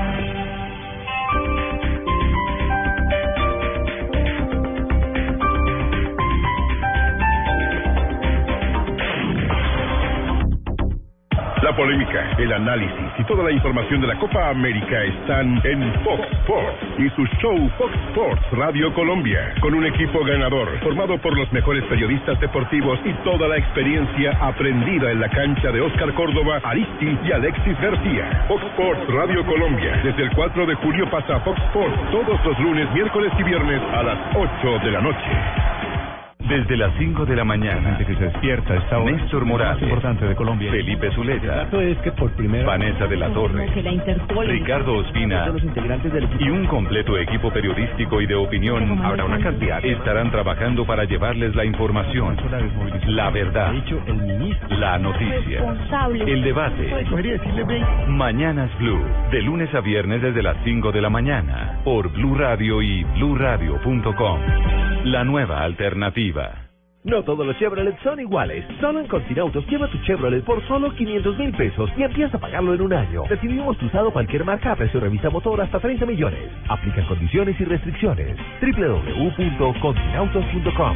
La 11.61 11.75
polémica, 11.75 12.31
el 12.39 12.51
análisis 12.53 13.19
y 13.19 13.23
toda 13.25 13.43
la 13.43 13.51
información 13.51 14.01
de 14.01 14.07
la 14.07 14.17
Copa 14.17 14.49
América 14.49 15.03
están 15.03 15.61
en 15.63 15.93
Fox 16.03 16.23
Sports 16.41 16.79
y 16.97 17.07
su 17.11 17.23
show 17.37 17.69
Fox 17.77 17.93
Sports 18.09 18.41
Radio 18.53 18.91
Colombia, 18.95 19.53
con 19.61 19.75
un 19.75 19.85
equipo 19.85 20.25
ganador 20.25 20.67
formado 20.79 21.19
por 21.19 21.37
los 21.37 21.51
mejores 21.53 21.83
periodistas 21.83 22.39
deportivos 22.39 22.99
y 23.05 23.13
toda 23.23 23.47
la 23.47 23.57
experiencia 23.57 24.31
aprendida 24.41 25.11
en 25.11 25.19
la 25.19 25.29
cancha 25.29 25.71
de 25.71 25.81
Oscar 25.81 26.11
Córdoba, 26.15 26.61
Aristi 26.63 27.15
y 27.25 27.31
Alexis 27.31 27.79
García. 27.79 28.45
Fox 28.47 28.63
Sports 28.71 29.07
Radio 29.09 29.45
Colombia, 29.45 30.01
desde 30.03 30.23
el 30.23 30.31
4 30.31 30.65
de 30.65 30.73
julio 30.73 31.07
pasa 31.11 31.35
a 31.35 31.39
Fox 31.41 31.61
Sports 31.67 32.11
todos 32.11 32.43
los 32.43 32.59
lunes, 32.59 32.91
miércoles 32.91 33.31
y 33.37 33.43
viernes 33.43 33.81
a 33.93 34.01
las 34.01 34.17
8 34.35 34.79
de 34.83 34.91
la 34.91 35.01
noche. 35.01 35.80
Desde 36.47 36.77
las 36.77 36.91
5 36.97 37.25
de 37.25 37.35
la 37.35 37.43
mañana. 37.43 37.97
que 37.97 38.05
se 38.05 38.25
despierta 38.25 38.75
esta 38.75 38.99
Néstor 38.99 39.45
Morales. 39.45 39.83
importante 39.83 40.25
de 40.25 40.35
Colombia. 40.35 40.71
Felipe 40.71 41.11
Zuleta. 41.11 41.67
es 41.81 41.97
que 41.99 42.11
por 42.11 42.31
primera 42.31 42.65
Vanessa 42.65 43.07
de 43.07 43.17
la 43.17 43.29
Torre. 43.29 43.67
Ricardo 44.47 44.95
Ospina. 44.97 45.47
Y 46.39 46.49
un 46.49 46.65
completo 46.67 47.17
equipo 47.17 47.51
periodístico 47.51 48.21
y 48.21 48.25
de 48.25 48.35
opinión. 48.35 48.99
Habrá 49.03 49.25
una 49.25 49.39
cantidad. 49.39 49.83
Estarán 49.83 50.31
trabajando 50.31 50.85
para 50.85 51.05
llevarles 51.05 51.55
la 51.55 51.65
información. 51.65 52.37
La 53.07 53.29
verdad. 53.29 53.73
La 54.69 54.97
noticia. 54.97 55.63
El 56.25 56.43
debate. 56.43 57.05
Mañanas 58.07 58.69
Blue. 58.79 59.03
De 59.31 59.41
lunes 59.41 59.73
a 59.73 59.81
viernes 59.81 60.21
desde 60.21 60.41
las 60.41 60.57
5 60.63 60.91
de 60.91 61.01
la 61.01 61.09
mañana. 61.09 61.79
Por 61.83 62.11
Blue 62.11 62.35
Radio 62.35 62.81
y 62.81 63.03
bluradio.com. 63.03 64.39
La 65.05 65.23
nueva 65.23 65.63
alternativa. 65.63 66.30
No 67.03 67.23
todos 67.23 67.43
los 67.45 67.57
Chevrolet 67.57 67.97
son 68.03 68.19
iguales. 68.19 68.63
Solo 68.79 68.99
en 68.99 69.07
Continautos 69.07 69.65
lleva 69.67 69.87
tu 69.87 69.97
Chevrolet 70.03 70.43
por 70.43 70.63
solo 70.67 70.93
500 70.93 71.35
mil 71.37 71.51
pesos 71.55 71.89
y 71.97 72.03
empieza 72.03 72.37
a 72.37 72.39
pagarlo 72.39 72.75
en 72.75 72.81
un 72.81 72.93
año. 72.93 73.23
Recibimos 73.27 73.75
tu 73.77 73.87
usado 73.87 74.11
cualquier 74.11 74.45
marca 74.45 74.73
a 74.73 74.75
precio 74.75 74.99
revisa 74.99 75.31
motor 75.31 75.61
hasta 75.61 75.79
30 75.79 76.05
millones. 76.05 76.51
Aplican 76.69 77.07
condiciones 77.07 77.59
y 77.59 77.65
restricciones. 77.65 78.37
www.continautos.com 78.61 80.95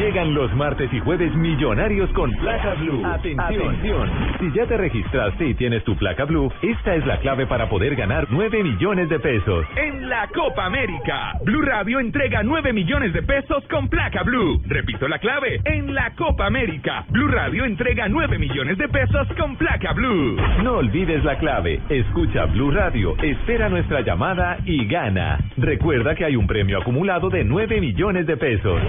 Llegan 0.00 0.32
los 0.32 0.50
martes 0.54 0.90
y 0.94 1.00
jueves 1.00 1.30
millonarios 1.34 2.10
con 2.14 2.30
placa 2.36 2.72
blue. 2.72 3.04
Atención. 3.04 4.10
Si 4.40 4.50
ya 4.52 4.64
te 4.64 4.78
registraste 4.78 5.48
y 5.48 5.52
tienes 5.52 5.84
tu 5.84 5.94
placa 5.94 6.24
blue, 6.24 6.50
esta 6.62 6.94
es 6.94 7.04
la 7.04 7.18
clave 7.18 7.46
para 7.46 7.68
poder 7.68 7.94
ganar 7.96 8.26
9 8.30 8.62
millones 8.62 9.10
de 9.10 9.18
pesos. 9.18 9.66
En 9.76 10.08
la 10.08 10.26
Copa 10.28 10.64
América, 10.64 11.34
Blue 11.44 11.60
Radio 11.60 12.00
entrega 12.00 12.42
9 12.42 12.72
millones 12.72 13.12
de 13.12 13.22
pesos 13.22 13.62
con 13.68 13.90
placa 13.90 14.22
Blue. 14.22 14.62
Repito 14.66 15.06
la 15.06 15.18
clave. 15.18 15.60
En 15.66 15.94
la 15.94 16.14
Copa 16.14 16.46
América, 16.46 17.04
Blue 17.10 17.28
Radio 17.28 17.66
entrega 17.66 18.08
9 18.08 18.38
millones 18.38 18.78
de 18.78 18.88
pesos 18.88 19.28
con 19.38 19.54
placa 19.56 19.92
Blue. 19.92 20.34
No 20.62 20.78
olvides 20.78 21.22
la 21.24 21.36
clave. 21.36 21.78
Escucha 21.90 22.46
Blue 22.46 22.70
Radio, 22.70 23.18
espera 23.18 23.68
nuestra 23.68 24.00
llamada 24.00 24.56
y 24.64 24.86
gana. 24.86 25.38
Recuerda 25.58 26.14
que 26.14 26.24
hay 26.24 26.36
un 26.36 26.46
premio 26.46 26.78
acumulado 26.78 27.28
de 27.28 27.44
9 27.44 27.82
millones 27.82 28.26
de 28.26 28.38
pesos. 28.38 28.80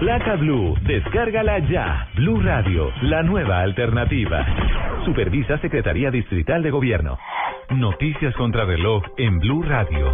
Placa 0.00 0.33
Blue, 0.36 0.74
descárgala 0.82 1.58
ya. 1.60 2.08
Blue 2.16 2.40
Radio, 2.40 2.90
la 3.02 3.22
nueva 3.22 3.60
alternativa. 3.60 4.44
Supervisa 5.04 5.58
Secretaría 5.58 6.10
Distrital 6.10 6.62
de 6.62 6.70
Gobierno. 6.70 7.18
Noticias 7.70 8.34
contra 8.34 8.64
reloj 8.64 9.02
en 9.16 9.38
Blue 9.38 9.62
Radio. 9.62 10.12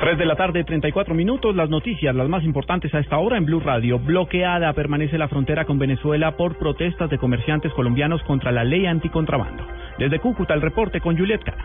3 0.00 0.16
de 0.16 0.26
la 0.26 0.36
tarde, 0.36 0.64
34 0.64 1.14
minutos. 1.14 1.54
Las 1.56 1.68
noticias, 1.68 2.14
las 2.14 2.28
más 2.28 2.44
importantes 2.44 2.94
a 2.94 3.00
esta 3.00 3.18
hora 3.18 3.36
en 3.36 3.44
Blue 3.44 3.60
Radio. 3.60 3.98
Bloqueada 3.98 4.72
permanece 4.72 5.18
la 5.18 5.28
frontera 5.28 5.64
con 5.64 5.78
Venezuela 5.78 6.36
por 6.36 6.56
protestas 6.56 7.10
de 7.10 7.18
comerciantes 7.18 7.72
colombianos 7.72 8.22
contra 8.22 8.52
la 8.52 8.64
ley 8.64 8.86
anticontrabando. 8.86 9.66
Desde 9.98 10.20
Cúcuta, 10.20 10.54
el 10.54 10.62
reporte 10.62 11.00
con 11.00 11.18
Juliet 11.18 11.42
Cana. 11.42 11.64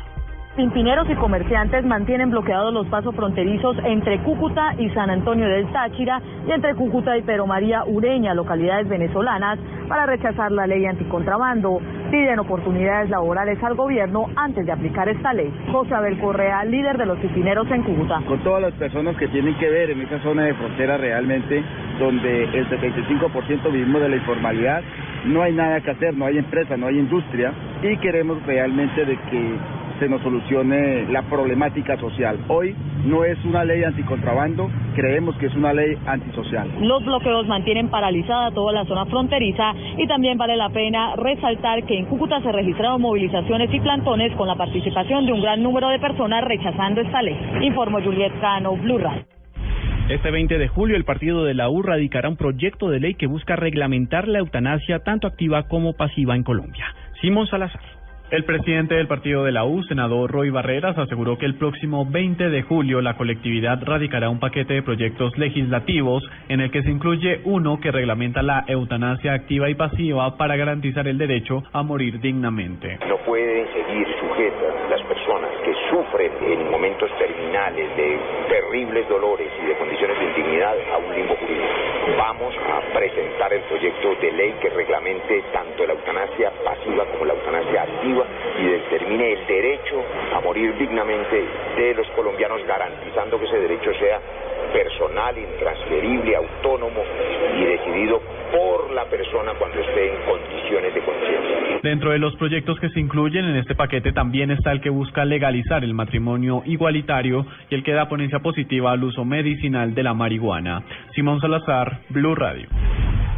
Pimpineros 0.56 1.10
y 1.10 1.16
comerciantes 1.16 1.84
mantienen 1.84 2.30
bloqueados 2.30 2.72
los 2.72 2.86
pasos 2.86 3.16
fronterizos 3.16 3.76
entre 3.86 4.20
Cúcuta 4.20 4.76
y 4.78 4.88
San 4.92 5.10
Antonio 5.10 5.48
del 5.48 5.66
Táchira 5.72 6.22
y 6.48 6.52
entre 6.52 6.76
Cúcuta 6.76 7.18
y 7.18 7.24
Pero 7.24 7.48
María 7.48 7.84
Ureña, 7.88 8.36
localidades 8.36 8.88
venezolanas, 8.88 9.58
para 9.88 10.06
rechazar 10.06 10.52
la 10.52 10.68
ley 10.68 10.86
anticontrabando. 10.86 11.82
Piden 12.12 12.38
oportunidades 12.38 13.10
laborales 13.10 13.64
al 13.64 13.74
gobierno 13.74 14.28
antes 14.36 14.64
de 14.68 14.72
aplicar 14.72 15.10
esta 15.10 15.34
ley. 15.34 15.52
José 15.72 15.96
Abel 15.96 16.20
Correa, 16.20 16.64
líder 16.66 17.00
de 17.00 17.08
los 17.08 17.18
pimpineros 17.18 17.66
en 17.72 17.82
Cúcuta. 17.82 18.22
Con 18.28 18.38
todas 18.44 18.62
las 18.62 18.74
personas 18.74 19.18
que 19.18 19.28
tienen 19.30 19.56
que 19.58 19.68
ver 19.68 19.90
en 19.90 20.02
esa 20.02 20.20
zona 20.20 20.44
de 20.44 20.54
frontera 20.54 20.98
realmente, 20.98 21.64
donde 21.98 22.44
el 22.44 22.70
75% 22.70 23.72
vivimos 23.72 24.04
de 24.04 24.10
la 24.10 24.18
informalidad, 24.18 24.84
no 25.26 25.42
hay 25.42 25.54
nada 25.54 25.82
que 25.82 25.90
hacer, 25.90 26.14
no 26.16 26.26
hay 26.26 26.38
empresa, 26.38 26.78
no 26.78 26.86
hay 26.86 27.00
industria 27.00 27.52
y 27.82 27.98
queremos 27.98 28.46
realmente 28.46 29.04
de 29.04 29.18
que 29.18 29.58
se 30.04 30.10
nos 30.10 30.22
solucione 30.22 31.06
la 31.10 31.22
problemática 31.22 31.98
social. 31.98 32.38
Hoy 32.50 32.76
no 33.06 33.24
es 33.24 33.38
una 33.46 33.64
ley 33.64 33.86
anticontrabando, 33.86 34.70
creemos 34.96 35.34
que 35.38 35.46
es 35.46 35.56
una 35.56 35.72
ley 35.72 35.98
antisocial. 36.06 36.68
Los 36.82 37.06
bloqueos 37.06 37.48
mantienen 37.48 37.88
paralizada 37.88 38.52
toda 38.52 38.74
la 38.74 38.84
zona 38.84 39.06
fronteriza 39.06 39.72
y 39.98 40.06
también 40.06 40.38
vale 40.38 40.58
la 40.58 40.70
pena 40.70 41.16
resaltar 41.16 41.86
que 41.86 41.98
en 41.98 42.06
Cúcuta 42.08 42.42
se 42.42 42.52
registraron 42.52 43.02
movilizaciones 43.02 43.74
y 43.74 43.80
plantones 43.80 44.34
con 44.36 44.46
la 44.46 44.56
participación 44.56 45.26
de 45.26 45.32
un 45.32 45.42
gran 45.42 45.64
número 45.64 45.88
de 45.88 46.00
personas 46.00 46.44
rechazando 46.44 47.00
esta 47.00 47.22
ley. 47.22 47.38
Informó 47.62 48.02
Juliet 48.02 48.34
Cano, 48.42 48.76
Blue 48.76 48.98
Radio. 48.98 49.24
Este 50.10 50.32
20 50.32 50.58
de 50.58 50.68
julio 50.68 50.98
el 50.98 51.06
partido 51.06 51.46
de 51.46 51.54
la 51.54 51.70
U 51.70 51.82
radicará 51.82 52.28
un 52.28 52.36
proyecto 52.36 52.90
de 52.90 53.00
ley 53.00 53.14
que 53.14 53.28
busca 53.28 53.56
reglamentar 53.56 54.28
la 54.28 54.40
eutanasia 54.40 55.00
tanto 55.00 55.28
activa 55.28 55.64
como 55.70 55.94
pasiva 55.94 56.36
en 56.36 56.44
Colombia. 56.44 56.94
Simón 57.22 57.48
Salazar. 57.48 58.03
El 58.32 58.46
presidente 58.46 58.96
del 58.96 59.08
partido 59.08 59.44
de 59.44 59.52
la 59.52 59.64
U, 59.64 59.84
senador 59.84 60.32
Roy 60.32 60.50
Barreras, 60.50 60.98
aseguró 60.98 61.38
que 61.38 61.46
el 61.46 61.56
próximo 61.56 62.06
20 62.10 62.50
de 62.50 62.62
julio 62.64 63.02
la 63.02 63.16
colectividad 63.16 63.80
radicará 63.84 64.30
un 64.30 64.40
paquete 64.40 64.74
de 64.74 64.82
proyectos 64.82 65.38
legislativos 65.38 66.24
en 66.50 66.62
el 66.62 66.72
que 66.72 66.82
se 66.82 66.90
incluye 66.90 67.42
uno 67.44 67.80
que 67.80 67.92
reglamenta 67.92 68.42
la 68.42 68.64
eutanasia 68.68 69.34
activa 69.34 69.70
y 69.70 69.76
pasiva 69.76 70.36
para 70.36 70.56
garantizar 70.56 71.08
el 71.08 71.18
derecho 71.18 71.64
a 71.74 71.84
morir 71.84 72.20
dignamente. 72.22 72.98
No 73.08 73.18
pueden 73.18 73.68
seguir 73.72 74.08
sujetas 74.20 74.90
las 74.90 75.02
personas 75.04 75.52
que 75.64 75.74
sufren 75.92 76.32
en 76.42 76.72
momentos 76.72 77.10
terminales 77.20 77.96
de 77.96 78.20
terribles 78.50 79.08
dolores 79.10 79.50
y 79.62 79.68
de 79.68 79.76
condiciones 79.76 80.18
de 80.18 80.26
indignidad 80.26 80.76
a 80.94 80.98
un 80.98 81.16
limbo 81.16 81.36
jurídico. 81.36 81.64
Vamos 82.18 82.54
a 82.58 82.82
presentar 82.98 83.54
el 83.54 83.62
proyecto 83.62 84.16
de 84.22 84.32
ley 84.32 84.54
que 84.62 84.70
reglamente 84.70 85.44
tanto 85.54 85.86
la 85.86 85.94
eutanasia 85.94 86.52
pasiva 86.66 87.06
como 87.06 87.26
la 87.26 87.34
eutanasia 87.34 87.73
y 88.04 88.64
determine 88.66 89.34
el 89.34 89.48
derecho 89.48 90.04
a 90.36 90.42
morir 90.42 90.76
dignamente 90.78 91.46
de 91.78 91.94
los 91.96 92.08
colombianos, 92.10 92.62
garantizando 92.68 93.40
que 93.40 93.46
ese 93.46 93.60
derecho 93.60 93.94
sea 93.94 94.20
personal, 94.74 95.38
intransferible, 95.38 96.36
autónomo 96.36 97.04
y 97.58 97.64
decidido 97.64 98.22
por 98.52 98.92
la 98.92 99.06
persona 99.06 99.54
cuando 99.58 99.80
esté 99.80 100.14
en 100.14 100.22
condiciones 100.26 100.94
de 100.94 101.02
conciencia. 101.02 101.80
Dentro 101.82 102.12
de 102.12 102.20
los 102.20 102.36
proyectos 102.36 102.80
que 102.80 102.90
se 102.90 103.00
incluyen 103.00 103.46
en 103.46 103.56
este 103.58 103.76
paquete 103.76 104.12
también 104.12 104.52
está 104.52 104.72
el 104.72 104.82
que 104.82 104.90
busca 104.90 105.26
legalizar 105.26 105.84
el 105.84 105.94
matrimonio 105.94 106.64
igualitario 106.66 107.46
y 107.70 107.76
el 107.76 107.84
que 107.84 107.94
da 107.94 108.10
ponencia 108.10 108.40
positiva 108.40 108.92
al 108.92 109.04
uso 109.04 109.26
medicinal 109.26 109.94
de 109.94 110.04
la 110.04 110.14
marihuana. 110.14 110.84
Simón 111.14 111.40
Salazar, 111.40 112.00
Blue 112.10 112.36
Radio. 112.36 112.68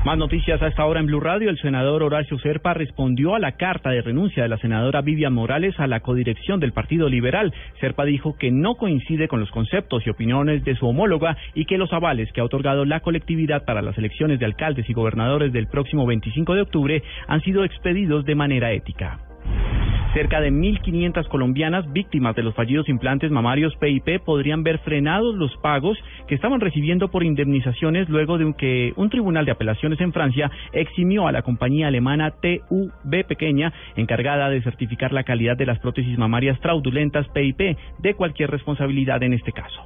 Más 0.05 0.19
noticias 0.19 0.61
a 0.61 0.67
esta 0.67 0.85
hora 0.85 0.99
en 0.99 1.07
Blue 1.07 1.19
Radio. 1.19 1.49
El 1.49 1.57
senador 1.57 2.03
Horacio 2.03 2.37
Serpa 2.37 2.75
respondió 2.75 3.33
a 3.33 3.39
la 3.39 3.53
carta 3.53 3.89
de 3.89 4.03
renuncia 4.03 4.43
de 4.43 4.49
la 4.49 4.59
senadora 4.59 5.01
Vivian 5.01 5.33
Morales 5.33 5.79
a 5.79 5.87
la 5.87 6.01
codirección 6.01 6.59
del 6.59 6.73
Partido 6.73 7.09
Liberal. 7.09 7.51
Serpa 7.81 8.05
dijo 8.05 8.37
que 8.37 8.51
no 8.51 8.75
coincide 8.75 9.27
con 9.27 9.39
los 9.39 9.49
conceptos 9.49 10.05
y 10.05 10.11
opiniones 10.11 10.63
de 10.63 10.75
su 10.75 10.85
homóloga 10.85 11.35
y 11.55 11.65
que 11.65 11.79
los 11.79 11.91
avales 11.91 12.31
que 12.33 12.41
ha 12.41 12.45
otorgado 12.45 12.85
la 12.85 12.99
colectividad 12.99 13.65
para 13.65 13.81
las 13.81 13.97
elecciones 13.97 14.37
de 14.37 14.45
alcaldes 14.45 14.87
y 14.87 14.93
gobernadores 14.93 15.51
del 15.51 15.65
próximo 15.65 16.05
25 16.05 16.53
de 16.53 16.61
octubre 16.61 17.03
han 17.27 17.41
sido 17.41 17.63
expedidos 17.63 18.25
de 18.25 18.35
manera 18.35 18.73
ética. 18.73 19.17
Cerca 20.15 20.39
de 20.39 20.49
1.500 20.49 21.27
colombianas 21.27 21.91
víctimas 21.91 22.37
de 22.37 22.43
los 22.43 22.55
fallidos 22.55 22.87
implantes 22.87 23.31
mamarios 23.31 23.75
PIP 23.75 24.23
podrían 24.23 24.63
ver 24.63 24.79
frenados 24.79 25.35
los 25.35 25.53
pagos 25.57 25.97
que 26.25 26.35
estaban 26.35 26.61
recibiendo 26.61 27.09
por 27.11 27.25
indemnizaciones 27.25 28.07
luego 28.07 28.37
de 28.37 28.53
que 28.57 28.93
un 28.95 29.09
tribunal 29.09 29.43
de 29.43 29.51
apelaciones 29.51 29.99
en 29.99 30.13
Francia 30.13 30.49
eximió 30.71 31.27
a 31.27 31.33
la 31.33 31.41
compañía 31.41 31.87
alemana 31.87 32.31
TUB 32.31 33.25
Pequeña, 33.27 33.73
encargada 33.97 34.49
de 34.49 34.61
certificar 34.61 35.11
la 35.11 35.25
calidad 35.25 35.57
de 35.57 35.65
las 35.65 35.79
prótesis 35.79 36.17
mamarias 36.17 36.57
fraudulentas 36.59 37.27
PIP, 37.33 37.77
de 37.99 38.13
cualquier 38.13 38.49
responsabilidad 38.51 39.21
en 39.21 39.33
este 39.33 39.51
caso. 39.51 39.83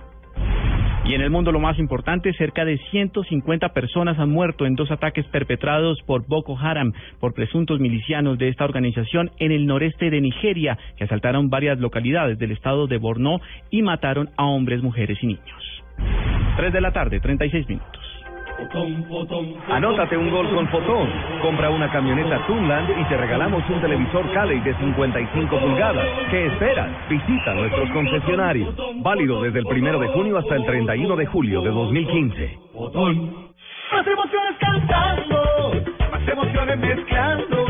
Y 1.05 1.13
en 1.13 1.21
el 1.21 1.29
mundo 1.29 1.51
lo 1.51 1.59
más 1.59 1.79
importante, 1.79 2.33
cerca 2.33 2.65
de 2.65 2.77
150 2.91 3.69
personas 3.69 4.19
han 4.19 4.29
muerto 4.29 4.65
en 4.65 4.75
dos 4.75 4.91
ataques 4.91 5.25
perpetrados 5.27 5.99
por 6.05 6.27
Boko 6.27 6.57
Haram, 6.57 6.93
por 7.19 7.33
presuntos 7.33 7.79
milicianos 7.79 8.37
de 8.37 8.49
esta 8.49 8.65
organización 8.65 9.31
en 9.39 9.51
el 9.51 9.65
noreste 9.65 10.09
de 10.09 10.21
Nigeria, 10.21 10.77
que 10.97 11.05
asaltaron 11.05 11.49
varias 11.49 11.79
localidades 11.79 12.37
del 12.37 12.51
estado 12.51 12.87
de 12.87 12.97
Borno 12.97 13.39
y 13.71 13.81
mataron 13.81 14.29
a 14.37 14.45
hombres, 14.45 14.83
mujeres 14.83 15.17
y 15.21 15.27
niños. 15.27 15.83
3 16.57 16.73
de 16.73 16.81
la 16.81 16.91
tarde, 16.91 17.19
36 17.19 17.67
minutos. 17.69 18.18
Anótate 19.69 20.17
un 20.17 20.29
gol 20.29 20.49
con 20.53 20.67
Fotón. 20.67 21.09
Compra 21.41 21.69
una 21.69 21.91
camioneta 21.91 22.45
Tunland 22.47 22.89
y 22.99 23.03
te 23.05 23.17
regalamos 23.17 23.63
un 23.69 23.81
televisor 23.81 24.31
Cali 24.33 24.59
de 24.59 24.75
55 24.75 25.59
pulgadas. 25.59 26.05
¿Qué 26.29 26.47
esperas? 26.47 26.89
Visita 27.09 27.53
nuestros 27.53 27.89
concesionarios. 27.91 28.75
Válido 28.97 29.41
desde 29.41 29.59
el 29.59 29.65
primero 29.65 29.99
de 29.99 30.07
junio 30.09 30.37
hasta 30.37 30.55
el 30.55 30.65
31 30.65 31.15
de 31.15 31.25
julio 31.27 31.61
de 31.61 31.69
2015. 31.69 32.57
Más 33.91 34.05
emociones 34.05 34.55
cantando, 34.59 35.71
más 36.11 36.27
emociones 36.27 36.79
mezclando. 36.79 37.65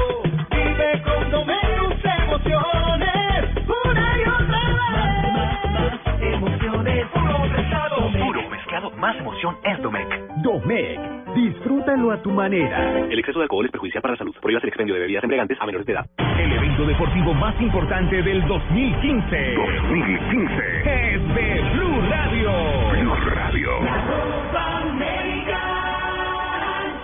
Vive 0.52 1.04
con 1.04 1.32
Domenus 1.32 1.94
emociones, 2.24 3.46
una 3.86 4.18
y 4.18 4.22
otra 4.22 4.62
vez. 4.92 5.70
Más, 5.72 6.22
emociones, 6.22 7.08
puro 7.08 7.40
mezclado. 7.40 8.12
Puro 8.26 8.50
mezclado, 8.50 8.92
más 8.92 9.18
emoción 9.18 9.56
es 9.64 9.82
Domec. 9.82 10.29
Domec. 10.42 11.00
Disfrútalo 11.36 12.12
a 12.12 12.22
tu 12.22 12.32
manera. 12.32 13.06
El 13.10 13.20
exceso 13.20 13.40
de 13.40 13.44
alcohol 13.44 13.66
es 13.66 13.72
perjudicial 13.72 14.02
para 14.02 14.14
la 14.14 14.18
salud. 14.18 14.36
Prohíbas 14.42 14.64
el 14.64 14.70
expendio 14.70 14.96
de 14.96 15.02
bebidas 15.02 15.24
embriagantes 15.24 15.58
a 15.62 15.66
menores 15.66 15.86
de 15.86 15.94
edad. 15.94 16.06
El 16.18 16.52
evento 16.52 16.86
deportivo 16.86 17.34
más 17.34 17.60
importante 17.62 18.22
del 18.22 18.46
2015. 18.48 19.54
2015. 19.56 20.54
Es 20.86 21.36
de 21.36 21.62
Blue 21.74 22.02
Radio. 22.10 22.52
Blue 22.92 23.16
Radio. 23.36 23.82
La 23.84 24.06
Copa 24.06 24.82
América 24.82 25.62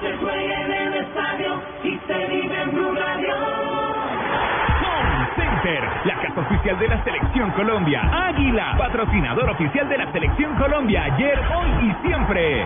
se 0.01 0.17
juega 0.17 0.65
en 0.65 0.71
el 0.71 0.93
estadio 0.95 1.61
y 1.83 1.99
se 2.07 2.25
vive 2.27 2.61
en 2.61 2.71
Blue 2.71 2.95
Radio. 2.95 3.35
Home 4.81 5.27
Center, 5.35 5.83
la 6.05 6.14
oficial 6.65 6.79
de 6.79 6.87
la 6.87 7.03
Selección 7.03 7.51
Colombia. 7.51 8.01
Águila, 8.11 8.75
patrocinador 8.75 9.51
oficial 9.51 9.87
de 9.87 9.99
la 9.99 10.11
Selección 10.11 10.55
Colombia. 10.55 11.03
Ayer, 11.03 11.39
hoy 11.55 11.69
y 11.87 12.07
siempre. 12.07 12.65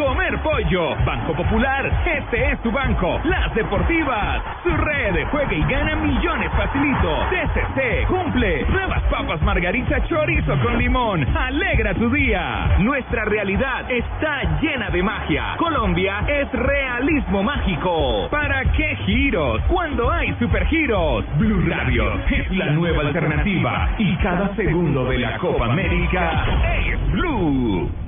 Comer 0.00 0.38
pollo. 0.42 0.96
Banco 1.04 1.34
Popular. 1.34 1.84
Este 2.06 2.52
es 2.52 2.62
tu 2.62 2.72
banco. 2.72 3.20
Las 3.24 3.54
Deportivas. 3.54 4.42
Su 4.62 4.70
red. 4.70 5.26
Juega 5.30 5.52
y 5.52 5.60
gana 5.60 5.94
millones 5.96 6.50
facilito. 6.52 7.26
TCC. 7.28 8.06
Cumple. 8.06 8.64
Nuevas 8.70 9.02
papas 9.10 9.42
margarita 9.42 10.02
chorizo 10.08 10.58
con 10.60 10.78
limón. 10.78 11.26
Alegra 11.36 11.92
tu 11.92 12.08
día. 12.08 12.76
Nuestra 12.78 13.26
realidad 13.26 13.90
está 13.90 14.58
llena 14.62 14.88
de 14.88 15.02
magia. 15.02 15.56
Colombia 15.58 16.24
es 16.26 16.50
realismo 16.50 17.42
mágico. 17.42 18.28
¿Para 18.30 18.64
qué 18.72 18.96
giros? 19.04 19.60
Cuando 19.68 20.10
hay 20.10 20.34
supergiros. 20.38 21.26
Blue 21.36 21.62
Radio 21.68 22.14
es 22.30 22.50
la 22.52 22.70
nueva 22.70 23.02
alternativa. 23.02 23.90
Y 23.98 24.16
cada 24.16 24.56
segundo 24.56 25.04
de 25.04 25.18
la 25.18 25.36
Copa 25.36 25.66
América 25.66 26.46
es 26.88 27.12
Blue. 27.12 27.99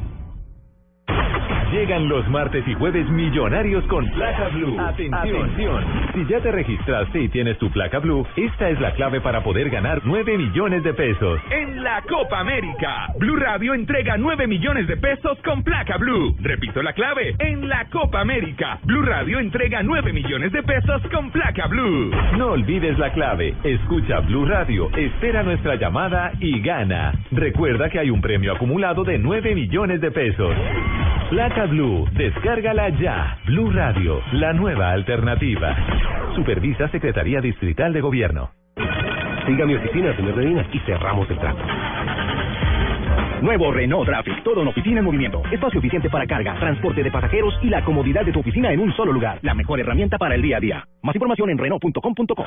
Llegan 1.72 2.06
los 2.06 2.28
martes 2.28 2.68
y 2.68 2.74
jueves 2.74 3.08
millonarios 3.08 3.82
con 3.86 4.04
placa 4.10 4.48
blue. 4.48 4.78
Atención. 4.78 5.82
Si 6.12 6.26
ya 6.26 6.38
te 6.40 6.52
registraste 6.52 7.18
y 7.18 7.28
tienes 7.30 7.56
tu 7.56 7.70
placa 7.70 7.98
blue, 7.98 8.26
esta 8.36 8.68
es 8.68 8.78
la 8.78 8.92
clave 8.92 9.22
para 9.22 9.42
poder 9.42 9.70
ganar 9.70 10.02
9 10.04 10.36
millones 10.36 10.84
de 10.84 10.92
pesos. 10.92 11.40
En 11.50 11.82
la 11.82 12.02
Copa 12.02 12.40
América, 12.40 13.06
Blue 13.18 13.36
Radio 13.36 13.72
entrega 13.72 14.18
9 14.18 14.46
millones 14.46 14.86
de 14.86 14.98
pesos 14.98 15.38
con 15.42 15.62
placa 15.62 15.96
Blue. 15.96 16.36
Repito 16.40 16.82
la 16.82 16.92
clave. 16.92 17.36
En 17.38 17.66
la 17.66 17.86
Copa 17.86 18.20
América, 18.20 18.78
Blue 18.82 19.02
Radio 19.02 19.38
entrega 19.38 19.82
9 19.82 20.12
millones 20.12 20.52
de 20.52 20.62
pesos 20.62 21.00
con 21.10 21.30
placa 21.30 21.68
Blue. 21.68 22.10
No 22.36 22.48
olvides 22.48 22.98
la 22.98 23.14
clave. 23.14 23.54
Escucha 23.64 24.20
Blue 24.20 24.44
Radio, 24.44 24.90
espera 24.94 25.42
nuestra 25.42 25.76
llamada 25.76 26.32
y 26.38 26.60
gana. 26.60 27.14
Recuerda 27.30 27.88
que 27.88 27.98
hay 27.98 28.10
un 28.10 28.20
premio 28.20 28.52
acumulado 28.52 29.04
de 29.04 29.16
9 29.16 29.54
millones 29.54 30.02
de 30.02 30.10
pesos. 30.10 30.54
Placa 31.30 31.61
Blue, 31.66 32.08
descárgala 32.12 32.88
ya. 32.90 33.38
Blue 33.46 33.70
Radio, 33.70 34.20
la 34.32 34.52
nueva 34.52 34.90
alternativa. 34.90 35.76
Supervisa 36.34 36.88
Secretaría 36.88 37.40
Distrital 37.40 37.92
de 37.92 38.00
Gobierno. 38.00 38.50
Siga 39.46 39.66
mi 39.66 39.74
oficina, 39.74 40.14
señor 40.16 40.36
Medina, 40.36 40.66
y 40.72 40.78
cerramos 40.80 41.28
el 41.30 41.38
trato. 41.38 41.62
Nuevo 43.42 43.72
Renault 43.72 44.06
Traffic, 44.06 44.42
todo 44.44 44.62
en 44.62 44.68
oficina 44.68 45.00
en 45.00 45.04
movimiento. 45.04 45.42
Espacio 45.50 45.78
eficiente 45.78 46.08
para 46.08 46.26
carga, 46.26 46.58
transporte 46.60 47.02
de 47.02 47.10
pasajeros 47.10 47.54
y 47.62 47.68
la 47.68 47.84
comodidad 47.84 48.24
de 48.24 48.32
tu 48.32 48.40
oficina 48.40 48.72
en 48.72 48.80
un 48.80 48.92
solo 48.94 49.12
lugar. 49.12 49.38
La 49.42 49.54
mejor 49.54 49.80
herramienta 49.80 50.18
para 50.18 50.34
el 50.34 50.42
día 50.42 50.58
a 50.58 50.60
día. 50.60 50.86
Más 51.02 51.14
información 51.14 51.50
en 51.50 51.58
Renault.com.co. 51.58 52.46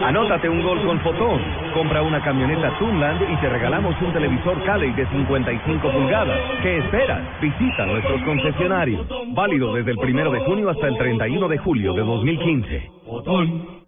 Anótate 0.00 0.48
un 0.48 0.62
gol 0.62 0.84
con 0.84 0.98
Fotón. 1.00 1.40
Compra 1.74 2.02
una 2.02 2.20
camioneta 2.22 2.76
Tunland 2.78 3.22
y 3.30 3.36
te 3.36 3.48
regalamos 3.48 3.94
un 4.02 4.12
televisor 4.12 4.62
Cali 4.64 4.90
de 4.92 5.06
55 5.06 5.92
pulgadas. 5.92 6.38
¿Qué 6.60 6.78
esperas? 6.78 7.40
Visita 7.40 7.86
nuestros 7.86 8.20
concesionarios. 8.22 9.06
Válido 9.28 9.72
desde 9.74 9.92
el 9.92 9.98
primero 9.98 10.32
de 10.32 10.40
junio 10.40 10.70
hasta 10.70 10.88
el 10.88 10.98
31 10.98 11.48
de 11.48 11.58
julio 11.58 11.92
de 11.94 12.00
2015. 12.02 12.90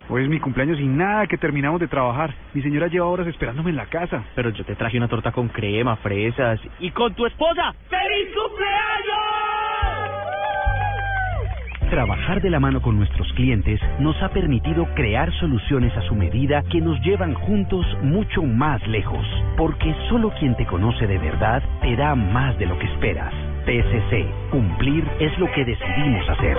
Hoy 0.09 0.25
es 0.25 0.29
mi 0.29 0.39
cumpleaños 0.39 0.79
y 0.79 0.87
nada 0.87 1.27
que 1.27 1.39
terminamos 1.39 1.81
de 1.81 1.89
trabajar. 1.89 2.35
Mi 2.55 2.63
señora 2.63 2.87
lleva 2.87 3.07
horas 3.07 3.27
esperándome 3.27 3.71
en 3.71 3.77
la 3.77 3.87
casa. 3.87 4.25
Pero 4.37 4.51
yo 4.51 4.65
te 4.65 4.77
traje 4.77 4.99
una 4.99 5.09
torta 5.09 5.33
con 5.33 5.49
crema, 5.49 5.97
fresas 5.97 6.61
y 6.79 6.91
con 6.91 7.13
tu 7.15 7.27
esposa. 7.27 7.75
¡Feliz 7.89 8.29
cumpleaños! 8.35 9.62
Trabajar 11.93 12.41
de 12.41 12.49
la 12.49 12.59
mano 12.59 12.81
con 12.81 12.97
nuestros 12.97 13.31
clientes 13.35 13.79
nos 14.01 14.17
ha 14.23 14.31
permitido 14.31 14.87
crear 14.95 15.31
soluciones 15.35 15.95
a 15.95 16.01
su 16.01 16.15
medida 16.15 16.65
que 16.71 16.81
nos 16.81 16.99
llevan 17.03 17.35
juntos 17.35 17.85
mucho 18.03 18.43
más 18.45 18.81
lejos, 18.89 19.27
porque 19.59 19.95
solo 20.09 20.33
quien 20.41 20.57
te 20.57 20.65
conoce 20.65 21.07
de 21.07 21.19
verdad 21.19 21.63
te 21.83 21.95
da 21.95 22.15
más 22.15 22.59
de 22.59 22.65
lo 22.65 22.79
que 22.79 22.87
esperas. 22.87 23.35
TSC, 23.67 24.25
cumplir 24.51 25.07
es 25.21 25.39
lo 25.39 25.53
que 25.53 25.67
decidimos 25.67 26.27
hacer. 26.31 26.57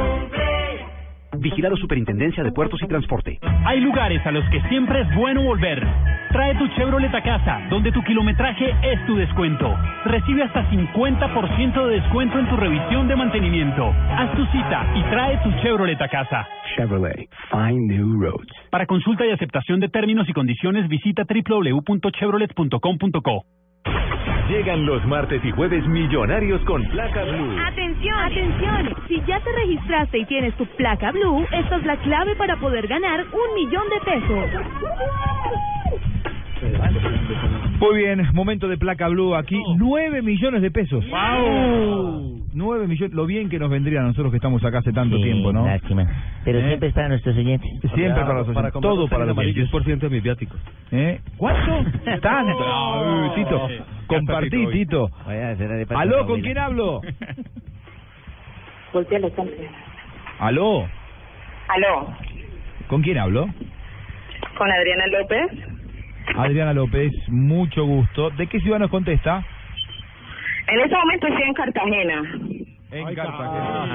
Vigilado 1.43 1.77
Superintendencia 1.77 2.43
de 2.43 2.51
Puertos 2.51 2.81
y 2.81 2.87
Transporte. 2.87 3.37
Hay 3.65 3.79
lugares 3.81 4.25
a 4.25 4.31
los 4.31 4.43
que 4.49 4.59
siempre 4.69 5.01
es 5.01 5.15
bueno 5.15 5.43
volver. 5.43 5.85
Trae 6.31 6.55
tu 6.55 6.67
Chevrolet 6.69 7.13
a 7.13 7.21
casa, 7.21 7.61
donde 7.69 7.91
tu 7.91 8.01
kilometraje 8.01 8.73
es 8.81 9.05
tu 9.05 9.15
descuento. 9.15 9.77
Recibe 10.05 10.41
hasta 10.43 10.67
50% 10.71 11.85
de 11.85 11.99
descuento 11.99 12.39
en 12.39 12.49
tu 12.49 12.57
revisión 12.57 13.07
de 13.07 13.15
mantenimiento. 13.15 13.93
Haz 14.17 14.35
tu 14.35 14.43
cita 14.47 14.87
y 14.95 15.03
trae 15.11 15.37
tu 15.43 15.51
Chevrolet 15.61 16.01
a 16.01 16.07
casa. 16.07 16.47
Chevrolet, 16.75 17.29
find 17.51 17.91
new 17.91 18.19
roads. 18.19 18.51
Para 18.71 18.87
consulta 18.87 19.23
y 19.25 19.31
aceptación 19.31 19.79
de 19.81 19.89
términos 19.89 20.27
y 20.29 20.33
condiciones, 20.33 20.87
visita 20.87 21.25
www.chevrolet.com.co. 21.27 23.62
Llegan 24.49 24.85
los 24.85 25.05
martes 25.05 25.43
y 25.45 25.51
jueves 25.51 25.87
millonarios 25.87 26.61
con 26.65 26.83
placa 26.89 27.23
blue. 27.23 27.57
Atención, 27.65 28.19
atención. 28.19 28.95
Si 29.07 29.21
ya 29.25 29.39
te 29.39 29.51
registraste 29.53 30.17
y 30.17 30.25
tienes 30.25 30.53
tu 30.55 30.65
placa 30.75 31.11
blue, 31.11 31.45
esta 31.51 31.77
es 31.77 31.85
la 31.85 31.95
clave 31.97 32.35
para 32.35 32.57
poder 32.57 32.87
ganar 32.87 33.25
un 33.31 33.55
millón 33.55 33.83
de 33.89 33.99
pesos. 34.01 34.49
Muy 37.79 37.97
bien, 37.97 38.21
momento 38.33 38.67
de 38.67 38.77
placa 38.77 39.07
blue 39.09 39.35
aquí. 39.35 39.61
Nueve 39.77 40.21
millones 40.21 40.61
de 40.61 40.71
pesos. 40.71 41.03
¡Wow! 41.09 42.41
Nueve 42.53 42.87
millones, 42.87 43.13
lo 43.15 43.25
bien 43.25 43.49
que 43.49 43.57
nos 43.59 43.69
vendría 43.69 44.01
a 44.01 44.03
nosotros 44.03 44.31
que 44.31 44.37
estamos 44.37 44.63
acá 44.63 44.77
hace 44.79 44.93
tanto 44.93 45.17
Sí, 45.17 45.23
tiempo, 45.23 45.51
¿no? 45.51 45.65
lástima. 45.65 46.05
Pero 46.45 46.59
¿Eh? 46.59 46.67
siempre 46.67 46.89
es 46.89 46.93
para 46.95 47.07
nuestros 47.09 47.35
oyentes. 47.35 47.69
Siempre 47.95 48.21
para 48.21 48.33
los 48.35 48.47
oyentes. 48.49 48.73
Todo 48.81 49.07
para 49.07 49.25
los 49.25 49.37
oyentes. 49.37 49.71
10% 49.71 49.97
de 49.99 50.09
mis 50.09 50.23
viáticos. 50.23 50.59
¿Eh? 50.91 51.19
¿Cuánto? 51.37 51.83
Tanto. 52.21 52.65
Ay, 52.65 53.29
Tito, 53.35 53.67
compartí, 54.07 54.67
Tito. 54.67 55.09
¿Aló, 55.95 56.25
con 56.27 56.41
quién 56.41 56.57
hablo? 56.59 57.01
Voltea 58.93 59.19
la. 59.19 59.29
¿Aló? 60.39 60.87
Aló, 61.69 62.07
¿Con 62.87 63.01
quién 63.01 63.17
hablo? 63.17 63.47
con 64.57 64.69
Adriana 64.71 65.07
López. 65.07 65.72
Adriana 66.35 66.73
López, 66.73 67.11
mucho 67.29 67.85
gusto. 67.85 68.29
¿De 68.31 68.47
qué 68.47 68.59
ciudad 68.59 68.79
nos 68.79 68.89
contesta? 68.89 69.43
En 70.67 70.79
este 70.79 70.95
momento 70.95 71.27
estoy 71.27 71.43
en 71.43 71.53
Cartagena. 71.53 72.21
En 72.91 73.15
Cartagena. 73.15 73.85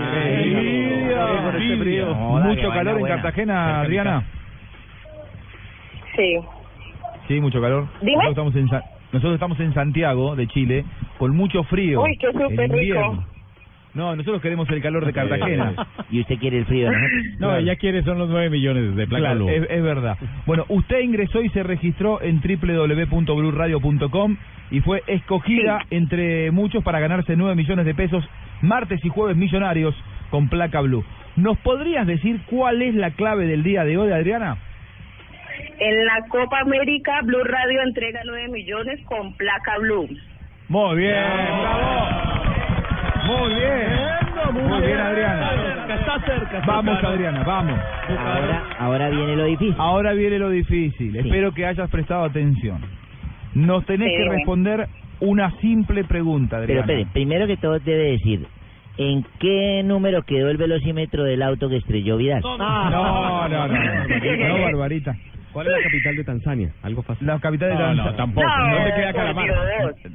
¿Mucho 2.44 2.70
calor 2.70 2.98
en 2.98 3.06
Cartagena, 3.06 3.80
Adriana? 3.80 4.22
Sí. 6.16 6.36
Sí, 7.28 7.40
mucho 7.40 7.60
calor. 7.60 7.86
Dime. 8.00 8.24
Nosotros 8.24 8.30
estamos 8.30 8.56
en, 8.56 8.68
Sa- 8.68 8.84
nosotros 9.12 9.34
estamos 9.34 9.60
en 9.60 9.74
Santiago, 9.74 10.34
de 10.36 10.46
Chile, 10.48 10.84
con 11.18 11.36
mucho 11.36 11.62
frío. 11.64 12.02
Uy, 12.02 12.16
qué 12.18 12.26
súper 12.32 12.70
rico. 12.70 13.24
No, 13.98 14.14
nosotros 14.14 14.40
queremos 14.40 14.70
el 14.70 14.80
calor 14.80 15.04
de 15.04 15.12
Cartagena. 15.12 15.74
Y 16.10 16.20
usted 16.20 16.38
quiere 16.38 16.58
el 16.58 16.66
frío, 16.66 16.88
¿no? 16.90 16.98
No, 17.40 17.56
ella 17.56 17.74
quiere 17.74 18.02
son 18.04 18.16
los 18.18 18.28
9 18.30 18.48
millones 18.48 18.94
de 18.94 19.06
placa 19.08 19.20
Claro, 19.20 19.44
blue. 19.46 19.48
es, 19.50 19.66
es 19.68 19.82
verdad. 19.82 20.16
Bueno, 20.46 20.64
usted 20.68 21.00
ingresó 21.00 21.42
y 21.42 21.48
se 21.50 21.64
registró 21.64 22.22
en 22.22 22.40
www.bluradio.com 22.40 24.36
y 24.70 24.80
fue 24.80 25.02
escogida 25.08 25.80
entre 25.90 26.50
muchos 26.52 26.84
para 26.84 27.00
ganarse 27.00 27.34
9 27.36 27.56
millones 27.56 27.84
de 27.86 27.94
pesos 27.94 28.24
martes 28.62 29.04
y 29.04 29.08
jueves 29.08 29.36
millonarios 29.36 29.94
con 30.30 30.48
placa 30.48 30.80
blue. 30.80 31.04
¿Nos 31.36 31.58
podrías 31.58 32.06
decir 32.06 32.40
cuál 32.46 32.80
es 32.82 32.94
la 32.94 33.10
clave 33.10 33.46
del 33.46 33.64
día 33.64 33.84
de 33.84 33.98
hoy, 33.98 34.12
Adriana? 34.12 34.58
En 35.80 36.06
la 36.06 36.20
Copa 36.28 36.60
América, 36.60 37.20
Blue 37.24 37.42
Radio 37.42 37.82
entrega 37.82 38.20
9 38.24 38.48
millones 38.48 39.00
con 39.06 39.34
placa 39.36 39.76
Blue. 39.80 40.08
Muy 40.68 40.98
bien, 40.98 41.14
bravo. 41.14 42.47
Muy 43.28 43.54
bien. 43.54 44.68
Muy 44.68 44.80
bien, 44.86 44.98
Adriana. 44.98 45.94
Está 45.94 46.20
cerca. 46.20 46.62
Vamos, 46.66 47.04
Adriana, 47.04 47.42
vamos. 47.44 47.78
Ahora, 48.18 48.62
ahora 48.78 49.08
viene 49.10 49.36
lo 49.36 49.44
difícil. 49.44 49.74
Ahora 49.78 50.12
viene 50.14 50.38
lo 50.38 50.50
difícil. 50.50 51.16
Espero 51.16 51.52
que 51.52 51.66
hayas 51.66 51.90
prestado 51.90 52.24
atención. 52.24 52.78
Nos 53.54 53.84
tenés 53.86 54.08
Sí, 54.10 54.16
que 54.16 54.28
responder 54.28 54.86
una 55.20 55.50
simple 55.60 56.04
pregunta, 56.04 56.58
Pero 56.66 56.82
Adriana. 56.82 57.00
espere, 57.00 57.06
primero 57.12 57.46
que 57.46 57.56
todo 57.56 57.78
debe 57.78 58.12
decir, 58.12 58.46
¿en 58.98 59.24
qué 59.40 59.82
número 59.84 60.22
quedó 60.22 60.48
el 60.50 60.56
velocímetro 60.56 61.24
del 61.24 61.42
auto 61.42 61.68
que 61.68 61.76
estrelló 61.76 62.16
Vidal? 62.16 62.40
No, 62.42 62.56
no, 62.58 62.90
no, 62.90 63.48
no, 63.48 63.68
no, 63.68 64.62
Barbarita. 64.64 65.16
¿Cuál 65.52 65.66
es 65.66 65.72
la 65.72 65.82
capital 65.82 66.16
de 66.16 66.24
Tanzania? 66.24 66.70
Algo 66.82 67.02
fácil. 67.02 67.26
La 67.26 67.38
capital 67.38 67.68
de 67.70 67.74
No, 67.74 67.80
Tanzania. 67.80 68.10
no, 68.10 68.16
tampoco. 68.16 68.46
No, 68.46 68.74
¿Dónde 68.74 68.92
queda 68.94 69.12
por 69.12 69.20
Calamar? 69.22 69.46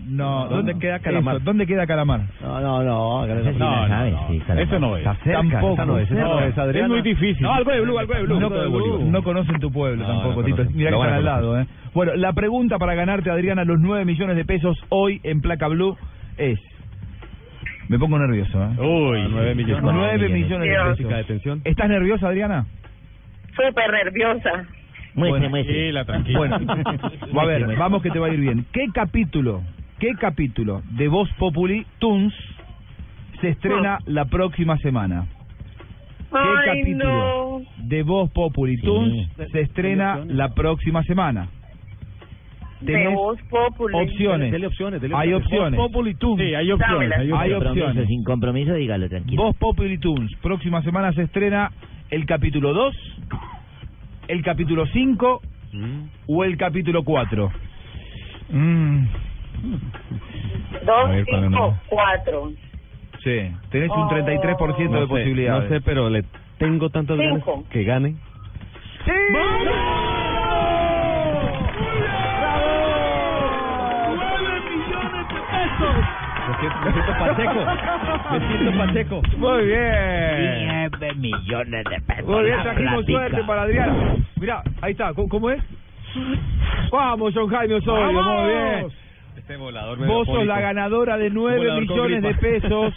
No, 0.06 0.48
¿Dónde 0.50 0.76
queda 0.80 1.00
Calamar? 1.00 1.36
Eso, 1.36 1.44
¿Dónde 1.46 1.66
queda 1.68 1.88
Calamar? 1.88 2.22
No, 2.42 2.62
no, 2.62 2.84
no. 2.84 3.24
Sí 3.26 3.58
la 3.60 3.88
sabes, 3.88 4.16
sí, 4.30 4.40
Calamar. 4.40 4.64
Eso 4.68 4.80
no 4.80 4.98
es. 4.98 5.04
Cerca, 5.04 5.32
Tampoco. 5.34 5.86
no 5.86 5.98
es, 6.00 6.12
no 6.12 6.40
es, 6.42 6.58
Adriana. 6.58 6.86
Es 6.88 6.90
muy 6.92 7.02
difícil. 7.02 7.42
No, 7.42 7.54
algo 7.54 7.72
de 7.72 7.82
blue, 7.82 7.98
algo 8.00 8.14
de 8.14 8.22
blue. 8.24 8.40
No, 8.40 8.46
Algo 8.48 8.60
de 8.60 8.68
blue. 8.70 9.12
no 9.12 9.24
conocen 9.24 9.60
tu 9.60 9.72
pueblo 9.72 10.04
No, 10.04 10.08
tampoco, 10.14 10.42
no 10.42 10.46
Tito. 10.46 10.66
Mira 10.74 10.92
que 10.92 10.96
están 10.98 11.14
al 11.14 11.26
lado, 11.26 11.60
¿eh? 11.60 11.66
Bueno, 11.94 12.16
la 12.16 12.34
pregunta 12.34 12.78
para 12.78 12.94
ganarte, 12.96 13.30
Adriana, 13.30 13.64
los 13.66 13.80
9 13.80 14.06
millones 14.06 14.36
de 14.36 14.46
pesos 14.46 14.78
hoy 14.90 15.20
en 15.24 15.42
placa 15.42 15.68
blue 15.68 15.98
es... 16.38 16.60
Me 17.90 18.00
pongo 18.00 18.18
nervioso, 18.18 18.64
¿eh? 18.64 18.80
Uy, 18.80 19.28
9 19.30 19.56
millones. 19.56 19.84
9 19.84 20.30
millones 20.30 20.70
de 20.98 21.24
pesos. 21.26 21.60
¿Estás 21.66 21.90
nerviosa, 21.90 22.28
Adriana? 22.30 22.66
Súper 23.56 23.92
nerviosa. 23.92 24.66
Muestre, 25.16 25.50
muestre. 25.50 26.34
Bueno, 26.36 26.56
a 27.42 27.46
ver, 27.46 27.76
vamos 27.78 28.02
que 28.02 28.10
te 28.10 28.20
va 28.20 28.28
a 28.28 28.34
ir 28.34 28.40
bien. 28.40 28.66
¿Qué 28.72 28.86
capítulo, 28.94 29.62
qué 30.00 30.12
capítulo 30.20 30.82
de 30.92 31.08
Voz 31.08 31.30
Populi 31.38 31.86
Tunes 32.00 32.34
se 33.42 33.50
estrena 33.50 34.00
la 34.06 34.26
próxima 34.26 34.78
semana? 34.78 35.26
¿Qué 36.32 36.38
Ay, 36.40 36.66
capítulo 36.82 37.60
no. 37.60 37.88
de 37.88 38.04
Voz 38.04 38.32
Populi 38.32 38.78
Tunes 38.82 39.30
se 39.52 39.62
estrena 39.62 40.20
la 40.28 40.54
próxima 40.56 41.04
semana? 41.04 41.48
De 42.82 43.08
Voz 43.10 43.40
Populi. 43.50 43.96
opciones. 43.96 44.52
Dele 44.52 44.68
opciones, 44.68 45.00
dele 45.02 45.14
Hay 45.16 45.32
opciones. 45.32 45.46
opciones. 45.54 45.78
Voz 45.78 45.92
Populi 45.92 46.16
Tunes. 46.16 46.48
Sí, 46.50 46.56
hay 46.56 46.72
opciones. 46.72 47.12
Hay 47.18 47.26
Sin 47.28 47.34
opciones. 47.34 47.64
compromiso, 47.64 48.06
sin 48.08 48.24
compromiso, 48.24 48.74
dígalo 48.74 49.10
tranquilo. 49.10 49.44
Voz 49.44 49.56
Populi 49.58 49.98
Tunes. 50.00 50.32
Próxima 50.42 50.82
semana 50.82 51.14
se 51.14 51.22
estrena 51.22 51.72
el 52.10 52.26
capítulo 52.26 52.74
2, 52.74 52.96
el 54.34 54.44
capítulo 54.44 54.86
5 54.88 55.42
o 56.28 56.44
el 56.44 56.58
capítulo 56.58 57.04
4. 57.04 57.52
Mm, 58.50 59.06
Dos, 60.86 61.10
ver, 61.10 61.26
cuando 61.26 61.48
cinco, 61.50 61.68
no. 61.72 61.80
cuatro. 61.88 62.52
sí, 63.24 63.52
tenés 63.70 63.90
un 63.92 64.10
33% 64.10 64.78
de 64.78 64.88
No 64.88 65.00
sé, 65.02 65.08
posibilidades. 65.08 65.70
No 65.70 65.76
sé, 65.78 65.82
pero 65.82 66.10
le 66.10 66.24
tengo 66.58 66.90
tantas 66.90 67.18
ganas 67.18 67.44
que 67.70 67.84
gane. 67.84 68.16
Me 69.06 69.40
siento, 76.70 76.86
me 76.86 76.94
siento 76.94 77.12
pacheco. 77.20 78.32
Me 78.32 78.48
siento 78.48 78.78
pacheco. 78.78 79.22
Muy 79.38 79.66
bien. 79.66 80.90
9 81.00 81.14
millones 81.16 81.84
de 81.90 82.02
pesos. 82.02 82.26
Muy 82.26 82.44
bien, 82.44 82.58
La 82.58 82.64
trajimos 82.64 83.06
suerte 83.06 83.44
para 83.44 83.62
Adriana. 83.64 84.16
Mira, 84.40 84.64
ahí 84.82 84.92
está. 84.92 85.14
¿Cómo, 85.14 85.30
cómo 85.30 85.50
es? 85.50 85.62
Vamos, 86.92 87.34
John 87.36 87.50
Jaime 87.50 87.76
Osorio. 87.76 88.22
Muy 88.22 88.50
bien. 88.50 88.86
Este 89.38 89.58
volador 89.58 90.06
Vos 90.06 90.28
sos 90.28 90.46
la 90.46 90.62
ganadora 90.62 91.18
de 91.18 91.30
9 91.30 91.58
Volador 91.58 91.88
con 91.88 91.96
millones 91.98 92.24
de 92.24 92.34
pesos 92.36 92.94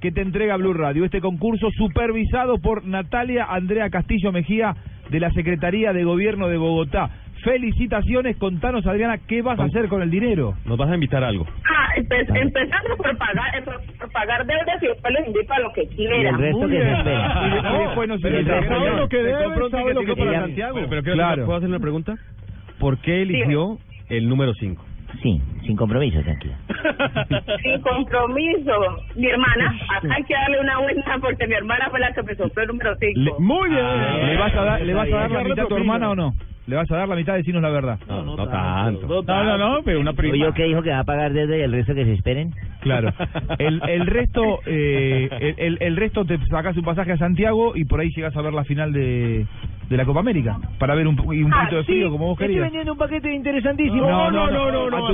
que 0.00 0.12
te 0.12 0.20
entrega 0.20 0.56
Blue 0.56 0.74
Radio. 0.74 1.04
Este 1.04 1.20
concurso 1.20 1.70
supervisado 1.72 2.58
por 2.58 2.84
Natalia 2.84 3.46
Andrea 3.48 3.90
Castillo 3.90 4.30
Mejía 4.30 4.76
de 5.10 5.20
la 5.20 5.30
Secretaría 5.30 5.92
de 5.92 6.04
Gobierno 6.04 6.48
de 6.48 6.56
Bogotá. 6.56 7.10
Felicitaciones, 7.44 8.36
contanos 8.36 8.86
Adriana, 8.86 9.18
¿qué 9.26 9.42
vas 9.42 9.58
a 9.60 9.64
hacer 9.64 9.88
con 9.88 10.02
el 10.02 10.10
dinero? 10.10 10.54
Nos 10.64 10.76
vas 10.76 10.90
a 10.90 10.94
invitar 10.94 11.22
a 11.24 11.28
algo. 11.28 11.46
Ah, 11.70 11.88
empe- 11.96 12.26
empezando 12.40 12.96
por 12.96 13.16
pagar, 13.16 13.54
eh, 13.56 13.62
por, 13.62 13.80
por 13.98 14.10
pagar 14.12 14.44
deudas 14.46 14.82
y 14.82 14.86
después 14.86 15.14
les 15.14 15.26
invito 15.26 15.52
a 15.52 15.58
lo 15.60 15.72
que 15.72 15.86
quieran. 15.88 16.20
Y 16.20 16.26
el 16.26 16.38
resto 16.38 16.58
Muy 16.58 16.70
que 16.70 16.82
se 16.82 16.92
espera. 16.92 17.42
Y 17.46 17.84
después 17.86 18.08
nos 18.08 18.24
invita. 18.24 18.62
sabe 18.68 18.90
lo 18.96 19.08
que 19.08 19.16
debe, 19.18 19.70
sabe 19.70 19.94
lo 19.94 20.00
que 20.02 20.16
para. 20.16 20.40
Santiago. 20.40 20.72
Bueno, 20.72 20.88
pero 20.90 21.02
quiero 21.02 21.16
claro. 21.16 21.32
hacer- 21.32 21.44
¿Puedo 21.44 21.58
hacer 21.58 21.68
una 21.68 21.78
pregunta? 21.80 22.14
¿Por 22.78 22.98
qué 22.98 23.22
eligió 23.22 23.78
el 24.08 24.28
número 24.28 24.52
5? 24.54 24.84
Sí, 25.22 25.40
sin 25.64 25.74
compromiso, 25.76 26.20
tranquila. 26.22 26.54
Sin 27.62 27.80
compromiso. 27.80 28.72
Mi 29.16 29.26
hermana, 29.26 29.74
acá 29.96 30.14
hay 30.14 30.22
que 30.24 30.34
darle 30.34 30.60
una 30.60 30.78
buena 30.80 31.18
porque 31.20 31.46
mi 31.46 31.54
hermana 31.54 31.88
fue 31.90 31.98
la 31.98 32.12
que 32.12 32.22
me 32.22 32.34
sopló 32.34 32.62
el 32.62 32.68
número 32.68 32.94
5. 33.00 33.36
Muy 33.40 33.70
bien. 33.70 34.26
¿Le 34.26 34.36
vas 34.36 34.54
a 34.54 34.62
dar, 34.64 34.82
¿le 34.82 34.92
vas 34.94 35.08
a 35.12 35.16
dar 35.16 35.30
la 35.30 35.42
mitad 35.44 35.64
a 35.64 35.68
tu 35.68 35.76
hermana 35.76 36.10
o 36.10 36.14
no? 36.14 36.32
¿Le 36.68 36.76
vas 36.76 36.90
a 36.90 36.96
dar 36.96 37.08
la 37.08 37.16
mitad? 37.16 37.34
Decinos 37.34 37.62
la 37.62 37.70
verdad. 37.70 37.98
No, 38.06 38.22
no, 38.22 38.36
tanto. 38.46 39.22
No, 39.26 39.44
no, 39.44 39.56
no, 39.58 39.82
pero 39.82 40.00
una 40.00 40.12
prima. 40.12 40.34
¿Oyó 40.34 40.52
que 40.52 40.64
dijo 40.64 40.82
que 40.82 40.90
va 40.90 40.98
a 41.00 41.04
pagar 41.04 41.32
deuda 41.32 41.56
y 41.56 41.62
el 41.62 41.72
resto 41.72 41.94
que 41.94 42.04
se 42.04 42.12
esperen? 42.12 42.52
Claro. 42.80 43.10
El, 43.58 43.80
el 43.88 44.06
resto, 44.06 44.60
eh, 44.66 45.28
el, 45.40 45.54
el- 45.58 45.78
el 45.80 45.96
resto 45.96 46.24
te 46.26 46.38
sacas 46.46 46.76
un 46.76 46.84
pasaje 46.84 47.12
a 47.12 47.16
Santiago 47.16 47.72
y 47.74 47.86
por 47.86 48.00
ahí 48.00 48.10
llegas 48.14 48.36
a 48.36 48.42
ver 48.42 48.52
la 48.52 48.64
final 48.64 48.92
de, 48.92 49.46
de 49.88 49.96
la 49.96 50.04
Copa 50.04 50.20
América 50.20 50.58
para 50.78 50.94
ver 50.94 51.06
un, 51.06 51.16
pu- 51.16 51.34
y 51.36 51.42
un 51.42 51.50
poquito 51.50 51.76
de 51.76 51.84
frío 51.84 52.10
como 52.10 52.26
vos 52.26 52.32
Estoy 52.34 52.48
querías. 52.48 52.62
vendiendo 52.64 52.92
un 52.92 52.98
paquete 52.98 53.32
interesantísimo. 53.34 54.02
No, 54.08 54.30
no, 54.30 54.50
no, 54.50 54.70
no, 54.70 54.96
A 54.96 55.00
no, 55.00 55.06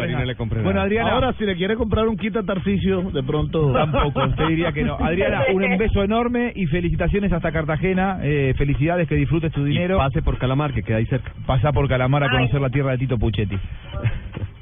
a 0.00 0.62
Bueno, 0.62 0.80
Adriana. 0.80 1.12
Ahora, 1.12 1.32
si 1.34 1.44
le 1.44 1.54
quiere 1.56 1.76
comprar 1.76 2.08
un 2.08 2.16
quita 2.16 2.42
Tarcicio, 2.42 3.02
de 3.10 3.22
pronto. 3.22 3.72
Tampoco, 3.72 4.28
te 4.30 4.46
diría 4.48 4.72
que 4.72 4.82
no. 4.82 4.96
Adriana, 4.98 5.42
un 5.52 5.78
beso 5.78 6.02
enorme 6.02 6.52
y 6.54 6.66
felicitaciones 6.66 7.32
hasta 7.32 7.52
Cartagena. 7.52 8.18
Eh, 8.22 8.54
felicidades, 8.56 9.08
que 9.08 9.14
disfrutes 9.14 9.52
tu 9.52 9.64
dinero. 9.64 9.98
pase 9.98 10.22
por 10.22 10.38
Calamar, 10.38 10.72
que 10.72 10.82
queda 10.82 10.96
ahí 10.98 11.06
cerca. 11.06 11.32
Pasa 11.46 11.72
por 11.72 11.88
Calamar 11.88 12.22
a 12.24 12.26
Ay. 12.26 12.32
conocer 12.32 12.60
la 12.60 12.70
tierra 12.70 12.92
de 12.92 12.98
Tito 12.98 13.18
Puchetti. 13.18 13.56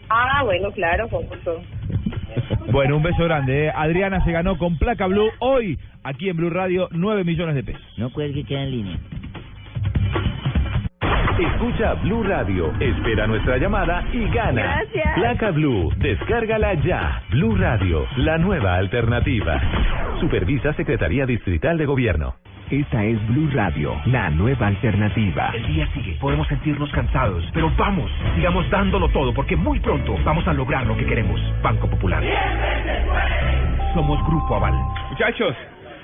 Ah, 0.09 0.43
bueno, 0.45 0.71
claro, 0.73 1.09
con 1.09 1.25
gusto. 1.27 1.61
Bueno, 2.73 2.97
un 2.97 3.03
beso 3.03 3.25
grande. 3.25 3.67
eh. 3.67 3.73
Adriana 3.75 4.23
se 4.25 4.33
ganó 4.33 4.59
con 4.59 4.77
placa 4.77 5.07
blue 5.07 5.31
hoy, 5.39 5.79
aquí 6.05 6.29
en 6.29 6.37
Blue 6.37 6.51
Radio, 6.51 6.89
9 6.93 7.25
millones 7.25 7.55
de 7.55 7.63
pesos. 7.63 7.83
No 7.97 8.11
cuelgue, 8.11 8.45
queda 8.45 8.63
en 8.65 8.71
línea. 8.71 8.99
Escucha 11.39 11.95
Blue 12.03 12.23
Radio, 12.23 12.71
espera 12.81 13.27
nuestra 13.27 13.57
llamada 13.57 14.05
y 14.13 14.29
gana. 14.29 14.63
Gracias. 14.63 15.15
Placa 15.15 15.51
Blue, 15.53 15.91
descárgala 15.97 16.75
ya. 16.75 17.23
Blue 17.31 17.57
Radio, 17.57 18.07
la 18.17 18.37
nueva 18.37 18.77
alternativa. 18.77 19.59
Supervisa 20.21 20.75
Secretaría 20.75 21.25
Distrital 21.25 21.79
de 21.79 21.87
Gobierno. 21.87 22.35
Esta 22.71 23.03
es 23.05 23.19
Blue 23.27 23.51
Radio, 23.53 23.97
la 24.05 24.31
nueva 24.31 24.69
alternativa. 24.69 25.51
El 25.55 25.67
día 25.67 25.89
sigue, 25.93 26.17
podemos 26.21 26.47
sentirnos 26.47 26.89
cansados, 26.93 27.43
pero 27.53 27.73
vamos, 27.77 28.09
sigamos 28.37 28.69
dándolo 28.71 29.09
todo 29.09 29.35
porque 29.35 29.57
muy 29.57 29.81
pronto 29.81 30.17
vamos 30.25 30.47
a 30.47 30.53
lograr 30.53 30.87
lo 30.87 30.97
que 30.97 31.05
queremos. 31.07 31.41
Banco 31.63 31.89
Popular. 31.89 32.23
Somos 33.95 34.25
Grupo 34.25 34.55
Aval. 34.57 34.75
Muchachos, 35.11 35.57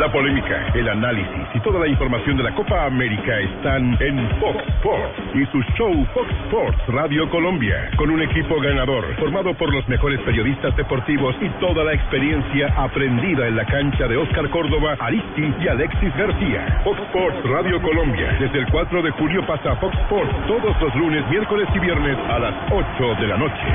La 0.00 0.10
polémica, 0.10 0.72
el 0.72 0.88
análisis 0.88 1.46
y 1.52 1.60
toda 1.60 1.78
la 1.78 1.86
información 1.86 2.34
de 2.38 2.44
la 2.44 2.54
Copa 2.54 2.86
América 2.86 3.38
están 3.38 3.98
en 4.00 4.30
Fox 4.40 4.56
Sports 4.78 5.20
y 5.34 5.44
su 5.52 5.60
show 5.76 5.92
Fox 6.14 6.30
Sports 6.46 6.86
Radio 6.88 7.28
Colombia, 7.28 7.90
con 7.98 8.08
un 8.08 8.22
equipo 8.22 8.58
ganador 8.62 9.04
formado 9.16 9.52
por 9.52 9.70
los 9.70 9.86
mejores 9.90 10.18
periodistas 10.20 10.74
deportivos 10.74 11.36
y 11.42 11.50
toda 11.60 11.84
la 11.84 11.92
experiencia 11.92 12.72
aprendida 12.78 13.46
en 13.46 13.56
la 13.56 13.66
cancha 13.66 14.08
de 14.08 14.16
Oscar 14.16 14.48
Córdoba, 14.48 14.96
Aristi 15.00 15.52
y 15.60 15.68
Alexis 15.68 16.16
García. 16.16 16.80
Fox 16.82 16.98
Sports 17.08 17.44
Radio 17.50 17.82
Colombia, 17.82 18.38
desde 18.40 18.58
el 18.58 18.70
4 18.70 19.02
de 19.02 19.10
julio 19.10 19.46
pasa 19.46 19.72
a 19.72 19.76
Fox 19.76 19.94
Sports 19.98 20.34
todos 20.46 20.80
los 20.80 20.94
lunes, 20.94 21.28
miércoles 21.28 21.68
y 21.74 21.78
viernes 21.78 22.16
a 22.30 22.38
las 22.38 22.54
8 22.72 23.20
de 23.20 23.26
la 23.26 23.36
noche. 23.36 23.68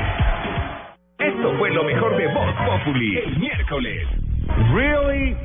Esto 1.20 1.54
fue 1.56 1.70
lo 1.70 1.84
mejor 1.84 2.16
de 2.16 2.26
Voz 2.34 2.52
Populi 2.66 3.16
el 3.16 3.38
miércoles. 3.38 4.08
Really 4.74 5.36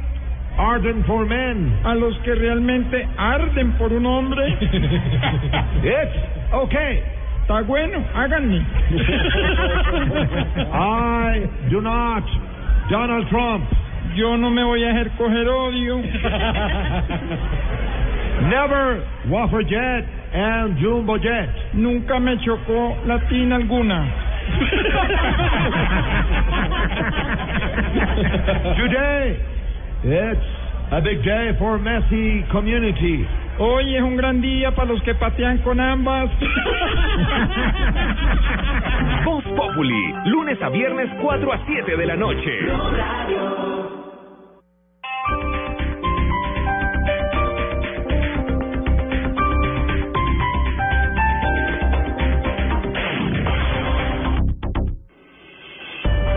ardent 0.57 1.05
for 1.05 1.25
men. 1.25 1.79
A 1.83 1.95
los 1.95 2.17
que 2.23 2.35
realmente 2.35 3.07
arden 3.17 3.73
por 3.77 3.91
un 3.93 4.05
hombre. 4.05 4.47
It's 5.83 6.15
okay. 6.53 7.03
Está 7.41 7.61
bueno, 7.63 8.03
háganme. 8.13 8.65
I 10.71 11.49
do 11.69 11.81
not. 11.81 12.23
Donald 12.89 13.27
Trump. 13.29 13.65
Yo 14.15 14.35
no 14.37 14.49
me 14.49 14.63
voy 14.63 14.83
a 14.83 14.87
dejar 14.87 15.11
coger 15.17 15.47
odio. 15.47 16.01
Never 18.49 19.03
Wafer 19.29 19.63
Jet 19.63 20.05
and 20.33 20.77
Jumbo 20.79 21.17
Jet. 21.17 21.49
Nunca 21.73 22.19
me 22.19 22.37
chocó 22.43 22.97
latina 23.05 23.55
alguna. 23.55 24.05
Today, 28.77 29.37
it's 30.03 30.41
a 30.91 31.01
big 31.01 31.23
day 31.23 31.51
for 31.59 31.77
Messi 31.77 32.49
community. 32.51 33.27
Hoy 33.59 33.95
es 33.95 34.01
un 34.01 34.15
gran 34.15 34.41
día 34.41 34.73
para 34.73 34.91
los 34.91 35.03
que 35.03 35.13
patean 35.13 35.59
con 35.59 35.79
ambas. 35.79 36.31
Voz 39.25 39.43
Populi, 39.55 40.13
lunes 40.25 40.59
a 40.61 40.69
viernes 40.69 41.09
4 41.21 41.53
a 41.53 41.65
7 41.65 41.97
de 41.97 42.05
la 42.07 42.15
noche. 42.15 42.51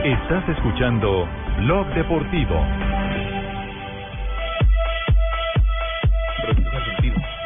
Estás 0.05 0.47
escuchando 0.51 1.27
Blog 1.61 1.87
Deportivo. 1.95 2.61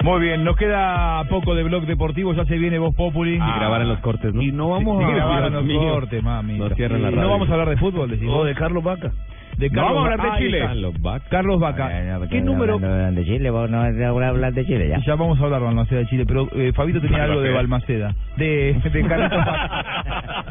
Muy 0.08 0.20
bien, 0.22 0.42
nos 0.42 0.56
queda 0.56 1.22
poco 1.28 1.54
de 1.54 1.62
blog 1.64 1.84
deportivo, 1.84 2.32
ya 2.32 2.44
se 2.46 2.56
viene 2.56 2.78
Voz 2.78 2.94
Populi. 2.94 3.34
Y 3.34 3.38
grabar 3.38 3.82
en 3.82 3.88
los 3.88 3.98
cortes, 4.00 4.32
¿no? 4.32 4.40
Y 4.40 4.52
no 4.52 4.70
vamos 4.70 4.98
Sí, 4.98 5.04
a 5.04 5.14
grabar 5.14 5.44
en 5.44 5.50
Dios 5.50 5.52
los 5.52 5.64
mío. 5.64 5.92
cortes, 5.92 6.22
mami. 6.22 6.58
Nos 6.58 6.72
cierran 6.74 7.02
la 7.02 7.08
Y 7.08 7.10
radio. 7.10 7.26
No 7.26 7.30
vamos 7.32 7.48
a 7.50 7.52
hablar 7.52 7.68
de 7.68 7.76
fútbol, 7.76 8.10
decimos. 8.10 8.34
O 8.36 8.44
de 8.44 8.54
Carlos 8.54 8.82
Vaca. 8.82 9.12
De 9.58 9.68
No 9.68 9.74
Carlos 9.74 9.94
vamos 9.96 10.08
a 10.08 10.12
hablar 10.14 10.32
de. 10.32 10.38
Chile. 10.38 10.60
Carlos 10.60 10.94
Vaca. 11.02 11.24
Carlos 11.28 11.60
Vaca. 11.60 11.90
¿Qué 12.30 12.40
número? 12.40 12.78
de 12.78 13.24
Chile, 13.24 13.50
vos 13.50 13.68
no 13.68 13.82
hablar 13.82 14.54
de 14.54 14.64
Chile 14.64 14.88
ya. 14.88 14.98
Ya 15.04 15.14
vamos 15.14 15.38
a 15.40 15.44
hablar 15.44 15.60
de 15.60 15.66
Balmaceda 15.66 15.98
de 15.98 16.06
Chile, 16.06 16.24
pero 16.26 16.48
eh, 16.54 16.72
Fabito 16.74 17.00
tenía 17.02 17.24
algo 17.24 17.40
de 17.40 17.52
Balmaceda. 17.52 18.14
De, 18.36 18.80
de 18.90 19.02
Carlos 19.06 19.30
Vaca. 19.30 19.84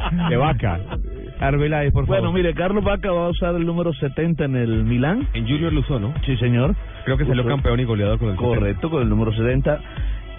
De 0.30 0.38
Vaca. 0.38 0.80
Arbeláez, 1.40 1.92
por 1.94 2.06
favor. 2.06 2.22
Bueno, 2.22 2.34
mire, 2.34 2.54
Carlos 2.54 2.84
Vaca 2.84 3.12
va 3.12 3.28
a 3.28 3.30
usar 3.30 3.56
el 3.56 3.66
número 3.66 3.94
70 3.94 4.46
en 4.46 4.56
el 4.56 4.84
Milán. 4.84 5.28
En 5.34 5.48
Junior 5.48 5.72
Luzón, 5.72 6.02
¿no? 6.02 6.14
Sí, 6.26 6.36
señor. 6.38 6.76
Creo 7.06 7.18
que 7.18 7.26
salió 7.26 7.44
Usó- 7.44 7.50
campeón 7.50 7.80
y 7.80 7.84
goleador 7.86 8.18
con 8.20 8.30
el 8.30 8.36
Correcto, 8.36 8.90
con 8.90 9.02
el 9.04 9.10
número 9.10 9.32
70. 9.34 9.80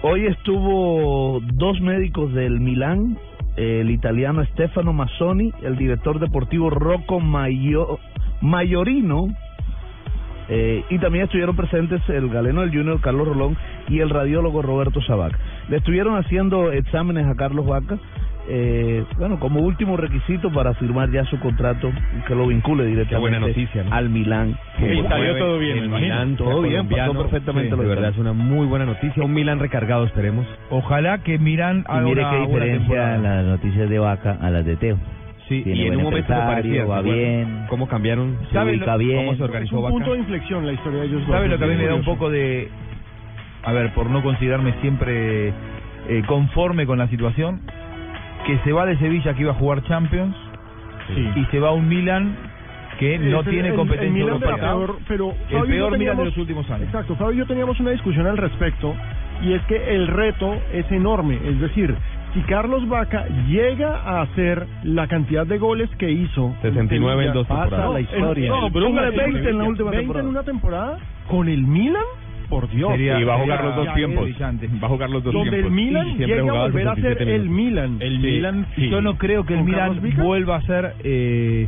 Hoy 0.01 0.25
estuvo 0.27 1.39
dos 1.53 1.79
médicos 1.81 2.33
del 2.33 2.59
Milán 2.59 3.17
el 3.57 3.89
italiano 3.91 4.45
Stefano 4.45 4.93
Mazzoni, 4.93 5.51
el 5.63 5.75
director 5.75 6.19
deportivo 6.19 6.69
Rocco 6.69 7.19
Maio, 7.19 7.99
Maiorino, 8.39 9.27
eh, 10.47 10.83
y 10.89 10.97
también 10.99 11.25
estuvieron 11.25 11.55
presentes 11.57 12.01
el 12.09 12.29
galeno 12.29 12.61
del 12.61 12.71
Junior 12.71 13.01
Carlos 13.01 13.27
Rolón 13.27 13.57
y 13.89 13.99
el 13.99 14.09
radiólogo 14.09 14.61
Roberto 14.61 15.01
Sabac. 15.01 15.37
Le 15.67 15.77
estuvieron 15.77 16.15
haciendo 16.17 16.71
exámenes 16.71 17.27
a 17.27 17.35
Carlos 17.35 17.65
Vaca, 17.67 17.97
eh, 18.47 19.03
bueno, 19.17 19.39
como 19.39 19.59
último 19.61 19.95
requisito 19.97 20.51
para 20.51 20.73
firmar 20.75 21.11
ya 21.11 21.23
su 21.25 21.39
contrato 21.39 21.91
que 22.27 22.33
lo 22.35 22.47
vincule 22.47 22.85
directamente 22.85 23.19
buena 23.19 23.39
noticia, 23.39 23.83
¿no? 23.83 23.93
al 23.93 24.09
Milán. 24.09 24.55
Y 24.79 25.01
salió 25.07 25.37
todo 25.37 25.59
bien, 25.59 25.77
El 25.77 25.89
me. 25.89 25.99
Milán, 25.99 26.35
todo 26.35 26.61
bien, 26.61 26.87
pasó 26.87 27.13
perfectamente 27.13 27.69
sí, 27.71 27.75
lo 27.75 27.83
de 27.83 27.89
que 27.89 27.95
verdad 27.95 28.11
es 28.11 28.17
una 28.17 28.33
muy 28.33 28.65
buena 28.65 28.85
noticia, 28.85 29.23
un 29.23 29.33
Milan 29.33 29.59
recargado 29.59 30.05
esperemos. 30.05 30.47
Ojalá 30.69 31.19
que 31.19 31.37
Milan 31.37 31.85
Y 31.89 31.99
mire 32.05 32.23
qué 32.31 32.39
diferencia 32.47 33.17
las 33.17 33.45
noticias 33.45 33.89
de 33.89 33.99
Vaca 33.99 34.37
a 34.41 34.49
las 34.49 34.65
de 34.65 34.75
Teo. 34.77 34.97
Sí, 35.47 35.63
Tiene 35.63 35.81
y 35.81 35.87
en 35.87 35.95
un 35.97 36.03
momento 36.03 36.31
empresario, 36.31 36.45
parecía, 36.45 36.85
va 36.85 37.01
bien. 37.01 37.65
¿Cómo 37.69 37.87
cambiaron? 37.87 38.37
Se 38.49 38.53
¿Sabe 38.53 38.71
ubica 38.71 38.91
lo- 38.93 38.97
bien. 38.99 39.25
¿Cómo 39.25 39.35
se 39.37 39.43
organizó 39.43 39.75
un 39.77 39.81
Vaca? 39.83 39.93
punto 39.95 40.13
de 40.13 40.19
inflexión 40.19 40.65
la 40.65 40.73
historia 40.73 40.99
de 41.01 41.05
ellos. 41.07 41.23
¿Sabe 41.27 41.47
lo 41.47 41.57
que 41.57 41.63
a 41.63 41.67
mí 41.67 41.73
Es 41.73 41.79
me 41.79 41.87
da 41.87 41.95
un 41.95 42.03
poco 42.05 42.29
de... 42.29 42.69
A 43.63 43.73
ver, 43.73 43.91
por 43.93 44.09
no 44.11 44.21
considerarme 44.21 44.73
siempre 44.81 45.49
eh, 46.07 46.21
conforme 46.27 46.85
con 46.85 46.99
la 46.99 47.07
situación, 47.07 47.61
que 48.45 48.57
se 48.59 48.71
va 48.71 48.85
de 48.85 48.97
Sevilla 48.97 49.33
que 49.33 49.41
iba 49.41 49.51
a 49.51 49.55
jugar 49.55 49.83
Champions 49.83 50.35
y 51.35 51.45
se 51.45 51.59
va 51.59 51.69
a 51.69 51.71
un 51.71 51.87
Milan 51.87 52.35
que 52.99 53.17
no 53.17 53.43
tiene 53.43 53.69
el- 53.69 53.75
competencia 53.75 54.21
el 54.23 54.29
europea. 54.29 54.57
peor- 54.57 54.97
pero 55.07 55.33
el 55.49 55.63
peor 55.65 55.97
Milan 55.97 56.17
de 56.17 56.25
los 56.25 56.37
últimos 56.37 56.69
años. 56.69 56.83
Exacto, 56.87 57.15
Fabio 57.15 57.33
y 57.33 57.37
yo 57.37 57.45
teníamos 57.45 57.79
una 57.79 57.91
discusión 57.91 58.27
al 58.27 58.37
respecto 58.37 58.93
y 59.41 59.53
es 59.53 59.61
que 59.63 59.95
el 59.95 60.07
reto 60.07 60.53
es 60.73 60.91
enorme, 60.91 61.39
es 61.45 61.59
decir, 61.61 61.95
si 62.33 62.41
Carlos 62.41 62.87
Vaca 62.89 63.25
llega 63.47 63.95
a 64.03 64.21
hacer 64.21 64.67
la 64.83 65.07
cantidad 65.07 65.47
de 65.47 65.57
goles 65.57 65.89
que 65.97 66.11
hizo 66.11 66.53
69 66.61 67.25
en 67.27 67.33
dos 67.33 67.47
pasa 67.47 67.61
temporadas. 67.61 67.93
la 67.93 67.99
historia. 68.01 68.49
No, 68.49 68.69
pero 68.71 68.85
póngale 68.87 69.17
20 69.17 69.49
en 69.49 69.57
la 69.57 69.63
última 69.63 69.89
20 69.91 69.97
temporada. 70.01 70.23
en 70.23 70.29
una 70.29 70.43
temporada 70.43 70.97
con 71.27 71.47
el 71.47 71.63
Milan, 71.63 72.03
por 72.49 72.69
Dios. 72.69 72.91
y 72.99 73.23
va 73.23 73.35
a 73.35 73.39
jugar 73.39 73.63
los 73.63 73.75
dos 73.75 73.93
tiempos. 73.93 74.29
Va 74.29 74.85
a 74.85 74.89
jugar 74.89 75.09
los 75.09 75.23
dos 75.23 75.33
Donde 75.33 75.51
tiempos. 75.51 75.69
el 75.69 75.75
Milan 75.75 76.17
llega 76.17 76.39
a 76.41 76.63
volver 76.67 76.87
a 76.87 76.95
ser 76.95 77.03
67 77.17 77.35
el. 77.35 77.49
Milan. 77.49 77.97
El 77.99 78.15
Sí, 78.21 78.27
Milan, 78.27 78.65
sí. 78.75 78.89
yo 78.89 79.01
no 79.01 79.17
creo 79.17 79.45
que 79.45 79.53
el 79.53 79.59
¿Con 79.59 79.65
Milan 79.69 80.01
vuelva 80.17 80.55
a 80.57 80.61
ser 80.63 80.93
eh, 81.03 81.67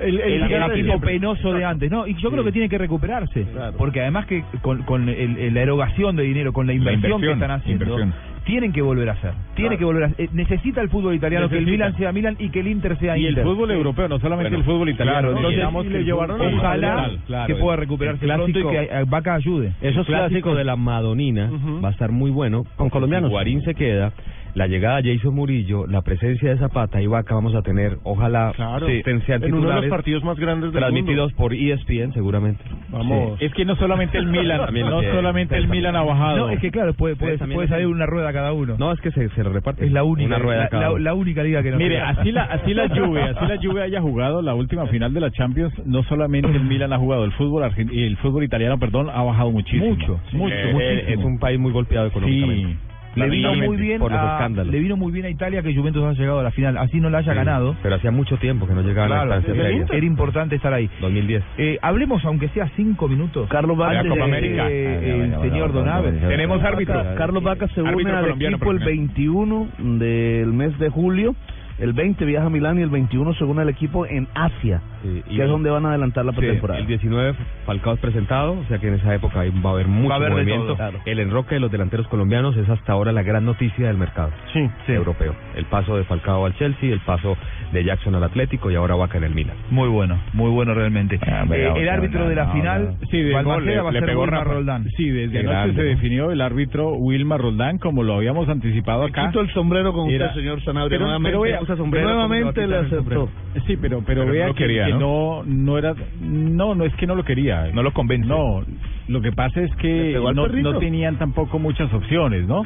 El- 0.00 0.20
el 0.20 0.32
el, 0.42 0.46
gigante 0.48 0.72
de 0.74 0.80
equipo 0.80 0.92
siempre. 0.94 1.10
penoso 1.12 1.52
de 1.52 1.64
antes. 1.64 1.90
No, 1.90 2.06
y 2.06 2.14
yo 2.14 2.30
creo 2.30 2.42
que 2.44 2.50
tiene 2.52 2.68
que 2.68 2.78
recuperarse. 2.78 3.46
Porque 3.76 4.00
además 4.00 4.26
que 4.26 4.42
con, 4.62 4.82
con 4.84 5.08
el- 5.08 5.36
el- 5.38 5.54
la 5.54 5.60
erogación 5.62 6.16
de 6.16 6.22
dinero, 6.24 6.52
con 6.52 6.66
la 6.66 6.72
inversión, 6.72 7.20
que 7.20 7.26
inversión, 7.26 7.34
están 7.42 7.50
haciendo, 7.50 7.84
inversión. 7.84 8.31
Tienen 8.44 8.72
que 8.72 8.82
volver 8.82 9.08
a 9.08 9.12
hacer. 9.12 9.32
Tiene 9.54 9.78
que 9.78 9.84
volver 9.84 10.04
a 10.04 10.06
eh, 10.18 10.28
Necesita 10.32 10.80
el 10.80 10.88
fútbol 10.88 11.14
italiano 11.14 11.48
que 11.48 11.58
el 11.58 11.64
Necesita. 11.64 11.86
Milan 11.86 11.98
sea 11.98 12.12
Milan 12.12 12.36
y 12.38 12.50
que 12.50 12.60
el 12.60 12.68
Inter 12.68 12.98
sea 12.98 13.16
Y 13.16 13.22
el 13.24 13.30
Inter. 13.30 13.44
fútbol 13.44 13.70
europeo, 13.70 14.08
no 14.08 14.18
solamente 14.18 14.50
Bueno, 14.50 14.58
el 14.58 14.64
fútbol 14.64 14.88
italiano. 14.88 15.32
claro, 15.32 15.48
Digamos 15.50 15.84
que 15.84 15.90
le 15.90 16.12
ojalá 16.12 17.10
claro, 17.26 17.46
que 17.46 17.54
pueda 17.60 17.76
recuperarse 17.76 18.24
el 18.24 18.32
pronto 18.32 18.58
y 18.58 18.62
clásico- 18.62 18.70
que 18.70 19.00
eh, 19.00 19.04
Vaca 19.06 19.34
ayude. 19.34 19.72
el 19.80 20.04
clásico 20.04 20.54
de 20.54 20.64
la 20.64 20.76
Madonina 20.76 21.50
va 21.84 21.88
a 21.88 21.92
estar 21.92 22.10
muy 22.10 22.30
bueno. 22.30 22.64
Con 22.76 22.90
colombianos. 22.90 23.30
Guarín 23.30 23.62
se 23.62 23.74
queda. 23.74 24.12
La 24.54 24.66
llegada 24.66 25.00
de 25.00 25.16
Jason 25.16 25.34
Murillo, 25.34 25.86
la 25.86 26.02
presencia 26.02 26.50
de 26.50 26.58
Zapata 26.58 27.00
y 27.00 27.06
Vaca 27.06 27.34
vamos 27.34 27.54
a 27.54 27.62
tener, 27.62 27.96
ojalá, 28.02 28.52
Claro. 28.54 28.86
En 28.86 29.54
uno 29.54 29.68
de 29.70 29.74
los 29.76 29.86
partidos 29.86 30.22
más 30.24 30.38
grandes 30.38 30.72
del 30.72 30.80
transmitidos 30.82 31.32
por 31.32 31.54
E 31.54 31.72
ESPN 31.72 32.12
seguramente. 32.12 32.62
Vamos. 32.90 33.40
Es 33.40 33.50
que 33.54 33.64
no 33.64 33.76
solamente 33.76 34.18
el 34.18 34.26
Milan, 34.26 34.60
También 34.66 34.90
no 34.90 35.00
que- 35.00 35.10
solamente 35.10 35.56
el 35.56 35.68
Milan 35.68 35.96
ha 35.96 36.02
bajado. 36.02 36.36
No, 36.36 36.48
es 36.50 36.60
que 36.60 36.70
claro, 36.70 36.92
puede, 36.92 37.16
puede, 37.16 37.38
puede 37.38 37.68
salir 37.68 37.86
una 37.86 38.04
rueda 38.04 38.30
cada 38.34 38.52
uno. 38.52 38.76
No, 38.78 38.92
es 38.92 39.00
que 39.00 39.10
se, 39.12 39.30
se 39.30 39.42
reparte. 39.42 39.86
Es 39.86 39.92
la 39.92 40.04
única, 40.04 40.26
Una 40.26 40.38
rueda 40.38 40.62
la, 40.64 40.68
cada 40.68 40.82
la- 40.82 40.90
uno. 40.90 40.98
la 40.98 41.14
única 41.14 41.42
liga 41.42 41.62
que 41.62 41.70
no 41.70 41.78
Mire, 41.78 42.00
así 42.00 42.30
la, 42.30 42.42
así 42.44 42.74
la 42.74 42.88
Juve, 42.94 43.22
así 43.22 43.46
la 43.46 43.56
Juve 43.56 43.82
haya 43.82 44.02
jugado 44.02 44.42
la 44.42 44.54
última 44.54 44.86
final 44.88 45.14
de 45.14 45.20
la 45.20 45.30
Champions, 45.30 45.72
no 45.86 46.02
solamente 46.02 46.50
el 46.50 46.64
Milan 46.64 46.92
ha 46.92 46.98
jugado, 46.98 47.24
el 47.24 47.32
fútbol 47.32 47.62
argen- 47.64 47.90
y 47.90 48.04
el 48.04 48.18
fútbol 48.18 48.44
italiano, 48.44 48.78
perdón, 48.78 49.08
ha 49.08 49.22
bajado 49.22 49.50
muchísimo. 49.50 49.86
Mucho, 49.94 50.20
mucho, 50.32 50.54
Eh, 50.54 50.72
muchísimo. 50.74 51.20
es 51.20 51.24
un 51.24 51.38
país 51.38 51.58
muy 51.58 51.72
golpeado 51.72 52.08
económicamente. 52.08 52.76
Le 53.14 53.28
vino 53.28 53.54
muy 53.54 53.76
bien 53.76 53.98
por 53.98 54.10
los 54.10 54.20
a, 54.20 54.32
escándalos. 54.34 54.72
le 54.72 54.80
vino 54.80 54.96
muy 54.96 55.12
bien 55.12 55.26
a 55.26 55.28
Italia 55.30 55.62
que 55.62 55.74
Juventus 55.74 56.02
haya 56.04 56.18
llegado 56.18 56.40
a 56.40 56.42
la 56.42 56.50
final, 56.50 56.78
así 56.78 56.98
no 57.00 57.10
la 57.10 57.18
haya 57.18 57.32
Sí, 57.32 57.36
ganado. 57.36 57.76
Pero 57.82 57.94
hacía 57.96 58.10
mucho 58.10 58.36
tiempo 58.38 58.66
que 58.66 58.74
no 58.74 58.82
llegaban 58.82 59.10
Claro, 59.10 59.32
a 59.32 59.36
instancias 59.36 59.66
serias. 59.66 59.90
era 59.90 60.06
importante 60.06 60.56
estar 60.56 60.72
ahí. 60.72 60.88
2010. 61.00 61.42
Eh, 61.58 61.78
hablemos, 61.82 62.24
aunque 62.24 62.48
sea 62.48 62.68
cinco 62.76 63.08
minutos. 63.08 63.48
Carlos 63.48 63.76
Vaca, 63.76 64.00
antes 64.00 64.04
de 64.04 64.08
Copa 64.10 64.24
que 64.24 64.30
América. 64.36 64.68
llegue 64.68 65.24
el 65.24 65.40
señor 65.42 65.72
Donaves. 65.72 66.20
Tenemos 66.28 66.62
árbitro. 66.62 67.02
Carlos 67.16 67.42
Vaca 67.42 67.68
se 67.68 67.82
une 67.82 68.10
al 68.10 68.30
equipo 68.30 68.48
el 68.48 68.58
por 68.58 68.76
ejemplo. 68.76 68.86
21 68.86 69.68
del 69.98 70.52
mes 70.52 70.78
de 70.78 70.88
julio. 70.88 71.34
El 71.78 71.92
20 71.94 72.24
viaja 72.24 72.46
a 72.46 72.50
Milán 72.50 72.78
y 72.78 72.82
el 72.82 72.90
21 72.90 73.34
se 73.34 73.44
une 73.44 73.62
al 73.62 73.68
equipo 73.68 74.06
en 74.06 74.28
Asia, 74.34 74.80
Sí, 75.02 75.22
y- 75.28 75.36
que 75.36 75.42
es 75.42 75.48
donde 75.48 75.70
van 75.70 75.84
a 75.86 75.90
adelantar 75.90 76.24
la 76.24 76.32
Sí, 76.32 76.38
pretemporada. 76.38 76.80
el 76.80 76.86
19 76.86 77.34
Falcao 77.66 77.94
es 77.94 78.00
presentado, 78.00 78.52
o 78.52 78.64
sea 78.68 78.78
que 78.78 78.88
en 78.88 78.94
esa 78.94 79.14
época 79.14 79.40
va 79.64 79.70
a 79.70 79.72
haber 79.72 79.88
mucho 79.88 80.08
Va 80.08 80.14
a 80.14 80.18
haber 80.18 80.30
movimiento. 80.30 80.66
todo, 80.66 80.76
claro. 80.76 80.98
El 81.04 81.18
enroque 81.20 81.54
de 81.56 81.60
los 81.60 81.70
delanteros 81.72 82.06
colombianos 82.08 82.56
es 82.56 82.68
hasta 82.68 82.92
ahora 82.92 83.12
la 83.12 83.22
gran 83.22 83.44
noticia 83.44 83.86
del 83.88 83.96
mercado 83.98 84.30
Sí. 84.52 84.68
europeo. 84.92 85.34
El 85.56 85.64
paso 85.66 85.96
de 85.96 86.04
Falcao 86.04 86.46
al 86.46 86.54
Chelsea, 86.56 86.92
el 86.92 87.00
paso 87.00 87.36
de 87.72 87.84
Jackson 87.84 88.14
al 88.14 88.24
Atlético 88.24 88.70
y 88.70 88.74
ahora 88.76 88.94
Vaca 88.94 89.18
en 89.18 89.24
el 89.24 89.34
Milan. 89.34 89.56
Muy 89.70 89.88
bueno, 89.88 90.18
muy 90.32 90.50
bueno 90.50 90.74
realmente. 90.74 91.18
Ah, 91.22 91.44
Eh, 91.50 91.72
el 91.76 91.88
árbitro 91.88 92.20
no, 92.20 92.28
de 92.28 92.34
la 92.34 92.46
no, 92.46 92.52
final, 92.52 92.96
Sí, 93.10 93.20
de 93.20 93.42
gol, 93.42 93.64
le, 93.66 93.80
va 93.80 93.88
a 93.88 93.92
le 93.92 93.98
ser 94.00 94.08
pegó 94.08 94.22
Wilmar 94.22 94.40
Rafa. 94.40 94.54
Roldán. 94.54 94.84
Sí, 94.96 95.08
desde 95.10 95.40
anoche 95.40 95.74
se 95.74 95.82
definió 95.82 96.30
el 96.30 96.40
árbitro 96.40 96.90
Wilmar 96.94 97.40
Roldán, 97.40 97.78
como 97.78 98.02
lo 98.02 98.14
habíamos 98.14 98.48
anticipado 98.48 99.04
acá. 99.04 99.26
Quito 99.26 99.40
el 99.40 99.50
sombrero 99.52 99.92
con 99.92 100.10
Era- 100.10 100.26
usted, 100.28 100.40
señor 100.40 100.62
Sanabria. 100.62 100.90
Pero- 100.98 101.04
nuevamente, 101.06 101.38
pero 101.38 101.40
vea, 101.66 101.76
sombrero, 101.76 102.08
nuevamente 102.08 102.66
le 102.66 102.76
aceptó. 102.76 103.28
Sí, 103.66 103.76
pero 103.76 104.02
pero, 104.06 104.22
Pero 104.22 104.32
vea 104.32 104.46
que, 104.48 104.54
quería, 104.54 104.86
¿no? 104.98 105.42
no 105.44 105.44
no 105.44 105.78
era 105.78 105.94
no 106.20 106.74
no 106.74 106.84
es 106.84 106.94
que 106.94 107.06
no 107.06 107.14
lo 107.14 107.24
quería. 107.24 107.70
No 107.72 107.82
lo 107.82 107.92
convence. 107.92 108.26
No, 108.26 108.62
lo 109.08 109.20
que 109.20 109.32
pasa 109.32 109.60
es 109.60 109.70
¿Le 109.70 109.76
que 109.76 110.20
no, 110.34 110.46
no 110.48 110.78
tenían 110.78 111.18
tampoco 111.18 111.58
muchas 111.58 111.92
opciones, 111.92 112.46
¿no? 112.46 112.62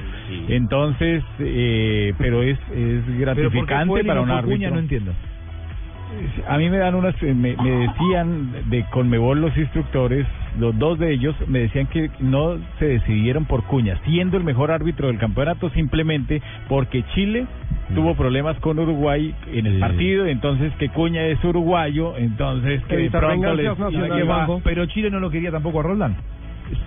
Entonces, 0.48 1.22
eh, 1.38 2.12
pero 2.18 2.42
es 2.42 2.58
es 2.58 3.04
Pero 3.06 3.06
¿por 3.06 3.06
qué 3.06 3.20
gratificante 3.20 4.04
para 4.04 4.20
un 4.20 4.30
árbitro. 4.30 4.70
No 4.70 4.78
entiendo. 4.78 5.12
A 6.48 6.56
mí 6.56 6.70
me 6.70 6.78
dan 6.78 6.94
unas, 6.94 7.20
me, 7.20 7.56
me 7.56 7.70
decían 7.70 8.70
de 8.70 8.84
Conmebol 8.90 9.40
los 9.40 9.56
instructores, 9.56 10.26
los 10.58 10.78
dos 10.78 10.98
de 10.98 11.12
ellos 11.12 11.34
me 11.48 11.60
decían 11.60 11.86
que 11.88 12.10
no 12.20 12.58
se 12.78 12.86
decidieron 12.86 13.44
por 13.44 13.64
Cuña, 13.64 13.98
siendo 14.04 14.36
el 14.36 14.44
mejor 14.44 14.70
árbitro 14.70 15.08
del 15.08 15.18
campeonato 15.18 15.68
simplemente 15.70 16.40
porque 16.68 17.04
Chile 17.14 17.46
tuvo 17.94 18.14
problemas 18.14 18.58
con 18.58 18.78
Uruguay 18.78 19.34
en 19.52 19.66
el 19.66 19.74
Sí. 19.74 19.80
partido, 19.80 20.26
entonces 20.26 20.72
que 20.78 20.88
Cuña 20.88 21.24
es 21.26 21.42
uruguayo, 21.44 22.16
entonces 22.16 22.82
que 22.88 22.96
de 22.96 23.10
pronto 23.10 23.54
les 23.54 23.70
Pero 24.64 24.86
Chile 24.86 25.10
no 25.10 25.20
lo 25.20 25.30
quería 25.30 25.50
tampoco 25.50 25.80
a 25.80 25.82
Roldán. 25.84 26.16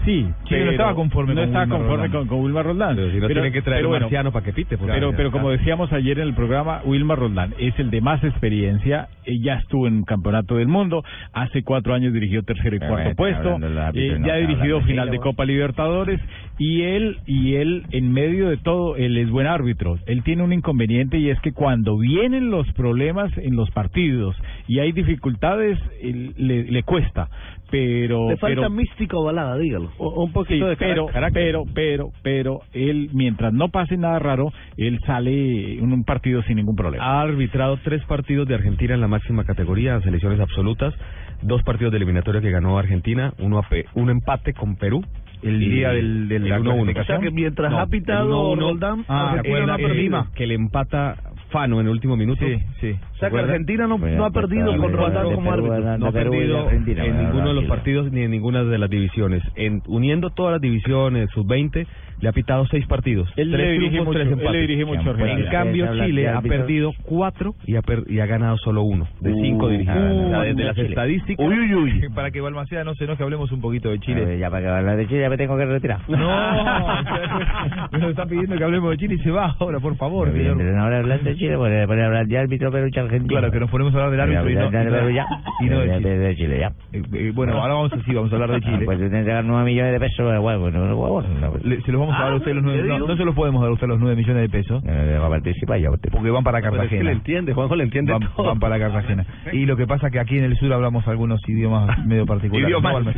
Sí, 0.06 0.26
no 0.50 0.72
estaba 0.72 0.96
conforme 0.96 1.34
no 1.36 1.42
con 1.42 1.48
estaba 1.48 1.64
Wilmar 1.66 1.80
conforme 1.80 2.04
Roldán. 2.08 2.12
con, 2.12 2.28
con 2.28 2.44
Wilmar 2.46 2.66
Roldán. 2.66 2.96
Pero 2.96 3.12
si 3.12 3.18
no 3.20 3.28
tienen 3.28 3.54
que 3.54 3.62
traer 3.62 3.80
pero 3.80 3.88
un 3.90 3.92
bueno, 3.94 4.06
marciano 4.06 4.32
para 4.32 4.46
que 4.46 4.54
pite. 4.54 4.78
pues, 4.78 4.92
pero, 4.92 5.12
pero 5.12 5.28
está. 5.30 5.38
como 5.40 5.52
decíamos 5.52 5.92
ayer 5.94 6.20
en 6.20 6.28
el 6.28 6.34
programa, 6.34 6.82
Wilmar 6.86 7.20
Roldán 7.20 7.54
es 7.60 7.78
el 7.80 7.90
de 7.92 8.02
más 8.02 8.24
experiencia, 8.24 9.08
eh, 9.26 9.40
ya 9.40 9.56
estuvo 9.56 9.88
en 9.88 10.04
campeonato 10.04 10.56
del 10.56 10.68
mundo, 10.68 11.04
hace 11.34 11.64
cuatro 11.64 11.94
años 11.94 12.14
dirigió 12.14 12.44
tercero 12.44 12.76
y 12.76 12.80
Pero 12.80 12.92
cuarto 12.94 13.16
puesto, 13.16 13.58
eh, 13.94 14.20
ya 14.26 14.34
ha 14.34 14.38
dirigido 14.38 14.82
final 14.82 15.10
de 15.12 15.20
Copa 15.20 15.46
Libertadores 15.46 16.20
y 16.58 16.82
él 16.82 17.18
y 17.26 17.56
él 17.56 17.84
en 17.92 18.12
medio 18.12 18.50
de 18.50 18.58
todo 18.58 18.96
él 18.98 19.18
es 19.18 19.30
buen 19.30 19.48
árbitro. 19.48 19.98
Él 20.08 20.24
tiene 20.24 20.44
un 20.44 20.52
inconveniente 20.54 21.18
y 21.18 21.30
es 21.30 21.40
que 21.42 21.52
cuando 21.54 21.98
vienen 21.98 22.50
los 22.52 22.70
problemas 22.74 23.32
en 23.38 23.56
los 23.56 23.70
partidos 23.72 24.36
y 24.68 24.80
hay 24.80 24.92
dificultades 24.92 25.78
él- 26.02 26.34
le, 26.38 26.64
le 26.64 26.84
cuesta, 26.84 27.30
pero 27.72 28.30
Le 28.30 28.38
falta 28.38 28.62
pero, 28.62 28.70
mística 28.70 29.18
o 29.18 29.24
balada, 29.26 29.58
dígalo. 29.58 29.91
un 30.00 30.32
poquito 30.32 30.68
de 30.68 30.76
pero, 30.76 31.08
pero, 31.34 31.64
pero, 31.74 32.10
pero, 32.24 32.60
él, 32.74 33.10
mientras 33.14 33.54
no 33.54 33.70
pase 33.70 33.98
nada 33.98 34.20
raro, 34.20 34.52
él 34.78 35.00
sale 35.06 35.74
en 35.80 35.91
un 35.94 36.04
partido 36.04 36.41
sin 36.44 36.58
ningún 36.58 36.76
problema. 36.76 37.04
Ha 37.04 37.22
arbitrado 37.22 37.78
tres 37.84 38.04
partidos 38.06 38.48
de 38.48 38.56
Argentina 38.56 38.94
en 38.96 39.02
la 39.02 39.08
máxima 39.08 39.44
categoría, 39.44 40.00
selecciones 40.02 40.40
absolutas, 40.40 40.94
dos 41.41 41.64
partidos 41.64 41.91
de 41.91 41.98
eliminatoria 41.98 42.41
que 42.41 42.52
ganó 42.52 42.78
Argentina, 42.78 43.34
uno, 43.40 43.60
a 43.60 43.64
pe- 43.70 43.86
un 43.96 44.10
empate 44.10 44.54
con 44.54 44.76
Perú. 44.76 45.02
El 45.41 45.64
y 45.64 45.70
día 45.70 45.91
del- 45.91 46.28
de 46.28 46.38
la 46.40 46.58
el 46.58 46.62
1-1. 46.64 46.64
clasificación. 46.94 47.18
O 47.18 47.22
sea 47.22 47.30
que 47.30 47.34
mientras 47.34 47.74
ha 47.74 47.86
pitado 47.86 48.26
el 48.54 48.60
1-1, 48.60 48.70
Roldán, 48.72 49.06
Ah, 49.08 49.32
Argentina 49.32 49.58
¿se 49.60 49.66
no 49.66 49.72
ha 49.72 49.76
acuerda? 49.76 49.94
perdido. 49.94 50.28
que 50.36 50.48
le 50.48 50.56
empata 50.56 51.16
Fano 51.50 51.80
en 51.80 51.88
el 51.88 51.92
último 51.92 52.16
minuto. 52.16 52.46
Sí, 52.46 52.58
sí. 52.80 52.96
O 53.14 53.18
sea 53.18 53.30
que? 53.30 53.40
Argentina 53.40 53.88
no, 53.88 53.96
ha 53.96 53.98
pues, 54.00 54.32
perdido 54.34 54.78
con 54.78 54.92
dale, 54.94 55.34
como 55.36 55.52
Perú, 55.52 55.72
árbitro. 55.74 55.98
No 55.98 56.08
ha 56.08 56.12
perdido 56.12 56.70
en 56.72 57.18
ninguno 57.18 57.48
de 57.50 57.54
los 57.56 57.66
partidos 57.66 58.12
ni 58.12 58.22
en 58.22 58.32
ninguna 58.32 58.64
de 58.64 58.78
las 58.78 58.90
divisiones. 58.90 59.44
En, 59.56 59.82
uniendo 59.88 60.30
todas 60.30 60.54
las 60.54 60.62
divisiones, 60.62 61.30
sub-20, 61.34 61.88
le 62.22 62.30
ha 62.30 62.32
pitado 62.34 62.66
seis 62.68 62.86
partidos. 62.88 63.30
Él 63.38 63.50
tres 63.52 63.66
le 63.66 63.72
dirige 63.74 63.90
triunfos, 63.92 64.08
mucho, 64.08 64.20
tres 64.20 64.28
él 64.32 64.36
le 64.38 64.42
empates. 64.44 64.62
dirige 64.68 64.86
mucho 64.86 65.10
a 65.10 65.32
En 65.32 65.46
cambio, 65.50 65.92
de 65.92 66.06
Chile 66.06 66.28
ha 66.30 66.42
perdido 66.42 66.92
cuatro 67.04 67.56
y 67.66 67.76
ha, 67.76 67.82
per- 67.82 68.04
y 68.08 68.20
ha 68.20 68.26
ganado 68.26 68.58
solo 68.58 68.84
uno, 68.84 69.08
de 69.22 69.34
cinco 69.42 69.66
Uh, 69.68 69.70
dirigidos. 69.70 69.98
O 69.98 70.30
sea, 70.30 70.38
no, 70.38 70.42
desde 70.42 70.54
no, 70.62 70.66
las 70.68 70.76
Chile. 70.76 70.88
estadísticas... 70.90 71.46
Uy, 71.48 71.60
uy, 71.60 71.74
uy. 71.76 72.02
Para 72.16 72.32
que 72.32 72.42
Balmaceda 72.42 72.84
no 72.84 72.94
se 72.96 73.06
enoje, 73.06 73.24
hablemos 73.24 73.52
un 73.52 73.62
poquito 73.62 73.90
de 73.90 74.00
Chile. 74.00 74.26
ver, 74.26 74.38
ya 74.40 74.50
para 74.50 74.62
que 74.62 74.68
hablar 74.70 74.98
de 74.98 75.08
Chile 75.08 75.22
ya 75.22 75.30
me 75.30 75.38
tengo 75.38 75.58
que 75.58 75.66
retirar. 75.66 76.00
No, 76.10 76.18
nos 78.00 78.10
está 78.10 78.26
pidiendo 78.26 78.56
que 78.58 78.64
hablemos 78.64 78.92
de 78.92 78.98
Chile 78.98 79.16
y 79.16 79.24
se 79.24 79.32
va 79.32 79.56
ahora, 79.60 79.80
por 79.80 79.96
favor, 79.96 80.28
Pero, 80.32 80.38
señor. 80.38 80.62
¿entrenador 80.62 80.94
hablar 80.94 81.22
de 81.24 81.36
Chile? 81.40 81.48
Chile, 81.49 81.56
bueno, 81.57 81.88
para 81.88 82.06
hablar 82.06 82.28
de 82.28 82.38
árbitro 82.38 82.72
Perucha 82.72 83.02
argentino. 83.02 83.28
Claro, 83.40 83.52
que 83.52 83.60
nos 83.60 83.70
ponemos 83.72 83.94
a 83.94 83.98
hablar 83.98 84.11
del 84.11 84.20
árbitro 84.22 84.49
y 84.49 84.56
no, 84.56 84.70
Perucha. 84.70 85.26
y 85.61 85.66
no 85.66 85.80
de 85.80 85.98
Chile. 85.98 86.18
de 86.20 86.36
Chile, 86.36 86.60
ya. 86.60 86.68
Eh, 86.94 87.02
eh, 87.14 87.32
bueno, 87.34 87.53
ahora 87.60 87.74
vamos 87.74 87.94
a, 87.94 87.98
sí, 88.03 88.14
vamos 88.14 88.32
a 88.32 88.36
hablar 88.36 88.52
de 88.52 88.61
Chile. 88.61 88.78
Ah, 88.82 88.86
pues 88.86 88.98
tienen 88.99 89.26
que 89.26 89.32
dar 89.32 89.44
9 89.45 89.66
millones 89.66 89.94
de 89.94 89.99
pesos, 89.99 90.26
bueno, 90.41 90.60
bueno, 90.60 90.95
bueno, 90.95 91.30
no, 91.40 91.52
pues. 91.52 91.64
Le- 91.66 91.82
se 91.82 91.91
los 91.91 91.99
vamos 92.02 92.16
a 92.16 92.24
dar 92.24 92.34
a 92.34 92.36
usted 92.36 92.53
los 92.53 92.64
nueve, 92.64 92.84
no, 92.88 92.99
no 92.99 93.16
se 93.18 93.26
los 93.26 93.34
podemos 93.36 93.61
dar 93.61 93.70
a 93.70 93.74
usted 93.74 93.88
los 93.88 93.99
nueve 93.99 94.16
millones 94.16 94.41
de 94.44 94.49
pesos. 94.49 94.84
va 94.86 95.26
a 95.26 95.30
participar 95.30 95.80
ya 95.80 95.90
usted. 95.91 96.10
Porque 96.11 96.30
van 96.30 96.44
para 96.44 96.60
Bueno, 96.60 96.84
es 96.84 96.90
que 96.90 96.98
Cartagena. 96.98 97.03
le 97.10 97.16
entiende, 97.16 97.53
Juanjo 97.53 97.76
le 97.76 97.84
entiende 97.86 98.11
van, 98.14 98.22
todo. 98.36 98.48
van 98.48 98.60
para 98.60 98.78
Cartagena. 98.80 99.26
Y 99.53 99.66
lo 99.66 99.76
que 99.78 99.88
pasa 99.88 100.07
es 100.07 100.14
que 100.14 100.20
aquí 100.20 100.38
en 100.38 100.44
el 100.45 100.56
sur 100.57 100.72
hablamos 100.74 101.07
algunos 101.07 101.41
idiomas 101.48 102.06
medio 102.06 102.26
particulares. 102.26 102.70
Idiomas. 102.70 103.06
¿no? 103.06 103.11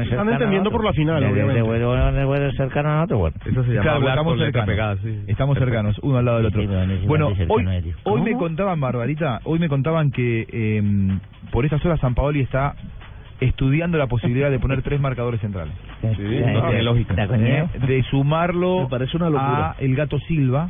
Están 0.00 0.28
entendiendo 0.30 0.70
por 0.70 0.84
la 0.84 0.92
final, 0.92 1.22
obviamente. 1.24 1.62
Bueno, 1.62 2.50
cercano 2.56 2.88
a 2.90 2.94
nosotros, 2.96 3.18
bueno. 3.20 3.36
Eso 3.44 3.62
se 3.64 3.70
llama 3.70 3.82
Claro, 3.82 4.08
estamos 4.08 4.38
cercanos. 4.38 4.66
pegada, 4.68 4.96
sí. 5.02 5.24
Estamos 5.26 5.58
cercanos, 5.58 5.98
uno 6.02 6.18
al 6.18 6.24
lado 6.24 6.36
del 6.38 6.46
otro. 6.46 6.62
Bueno, 7.06 7.28
hoy, 7.48 7.66
hoy 8.04 8.20
me 8.22 8.36
contaban, 8.36 8.80
Barbarita, 8.80 9.40
hoy 9.44 9.58
me 9.58 9.68
contaban 9.68 10.10
que 10.10 10.46
eh, 10.50 10.82
por 11.50 11.64
estas 11.64 11.84
horas 11.84 12.00
San 12.00 12.14
Paoli 12.14 12.40
está 12.40 12.74
estudiando 13.40 13.98
la 13.98 14.06
posibilidad 14.06 14.50
de 14.50 14.58
poner 14.58 14.82
tres 14.82 15.00
marcadores 15.00 15.40
centrales. 15.40 15.74
Sí, 16.02 16.08
no 16.52 16.62
tiene 16.66 16.82
lógica. 16.82 17.14
Eh, 17.32 17.64
De 17.86 18.02
sumarlo 18.04 18.88
parece 18.90 19.16
una 19.16 19.26
a 19.26 19.76
el 19.78 19.94
Gato 19.94 20.18
Silva, 20.26 20.68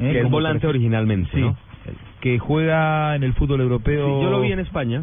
eh, 0.00 0.10
Que 0.12 0.20
es 0.22 0.30
volante 0.30 0.60
tres- 0.60 0.70
originalmente, 0.70 1.30
Sí, 1.32 1.40
¿no? 1.40 1.56
que 2.20 2.38
juega 2.38 3.14
en 3.14 3.22
el 3.22 3.34
fútbol 3.34 3.60
europeo. 3.60 4.06
Sí, 4.06 4.22
yo 4.24 4.30
lo 4.30 4.40
vi 4.40 4.50
en 4.52 4.58
España. 4.60 5.02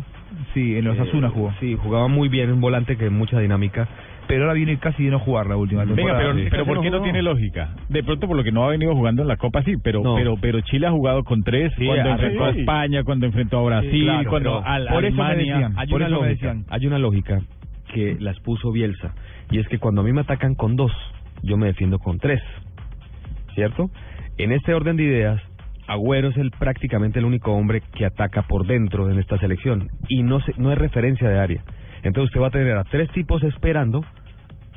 Sí, 0.53 0.75
en 0.77 0.85
los 0.85 0.97
Asuna 0.99 1.27
Eh, 1.27 1.31
jugó. 1.33 1.53
Sí, 1.59 1.77
jugaba 1.81 2.07
muy 2.07 2.29
bien, 2.29 2.51
un 2.51 2.59
volante 2.61 2.97
que 2.97 3.09
mucha 3.09 3.39
dinámica. 3.39 3.87
Pero 4.31 4.43
ahora 4.43 4.53
viene 4.53 4.77
casi 4.77 5.03
de 5.03 5.11
no 5.11 5.19
jugar 5.19 5.47
la 5.47 5.57
última 5.57 5.81
Venga, 5.83 5.93
temporada. 5.95 6.19
pero, 6.23 6.37
Sí. 6.39 6.47
pero 6.49 6.65
¿por 6.65 6.79
qué 6.81 6.89
no 6.89 7.01
tiene 7.01 7.21
lógica? 7.21 7.75
De 7.89 8.01
pronto 8.01 8.27
por 8.27 8.37
lo 8.37 8.45
que 8.45 8.53
no 8.53 8.63
ha 8.63 8.69
venido 8.69 8.95
jugando 8.95 9.23
en 9.23 9.27
la 9.27 9.35
Copa 9.35 9.61
sí, 9.63 9.73
pero 9.83 10.01
No. 10.01 10.15
pero 10.15 10.37
pero 10.39 10.61
Chile 10.61 10.87
ha 10.87 10.91
jugado 10.91 11.25
con 11.25 11.43
tres 11.43 11.73
Sí, 11.77 11.85
cuando 11.85 12.09
ah, 12.09 12.13
enfrentó 12.13 12.45
a. 12.45 12.49
España, 12.51 13.03
cuando 13.03 13.25
enfrentó 13.25 13.59
a 13.59 13.63
Brasil, 13.63 13.91
Sí, 13.91 14.03
claro, 14.03 14.29
cuando 14.29 14.49
pero 14.61 14.65
a 14.65 14.79
la 14.79 14.91
por 14.93 15.03
eso 15.03 15.17
me 15.17 15.23
Alemania. 15.23 15.53
decían. 15.55 15.73
Hay 15.77 15.87
Por 15.89 15.97
una 16.01 16.05
eso 16.07 16.15
lógica, 16.23 16.55
hay 16.69 16.87
una 16.87 16.97
lógica 16.97 17.41
que 17.93 18.15
las 18.21 18.39
puso 18.39 18.71
Bielsa 18.71 19.13
y 19.49 19.59
es 19.59 19.67
que 19.67 19.79
cuando 19.79 19.99
a 19.99 20.03
mí 20.05 20.13
me 20.13 20.21
atacan 20.21 20.55
con 20.55 20.77
dos, 20.77 20.93
yo 21.43 21.57
me 21.57 21.67
defiendo 21.67 21.99
con 21.99 22.17
tres, 22.17 22.41
¿cierto? 23.53 23.89
En 24.37 24.53
este 24.53 24.73
orden 24.73 24.95
de 24.95 25.03
ideas, 25.03 25.41
Agüero 25.87 26.29
es 26.29 26.37
el 26.37 26.51
prácticamente 26.51 27.19
el 27.19 27.25
único 27.25 27.51
hombre 27.51 27.81
que 27.95 28.05
ataca 28.05 28.43
por 28.43 28.65
dentro 28.65 29.09
en 29.11 29.19
esta 29.19 29.37
selección 29.39 29.89
y 30.07 30.23
no 30.23 30.39
se, 30.39 30.53
no 30.57 30.71
es 30.71 30.77
referencia 30.77 31.27
de 31.27 31.37
área. 31.37 31.61
Entonces 32.03 32.29
usted 32.29 32.41
va 32.41 32.47
a 32.47 32.51
tener 32.51 32.77
a 32.77 32.83
tres 32.85 33.09
tipos 33.11 33.43
esperando 33.43 34.03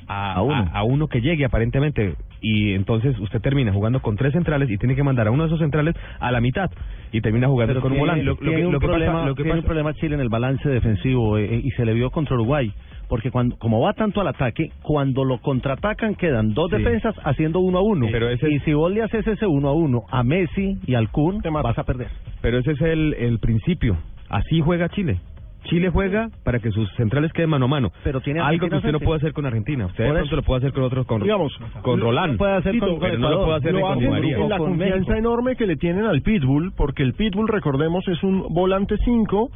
a, 0.08 0.34
A 0.34 0.42
uno. 0.42 0.70
a 0.72 0.82
uno 0.84 1.08
que 1.08 1.20
llegue 1.20 1.44
aparentemente 1.44 2.14
y 2.40 2.72
entonces 2.74 3.18
usted 3.20 3.40
termina 3.40 3.72
jugando 3.72 4.00
con 4.00 4.16
tres 4.16 4.32
centrales 4.32 4.70
y 4.70 4.76
tiene 4.76 4.94
que 4.94 5.02
mandar 5.02 5.28
a 5.28 5.30
uno 5.30 5.44
de 5.44 5.46
esos 5.48 5.60
centrales 5.60 5.94
a 6.20 6.30
la 6.30 6.40
mitad 6.40 6.70
y 7.12 7.20
termina 7.20 7.46
jugando 7.48 7.72
Pero 7.74 7.80
con 7.82 7.92
un 7.92 7.98
volante. 7.98 8.22
lo, 8.24 8.32
lo 8.32 8.38
que, 8.38 8.62
lo 8.62 8.78
que 8.80 8.86
problema- 8.86 9.12
pasa, 9.12 9.26
lo 9.26 9.34
que 9.34 9.42
tiene 9.44 9.58
un 9.60 9.64
problema 9.64 9.94
Chile 9.94 10.14
en 10.16 10.20
el 10.20 10.28
balance 10.28 10.68
defensivo 10.68 11.38
eh, 11.38 11.60
y 11.64 11.70
se 11.70 11.84
le 11.86 11.94
vio 11.94 12.10
contra 12.10 12.34
Uruguay. 12.34 12.72
Porque 13.08 13.30
cuando 13.30 13.56
como 13.58 13.80
va 13.82 13.92
tanto 13.92 14.20
al 14.22 14.28
ataque, 14.28 14.70
cuando 14.82 15.24
lo 15.24 15.38
contraatacan 15.38 16.14
quedan 16.14 16.54
dos 16.54 16.70
Sí. 16.70 16.78
defensas 16.78 17.14
haciendo 17.24 17.60
uno 17.60 17.78
a 17.78 17.82
uno. 17.82 18.06
Pero 18.10 18.28
ese 18.30 18.50
y 18.50 18.56
es- 18.56 18.62
si 18.64 18.72
vos 18.72 18.90
le 18.92 19.02
haces 19.02 19.26
ese 19.26 19.46
uno 19.46 19.68
a 19.68 19.72
uno 19.74 20.02
a 20.10 20.22
Messi 20.22 20.78
y 20.86 20.94
al 20.94 21.10
Kun, 21.10 21.40
vas 21.62 21.78
a 21.78 21.84
perder. 21.84 22.08
Pero 22.40 22.58
ese 22.58 22.72
es 22.72 22.80
el, 22.80 23.14
el 23.14 23.38
principio. 23.38 23.96
Así 24.28 24.60
juega 24.60 24.88
Chile. 24.88 25.18
Chile 25.64 25.90
juega 25.90 26.28
para 26.44 26.58
que 26.60 26.70
sus 26.70 26.90
centrales 26.92 27.32
queden 27.32 27.50
mano 27.50 27.64
a 27.66 27.68
mano. 27.68 27.92
Pero 28.04 28.20
tiene 28.20 28.40
Algo 28.40 28.68
que 28.68 28.76
usted 28.76 28.92
no 28.92 29.00
puede 29.00 29.18
hacer 29.18 29.32
con 29.32 29.46
Argentina. 29.46 29.86
Usted 29.86 30.04
de 30.04 30.12
pronto 30.12 30.36
lo 30.36 30.42
puede 30.42 30.58
hacer 30.58 30.72
con 30.72 30.82
otros, 30.84 31.06
con, 31.06 31.22
Digamos, 31.22 31.56
con 31.82 31.98
lo- 32.00 32.06
Roland. 32.06 32.32
lo 32.32 32.38
puede 32.38 32.52
hacer 32.54 32.78
con- 32.78 32.98
pero 32.98 33.12
con 33.12 33.20
no 33.20 33.30
lo 33.30 33.44
puede 33.44 33.56
hacer 33.58 33.72
Lo 33.74 33.80
con 33.80 34.10
María. 34.10 34.36
en 34.36 34.48
la 34.48 34.58
Con 34.58 34.68
confianza 34.68 35.16
enorme 35.18 35.56
que 35.56 35.66
le 35.66 35.76
tienen 35.76 36.04
al 36.04 36.22
Pitbull, 36.22 36.72
porque 36.76 37.02
el 37.02 37.14
Pitbull, 37.14 37.48
recordemos, 37.48 38.06
es 38.08 38.22
un 38.22 38.46
volante 38.54 38.96
5 39.04 39.50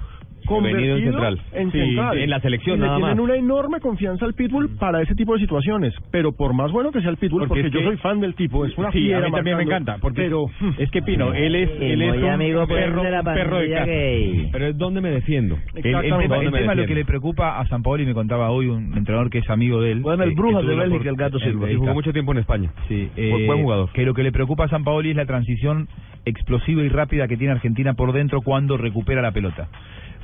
Venido 0.48 0.96
en 0.96 1.04
convertido 1.04 1.10
central. 1.12 1.40
en 1.52 1.72
Sí, 1.72 1.78
central. 1.78 2.18
en 2.18 2.30
la 2.30 2.40
selección 2.40 2.76
Y 2.76 2.80
le 2.80 2.86
nada 2.86 2.96
tienen 2.98 3.16
más. 3.16 3.24
una 3.24 3.36
enorme 3.36 3.80
confianza 3.80 4.24
al 4.24 4.34
Pitbull 4.34 4.76
para 4.78 5.02
ese 5.02 5.14
tipo 5.14 5.34
de 5.34 5.40
situaciones. 5.40 5.94
Pero 6.10 6.32
por 6.32 6.54
más 6.54 6.72
bueno 6.72 6.90
que 6.90 7.00
sea 7.00 7.10
el 7.10 7.16
Pitbull, 7.16 7.40
Porque 7.48 7.62
porque, 7.62 7.66
es 7.68 7.72
yo 7.72 7.80
que- 7.80 7.86
soy 7.86 7.96
fan 7.98 8.20
del 8.20 8.34
tipo, 8.34 8.64
es 8.64 8.76
una 8.78 8.90
sí, 8.92 9.12
a 9.12 9.20
mí 9.20 9.30
también 9.30 9.56
me 9.56 9.64
encanta, 9.64 9.98
porque 10.00 10.22
pero 10.22 10.46
es 10.78 10.90
que 10.90 11.02
Pino, 11.02 11.34
él 11.34 11.54
es 11.54 11.70
él 11.80 12.00
es 12.02 12.16
un 12.16 12.28
amigo 12.28 12.66
perro, 12.66 13.02
de 13.02 13.10
la 13.10 13.22
perro 13.22 13.58
de 13.58 13.70
casa. 13.70 13.84
gay. 13.86 14.48
Pero 14.52 14.66
es 14.66 14.78
donde 14.78 15.00
me 15.00 15.10
defiendo. 15.10 15.56
El, 15.56 15.60
el 15.78 15.86
Exactamente. 15.86 16.22
tema, 16.22 16.34
¿Dónde 16.36 16.46
el 16.46 16.52
me 16.52 16.58
tema 16.60 16.74
lo 16.74 16.86
que 16.86 16.94
le 16.94 17.04
preocupa 17.04 17.58
a 17.60 17.66
San 17.66 17.82
Paolo 17.82 18.02
y 18.02 18.06
me 18.06 18.14
contaba 18.14 18.50
hoy 18.50 18.66
un 18.68 18.96
entrenador 18.96 19.30
que 19.30 19.38
es 19.38 19.50
amigo 19.50 19.82
de 19.82 19.92
él. 19.92 20.00
Bueno, 20.00 20.22
el 20.24 20.30
eh, 20.30 20.34
Brujas 20.34 20.66
de 20.66 20.74
Bélgica, 20.74 21.10
el 21.10 21.16
Gato 21.16 21.38
Silva. 21.40 21.70
Y 21.70 21.74
jugó 21.76 21.92
mucho 21.94 22.12
tiempo 22.12 22.32
en 22.32 22.38
España. 22.38 22.70
Sí, 22.88 23.08
Buen- 23.16 23.42
eh, 23.42 23.46
buen 23.46 23.62
jugador. 23.62 23.90
Que 23.92 24.04
lo 24.04 24.14
que 24.14 24.22
le 24.22 24.32
preocupa 24.32 24.64
a 24.64 24.68
San 24.68 24.84
Paoli 24.84 25.10
es 25.10 25.16
la 25.16 25.26
transición 25.26 25.88
explosiva 26.24 26.82
y 26.82 26.88
rápida 26.88 27.26
que 27.28 27.36
tiene 27.36 27.52
Argentina 27.52 27.94
por 27.94 28.12
dentro 28.12 28.40
cuando 28.42 28.76
recupera 28.76 29.22
la 29.22 29.32
pelota. 29.32 29.68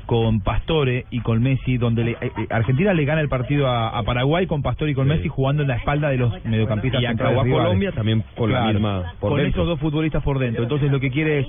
Con 0.07 0.41
Pastore 0.41 1.07
y 1.11 1.21
con 1.21 1.43
Messi, 1.43 1.79
donde 1.79 2.05
le- 2.05 2.11
eh, 2.13 2.31
eh, 2.37 2.47
Argentina 2.51 2.93
le 2.93 3.05
gana 3.05 3.21
el 3.21 3.29
partido 3.29 3.67
a, 3.69 3.89
a 3.89 4.03
Paraguay 4.03 4.47
con 4.47 4.63
Pastore 4.63 4.91
y 4.91 4.95
con 4.95 5.09
Messi 5.09 5.29
jugando 5.29 5.63
en 5.63 5.69
la 5.69 5.77
espalda 5.77 6.09
de 6.11 6.19
los 6.19 6.45
mediocampistas 6.45 7.01
Y 7.03 7.07
acabó 7.07 7.41
a. 7.41 7.45
Colombia 7.45 7.93
también 7.93 8.23
con 8.37 8.53
la 8.53 8.59
Claro, 8.59 8.73
misma 8.75 9.13
por 9.21 9.31
con 9.31 9.41
dentro. 9.41 9.63
esos 9.63 9.69
dos 9.69 9.81
futbolistas 9.81 10.23
por 10.23 10.39
dentro. 10.39 10.63
Entonces 10.63 10.91
lo 10.91 11.01
que 11.01 11.11
quiere 11.11 11.41
es 11.41 11.47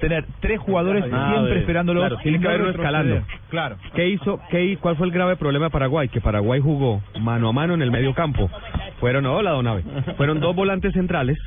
tener 0.00 0.24
tres 0.40 0.58
jugadores 0.60 1.04
Ah, 1.12 1.30
siempre 1.32 1.54
de- 1.54 1.60
esperándolos. 1.60 2.02
claro, 2.02 2.16
tiene 2.22 2.38
y 2.38 2.40
que 2.40 2.70
escalando. 2.70 3.22
Claro. 3.50 3.76
¿Qué 3.94 4.08
hizo? 4.08 4.40
¿Qué, 4.50 4.76
¿Cuál 4.80 4.96
fue 4.96 5.06
el 5.06 5.12
grave 5.12 5.36
problema 5.36 5.66
de 5.66 5.70
Paraguay? 5.70 6.08
Que 6.08 6.20
Paraguay 6.20 6.60
jugó 6.60 7.02
mano 7.20 7.48
a 7.48 7.52
mano 7.52 7.74
en 7.74 7.82
el 7.82 7.90
medio 7.92 8.12
campo. 8.14 8.50
Fueron, 8.98 9.26
hola, 9.26 9.50
don 9.52 9.66
Abe. 9.66 9.82
Fueron 10.16 10.40
dos 10.40 10.56
volantes 10.56 10.92
centrales 10.94 11.38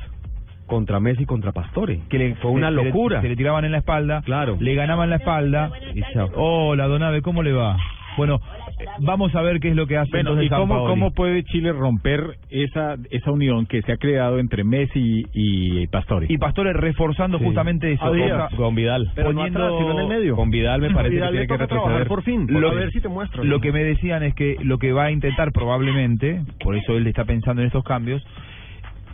contra 0.66 1.00
Messi 1.00 1.22
y 1.22 1.26
contra 1.26 1.52
Pastore. 1.52 2.00
que 2.08 2.18
le, 2.18 2.34
Fue 2.36 2.50
una 2.50 2.68
se- 2.70 2.74
se 2.76 2.82
le- 2.82 2.88
locura. 2.88 3.20
Se 3.22 3.28
le, 3.28 3.36
tiraban 3.36 3.64
en 3.64 3.72
la 3.72 3.78
espalda, 3.78 4.22
Claro. 4.22 4.56
le 4.60 4.74
ganaban 4.74 5.10
la 5.10 5.16
espalda. 5.16 5.70
Y 5.94 6.02
chao. 6.12 6.28
Hola, 6.34 6.86
Donave, 6.86 7.22
¿cómo 7.22 7.42
le 7.42 7.52
va? 7.52 7.76
Bueno, 8.16 8.36
eh, 8.80 8.84
vamos 9.00 9.34
a 9.34 9.42
ver 9.42 9.60
qué 9.60 9.68
es 9.68 9.76
lo 9.76 9.86
que 9.86 9.98
hace 9.98 10.10
Bueno, 10.10 10.30
entonces 10.30 10.46
¿y 10.46 10.48
cómo, 10.48 10.86
cómo 10.86 11.10
puede 11.10 11.44
Chile 11.44 11.70
romper 11.72 12.38
esa 12.48 12.96
esa 13.10 13.30
unión 13.30 13.66
que 13.66 13.82
se 13.82 13.92
ha 13.92 13.98
creado 13.98 14.38
entre 14.38 14.64
Messi 14.64 15.26
y 15.34 15.86
Pastore? 15.88 16.24
Y 16.30 16.38
Pastore 16.38 16.72
reforzando 16.72 17.38
Sí. 17.38 17.44
justamente 17.44 17.92
eso. 17.92 18.02
A 18.02 18.12
Díaz. 18.12 18.30
cosa- 18.50 18.56
Con 18.56 18.74
Vidal. 18.74 19.10
Pero 19.14 19.32
no 19.34 19.40
poniendo- 19.40 19.62
atrás, 19.66 19.78
sino 19.80 19.92
en 19.92 19.98
el 19.98 20.08
medio. 20.08 20.34
Con 20.34 20.48
Vidal 20.50 20.80
me 20.80 20.90
parece 20.92 21.14
Vidal 21.16 21.28
que 21.28 21.32
tiene 21.32 21.46
que 21.46 21.56
retroceder. 21.58 22.08
por 22.08 22.22
fin. 22.22 22.46
Lo- 22.48 22.70
a 22.70 22.74
ver 22.74 22.90
si 22.90 23.00
te 23.02 23.08
muestra. 23.08 23.44
Lo 23.44 23.60
que 23.60 23.70
me 23.70 23.84
decían 23.84 24.22
es 24.22 24.34
que 24.34 24.56
lo 24.62 24.78
que 24.78 24.92
va 24.92 25.04
a 25.04 25.10
intentar 25.10 25.52
probablemente, 25.52 26.40
por 26.64 26.74
eso 26.74 26.96
él 26.96 27.06
está 27.06 27.26
pensando 27.26 27.60
en 27.60 27.66
estos 27.66 27.84
cambios, 27.84 28.24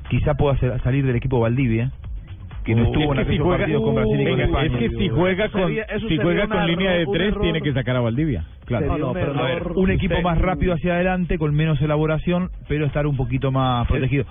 quizá 0.08 0.34
pueda 0.34 0.56
ser- 0.58 0.80
salir 0.82 1.04
del 1.06 1.16
equipo 1.16 1.40
Valdivia, 1.40 1.90
que 2.64 2.74
no 2.76 2.82
Es 2.82 2.88
estuvo 2.88 3.02
en 3.04 3.10
que 3.10 3.16
si 3.16 3.22
aquellos 3.22 3.44
juega, 3.44 3.58
partidos 3.58 3.82
con 3.82 3.94
Brasil 3.96 4.14
y 4.20 4.24
con 4.24 4.24
venga, 4.36 4.44
España. 4.44 4.66
es 4.66 4.78
que 4.78 4.96
si 4.98 5.08
juega 5.08 5.48
con 5.48 5.60
Sería- 5.62 5.86
si 6.08 6.16
juega 6.18 6.46
con 6.46 6.66
línea 6.66 6.90
de 6.92 7.06
tres 7.06 7.28
error. 7.28 7.42
tiene 7.42 7.60
que 7.60 7.72
sacar 7.72 7.96
a 7.96 8.00
Valdivia. 8.00 8.44
Claro. 8.66 8.94
Un 8.94 9.02
A 9.02 9.12
ver, 9.12 9.28
error. 9.56 9.72
un 9.76 9.90
equipo 9.90 10.22
más 10.22 10.38
rápido 10.38 10.72
hacia 10.74 10.94
adelante, 10.94 11.38
con 11.38 11.54
menos 11.54 11.80
elaboración, 11.82 12.50
pero 12.68 12.86
estar 12.86 13.06
un 13.06 13.16
poquito 13.16 13.50
más 13.50 13.86
protegido. 13.88 14.24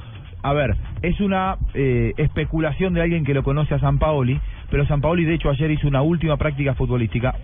A 0.43 0.53
ver, 0.53 0.76
es 1.03 1.19
una 1.19 1.57
eh, 1.73 2.14
especulación 2.18 2.93
de 2.93 3.02
alguien 3.02 3.23
que 3.26 3.34
lo 3.34 3.43
conoce 3.43 3.76
a 3.76 3.80
San 3.80 3.99
Paoli, 3.99 4.39
pero 4.72 4.88
San 4.88 5.02
Paoli 5.02 5.26
de 5.26 5.35
hecho 5.35 5.49
ayer 5.49 5.69
hizo 5.69 5.88
una 5.88 6.02
última 6.02 6.38
práctica 6.38 6.73
futbolística. 6.73 7.35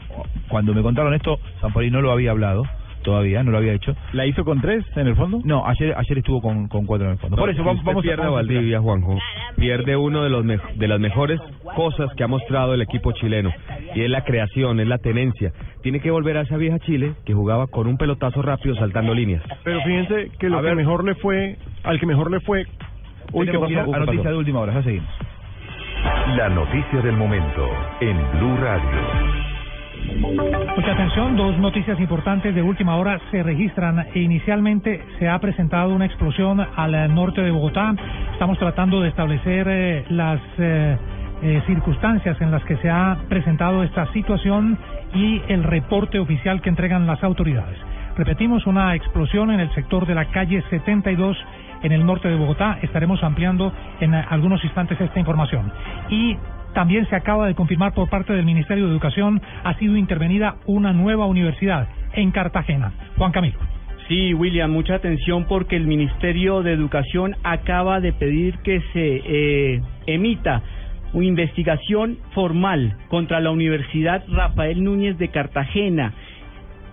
Cuando 0.47 0.73
me 0.73 0.81
contaron 0.81 1.13
esto, 1.13 1.37
San 1.61 1.73
Paoli 1.73 1.91
no 1.91 2.01
lo 2.01 2.11
había 2.11 2.31
hablado 2.31 2.63
todavía, 3.07 3.41
no 3.41 3.51
lo 3.51 3.59
había 3.59 3.71
hecho. 3.71 3.95
¿La 4.11 4.25
hizo 4.25 4.43
con 4.43 4.59
tres 4.59 4.83
en 4.97 5.07
el 5.07 5.15
fondo? 5.15 5.39
No, 5.45 5.65
ayer 5.65 5.93
ayer 5.97 6.17
estuvo 6.17 6.41
con, 6.41 6.67
con 6.67 6.85
cuatro 6.85 7.07
en 7.07 7.13
el 7.13 7.17
fondo. 7.19 7.37
Por 7.37 7.49
eso 7.49 7.61
Si 7.61 7.65
vamos, 7.65 7.81
vamos 7.85 8.03
pierde 8.03 8.23
a 8.25 8.29
Valdivia, 8.29 8.81
Juanjo. 8.81 9.17
Pierde 9.55 9.95
uno 9.95 10.23
de 10.23 10.29
los 10.29 10.45
de 10.45 10.87
las 10.89 10.99
mejores 10.99 11.39
cosas 11.73 12.13
que 12.17 12.23
ha 12.25 12.27
mostrado 12.27 12.73
el 12.73 12.81
equipo 12.81 13.13
chileno 13.13 13.49
y 13.95 14.01
es 14.01 14.09
la 14.09 14.25
creación, 14.25 14.81
es 14.81 14.87
la 14.87 14.97
tenencia. 14.97 15.53
Tiene 15.83 16.01
que 16.01 16.11
volver 16.11 16.35
a 16.35 16.41
esa 16.41 16.57
vieja 16.57 16.79
Chile 16.79 17.13
que 17.25 17.33
jugaba 17.33 17.67
con 17.67 17.87
un 17.87 17.97
pelotazo 17.97 18.41
rápido 18.41 18.75
saltando 18.75 19.13
líneas. 19.13 19.41
Pero 19.63 19.79
fíjense 19.83 20.29
que 20.37 20.49
lo 20.49 20.57
A 20.57 20.61
que 20.61 20.67
ver. 20.67 20.75
mejor 20.75 21.05
le 21.05 21.15
fue, 21.15 21.55
al 21.85 21.99
que 22.01 22.05
mejor 22.05 22.29
le 22.29 22.41
fue, 22.41 22.65
uy, 23.31 23.45
¿qué 23.45 23.51
Tenemos 23.53 23.69
que 23.69 23.75
pasó? 23.75 23.95
a 23.95 23.99
noticia 23.99 24.29
de 24.31 24.35
última 24.37 24.59
hora, 24.59 24.73
ya 24.73 24.83
seguimos. 24.83 25.07
La 26.35 26.49
noticia 26.49 26.99
del 27.01 27.15
momento 27.15 27.69
en 28.01 28.17
Blue 28.37 28.57
Radio. 28.57 29.56
Mucha 30.15 30.91
atención, 30.93 31.35
dos 31.35 31.57
noticias 31.57 31.99
importantes 31.99 32.55
de 32.55 32.61
última 32.61 32.95
hora 32.95 33.19
se 33.29 33.43
registran. 33.43 34.07
Inicialmente 34.15 35.03
se 35.19 35.27
ha 35.27 35.37
presentado 35.39 35.93
una 35.93 36.05
explosión 36.05 36.61
al 36.61 37.13
norte 37.13 37.41
de 37.41 37.51
Bogotá. 37.51 37.93
Estamos 38.31 38.57
tratando 38.57 39.01
de 39.01 39.09
establecer 39.09 39.67
eh, 39.69 40.05
las 40.09 40.39
eh, 40.57 40.97
eh, 41.41 41.61
circunstancias 41.67 42.39
en 42.39 42.51
las 42.51 42.63
que 42.63 42.77
se 42.77 42.89
ha 42.89 43.17
presentado 43.27 43.83
esta 43.83 44.11
situación 44.13 44.77
y 45.13 45.41
el 45.49 45.63
reporte 45.63 46.19
oficial 46.19 46.61
que 46.61 46.69
entregan 46.69 47.05
las 47.05 47.21
autoridades. 47.23 47.77
Repetimos, 48.15 48.65
una 48.65 48.95
explosión 48.95 49.51
en 49.51 49.59
el 49.59 49.73
sector 49.75 50.07
de 50.07 50.15
la 50.15 50.25
calle 50.25 50.63
72 50.69 51.37
en 51.83 51.91
el 51.91 52.05
norte 52.05 52.29
de 52.29 52.35
Bogotá. 52.35 52.79
Estaremos 52.81 53.21
ampliando 53.23 53.73
en 53.99 54.15
algunos 54.15 54.63
instantes 54.63 54.99
esta 54.99 55.19
información. 55.19 55.71
Y 56.09 56.37
también 56.77 57.09
se 57.09 57.15
acaba 57.15 57.47
de 57.47 57.55
confirmar 57.55 57.95
por 57.95 58.07
parte 58.07 58.33
del 58.33 58.45
Ministerio 58.45 58.85
de 58.85 58.91
Educación 58.91 59.41
ha 59.63 59.73
sido 59.79 59.97
intervenida 59.97 60.57
una 60.67 60.93
nueva 60.93 61.25
universidad 61.25 61.87
en 62.13 62.29
Cartagena. 62.29 62.93
Juan 63.17 63.31
Camilo. 63.31 63.57
Sí, 64.07 64.35
William, 64.35 64.69
mucha 64.69 64.93
atención 64.93 65.45
porque 65.45 65.75
el 65.75 65.87
Ministerio 65.87 66.61
de 66.61 66.73
Educación 66.73 67.35
acaba 67.43 67.99
de 67.99 68.13
pedir 68.13 68.59
que 68.59 68.81
se 68.93 69.21
eh, 69.25 69.81
emita 70.05 70.61
investigación 71.15 72.19
formal 72.35 72.95
contra 73.07 73.39
la 73.39 73.49
Universidad 73.49 74.23
Rafael 74.27 74.83
Núñez 74.83 75.17
de 75.17 75.29
Cartagena, 75.29 76.13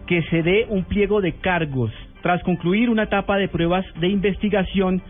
que 0.07 0.23
se 0.31 0.43
dé 0.43 0.65
un 0.71 0.85
pliego 0.85 1.21
de 1.21 1.35
cargos. 1.35 1.93
Tras 2.23 2.43
concluir 2.43 2.89
una 2.89 3.03
etapa 3.03 3.37
de 3.37 3.49
pruebas 3.49 3.85
de 4.01 4.09
investigación, 4.09 5.03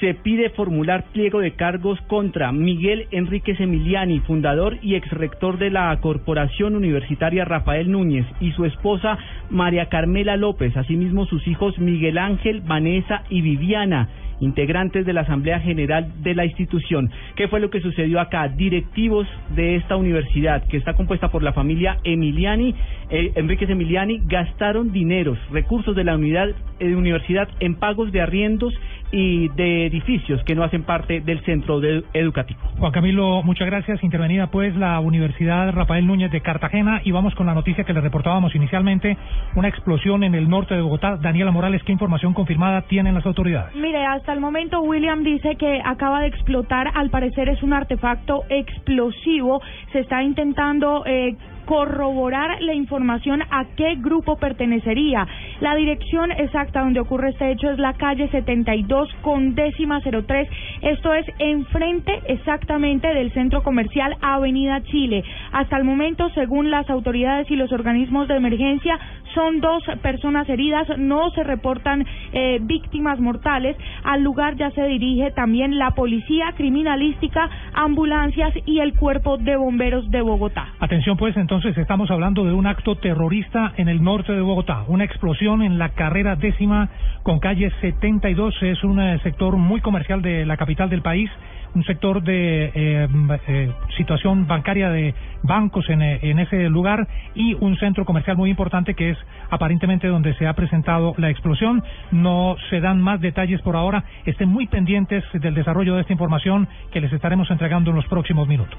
se 0.00 0.14
pide 0.14 0.50
formular 0.50 1.04
pliego 1.12 1.40
de 1.40 1.52
cargos 1.52 2.00
contra 2.02 2.52
Miguel 2.52 3.06
Enríquez 3.10 3.60
Emiliani, 3.60 4.20
fundador 4.20 4.76
y 4.82 4.94
exrector 4.94 5.58
de 5.58 5.70
la 5.70 5.98
Corporación 6.00 6.76
Universitaria 6.76 7.44
Rafael 7.44 7.90
Núñez, 7.90 8.26
y 8.40 8.52
su 8.52 8.64
esposa 8.64 9.18
María 9.50 9.88
Carmela 9.88 10.36
López, 10.36 10.76
asimismo 10.76 11.26
sus 11.26 11.46
hijos 11.46 11.78
Miguel 11.78 12.18
Ángel, 12.18 12.60
Vanessa 12.60 13.22
y 13.30 13.40
Viviana 13.40 14.08
integrantes 14.40 15.06
de 15.06 15.12
la 15.12 15.22
Asamblea 15.22 15.60
General 15.60 16.12
de 16.22 16.34
la 16.34 16.44
institución. 16.44 17.10
¿Qué 17.36 17.48
fue 17.48 17.60
lo 17.60 17.70
que 17.70 17.80
sucedió 17.80 18.20
acá? 18.20 18.48
Directivos 18.48 19.26
de 19.54 19.76
esta 19.76 19.96
universidad, 19.96 20.66
que 20.68 20.76
está 20.76 20.94
compuesta 20.94 21.30
por 21.30 21.42
la 21.42 21.52
familia 21.52 21.98
Emiliani, 22.04 22.74
eh, 23.10 23.32
Enríquez 23.34 23.70
Emiliani, 23.70 24.20
gastaron 24.26 24.92
dineros, 24.92 25.38
recursos 25.50 25.96
de 25.96 26.04
la 26.04 26.16
unidad, 26.16 26.48
eh, 26.80 26.94
universidad 26.94 27.48
en 27.60 27.76
pagos 27.76 28.12
de 28.12 28.20
arriendos 28.20 28.74
y 29.12 29.48
de 29.50 29.86
edificios 29.86 30.42
que 30.44 30.54
no 30.54 30.64
hacen 30.64 30.82
parte 30.82 31.20
del 31.20 31.40
centro 31.44 31.80
de- 31.80 32.02
educativo. 32.12 32.60
Juan 32.78 32.92
Camilo, 32.92 33.42
muchas 33.42 33.66
gracias. 33.66 34.02
Intervenida 34.02 34.48
pues 34.48 34.74
la 34.76 34.98
Universidad 35.00 35.72
Rafael 35.72 36.06
Núñez 36.06 36.30
de 36.30 36.40
Cartagena 36.40 37.00
y 37.04 37.12
vamos 37.12 37.34
con 37.34 37.46
la 37.46 37.54
noticia 37.54 37.84
que 37.84 37.92
le 37.92 38.00
reportábamos 38.00 38.54
inicialmente, 38.54 39.16
una 39.54 39.68
explosión 39.68 40.24
en 40.24 40.34
el 40.34 40.48
norte 40.48 40.74
de 40.74 40.80
Bogotá. 40.80 41.16
Daniela 41.16 41.50
Morales, 41.50 41.82
¿qué 41.84 41.92
información 41.92 42.34
confirmada 42.34 42.82
tienen 42.82 43.14
las 43.14 43.24
autoridades? 43.26 43.74
Mire, 43.76 44.04
hasta 44.04 44.32
el 44.32 44.40
momento 44.40 44.80
William 44.80 45.22
dice 45.22 45.56
que 45.56 45.80
acaba 45.84 46.20
de 46.20 46.28
explotar, 46.28 46.88
al 46.94 47.10
parecer 47.10 47.48
es 47.48 47.62
un 47.62 47.72
artefacto 47.72 48.44
explosivo, 48.48 49.60
se 49.92 50.00
está 50.00 50.22
intentando 50.22 51.04
eh, 51.06 51.36
corroborar 51.66 52.62
la 52.62 52.74
información 52.74 53.42
a 53.50 53.66
qué 53.76 53.96
grupo 53.96 54.36
pertenecería. 54.36 55.26
La 55.60 55.74
dirección 55.74 56.30
exacta 56.32 56.80
donde 56.80 57.00
ocurre 57.00 57.30
este 57.30 57.50
hecho 57.50 57.70
es 57.70 57.78
la 57.78 57.92
calle 57.94 58.28
72 58.28 59.08
con 59.22 59.54
décima 59.54 60.00
03, 60.00 60.48
esto 60.82 61.12
es 61.12 61.26
enfrente 61.38 62.22
exactamente 62.26 63.12
del 63.12 63.32
centro 63.32 63.62
comercial 63.62 64.16
Avenida 64.22 64.82
Chile. 64.84 65.24
Hasta 65.52 65.76
el 65.76 65.84
momento, 65.84 66.30
según 66.30 66.70
las 66.70 66.88
autoridades 66.88 67.50
y 67.50 67.56
los 67.56 67.72
organismos 67.72 68.28
de 68.28 68.36
emergencia, 68.36 68.98
son 69.36 69.60
dos 69.60 69.84
personas 70.00 70.48
heridas, 70.48 70.88
no 70.96 71.30
se 71.32 71.44
reportan 71.44 72.06
eh, 72.32 72.58
víctimas 72.62 73.20
mortales. 73.20 73.76
Al 74.02 74.22
lugar 74.22 74.56
ya 74.56 74.70
se 74.70 74.82
dirige 74.86 75.30
también 75.32 75.78
la 75.78 75.90
policía 75.90 76.54
criminalística, 76.56 77.50
ambulancias 77.74 78.54
y 78.64 78.80
el 78.80 78.94
cuerpo 78.94 79.36
de 79.36 79.56
bomberos 79.56 80.10
de 80.10 80.22
Bogotá. 80.22 80.68
Atención 80.80 81.18
pues, 81.18 81.36
entonces 81.36 81.76
estamos 81.76 82.10
hablando 82.10 82.44
de 82.44 82.54
un 82.54 82.66
acto 82.66 82.96
terrorista 82.96 83.74
en 83.76 83.88
el 83.88 84.02
norte 84.02 84.32
de 84.32 84.40
Bogotá, 84.40 84.84
una 84.88 85.04
explosión 85.04 85.62
en 85.62 85.78
la 85.78 85.90
carrera 85.90 86.34
décima 86.36 86.88
con 87.22 87.38
calle 87.38 87.70
72, 87.82 88.54
es 88.62 88.82
un 88.84 89.00
eh, 89.00 89.18
sector 89.22 89.56
muy 89.56 89.82
comercial 89.82 90.22
de 90.22 90.46
la 90.46 90.56
capital 90.56 90.88
del 90.88 91.02
país, 91.02 91.30
un 91.76 91.84
sector 91.84 92.22
de 92.22 92.72
eh, 92.74 93.08
eh, 93.48 93.72
situación 93.98 94.46
bancaria 94.46 94.88
de 94.88 95.14
bancos 95.42 95.88
en, 95.90 96.00
eh, 96.00 96.20
en 96.22 96.38
ese 96.38 96.70
lugar 96.70 97.06
y 97.34 97.52
un 97.52 97.76
centro 97.76 98.06
comercial 98.06 98.38
muy 98.38 98.48
importante 98.48 98.94
que 98.94 99.10
es 99.10 99.18
aparentemente 99.50 100.08
donde 100.08 100.34
se 100.34 100.46
ha 100.46 100.54
presentado 100.54 101.14
la 101.18 101.28
explosión. 101.28 101.84
No 102.10 102.56
se 102.70 102.80
dan 102.80 103.00
más 103.02 103.20
detalles 103.20 103.60
por 103.60 103.76
ahora. 103.76 104.04
Estén 104.24 104.48
muy 104.48 104.66
pendientes 104.66 105.22
del 105.34 105.54
desarrollo 105.54 105.94
de 105.96 106.00
esta 106.00 106.14
información 106.14 106.66
que 106.92 107.00
les 107.02 107.12
estaremos 107.12 107.50
entregando 107.50 107.90
en 107.90 107.96
los 107.96 108.06
próximos 108.06 108.48
minutos. 108.48 108.78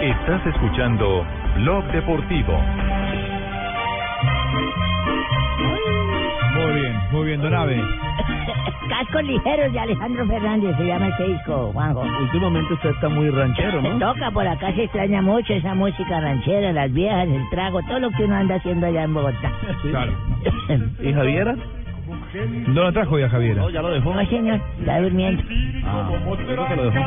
Estás 0.00 0.46
escuchando 0.46 1.26
Blog 1.56 1.84
Deportivo. 1.90 2.56
Muy 6.54 6.72
bien, 6.80 6.96
muy 7.10 7.26
bien, 7.26 7.40
Don 7.42 7.54
Abe. 7.54 7.82
Cascos 9.00 9.22
ligeros 9.24 9.72
de 9.72 9.78
Alejandro 9.80 10.26
Fernández 10.26 10.76
se 10.76 10.84
llama 10.84 11.08
este 11.08 11.28
disco, 11.28 11.70
Juanjo. 11.72 12.02
Últimamente 12.20 12.74
usted 12.74 12.90
está 12.90 13.08
muy 13.08 13.30
ranchero, 13.30 13.80
Se 13.80 13.88
¿no? 13.88 13.98
toca 13.98 14.30
por 14.30 14.46
acá, 14.46 14.74
se 14.74 14.82
extraña 14.84 15.22
mucho 15.22 15.54
esa 15.54 15.74
música 15.74 16.20
ranchera, 16.20 16.70
las 16.70 16.92
viejas, 16.92 17.26
el 17.26 17.48
trago, 17.48 17.80
todo 17.88 17.98
lo 17.98 18.10
que 18.10 18.24
uno 18.24 18.36
anda 18.36 18.56
haciendo 18.56 18.86
allá 18.86 19.04
en 19.04 19.14
Bogotá. 19.14 19.52
Claro. 19.90 20.12
¿Y 21.02 21.14
Javiera? 21.14 21.56
¿No 22.66 22.82
lo 22.82 22.92
trajo 22.92 23.18
ya, 23.18 23.30
Javiera? 23.30 23.70
ya 23.70 23.80
lo 23.80 23.88
dejó. 23.88 24.12
No, 24.12 24.26
señor, 24.26 24.60
está 24.80 25.00
durmiendo. 25.00 25.42
Ah, 25.86 26.10
que 26.68 26.76
lo 26.76 26.90
dejó. 26.90 27.06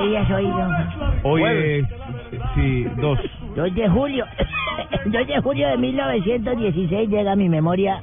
¿Qué 0.00 0.08
día 0.08 0.22
es 0.22 0.30
hoy, 0.30 0.46
don? 0.46 0.76
Hoy 1.24 1.42
es, 1.44 1.84
sí, 2.54 2.86
dos. 2.96 3.18
2 3.54 3.74
de 3.74 3.88
julio. 3.90 4.24
2 5.04 5.26
de 5.26 5.40
julio 5.42 5.68
de 5.68 5.76
1916 5.76 7.10
llega 7.10 7.32
a 7.32 7.36
mi 7.36 7.50
memoria 7.50 8.00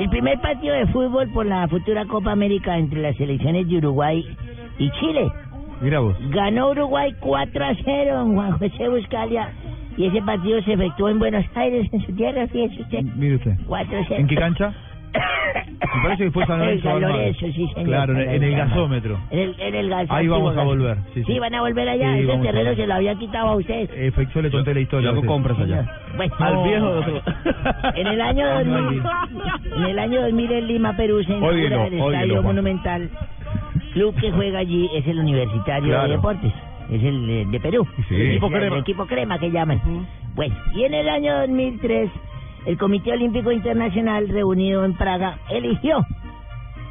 el 0.00 0.08
primer 0.08 0.40
partido 0.40 0.74
de 0.74 0.86
fútbol 0.86 1.28
por 1.28 1.44
la 1.44 1.68
futura 1.68 2.06
Copa 2.06 2.32
América 2.32 2.78
entre 2.78 3.02
las 3.02 3.14
selecciones 3.16 3.68
de 3.68 3.76
Uruguay 3.76 4.24
y 4.78 4.90
Chile. 4.92 5.30
Mira 5.82 6.00
vos. 6.00 6.16
Ganó 6.30 6.70
Uruguay 6.70 7.14
4 7.20 7.64
a 7.64 7.74
0, 7.84 8.16
don 8.16 8.34
Juan 8.34 8.52
José 8.52 8.88
Buscalia. 8.88 9.52
Y 9.98 10.06
ese 10.06 10.22
partido 10.22 10.62
se 10.62 10.72
efectuó 10.72 11.10
en 11.10 11.18
Buenos 11.18 11.44
Aires, 11.54 11.86
en 11.92 12.00
su 12.06 12.12
tierra, 12.14 12.46
fíjese 12.46 12.80
usted. 12.80 13.02
Mire 13.14 13.36
usted. 13.36 13.58
4 13.66 13.98
a 13.98 14.04
0. 14.08 14.20
¿En 14.20 14.26
qué 14.26 14.34
cancha? 14.36 14.74
Me 15.12 16.02
parece 16.02 16.24
que 16.24 16.30
fue 16.30 16.46
San 16.46 16.60
El 16.60 16.66
Lorenzo. 16.66 16.88
San. 16.90 17.00
Lorenzo, 17.00 17.40
sí, 17.46 17.52
señor. 17.74 17.84
Claro, 17.84 18.12
en 18.14 18.18
el, 18.20 18.28
en 18.36 18.42
el 18.44 18.56
gasómetro. 18.56 19.18
En 19.30 19.38
el, 19.40 19.60
en 19.60 19.74
el 19.74 19.88
gas- 19.88 20.06
Ahí 20.10 20.28
vamos 20.28 20.56
a 20.56 20.62
volver. 20.62 20.96
Sí, 21.14 21.22
Sí, 21.26 21.32
sí. 21.34 21.38
van 21.38 21.54
a 21.54 21.60
volver 21.62 21.88
allá. 21.88 22.14
Sí, 22.14 22.20
Ese 22.28 22.38
terreno 22.38 22.74
se 22.74 22.86
lo 22.86 22.94
había 22.94 23.14
quitado 23.16 23.48
a 23.48 23.56
ustedes. 23.56 23.90
Eh, 23.92 24.12
yo 24.34 24.42
le 24.42 24.50
conté 24.50 24.74
la 24.74 24.80
historia. 24.80 25.10
yo 25.10 25.16
hago 25.18 25.26
compras 25.26 25.58
allá. 25.58 25.86
Bueno, 26.16 26.34
Al 26.38 26.62
viejo 26.64 27.02
En 27.96 28.06
el 28.06 28.20
año 28.20 28.46
2000, 28.54 29.02
en 29.76 29.82
el 29.84 29.98
año 29.98 30.22
2000 30.22 30.52
en 30.52 30.66
Lima, 30.68 30.96
Perú, 30.96 31.22
se 31.24 31.32
inaugura 31.32 31.50
Óyelo, 31.54 31.76
el 31.76 31.92
óyelo, 31.94 32.10
Estadio 32.12 32.32
Juan. 32.34 32.44
Monumental. 32.44 33.10
Club 33.92 34.14
que 34.20 34.30
juega 34.30 34.60
allí 34.60 34.88
es 34.94 35.06
el 35.08 35.18
Universitario 35.18 35.88
Claro. 35.88 36.04
de 36.08 36.14
Deportes. 36.16 36.52
Es 36.90 37.02
el 37.02 37.30
eh, 37.30 37.46
de 37.50 37.60
Perú. 37.60 37.86
Sí. 38.08 38.14
El 38.14 38.30
Equipo 38.32 38.46
el 38.46 38.52
crema. 38.52 38.78
equipo 38.78 39.06
crema 39.06 39.38
que 39.38 39.50
llaman. 39.50 39.80
Bueno, 40.34 40.54
y 40.74 40.84
en 40.84 40.94
el 40.94 41.08
año 41.08 41.38
2003, 41.40 42.10
el 42.66 42.76
Comité 42.78 43.12
Olímpico 43.12 43.50
Internacional, 43.52 44.28
reunido 44.28 44.84
en 44.84 44.94
Praga, 44.94 45.38
eligió 45.50 46.04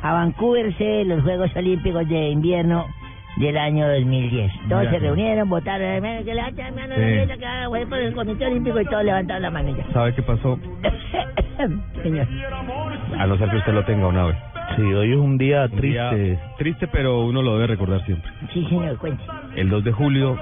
a 0.02 0.14
Vancouver 0.14 0.76
sede 0.78 0.98
de 1.00 1.06
los 1.06 1.24
Juegos 1.24 1.56
Olímpicos 1.56 2.08
de 2.08 2.30
Invierno 2.30 2.86
del 3.38 3.58
año 3.58 3.88
2010. 3.88 4.52
Todos 4.68 4.82
Mira 4.82 4.92
se 4.92 5.00
reunieron, 5.00 5.50
votaron, 5.50 6.04
"Eh, 6.06 6.22
que 6.26 6.34
levanten 6.34 6.66
la 6.66 6.72
mano, 6.72 6.96
que 6.96 7.46
haga, 7.46 7.70
por 7.88 7.98
el 8.00 8.14
Comité 8.16 8.46
Olímpico 8.48 8.82
y 8.82 8.86
todos 8.86 9.04
levantaron 9.06 9.42
la 9.44 9.52
mano 9.52 9.76
ya. 9.78 9.86
¿Sabe 9.94 10.14
qué 10.16 10.22
pasó? 10.24 10.60
Señor. 12.04 12.28
A 13.18 13.28
no 13.28 13.38
ser 13.38 13.50
que 13.50 13.58
usted 13.58 13.74
lo 13.74 13.84
tenga 13.86 14.08
una 14.08 14.26
vez. 14.26 14.38
Sí, 14.76 14.82
hoy 14.84 15.12
es 15.12 15.18
un 15.18 15.38
día 15.38 15.68
Un 15.72 15.82
día 15.82 16.10
triste. 16.12 16.40
triste, 16.58 16.88
pero 16.88 17.22
uno 17.26 17.42
lo 17.42 17.54
debe 17.56 17.68
recordar 17.68 18.04
siempre. 18.06 18.32
Sí, 18.54 18.66
señor, 18.70 18.98
cuente. 18.98 19.24
El 19.56 19.70
2 19.70 19.84
de 19.84 19.92
julio 19.92 20.38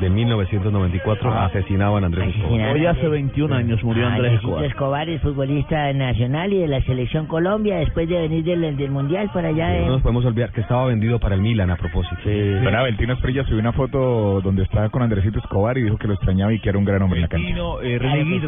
de 0.00 0.10
1994 0.10 1.30
Ah. 1.32 1.44
asesinaban 1.46 2.02
a 2.02 2.06
Andrés 2.06 2.34
Escobar. 2.34 2.74
Hoy 2.74 2.86
hace 2.86 3.08
21 3.08 3.54
años 3.54 3.82
murió 3.84 4.06
Ah, 4.06 4.14
Andrés 4.14 4.34
Escobar. 4.34 4.64
Escobar 4.64 5.08
es 5.08 5.20
futbolista 5.22 5.92
nacional 5.92 6.52
y 6.52 6.58
de 6.58 6.68
la 6.68 6.80
selección 6.82 7.26
Colombia 7.26 7.76
después 7.78 8.08
de 8.08 8.20
venir 8.20 8.44
del, 8.44 8.76
del 8.76 8.90
Mundial 8.90 9.30
por 9.32 9.44
allá 9.44 9.68
No 9.68 9.74
de... 9.74 9.86
nos 9.86 10.02
podemos 10.02 10.24
olvidar 10.24 10.50
que 10.52 10.60
estaba 10.60 10.86
vendido 10.86 11.18
para 11.18 11.34
el 11.34 11.40
Milan 11.40 11.70
a 11.70 11.76
propósito. 11.76 12.16
Don 12.24 12.74
Abel, 12.74 12.96
Tino 12.96 13.12
Esprilla 13.14 13.44
subió 13.44 13.60
una 13.60 13.72
foto 13.72 14.40
donde 14.42 14.62
estaba 14.64 14.88
con 14.88 15.02
Andresito 15.02 15.38
Escobar 15.38 15.76
y 15.78 15.82
dijo 15.82 15.96
que 15.98 16.08
lo 16.08 16.14
extrañaba 16.14 16.52
y 16.52 16.58
que 16.58 16.68
era 16.68 16.78
un 16.78 16.84
gran 16.84 17.02
hombre 17.02 17.18
en 17.18 17.22
la 17.22 17.28
cancha. 17.28 17.48
Eh, 17.82 17.98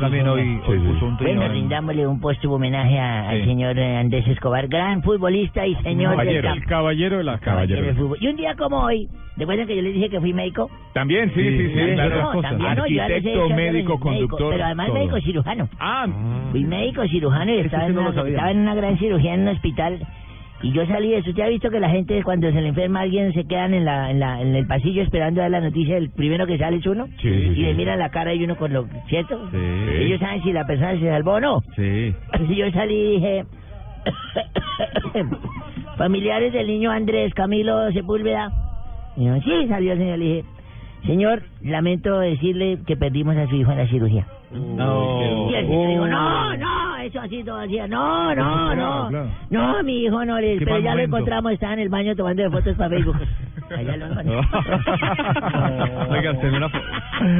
también 0.00 0.26
hoy, 0.28 0.60
puso 0.64 1.06
un 1.06 1.16
Bueno, 1.16 1.48
rindámosle 1.48 2.06
un 2.06 2.20
póstumo 2.20 2.54
homenaje 2.56 2.98
a- 2.98 3.28
al 3.30 3.40
Sí. 3.40 3.44
señor 3.46 3.78
Andrés 3.78 4.26
Escobar, 4.28 4.68
gran 4.68 5.02
futbolista 5.02 5.66
y 5.66 5.74
señor 5.76 6.10
del 6.10 6.18
Caballero, 6.18 6.42
campo. 6.42 6.58
el 6.62 6.66
caballero 6.68 7.18
de 7.18 7.24
la 7.24 7.38
Caballero 7.38 7.82
del. 7.82 7.96
Y 8.20 8.28
un 8.28 8.36
día 8.36 8.54
como 8.56 8.84
hoy, 8.84 9.08
¿recuerdan 9.36 9.66
que 9.66 9.76
yo 9.76 9.82
les 9.82 9.94
dije 9.94 10.08
que 10.10 10.20
fui 10.20 10.32
médico? 10.32 10.70
También, 10.92 11.30
sí, 11.34 11.42
sí, 11.42 11.58
sí, 11.58 11.74
Sí, 11.74 11.94
claro. 11.94 12.32
No, 12.34 12.42
también 12.42 12.74
no, 12.74 12.86
yo 12.86 13.02
Arquitecto, 13.02 13.48
médico, 13.50 14.00
conductor. 14.00 14.52
Pero 14.52 14.64
además 14.64 14.92
médico 14.92 15.20
cirujano. 15.20 15.68
Ah, 15.78 16.06
Fui 16.50 16.64
médico 16.64 17.06
cirujano 17.08 17.52
y 17.52 17.58
estaba, 17.60 17.86
en 17.86 17.98
una, 17.98 18.10
estaba 18.10 18.50
en 18.50 18.58
una 18.60 18.74
gran 18.74 18.98
cirugía 18.98 19.34
en 19.34 19.42
un 19.42 19.48
hospital. 19.48 20.06
Y 20.62 20.72
yo 20.72 20.86
salí 20.86 21.10
de 21.10 21.18
eso. 21.18 21.30
¿Usted 21.30 21.42
ha 21.42 21.48
visto 21.48 21.70
que 21.70 21.78
la 21.78 21.90
gente 21.90 22.22
cuando 22.22 22.50
se 22.50 22.60
le 22.60 22.68
enferma 22.68 23.00
a 23.00 23.02
alguien 23.02 23.34
se 23.34 23.44
quedan 23.44 23.74
en, 23.74 23.84
la, 23.84 24.10
en, 24.10 24.18
la, 24.18 24.40
en 24.40 24.54
el 24.54 24.66
pasillo 24.66 25.02
esperando 25.02 25.40
a 25.40 25.44
dar 25.44 25.50
la 25.50 25.60
noticia? 25.60 25.98
El 25.98 26.10
primero 26.10 26.46
que 26.46 26.56
sale 26.56 26.78
es 26.78 26.86
uno. 26.86 27.06
Sí, 27.20 27.28
y 27.28 27.54
sí. 27.54 27.62
le 27.62 27.74
miran 27.74 27.98
la 27.98 28.08
cara 28.10 28.32
y 28.32 28.42
uno 28.42 28.56
con 28.56 28.72
lo... 28.72 28.86
¿Cierto? 29.08 29.50
Sí. 29.50 29.58
Ellos 29.58 30.20
saben 30.20 30.42
si 30.42 30.52
la 30.52 30.66
persona 30.66 30.98
se 30.98 31.06
salvó 31.06 31.32
o 31.32 31.40
no. 31.40 31.62
Sí. 31.76 32.14
Y 32.48 32.54
yo 32.56 32.70
salí 32.70 32.94
y 32.94 33.10
dije... 33.16 33.44
Familiares 35.98 36.52
del 36.52 36.66
niño 36.66 36.90
Andrés 36.90 37.32
Camilo 37.34 37.90
Sepúlveda. 37.92 38.50
Y 39.16 39.26
yo, 39.26 39.36
sí, 39.42 39.68
salió 39.68 39.92
el 39.92 39.98
señor. 39.98 40.18
Le 40.18 40.24
dije, 40.24 40.44
señor, 41.06 41.42
lamento 41.62 42.18
decirle 42.20 42.78
que 42.86 42.96
perdimos 42.96 43.36
a 43.36 43.46
su 43.48 43.56
hijo 43.56 43.72
en 43.72 43.78
la 43.78 43.86
cirugía. 43.88 44.26
No. 44.52 45.50
Y 45.50 45.54
el 45.54 45.66
señor 45.66 45.88
dijo, 45.88 46.06
no, 46.06 46.56
no, 46.56 46.96
eso 46.98 47.20
así 47.20 47.42
todo 47.42 47.58
hacía, 47.60 47.88
no, 47.88 48.34
no, 48.34 48.74
no, 48.74 49.10
no, 49.50 49.82
mi 49.82 50.04
hijo 50.04 50.24
no 50.24 50.38
le, 50.40 50.56
pero 50.58 50.78
ya 50.78 50.94
lo 50.94 51.02
encontramos, 51.02 51.52
estaba 51.52 51.72
en 51.74 51.80
el 51.80 51.88
baño 51.88 52.14
tomando 52.14 52.48
fotos 52.50 52.76
para 52.76 52.90
Facebook. 52.90 53.16
allá 53.76 53.96
lo. 53.96 54.06
Oiga, 56.10 56.32
usted, 56.32 56.50
fo- 56.52 56.66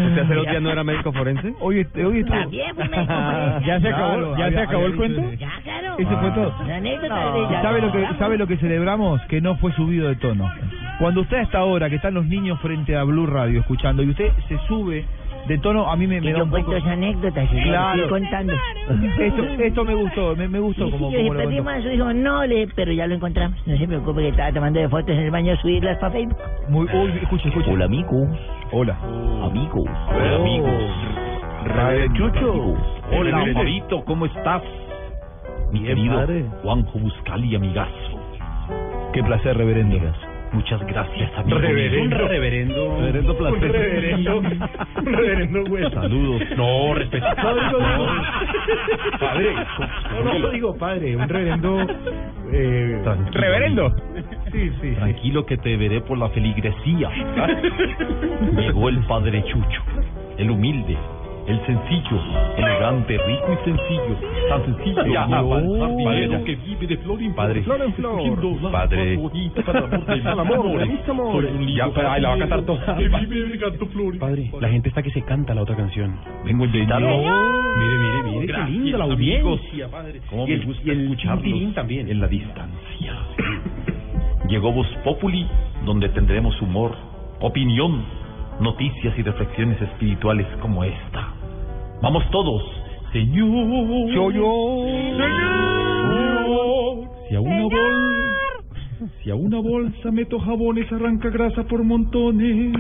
¿usted 0.09 0.23
hace 0.23 0.35
dos 0.35 0.47
días 0.47 0.63
no 0.63 0.71
era 0.71 0.85
médico 0.85 1.13
forense? 1.13 1.55
Hoy, 1.61 1.87
hoy 2.05 2.19
estuvo- 2.21 2.39
También 2.39 2.75
fui 2.75 2.89
médico 2.89 3.13
forense. 3.15 3.61
¿Ya 3.67 3.81
se 3.81 3.89
acabó, 3.89 4.15
Claro, 4.15 4.31
ya 4.33 4.37
se 4.37 4.43
había- 4.45 4.63
acabó 4.63 4.87
el 4.87 4.97
cuento? 4.97 5.23
Ya, 5.39 5.51
claro. 5.63 5.95
Ese 5.99 6.17
fue 6.17 6.31
todo. 6.33 6.55
La 6.67 6.77
anécdota 6.77 7.33
de 7.33 7.41
ya 7.51 7.63
¿Sabe 7.63 7.81
lo 7.81 7.93
que 7.93 8.07
sabe 8.19 8.39
lo 8.39 8.47
que 8.47 8.57
celebramos? 8.57 9.21
Que 9.23 9.41
no 9.41 9.57
fue 9.57 9.73
subido 9.73 10.09
de 10.09 10.17
tono. 10.17 10.51
Cuando 10.99 11.23
usted 11.23 11.39
a 11.39 11.43
esta 11.43 11.65
hora 11.65 11.91
que 11.91 11.97
están 11.97 12.15
los 12.15 12.27
niños 12.27 12.59
frente 12.61 12.97
a 12.97 13.03
Blue 13.05 13.27
Radio 13.27 13.61
escuchando 13.61 14.03
y 14.03 14.11
usted 14.11 14.31
se 14.49 14.59
sube 14.69 15.05
de 15.49 15.59
tono, 15.59 15.91
a 15.91 15.97
mí 15.97 16.07
me, 16.07 16.21
da 16.21 16.43
un 16.43 16.51
poco. 16.51 16.75
esa 16.75 16.93
anécdota, 16.93 17.47
que 17.47 17.63
Claro. 17.65 18.05
estoy 18.05 18.21
contando. 18.21 18.55
Esto, 19.19 19.43
esto 19.45 19.85
me 19.85 19.95
gustó, 19.95 20.37
me, 20.37 20.49
me 20.49 20.59
gustó 20.59 20.87
Sí, 20.87 20.93
como, 20.93 21.11
sí, 21.11 21.17
como 21.17 21.35
le 21.35 21.41
perdimos 21.45 21.73
a 21.75 21.83
su 21.83 21.91
hijo, 21.91 22.13
no, 22.15 22.47
le, 22.47 22.67
pero 22.75 22.93
ya 22.93 23.07
lo 23.07 23.15
encontramos. 23.17 23.59
No 23.67 23.77
se 23.77 23.87
preocupe 23.87 24.23
que 24.23 24.29
estaba 24.29 24.53
tomando 24.53 24.81
de 24.81 24.89
fotos 24.89 25.11
en 25.11 25.19
el 25.25 25.31
baño 25.31 25.55
subirlas 25.57 25.99
para 25.99 26.13
Facebook. 26.13 26.39
Muy, 26.69 26.87
uy, 26.87 27.13
escucha, 27.21 27.49
escucha. 27.49 27.71
Hola, 27.71 27.85
amigos. 27.85 28.29
Hola. 28.73 28.97
Amigos. 29.43 29.89
Hola, 30.09 30.37
amigos. 30.37 30.71
Padre 31.67 32.09
Chucho. 32.15 32.75
Hola, 33.13 33.47
Marito, 33.55 34.05
¿cómo 34.05 34.27
estás? 34.27 34.63
Mi 35.73 35.81
Bien, 35.81 35.97
querido 35.97 36.15
padre. 36.17 36.45
Juanjo 36.63 36.99
Buscali, 36.99 37.55
amigazo. 37.57 37.93
Qué 39.13 39.23
placer, 39.23 39.57
reverendo. 39.57 39.97
Muchas 40.55 40.81
gracias, 40.87 41.37
amigo. 41.37 41.59
Reverendo. 41.59 42.23
Un 42.23 42.29
reverendo. 42.29 42.97
Reverendo 43.01 43.37
placer. 43.37 43.65
Un 43.65 43.73
reverendo. 43.73 44.39
Un 44.39 45.13
reverendo 45.13 45.65
güey. 45.65 45.91
Saludos. 45.91 46.43
No, 46.57 46.95
respeto. 46.95 47.27
No, 47.43 47.55
digo, 47.55 47.79
digo. 47.79 49.19
Padre. 49.19 49.55
No, 50.25 50.39
no 50.39 50.51
digo 50.51 50.77
padre, 50.77 51.17
un 51.17 51.29
reverendo. 51.29 51.87
Eh, 52.53 53.03
reverendo. 53.33 53.97
Sí, 54.53 54.71
sí. 54.81 54.91
Tranquilo 54.93 55.45
que 55.45 55.57
te 55.57 55.77
veré 55.77 56.01
por 56.01 56.19
la 56.19 56.29
feligresía. 56.29 57.11
Llegó 58.57 58.89
el 58.89 59.01
padre 59.07 59.43
Chucho, 59.45 59.83
el 60.39 60.51
humilde, 60.51 60.97
el 61.47 61.67
sencillo, 61.67 62.19
elegante, 62.57 63.19
rico 63.27 63.53
y 63.53 63.65
sencillo. 63.65 64.17
Tan 64.49 64.65
sencillo. 64.65 65.05
Ya, 65.07 65.25
como 65.27 65.51
padre, 65.51 65.65
el 65.67 65.79
padre, 65.79 66.05
jardinero 66.05 66.39
ya. 66.39 66.45
que 66.45 66.55
vive 66.57 66.87
de 66.87 66.97
flor 66.99 67.23
en 67.23 67.35
Padre. 67.35 67.63
Flor 67.63 67.83
en 67.83 67.93
flor. 67.95 68.73
Padre. 68.73 69.13
el 69.15 69.19
de 69.23 70.23
Al 70.29 70.41
amor, 70.41 70.79
de 70.79 70.87
mis 70.87 71.09
amores. 71.09 71.51
Ya, 71.75 71.89
pero 71.95 72.11
ahí 72.11 72.21
la 72.23 72.29
va 72.31 72.35
a 72.35 72.39
cantar 72.39 72.63
toda. 72.63 72.97
que 72.97 73.09
vive 73.09 73.49
regando 73.51 73.87
flores. 73.87 74.21
Padre, 74.21 74.51
la 74.61 74.69
gente 74.69 74.89
está 74.89 75.03
que 75.03 75.11
se 75.11 75.23
canta 75.23 75.55
la 75.55 75.63
otra 75.63 75.77
canción. 75.77 76.17
Vengo 76.45 76.67
de 76.67 76.87
Mire, 76.87 77.99
Mire, 77.99 78.23
mire, 78.41 78.47
qué 78.55 78.71
linda 78.71 78.99
la 78.99 79.05
audiencia, 79.05 79.89
padre. 79.89 80.21
Cómo 80.31 80.45
Y 80.47 80.49
me 80.51 80.55
el- 80.55 80.65
gusta 80.67 80.93
el 80.93 81.01
escucharlos 81.03 81.75
también. 81.75 82.09
en 82.09 82.21
la 82.21 82.29
distancia. 82.29 83.15
Llegó 84.49 84.73
Voz 84.73 84.87
Populi, 85.05 85.47
donde 85.85 86.09
tendremos 86.11 86.61
humor, 86.63 86.93
opinión, 87.41 88.05
noticias 88.61 89.19
y 89.19 89.23
reflexiones 89.23 89.81
espirituales 89.81 90.47
como 90.61 90.85
esta. 90.85 91.35
Vamos 92.03 92.25
todos, 92.31 92.63
Señor. 93.13 93.49
Yo, 94.13 94.31
yo. 94.31 94.85
Señor. 94.87 95.45
Si 97.29 97.35
a 97.35 97.41
una 97.41 97.63
bolsa, 97.65 99.09
si 99.23 99.31
a 99.31 99.35
una 99.35 99.59
bolsa 99.59 100.11
meto 100.11 100.39
jabones 100.39 100.93
arranca 100.93 101.31
grasa 101.31 101.65
por 101.65 101.83
montones. 101.83 102.77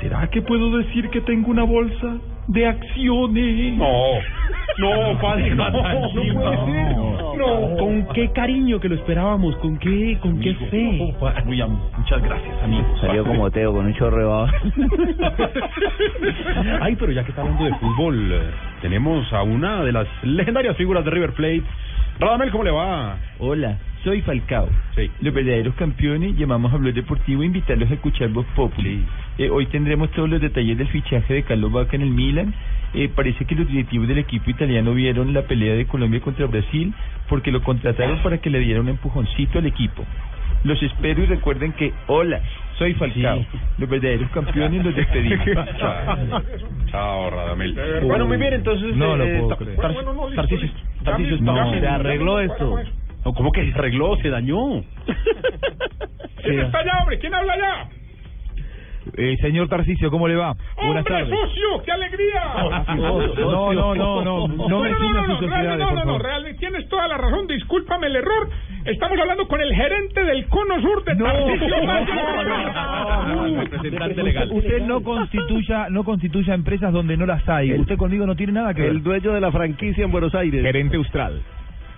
¿Será 0.00 0.28
que 0.30 0.42
puedo 0.42 0.76
decir 0.78 1.10
que 1.10 1.20
tengo 1.22 1.50
una 1.50 1.64
bolsa 1.64 2.18
de 2.50 2.66
acciones? 2.66 3.76
No, 3.76 4.20
no, 4.78 5.18
padre, 5.20 5.54
no, 5.54 5.70
no 5.70 5.82
puede 5.82 6.12
ser. 6.12 6.34
No, 7.40 7.76
con 7.78 8.06
qué 8.12 8.30
cariño 8.32 8.80
que 8.80 8.88
lo 8.88 8.96
esperábamos, 8.96 9.56
con 9.56 9.78
qué, 9.78 10.18
con 10.20 10.38
qué 10.40 10.54
fe. 10.54 11.14
Muchas 11.46 12.22
gracias, 12.22 12.62
amigos. 12.62 13.00
Salió 13.00 13.24
como 13.24 13.50
Teo 13.50 13.72
con 13.72 13.86
un 13.86 13.94
baba. 13.98 14.52
Ay, 16.82 16.96
pero 16.96 17.12
ya 17.12 17.24
que 17.24 17.30
está 17.30 17.42
hablando 17.42 17.64
de 17.64 17.74
fútbol, 17.74 18.52
tenemos 18.82 19.32
a 19.32 19.42
una 19.42 19.82
de 19.84 19.92
las 19.92 20.06
legendarias 20.22 20.76
figuras 20.76 21.04
de 21.04 21.10
River 21.10 21.32
Plate. 21.32 21.62
Radamel, 22.18 22.50
¿cómo 22.50 22.64
le 22.64 22.70
va? 22.70 23.16
Hola, 23.38 23.78
soy 24.04 24.20
Falcao. 24.22 24.68
Sí. 24.94 25.10
Los 25.20 25.32
verdaderos 25.32 25.74
campeones 25.74 26.36
llamamos 26.36 26.72
a 26.72 26.76
Blog 26.76 26.94
Deportivo 26.94 27.42
e 27.42 27.46
invitarlos 27.46 27.90
a 27.90 27.94
escuchar 27.94 28.28
Voz 28.28 28.46
Populi. 28.54 29.04
Eh, 29.38 29.48
hoy 29.48 29.66
tendremos 29.66 30.10
todos 30.10 30.28
los 30.28 30.40
detalles 30.40 30.76
del 30.76 30.88
fichaje 30.88 31.32
de 31.32 31.42
Carlos 31.44 31.72
Vaca 31.72 31.96
en 31.96 32.02
el 32.02 32.10
Milan. 32.10 32.39
Eh, 32.92 33.08
parece 33.14 33.44
que 33.44 33.54
los 33.54 33.68
directivos 33.68 34.08
del 34.08 34.18
equipo 34.18 34.50
italiano 34.50 34.92
vieron 34.94 35.32
la 35.32 35.42
pelea 35.42 35.74
de 35.74 35.86
Colombia 35.86 36.20
contra 36.20 36.46
Brasil 36.46 36.92
porque 37.28 37.52
lo 37.52 37.62
contrataron 37.62 38.18
para 38.18 38.38
que 38.38 38.50
le 38.50 38.58
diera 38.58 38.80
un 38.80 38.88
empujoncito 38.88 39.58
al 39.60 39.66
equipo. 39.66 40.04
Los 40.64 40.82
espero 40.82 41.22
y 41.22 41.26
recuerden 41.26 41.72
que, 41.72 41.92
hola, 42.08 42.40
soy 42.78 42.92
Falcao. 42.94 43.44
Los 43.78 43.88
verdaderos 43.88 44.30
campeones 44.30 44.84
los 44.84 44.94
despedimos. 44.94 45.46
Chao. 45.78 46.42
Chao, 46.90 47.30
Radamel. 47.30 47.78
Uh, 48.02 48.06
Bueno, 48.08 48.26
muy 48.26 48.36
bien, 48.36 48.54
entonces. 48.54 48.94
no 48.96 49.16
lo 49.16 49.24
eh, 49.24 49.38
puedo 49.38 49.48
Tar- 49.48 49.58
creer. 49.58 49.78
No, 51.40 51.52
no, 51.54 51.70
se 51.80 51.86
arregló 51.86 52.40
esto. 52.40 52.78
No, 53.24 53.32
¿Cómo 53.34 53.52
que 53.52 53.64
se 53.70 53.72
arregló? 53.78 54.16
Se 54.16 54.28
dañó. 54.30 54.82
¿Quién 56.42 56.58
está 56.60 56.78
allá, 56.78 56.98
hombre? 57.00 57.18
¿Quién 57.18 57.34
habla 57.34 57.52
allá? 57.52 57.88
Eh, 59.16 59.36
señor 59.40 59.68
Tarcicio, 59.68 60.10
¿cómo 60.10 60.28
le 60.28 60.36
va? 60.36 60.54
Buenas 60.76 60.98
¡Hombre, 60.98 61.04
tardes. 61.04 61.30
socio! 61.30 61.82
¡Qué 61.84 61.92
alegría! 61.92 62.42
No, 62.96 63.72
no, 63.72 63.94
no, 63.94 64.22
no, 64.22 64.48
no 64.48 64.80
me 64.80 64.90
no, 64.90 64.98
no, 64.98 65.26
no, 65.26 65.34
sociedades, 65.38 65.66
realmente, 65.66 65.84
no, 65.84 65.94
no, 65.94 66.04
no, 66.04 66.18
realmente 66.18 66.58
tienes 66.58 66.88
toda 66.88 67.08
la 67.08 67.16
razón, 67.16 67.46
discúlpame 67.46 68.06
el 68.08 68.16
error. 68.16 68.50
Estamos 68.84 69.18
hablando 69.18 69.46
con 69.48 69.60
el 69.60 69.74
gerente 69.74 70.24
del 70.24 70.46
Cono 70.48 70.80
Sur 70.80 71.04
de 71.04 71.16
Tarcisio 71.16 71.84
Maya. 71.86 72.14
Usted, 73.80 74.50
usted 74.50 74.82
no 74.86 75.02
constituya, 75.02 75.88
no 75.90 76.04
constituya 76.04 76.54
empresas 76.54 76.92
donde 76.92 77.16
no 77.16 77.26
las 77.26 77.46
hay. 77.48 77.72
Usted 77.74 77.96
conmigo 77.96 78.26
no 78.26 78.36
tiene 78.36 78.52
nada 78.52 78.74
que 78.74 78.82
ver. 78.82 78.90
El 78.90 79.02
dueño 79.02 79.32
de 79.32 79.40
la 79.40 79.50
franquicia 79.50 80.04
en 80.04 80.10
Buenos 80.10 80.34
Aires. 80.34 80.62
Gerente 80.62 80.96
Austral. 80.96 81.42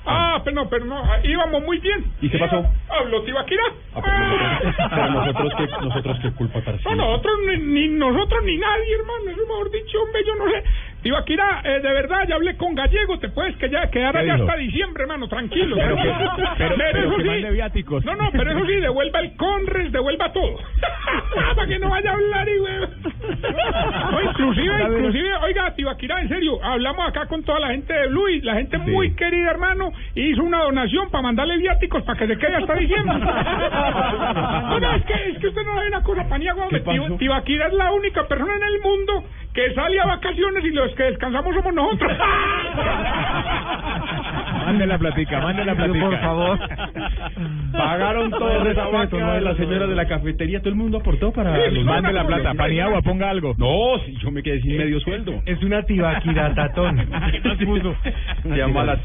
Ah, 0.05 0.41
pero 0.45 0.57
no, 0.57 0.69
pero 0.69 0.85
no, 0.85 1.03
íbamos 1.23 1.63
muy 1.63 1.79
bien. 1.79 2.05
¿Y 2.21 2.29
qué 2.29 2.39
pasó? 2.39 2.65
Habló 2.89 3.23
Tibaquira. 3.23 3.63
Pero 3.95 5.11
nosotros 5.11 5.53
qué, 5.57 5.67
nosotros 5.85 6.19
qué 6.23 6.33
culpa, 6.33 6.61
Tarcisio. 6.63 6.95
No, 6.95 7.07
nosotros 7.07 7.35
ni, 7.47 7.57
ni 7.59 7.89
nosotros 7.89 8.43
ni 8.45 8.57
nadie, 8.57 8.95
hermano. 8.95 9.31
Eso 9.31 9.47
mejor 9.47 9.71
dicho, 9.71 10.03
hombre, 10.03 10.23
yo 10.27 10.35
no 10.37 10.51
sé. 10.51 10.65
Tibaquira, 11.03 11.61
eh, 11.65 11.81
de 11.81 11.93
verdad, 11.93 12.27
ya 12.29 12.37
hablé 12.37 12.57
con 12.57 12.75
Gallego. 12.75 13.19
Te 13.19 13.29
puedes 13.29 13.57
que 13.57 13.69
ya 13.69 13.91
quedar 13.91 14.13
¿Qué 14.13 14.19
allá 14.21 14.35
hasta 14.35 14.57
diciembre, 14.57 15.03
hermano. 15.03 15.29
Tranquilo. 15.29 15.77
Pero 15.77 15.97
que- 15.97 16.03
pero- 16.59 16.75
pero 16.77 16.99
eso 16.99 17.17
sí- 17.21 17.25
mande 17.29 17.51
viáticos. 17.51 18.05
No, 18.05 18.15
no, 18.17 18.31
pero 18.33 18.53
eso 18.53 18.67
sí, 18.67 18.75
devuelva 18.77 19.21
el 19.21 19.37
Conres, 19.37 19.91
devuelva 19.93 20.33
todo. 20.33 20.59
Para 21.57 21.67
que 21.69 21.79
no 21.79 21.89
vaya 21.91 22.11
a 22.11 22.15
hablar 22.15 22.49
y. 22.49 22.53
No, 24.13 24.21
inclusive, 24.23 24.83
inclusive, 24.83 25.35
oiga, 25.43 25.75
Tibaquira, 25.75 26.21
en 26.21 26.29
serio, 26.29 26.59
hablamos 26.63 27.09
acá 27.09 27.27
con 27.27 27.43
toda 27.43 27.61
la 27.61 27.69
gente 27.69 27.93
de 27.93 28.09
Blue 28.09 28.29
y 28.29 28.41
la 28.43 28.55
gente 28.55 28.79
muy 28.79 29.15
querida, 29.15 29.51
hermano, 29.51 29.93
hizo 30.15 30.43
una 30.43 30.63
donación 30.63 31.11
para 31.11 31.23
mandarle 31.23 31.57
viáticos 31.59 32.03
para 32.05 32.19
que 32.19 32.27
se 32.27 32.39
quede 32.39 32.57
hasta 32.57 32.75
diciembre. 32.75 33.19
No, 34.73 34.81
no, 34.81 34.95
es 34.95 35.05
que, 35.05 35.13
es 35.31 35.39
que 35.39 35.49
usted 35.49 35.63
no 35.65 35.75
sabe 35.75 35.89
una 35.89 36.03
cosa, 36.03 36.29
Paniagua, 36.29 36.65
hombre. 36.65 36.81
pasó? 36.81 37.03
Tib- 37.07 37.19
Tibaquira 37.19 37.67
es 37.67 37.73
la 37.75 37.93
única 37.93 38.27
persona 38.27 38.55
en 38.57 38.63
el 38.63 38.81
mundo 38.81 39.25
que 39.55 39.75
sale 39.75 40.01
a 40.01 40.07
vacaciones 40.07 40.65
y 40.65 40.71
los 40.71 40.95
que 40.95 41.03
descansamos 41.05 41.55
somos 41.55 41.75
nosotros. 41.75 42.13
Mande 44.65 44.87
la 44.87 44.97
platica, 44.99 45.41
mande 45.41 45.65
la 45.65 45.75
platica. 45.75 46.05
por 46.05 46.19
favor. 46.21 46.59
Pagaron 47.73 48.31
todo 48.31 48.69
esa 48.71 48.87
vaca 48.87 49.17
no, 49.19 49.33
de 49.33 49.41
la 49.41 49.51
no, 49.51 49.57
señora 49.57 49.81
no. 49.81 49.87
de 49.89 49.97
la 49.97 50.07
cafetería, 50.07 50.61
todo 50.61 50.69
el 50.71 50.77
mundo 50.77 50.99
aportó 50.99 51.33
para 51.33 51.55
Sí, 51.57 51.75
los 51.75 51.85
mande 51.85 52.13
la 52.13 52.25
plata, 52.27 52.55
pan 52.55 52.73
y 52.73 52.79
agua, 52.81 53.03
ponga 53.03 53.29
algo. 53.29 53.55
No, 53.59 53.99
si 54.07 54.17
yo 54.19 54.31
me 54.31 54.43
quedé 54.43 54.61
sin 54.61 54.79
medio 54.79 55.01
sueldo. 55.01 55.43
Es 55.47 55.61
una 55.63 55.83
tibaquiratatón. 55.83 56.97
Se 58.43 58.57
llama 58.57 58.85
la 58.85 58.97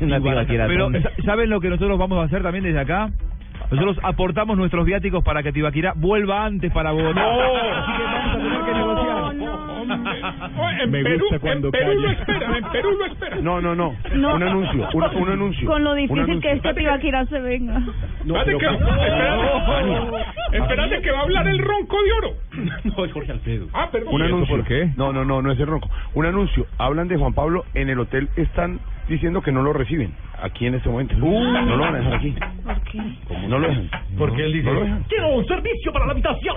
Pero, 0.68 0.92
¿sa- 1.02 1.12
¿saben 1.26 1.50
lo 1.50 1.60
que 1.60 1.70
nosotros 1.70 1.98
vamos 1.98 2.20
a 2.20 2.24
hacer 2.26 2.44
también 2.44 2.64
desde 2.64 2.80
acá? 2.80 3.10
Nosotros 3.72 3.98
aportamos 4.04 4.56
nuestros 4.58 4.86
viáticos 4.86 5.24
para 5.24 5.44
que 5.44 5.52
Tibaquirá 5.52 5.94
vuelva 5.96 6.46
antes 6.46 6.72
para 6.72 6.92
Bogotá. 6.92 7.22
Así 7.22 7.92
que 7.98 8.04
vamos 8.04 8.30
a 8.30 8.38
tener 8.38 8.62
que 8.64 8.72
negociar. 9.34 9.68
Oh, 10.58 10.70
en 10.70 10.92
Me 10.92 11.04
Perú, 11.04 11.20
gusta 11.20 11.40
cuando 11.40 11.68
en 11.68 11.72
Perú 11.72 11.94
lo 11.94 12.02
calla. 12.08 12.20
esperan, 12.20 12.56
en 12.56 12.64
Perú 12.72 12.92
lo 12.98 13.06
esperan. 13.06 13.44
No, 13.44 13.62
no, 13.62 13.76
no. 13.76 13.96
No. 14.16 14.36
Un 14.36 14.44
anuncio, 14.44 14.90
un, 14.94 15.04
un 15.04 15.30
anuncio. 15.30 15.68
Con 15.68 15.84
lo 15.84 15.94
difícil 15.94 16.20
anuncio. 16.24 16.42
que 16.42 16.56
es 16.58 16.62
que 16.62 16.74
Tibaquirá 16.74 17.26
se 17.26 17.40
venga. 17.40 17.78
Espérate 18.26 18.58
que, 18.58 18.66
espérate, 18.66 20.58
espérate 20.58 21.02
que 21.02 21.12
va 21.12 21.20
a 21.20 21.24
hablar 21.24 21.48
el 21.48 21.60
ronco 21.60 21.98
de 22.02 22.12
oro. 22.14 22.34
No, 22.84 23.06
es 23.06 23.12
Jorge 23.14 23.32
Alfredo. 23.32 23.68
Ah, 23.74 23.90
perdón. 23.92 24.14
Un 24.16 24.22
anuncio. 24.22 24.56
por 24.58 24.66
qué? 24.66 24.90
No, 24.98 25.12
no, 25.14 25.24
no, 25.26 25.42
no 25.42 25.52
es 25.52 25.60
el 25.60 25.68
ronco. 25.68 25.90
Un 26.14 26.26
anuncio. 26.26 26.66
Hablan 26.78 27.08
de 27.08 27.18
Juan 27.18 27.34
Pablo 27.34 27.66
en 27.74 27.90
el 27.90 28.00
hotel. 28.00 28.30
Están 28.36 28.80
diciendo 29.08 29.42
que 29.42 29.52
no 29.52 29.62
lo 29.64 29.72
reciben 29.74 30.14
aquí 30.42 30.66
en 30.68 30.76
este 30.76 30.90
momento. 30.90 31.16
no 31.18 31.66
lo 31.66 31.78
van 31.80 31.96
a 31.96 31.98
dejar 32.00 32.14
aquí. 32.16 32.36
¿Por 32.64 32.82
qué? 32.82 33.02
No 33.48 33.60
lo 33.60 33.68
dejan. 33.68 33.90
Porque 34.18 34.44
él 34.46 34.54
dice, 34.54 34.72
No 34.72 35.00
quiero 35.08 35.30
un 35.36 35.46
servicio 35.46 35.92
para 35.94 36.06
la 36.08 36.12
habitación. 36.12 36.56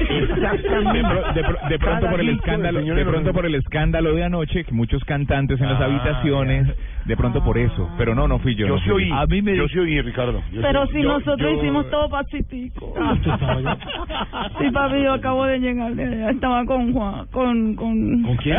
De, 0.00 1.02
pro- 1.02 1.32
de 1.34 1.42
pro- 1.44 1.68
de 1.68 1.78
pronto 1.78 2.10
por 2.10 2.20
el 2.20 2.28
escándalo, 2.30 2.80
de 2.82 3.04
pronto 3.04 3.32
por 3.32 3.46
el 3.46 3.54
escándalo 3.54 4.14
de 4.14 4.24
anoche, 4.24 4.64
que 4.64 4.72
muchos 4.72 5.04
cantantes 5.04 5.60
en 5.60 5.68
las 5.68 5.80
Ah, 5.80 5.84
habitaciones, 5.84 6.68
de 7.04 7.16
pronto 7.16 7.42
por 7.44 7.58
eso, 7.58 7.90
pero 7.98 8.14
no, 8.14 8.26
no 8.26 8.38
fui 8.38 8.54
yo. 8.54 8.66
Yo 8.66 8.74
no 8.74 8.80
sí 8.80 8.90
fui 8.90 9.04
oí, 9.04 9.10
a 9.12 9.26
mí 9.26 9.42
me 9.42 9.56
yo 9.56 9.68
sí 9.68 9.78
oí, 9.78 10.00
Ricardo. 10.00 10.42
Yo 10.52 10.62
Pero 10.62 10.86
si 10.86 11.02
yo- 11.02 11.08
nosotros 11.12 11.38
yo- 11.52 11.56
hicimos 11.58 11.90
todo 11.90 12.08
pacífico. 12.08 12.94
Ah. 13.00 14.48
Sí, 14.58 14.70
papi, 14.70 15.02
yo 15.02 15.12
acabo 15.12 15.44
de 15.44 15.58
llegar. 15.58 15.92
Estaba 16.30 16.64
con 16.64 16.92
Juan, 16.92 17.26
con... 17.32 17.74
¿Con, 17.74 18.22
¿Con 18.22 18.36
quién? 18.36 18.56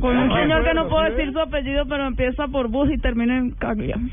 Con 0.00 0.16
un 0.16 0.28
¿Con 0.28 0.36
quién? 0.36 0.42
señor 0.48 0.64
que 0.64 0.74
no 0.74 0.88
puedo 0.88 1.04
decir 1.04 1.32
su 1.32 1.38
apellido, 1.40 1.84
pero 1.86 2.06
empieza 2.06 2.48
por 2.48 2.68
Bus 2.68 2.90
y 2.92 2.98
termina 2.98 3.36
en 3.38 3.50
Caglia. 3.52 3.96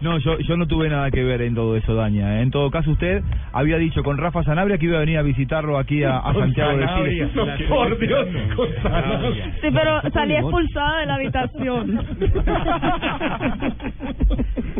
No, 0.00 0.18
yo, 0.18 0.38
yo 0.38 0.56
no 0.56 0.66
tuve 0.66 0.88
nada 0.88 1.10
que 1.10 1.22
ver 1.24 1.42
en 1.42 1.54
todo 1.54 1.76
eso, 1.76 1.94
Daña. 1.94 2.40
En 2.40 2.50
todo 2.50 2.70
caso, 2.70 2.90
usted 2.92 3.22
había 3.52 3.76
dicho 3.78 4.02
con 4.02 4.16
Rafa 4.16 4.42
Sanabria 4.44 4.78
que 4.78 4.86
iba 4.86 4.96
a 4.96 5.00
venir 5.00 5.18
a 5.18 5.22
visitarlo 5.22 5.76
aquí 5.78 6.04
a, 6.04 6.18
a 6.18 6.32
Santiago 6.34 6.76
de 6.78 6.86
Chile. 6.86 7.28
Por 7.68 7.98
Dios, 7.98 8.26
Sí, 9.60 9.68
pero 9.72 10.00
salí 10.12 10.34
expulsada 10.34 11.00
de 11.00 11.06
la 11.06 11.14
habitación. 11.14 12.06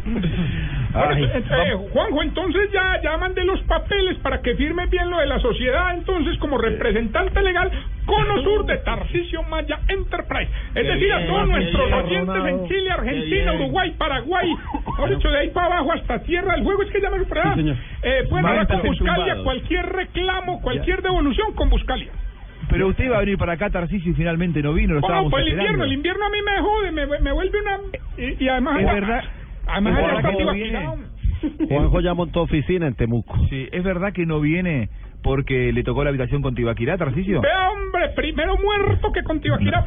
Bueno, 1.06 1.26
eh, 1.26 1.88
Juanjo, 1.92 2.22
entonces 2.22 2.70
ya, 2.72 3.00
ya 3.02 3.16
mandé 3.16 3.44
los 3.44 3.60
papeles 3.62 4.18
para 4.18 4.40
que 4.40 4.54
firme 4.56 4.86
bien 4.86 5.10
lo 5.10 5.18
de 5.18 5.26
la 5.26 5.38
sociedad, 5.40 5.94
entonces 5.94 6.36
como 6.38 6.58
representante 6.58 7.42
legal, 7.42 7.70
Cono 8.06 8.42
Sur 8.42 8.66
de 8.66 8.78
Tarcisio 8.78 9.42
Maya 9.44 9.80
Enterprise. 9.88 10.50
Es 10.74 10.82
Qué 10.82 10.82
decir, 10.82 11.12
a 11.12 11.26
todos 11.26 11.48
nuestros 11.48 11.86
bien, 11.86 12.28
oyentes 12.28 12.44
en. 12.46 12.68
Chile, 12.68 12.90
Argentina. 12.90 13.52
Uruguay, 13.54 13.94
Paraguay, 13.98 14.54
por 14.96 15.12
hecho 15.12 15.30
de 15.30 15.38
ahí 15.38 15.50
para 15.50 15.66
abajo 15.66 15.92
hasta 15.92 16.18
tierra 16.22 16.54
del 16.54 16.64
juego, 16.64 16.82
es 16.82 16.90
que 16.90 17.00
ya 17.00 17.10
me 17.10 17.18
superaba. 17.18 17.54
Sí, 17.54 17.74
eh, 18.02 18.24
pueden 18.28 18.46
hablar 18.46 18.66
con 18.68 18.82
Buscalia, 18.82 19.36
cualquier 19.42 19.86
reclamo, 19.86 20.60
cualquier 20.62 21.02
devolución 21.02 21.52
con 21.54 21.70
Buscalia. 21.70 22.08
Pero 22.70 22.88
usted 22.88 23.04
iba 23.04 23.16
a 23.16 23.20
venir 23.20 23.38
para 23.38 23.52
acá, 23.54 23.70
Tarcisio, 23.70 24.12
y 24.12 24.14
finalmente 24.14 24.60
no 24.62 24.74
vino, 24.74 24.92
lo 24.94 25.00
Oh, 25.00 25.02
estábamos 25.02 25.30
pues 25.30 25.46
el 25.46 25.52
invierno, 25.52 25.84
el 25.84 25.92
invierno 25.92 26.26
a 26.26 26.28
mí 26.28 26.38
me 26.44 26.60
jode, 26.60 26.90
me, 26.92 27.06
me 27.20 27.32
vuelve 27.32 27.58
una... 27.62 27.78
Y, 28.18 28.44
y 28.44 28.48
además... 28.48 28.80
Es 28.80 28.86
verdad- 28.92 29.24
Además, 29.68 29.92
es 29.92 29.98
allá 29.98 30.06
verdad 30.14 30.18
está 30.18 30.28
que 30.38 30.44
no 30.44 30.52
Tibaquirá, 30.52 30.78
viene. 30.80 30.88
hombre. 30.88 31.08
Juanjo 31.68 32.00
ya 32.00 32.14
montó 32.14 32.42
oficina 32.42 32.86
en 32.88 32.94
Temuco. 32.94 33.46
Sí, 33.48 33.68
¿es 33.70 33.84
verdad 33.84 34.12
que 34.12 34.26
no 34.26 34.40
viene 34.40 34.88
porque 35.22 35.72
le 35.72 35.82
tocó 35.82 36.04
la 36.04 36.10
habitación 36.10 36.42
con 36.42 36.54
Tibaquirá, 36.54 36.96
Tarcisio? 36.96 37.40
Vea, 37.40 37.70
hombre, 37.70 38.08
primero 38.14 38.56
muerto 38.56 39.10
que 39.12 39.22
con 39.22 39.40
Tibaquirá. 39.40 39.84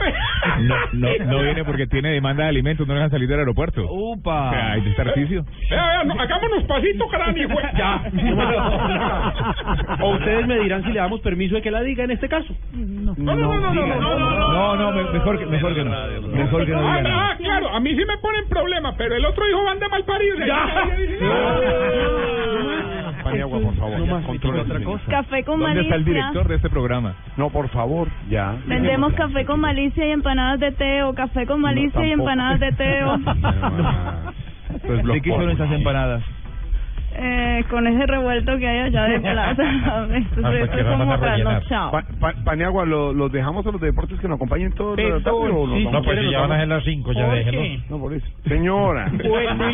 No, 0.62 0.76
no, 0.94 1.10
no 1.26 1.42
viene 1.44 1.64
porque 1.64 1.88
tiene 1.88 2.10
demanda 2.10 2.44
de 2.44 2.50
alimentos, 2.50 2.88
no 2.88 2.94
le 2.94 3.00
dejan 3.00 3.12
salir 3.12 3.28
del 3.30 3.40
aeropuerto. 3.40 3.86
¡Upa! 3.92 4.50
O 4.50 4.52
sea, 4.54 4.72
hay 4.74 4.94
Tarcisio. 4.96 5.46
Vea, 5.70 5.88
vea, 5.88 6.04
no, 6.04 6.14
hagámonos 6.20 6.64
pasito, 6.66 7.08
cráneo, 7.08 7.50
güey. 7.50 7.66
Ya. 7.78 8.04
O 10.02 10.12
ustedes 10.16 10.48
me 10.48 10.60
dirán 10.60 10.84
si 10.84 10.90
le 10.92 11.00
damos 11.00 11.22
permiso 11.22 11.56
de 11.56 11.62
que 11.62 11.72
la 11.72 11.82
diga 11.82 12.04
en 12.04 12.12
este 12.12 12.28
caso. 12.28 12.54
No, 12.74 13.16
no, 13.18 13.36
no, 13.36 13.60
no, 13.60 13.74
no, 13.74 13.86
no, 13.88 13.98
no, 13.98 14.16
no. 14.30 14.52
No, 14.52 14.76
no, 14.76 14.92
me- 14.92 15.12
mejor 15.12 15.40
que, 15.40 15.46
mejor 15.46 15.74
que 15.76 15.84
no. 15.84 15.92
Mejor 16.28 16.66
que 16.66 16.72
no 16.72 16.82
Ah, 16.88 17.02
ah, 17.06 17.36
claro, 17.38 17.70
a 17.70 17.80
mí 17.80 17.92
sí 17.96 18.04
me 18.06 18.18
ponen 18.18 18.48
problema, 18.50 18.96
pero 18.98 19.16
el 19.16 19.26
otro 19.26 19.48
hijo 19.50 19.64
van 19.64 19.80
de 19.80 19.88
mal 19.88 20.04
parido. 20.04 20.38
Paniagua, 23.24 23.60
por 23.60 23.76
favor. 23.76 24.24
controla 24.26 24.62
otra 24.64 24.80
cosa. 24.84 25.04
Café 25.22 25.44
con 25.44 25.60
¿Dónde 25.60 25.82
está 25.82 25.96
el 25.96 26.02
malicia. 26.02 26.14
director 26.14 26.48
de 26.48 26.56
este 26.56 26.70
programa? 26.70 27.14
No, 27.38 27.50
por 27.52 27.70
favor, 27.70 28.08
ya. 28.30 28.56
Vendemos 28.66 29.14
café 29.14 29.46
con 29.46 29.60
malicia 29.60 30.06
y 30.08 30.10
empanadas 30.12 30.60
de 30.60 30.72
teo, 30.72 31.14
café 31.14 31.46
con 31.46 31.62
malicia 31.62 31.90
y 32.06 32.10
tampoco. 32.10 32.30
empanadas 32.30 32.60
de 32.60 32.72
teo. 32.72 33.18
Pues 34.88 35.04
¿De 35.06 35.22
qué 35.22 35.30
son 35.32 35.50
esas 35.52 35.72
empanadas? 35.72 36.24
Eh, 37.14 37.64
con 37.70 37.86
ese 37.88 38.06
revuelto 38.08 38.58
que 38.58 38.68
hay 38.68 38.80
allá 38.80 39.04
de 39.04 39.20
plaza. 39.20 39.64
Esto, 40.16 40.42
Ah, 40.44 40.50
pues 40.50 40.64
esto 40.64 40.78
es 40.80 40.86
como 40.86 41.20
trasnochado. 41.20 41.92
Pa- 41.92 42.06
pa- 42.20 42.34
Paniagua, 42.46 42.86
¿lo- 42.86 43.14
¿los 43.14 43.32
dejamos 43.32 43.66
a 43.68 43.72
los 43.72 43.82
deportes 43.82 44.20
que 44.20 44.28
nos 44.30 44.36
acompañen 44.38 44.72
todos 44.74 44.98
los 44.98 45.22
tarde 45.24 45.38
o 45.38 45.68
sí, 45.76 45.84
no? 45.86 45.92
no, 45.92 46.04
pues 46.04 46.20
si 46.20 46.32
ya 46.32 46.40
van 46.42 46.52
a 46.54 46.60
ser 46.60 46.68
las 46.70 46.84
cinco, 46.86 47.12
ya 47.12 47.26
Jorge. 47.26 47.44
déjenlos. 47.44 47.90
No, 47.90 48.00
por 48.00 48.14
eso. 48.14 48.28
Señora. 48.48 49.12
Bueno, 49.28 49.66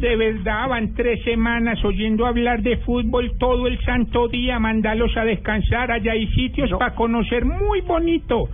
de 0.00 0.16
verdad, 0.16 0.68
van 0.68 0.94
tres 0.94 1.22
semanas 1.24 1.82
oyendo 1.84 2.26
hablar 2.26 2.60
de 2.62 2.76
fútbol 2.78 3.32
todo 3.38 3.66
el 3.66 3.78
santo 3.80 4.28
día, 4.28 4.58
mandarlos 4.58 5.16
a 5.16 5.24
descansar, 5.24 5.90
allá 5.90 6.12
hay 6.12 6.26
sitios 6.28 6.70
para 6.78 6.94
conocer 6.94 7.44
muy 7.44 7.80
bonito. 7.82 8.48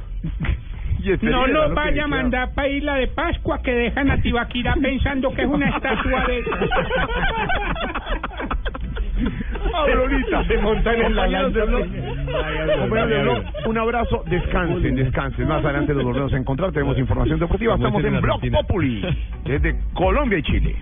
No 1.23 1.47
nos 1.47 1.75
vaya 1.75 2.05
a 2.05 2.07
mandar 2.09 2.55
para 2.55 2.69
Isla 2.69 2.95
de 2.97 3.09
Pascua 3.09 3.61
que 3.63 3.73
dejan 3.73 4.11
a 4.11 4.21
Tibaquirá 4.21 4.75
pensando 4.81 5.33
que 5.33 5.43
es 5.43 5.49
una 5.49 5.69
estatua 5.69 6.27
de... 6.27 6.45
Aurorita. 9.75 10.45
Se 10.45 10.59
montan 10.59 11.03
en 11.03 11.15
la 11.15 11.27
Blog, 13.23 13.43
un 13.67 13.79
abrazo, 13.79 14.25
descansen, 14.27 14.95
descansen. 14.97 15.49
Más 15.49 15.65
adelante 15.65 15.95
nos 15.95 16.05
volvemos 16.05 16.33
a 16.33 16.37
encontrar, 16.37 16.73
tenemos 16.73 16.99
información 16.99 17.39
deportiva. 17.39 17.75
Estamos 17.75 18.05
en 18.05 18.21
Blog. 18.21 18.41
Populi, 18.51 19.03
desde 19.45 19.77
Colombia 19.95 20.39
y 20.39 20.43
Chile. 20.43 20.77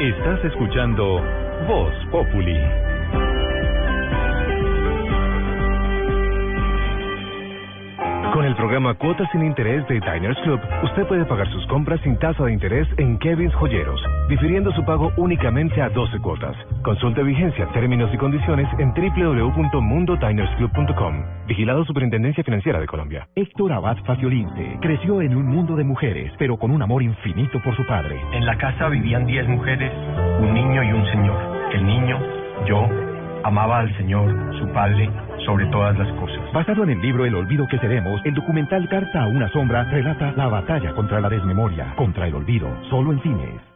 Estás 0.00 0.44
escuchando 0.44 1.22
Voz 1.68 1.94
Populi. 2.10 2.91
Con 8.32 8.44
el 8.46 8.56
programa 8.56 8.94
Cuotas 8.94 9.28
sin 9.30 9.44
Interés 9.44 9.86
de 9.88 10.00
Diners 10.00 10.38
Club, 10.42 10.58
usted 10.84 11.06
puede 11.06 11.26
pagar 11.26 11.46
sus 11.52 11.66
compras 11.66 12.00
sin 12.00 12.18
tasa 12.18 12.44
de 12.44 12.54
interés 12.54 12.88
en 12.96 13.18
Kevin's 13.18 13.54
Joyeros, 13.56 14.02
difiriendo 14.26 14.72
su 14.72 14.82
pago 14.86 15.12
únicamente 15.18 15.82
a 15.82 15.90
12 15.90 16.18
cuotas. 16.20 16.56
Consulte 16.82 17.22
vigencia, 17.22 17.68
términos 17.74 18.08
y 18.14 18.16
condiciones 18.16 18.66
en 18.78 18.94
www.mundodinersclub.com. 18.94 21.14
Vigilado 21.46 21.84
Superintendencia 21.84 22.42
Financiera 22.42 22.80
de 22.80 22.86
Colombia. 22.86 23.28
Héctor 23.34 23.74
Abad 23.74 23.98
Faciolince 24.06 24.78
creció 24.80 25.20
en 25.20 25.36
un 25.36 25.48
mundo 25.48 25.76
de 25.76 25.84
mujeres, 25.84 26.32
pero 26.38 26.56
con 26.56 26.70
un 26.70 26.80
amor 26.80 27.02
infinito 27.02 27.60
por 27.62 27.76
su 27.76 27.84
padre. 27.84 28.18
En 28.32 28.46
la 28.46 28.56
casa 28.56 28.88
vivían 28.88 29.26
diez 29.26 29.46
mujeres, 29.46 29.92
un 30.40 30.54
niño 30.54 30.82
y 30.82 30.90
un 30.90 31.04
señor. 31.04 31.36
El 31.74 31.86
niño, 31.86 32.18
yo, 32.66 32.88
amaba 33.44 33.80
al 33.80 33.94
Señor, 33.98 34.34
su 34.58 34.66
Padre, 34.72 35.10
sobre 35.44 35.66
todas 35.66 35.98
las 35.98 36.12
cosas. 36.14 36.52
Basado 36.52 36.84
en 36.84 36.90
el 36.90 37.00
libro 37.00 37.24
El 37.24 37.34
olvido 37.34 37.66
que 37.66 37.78
seremos, 37.78 38.20
el 38.24 38.34
documental 38.34 38.88
Carta 38.88 39.22
a 39.22 39.26
una 39.26 39.48
sombra 39.48 39.84
relata 39.84 40.32
la 40.36 40.48
batalla 40.48 40.94
contra 40.94 41.20
la 41.20 41.28
desmemoria, 41.28 41.94
contra 41.96 42.26
el 42.26 42.34
olvido, 42.34 42.68
solo 42.90 43.12
en 43.12 43.22
cines. 43.22 43.71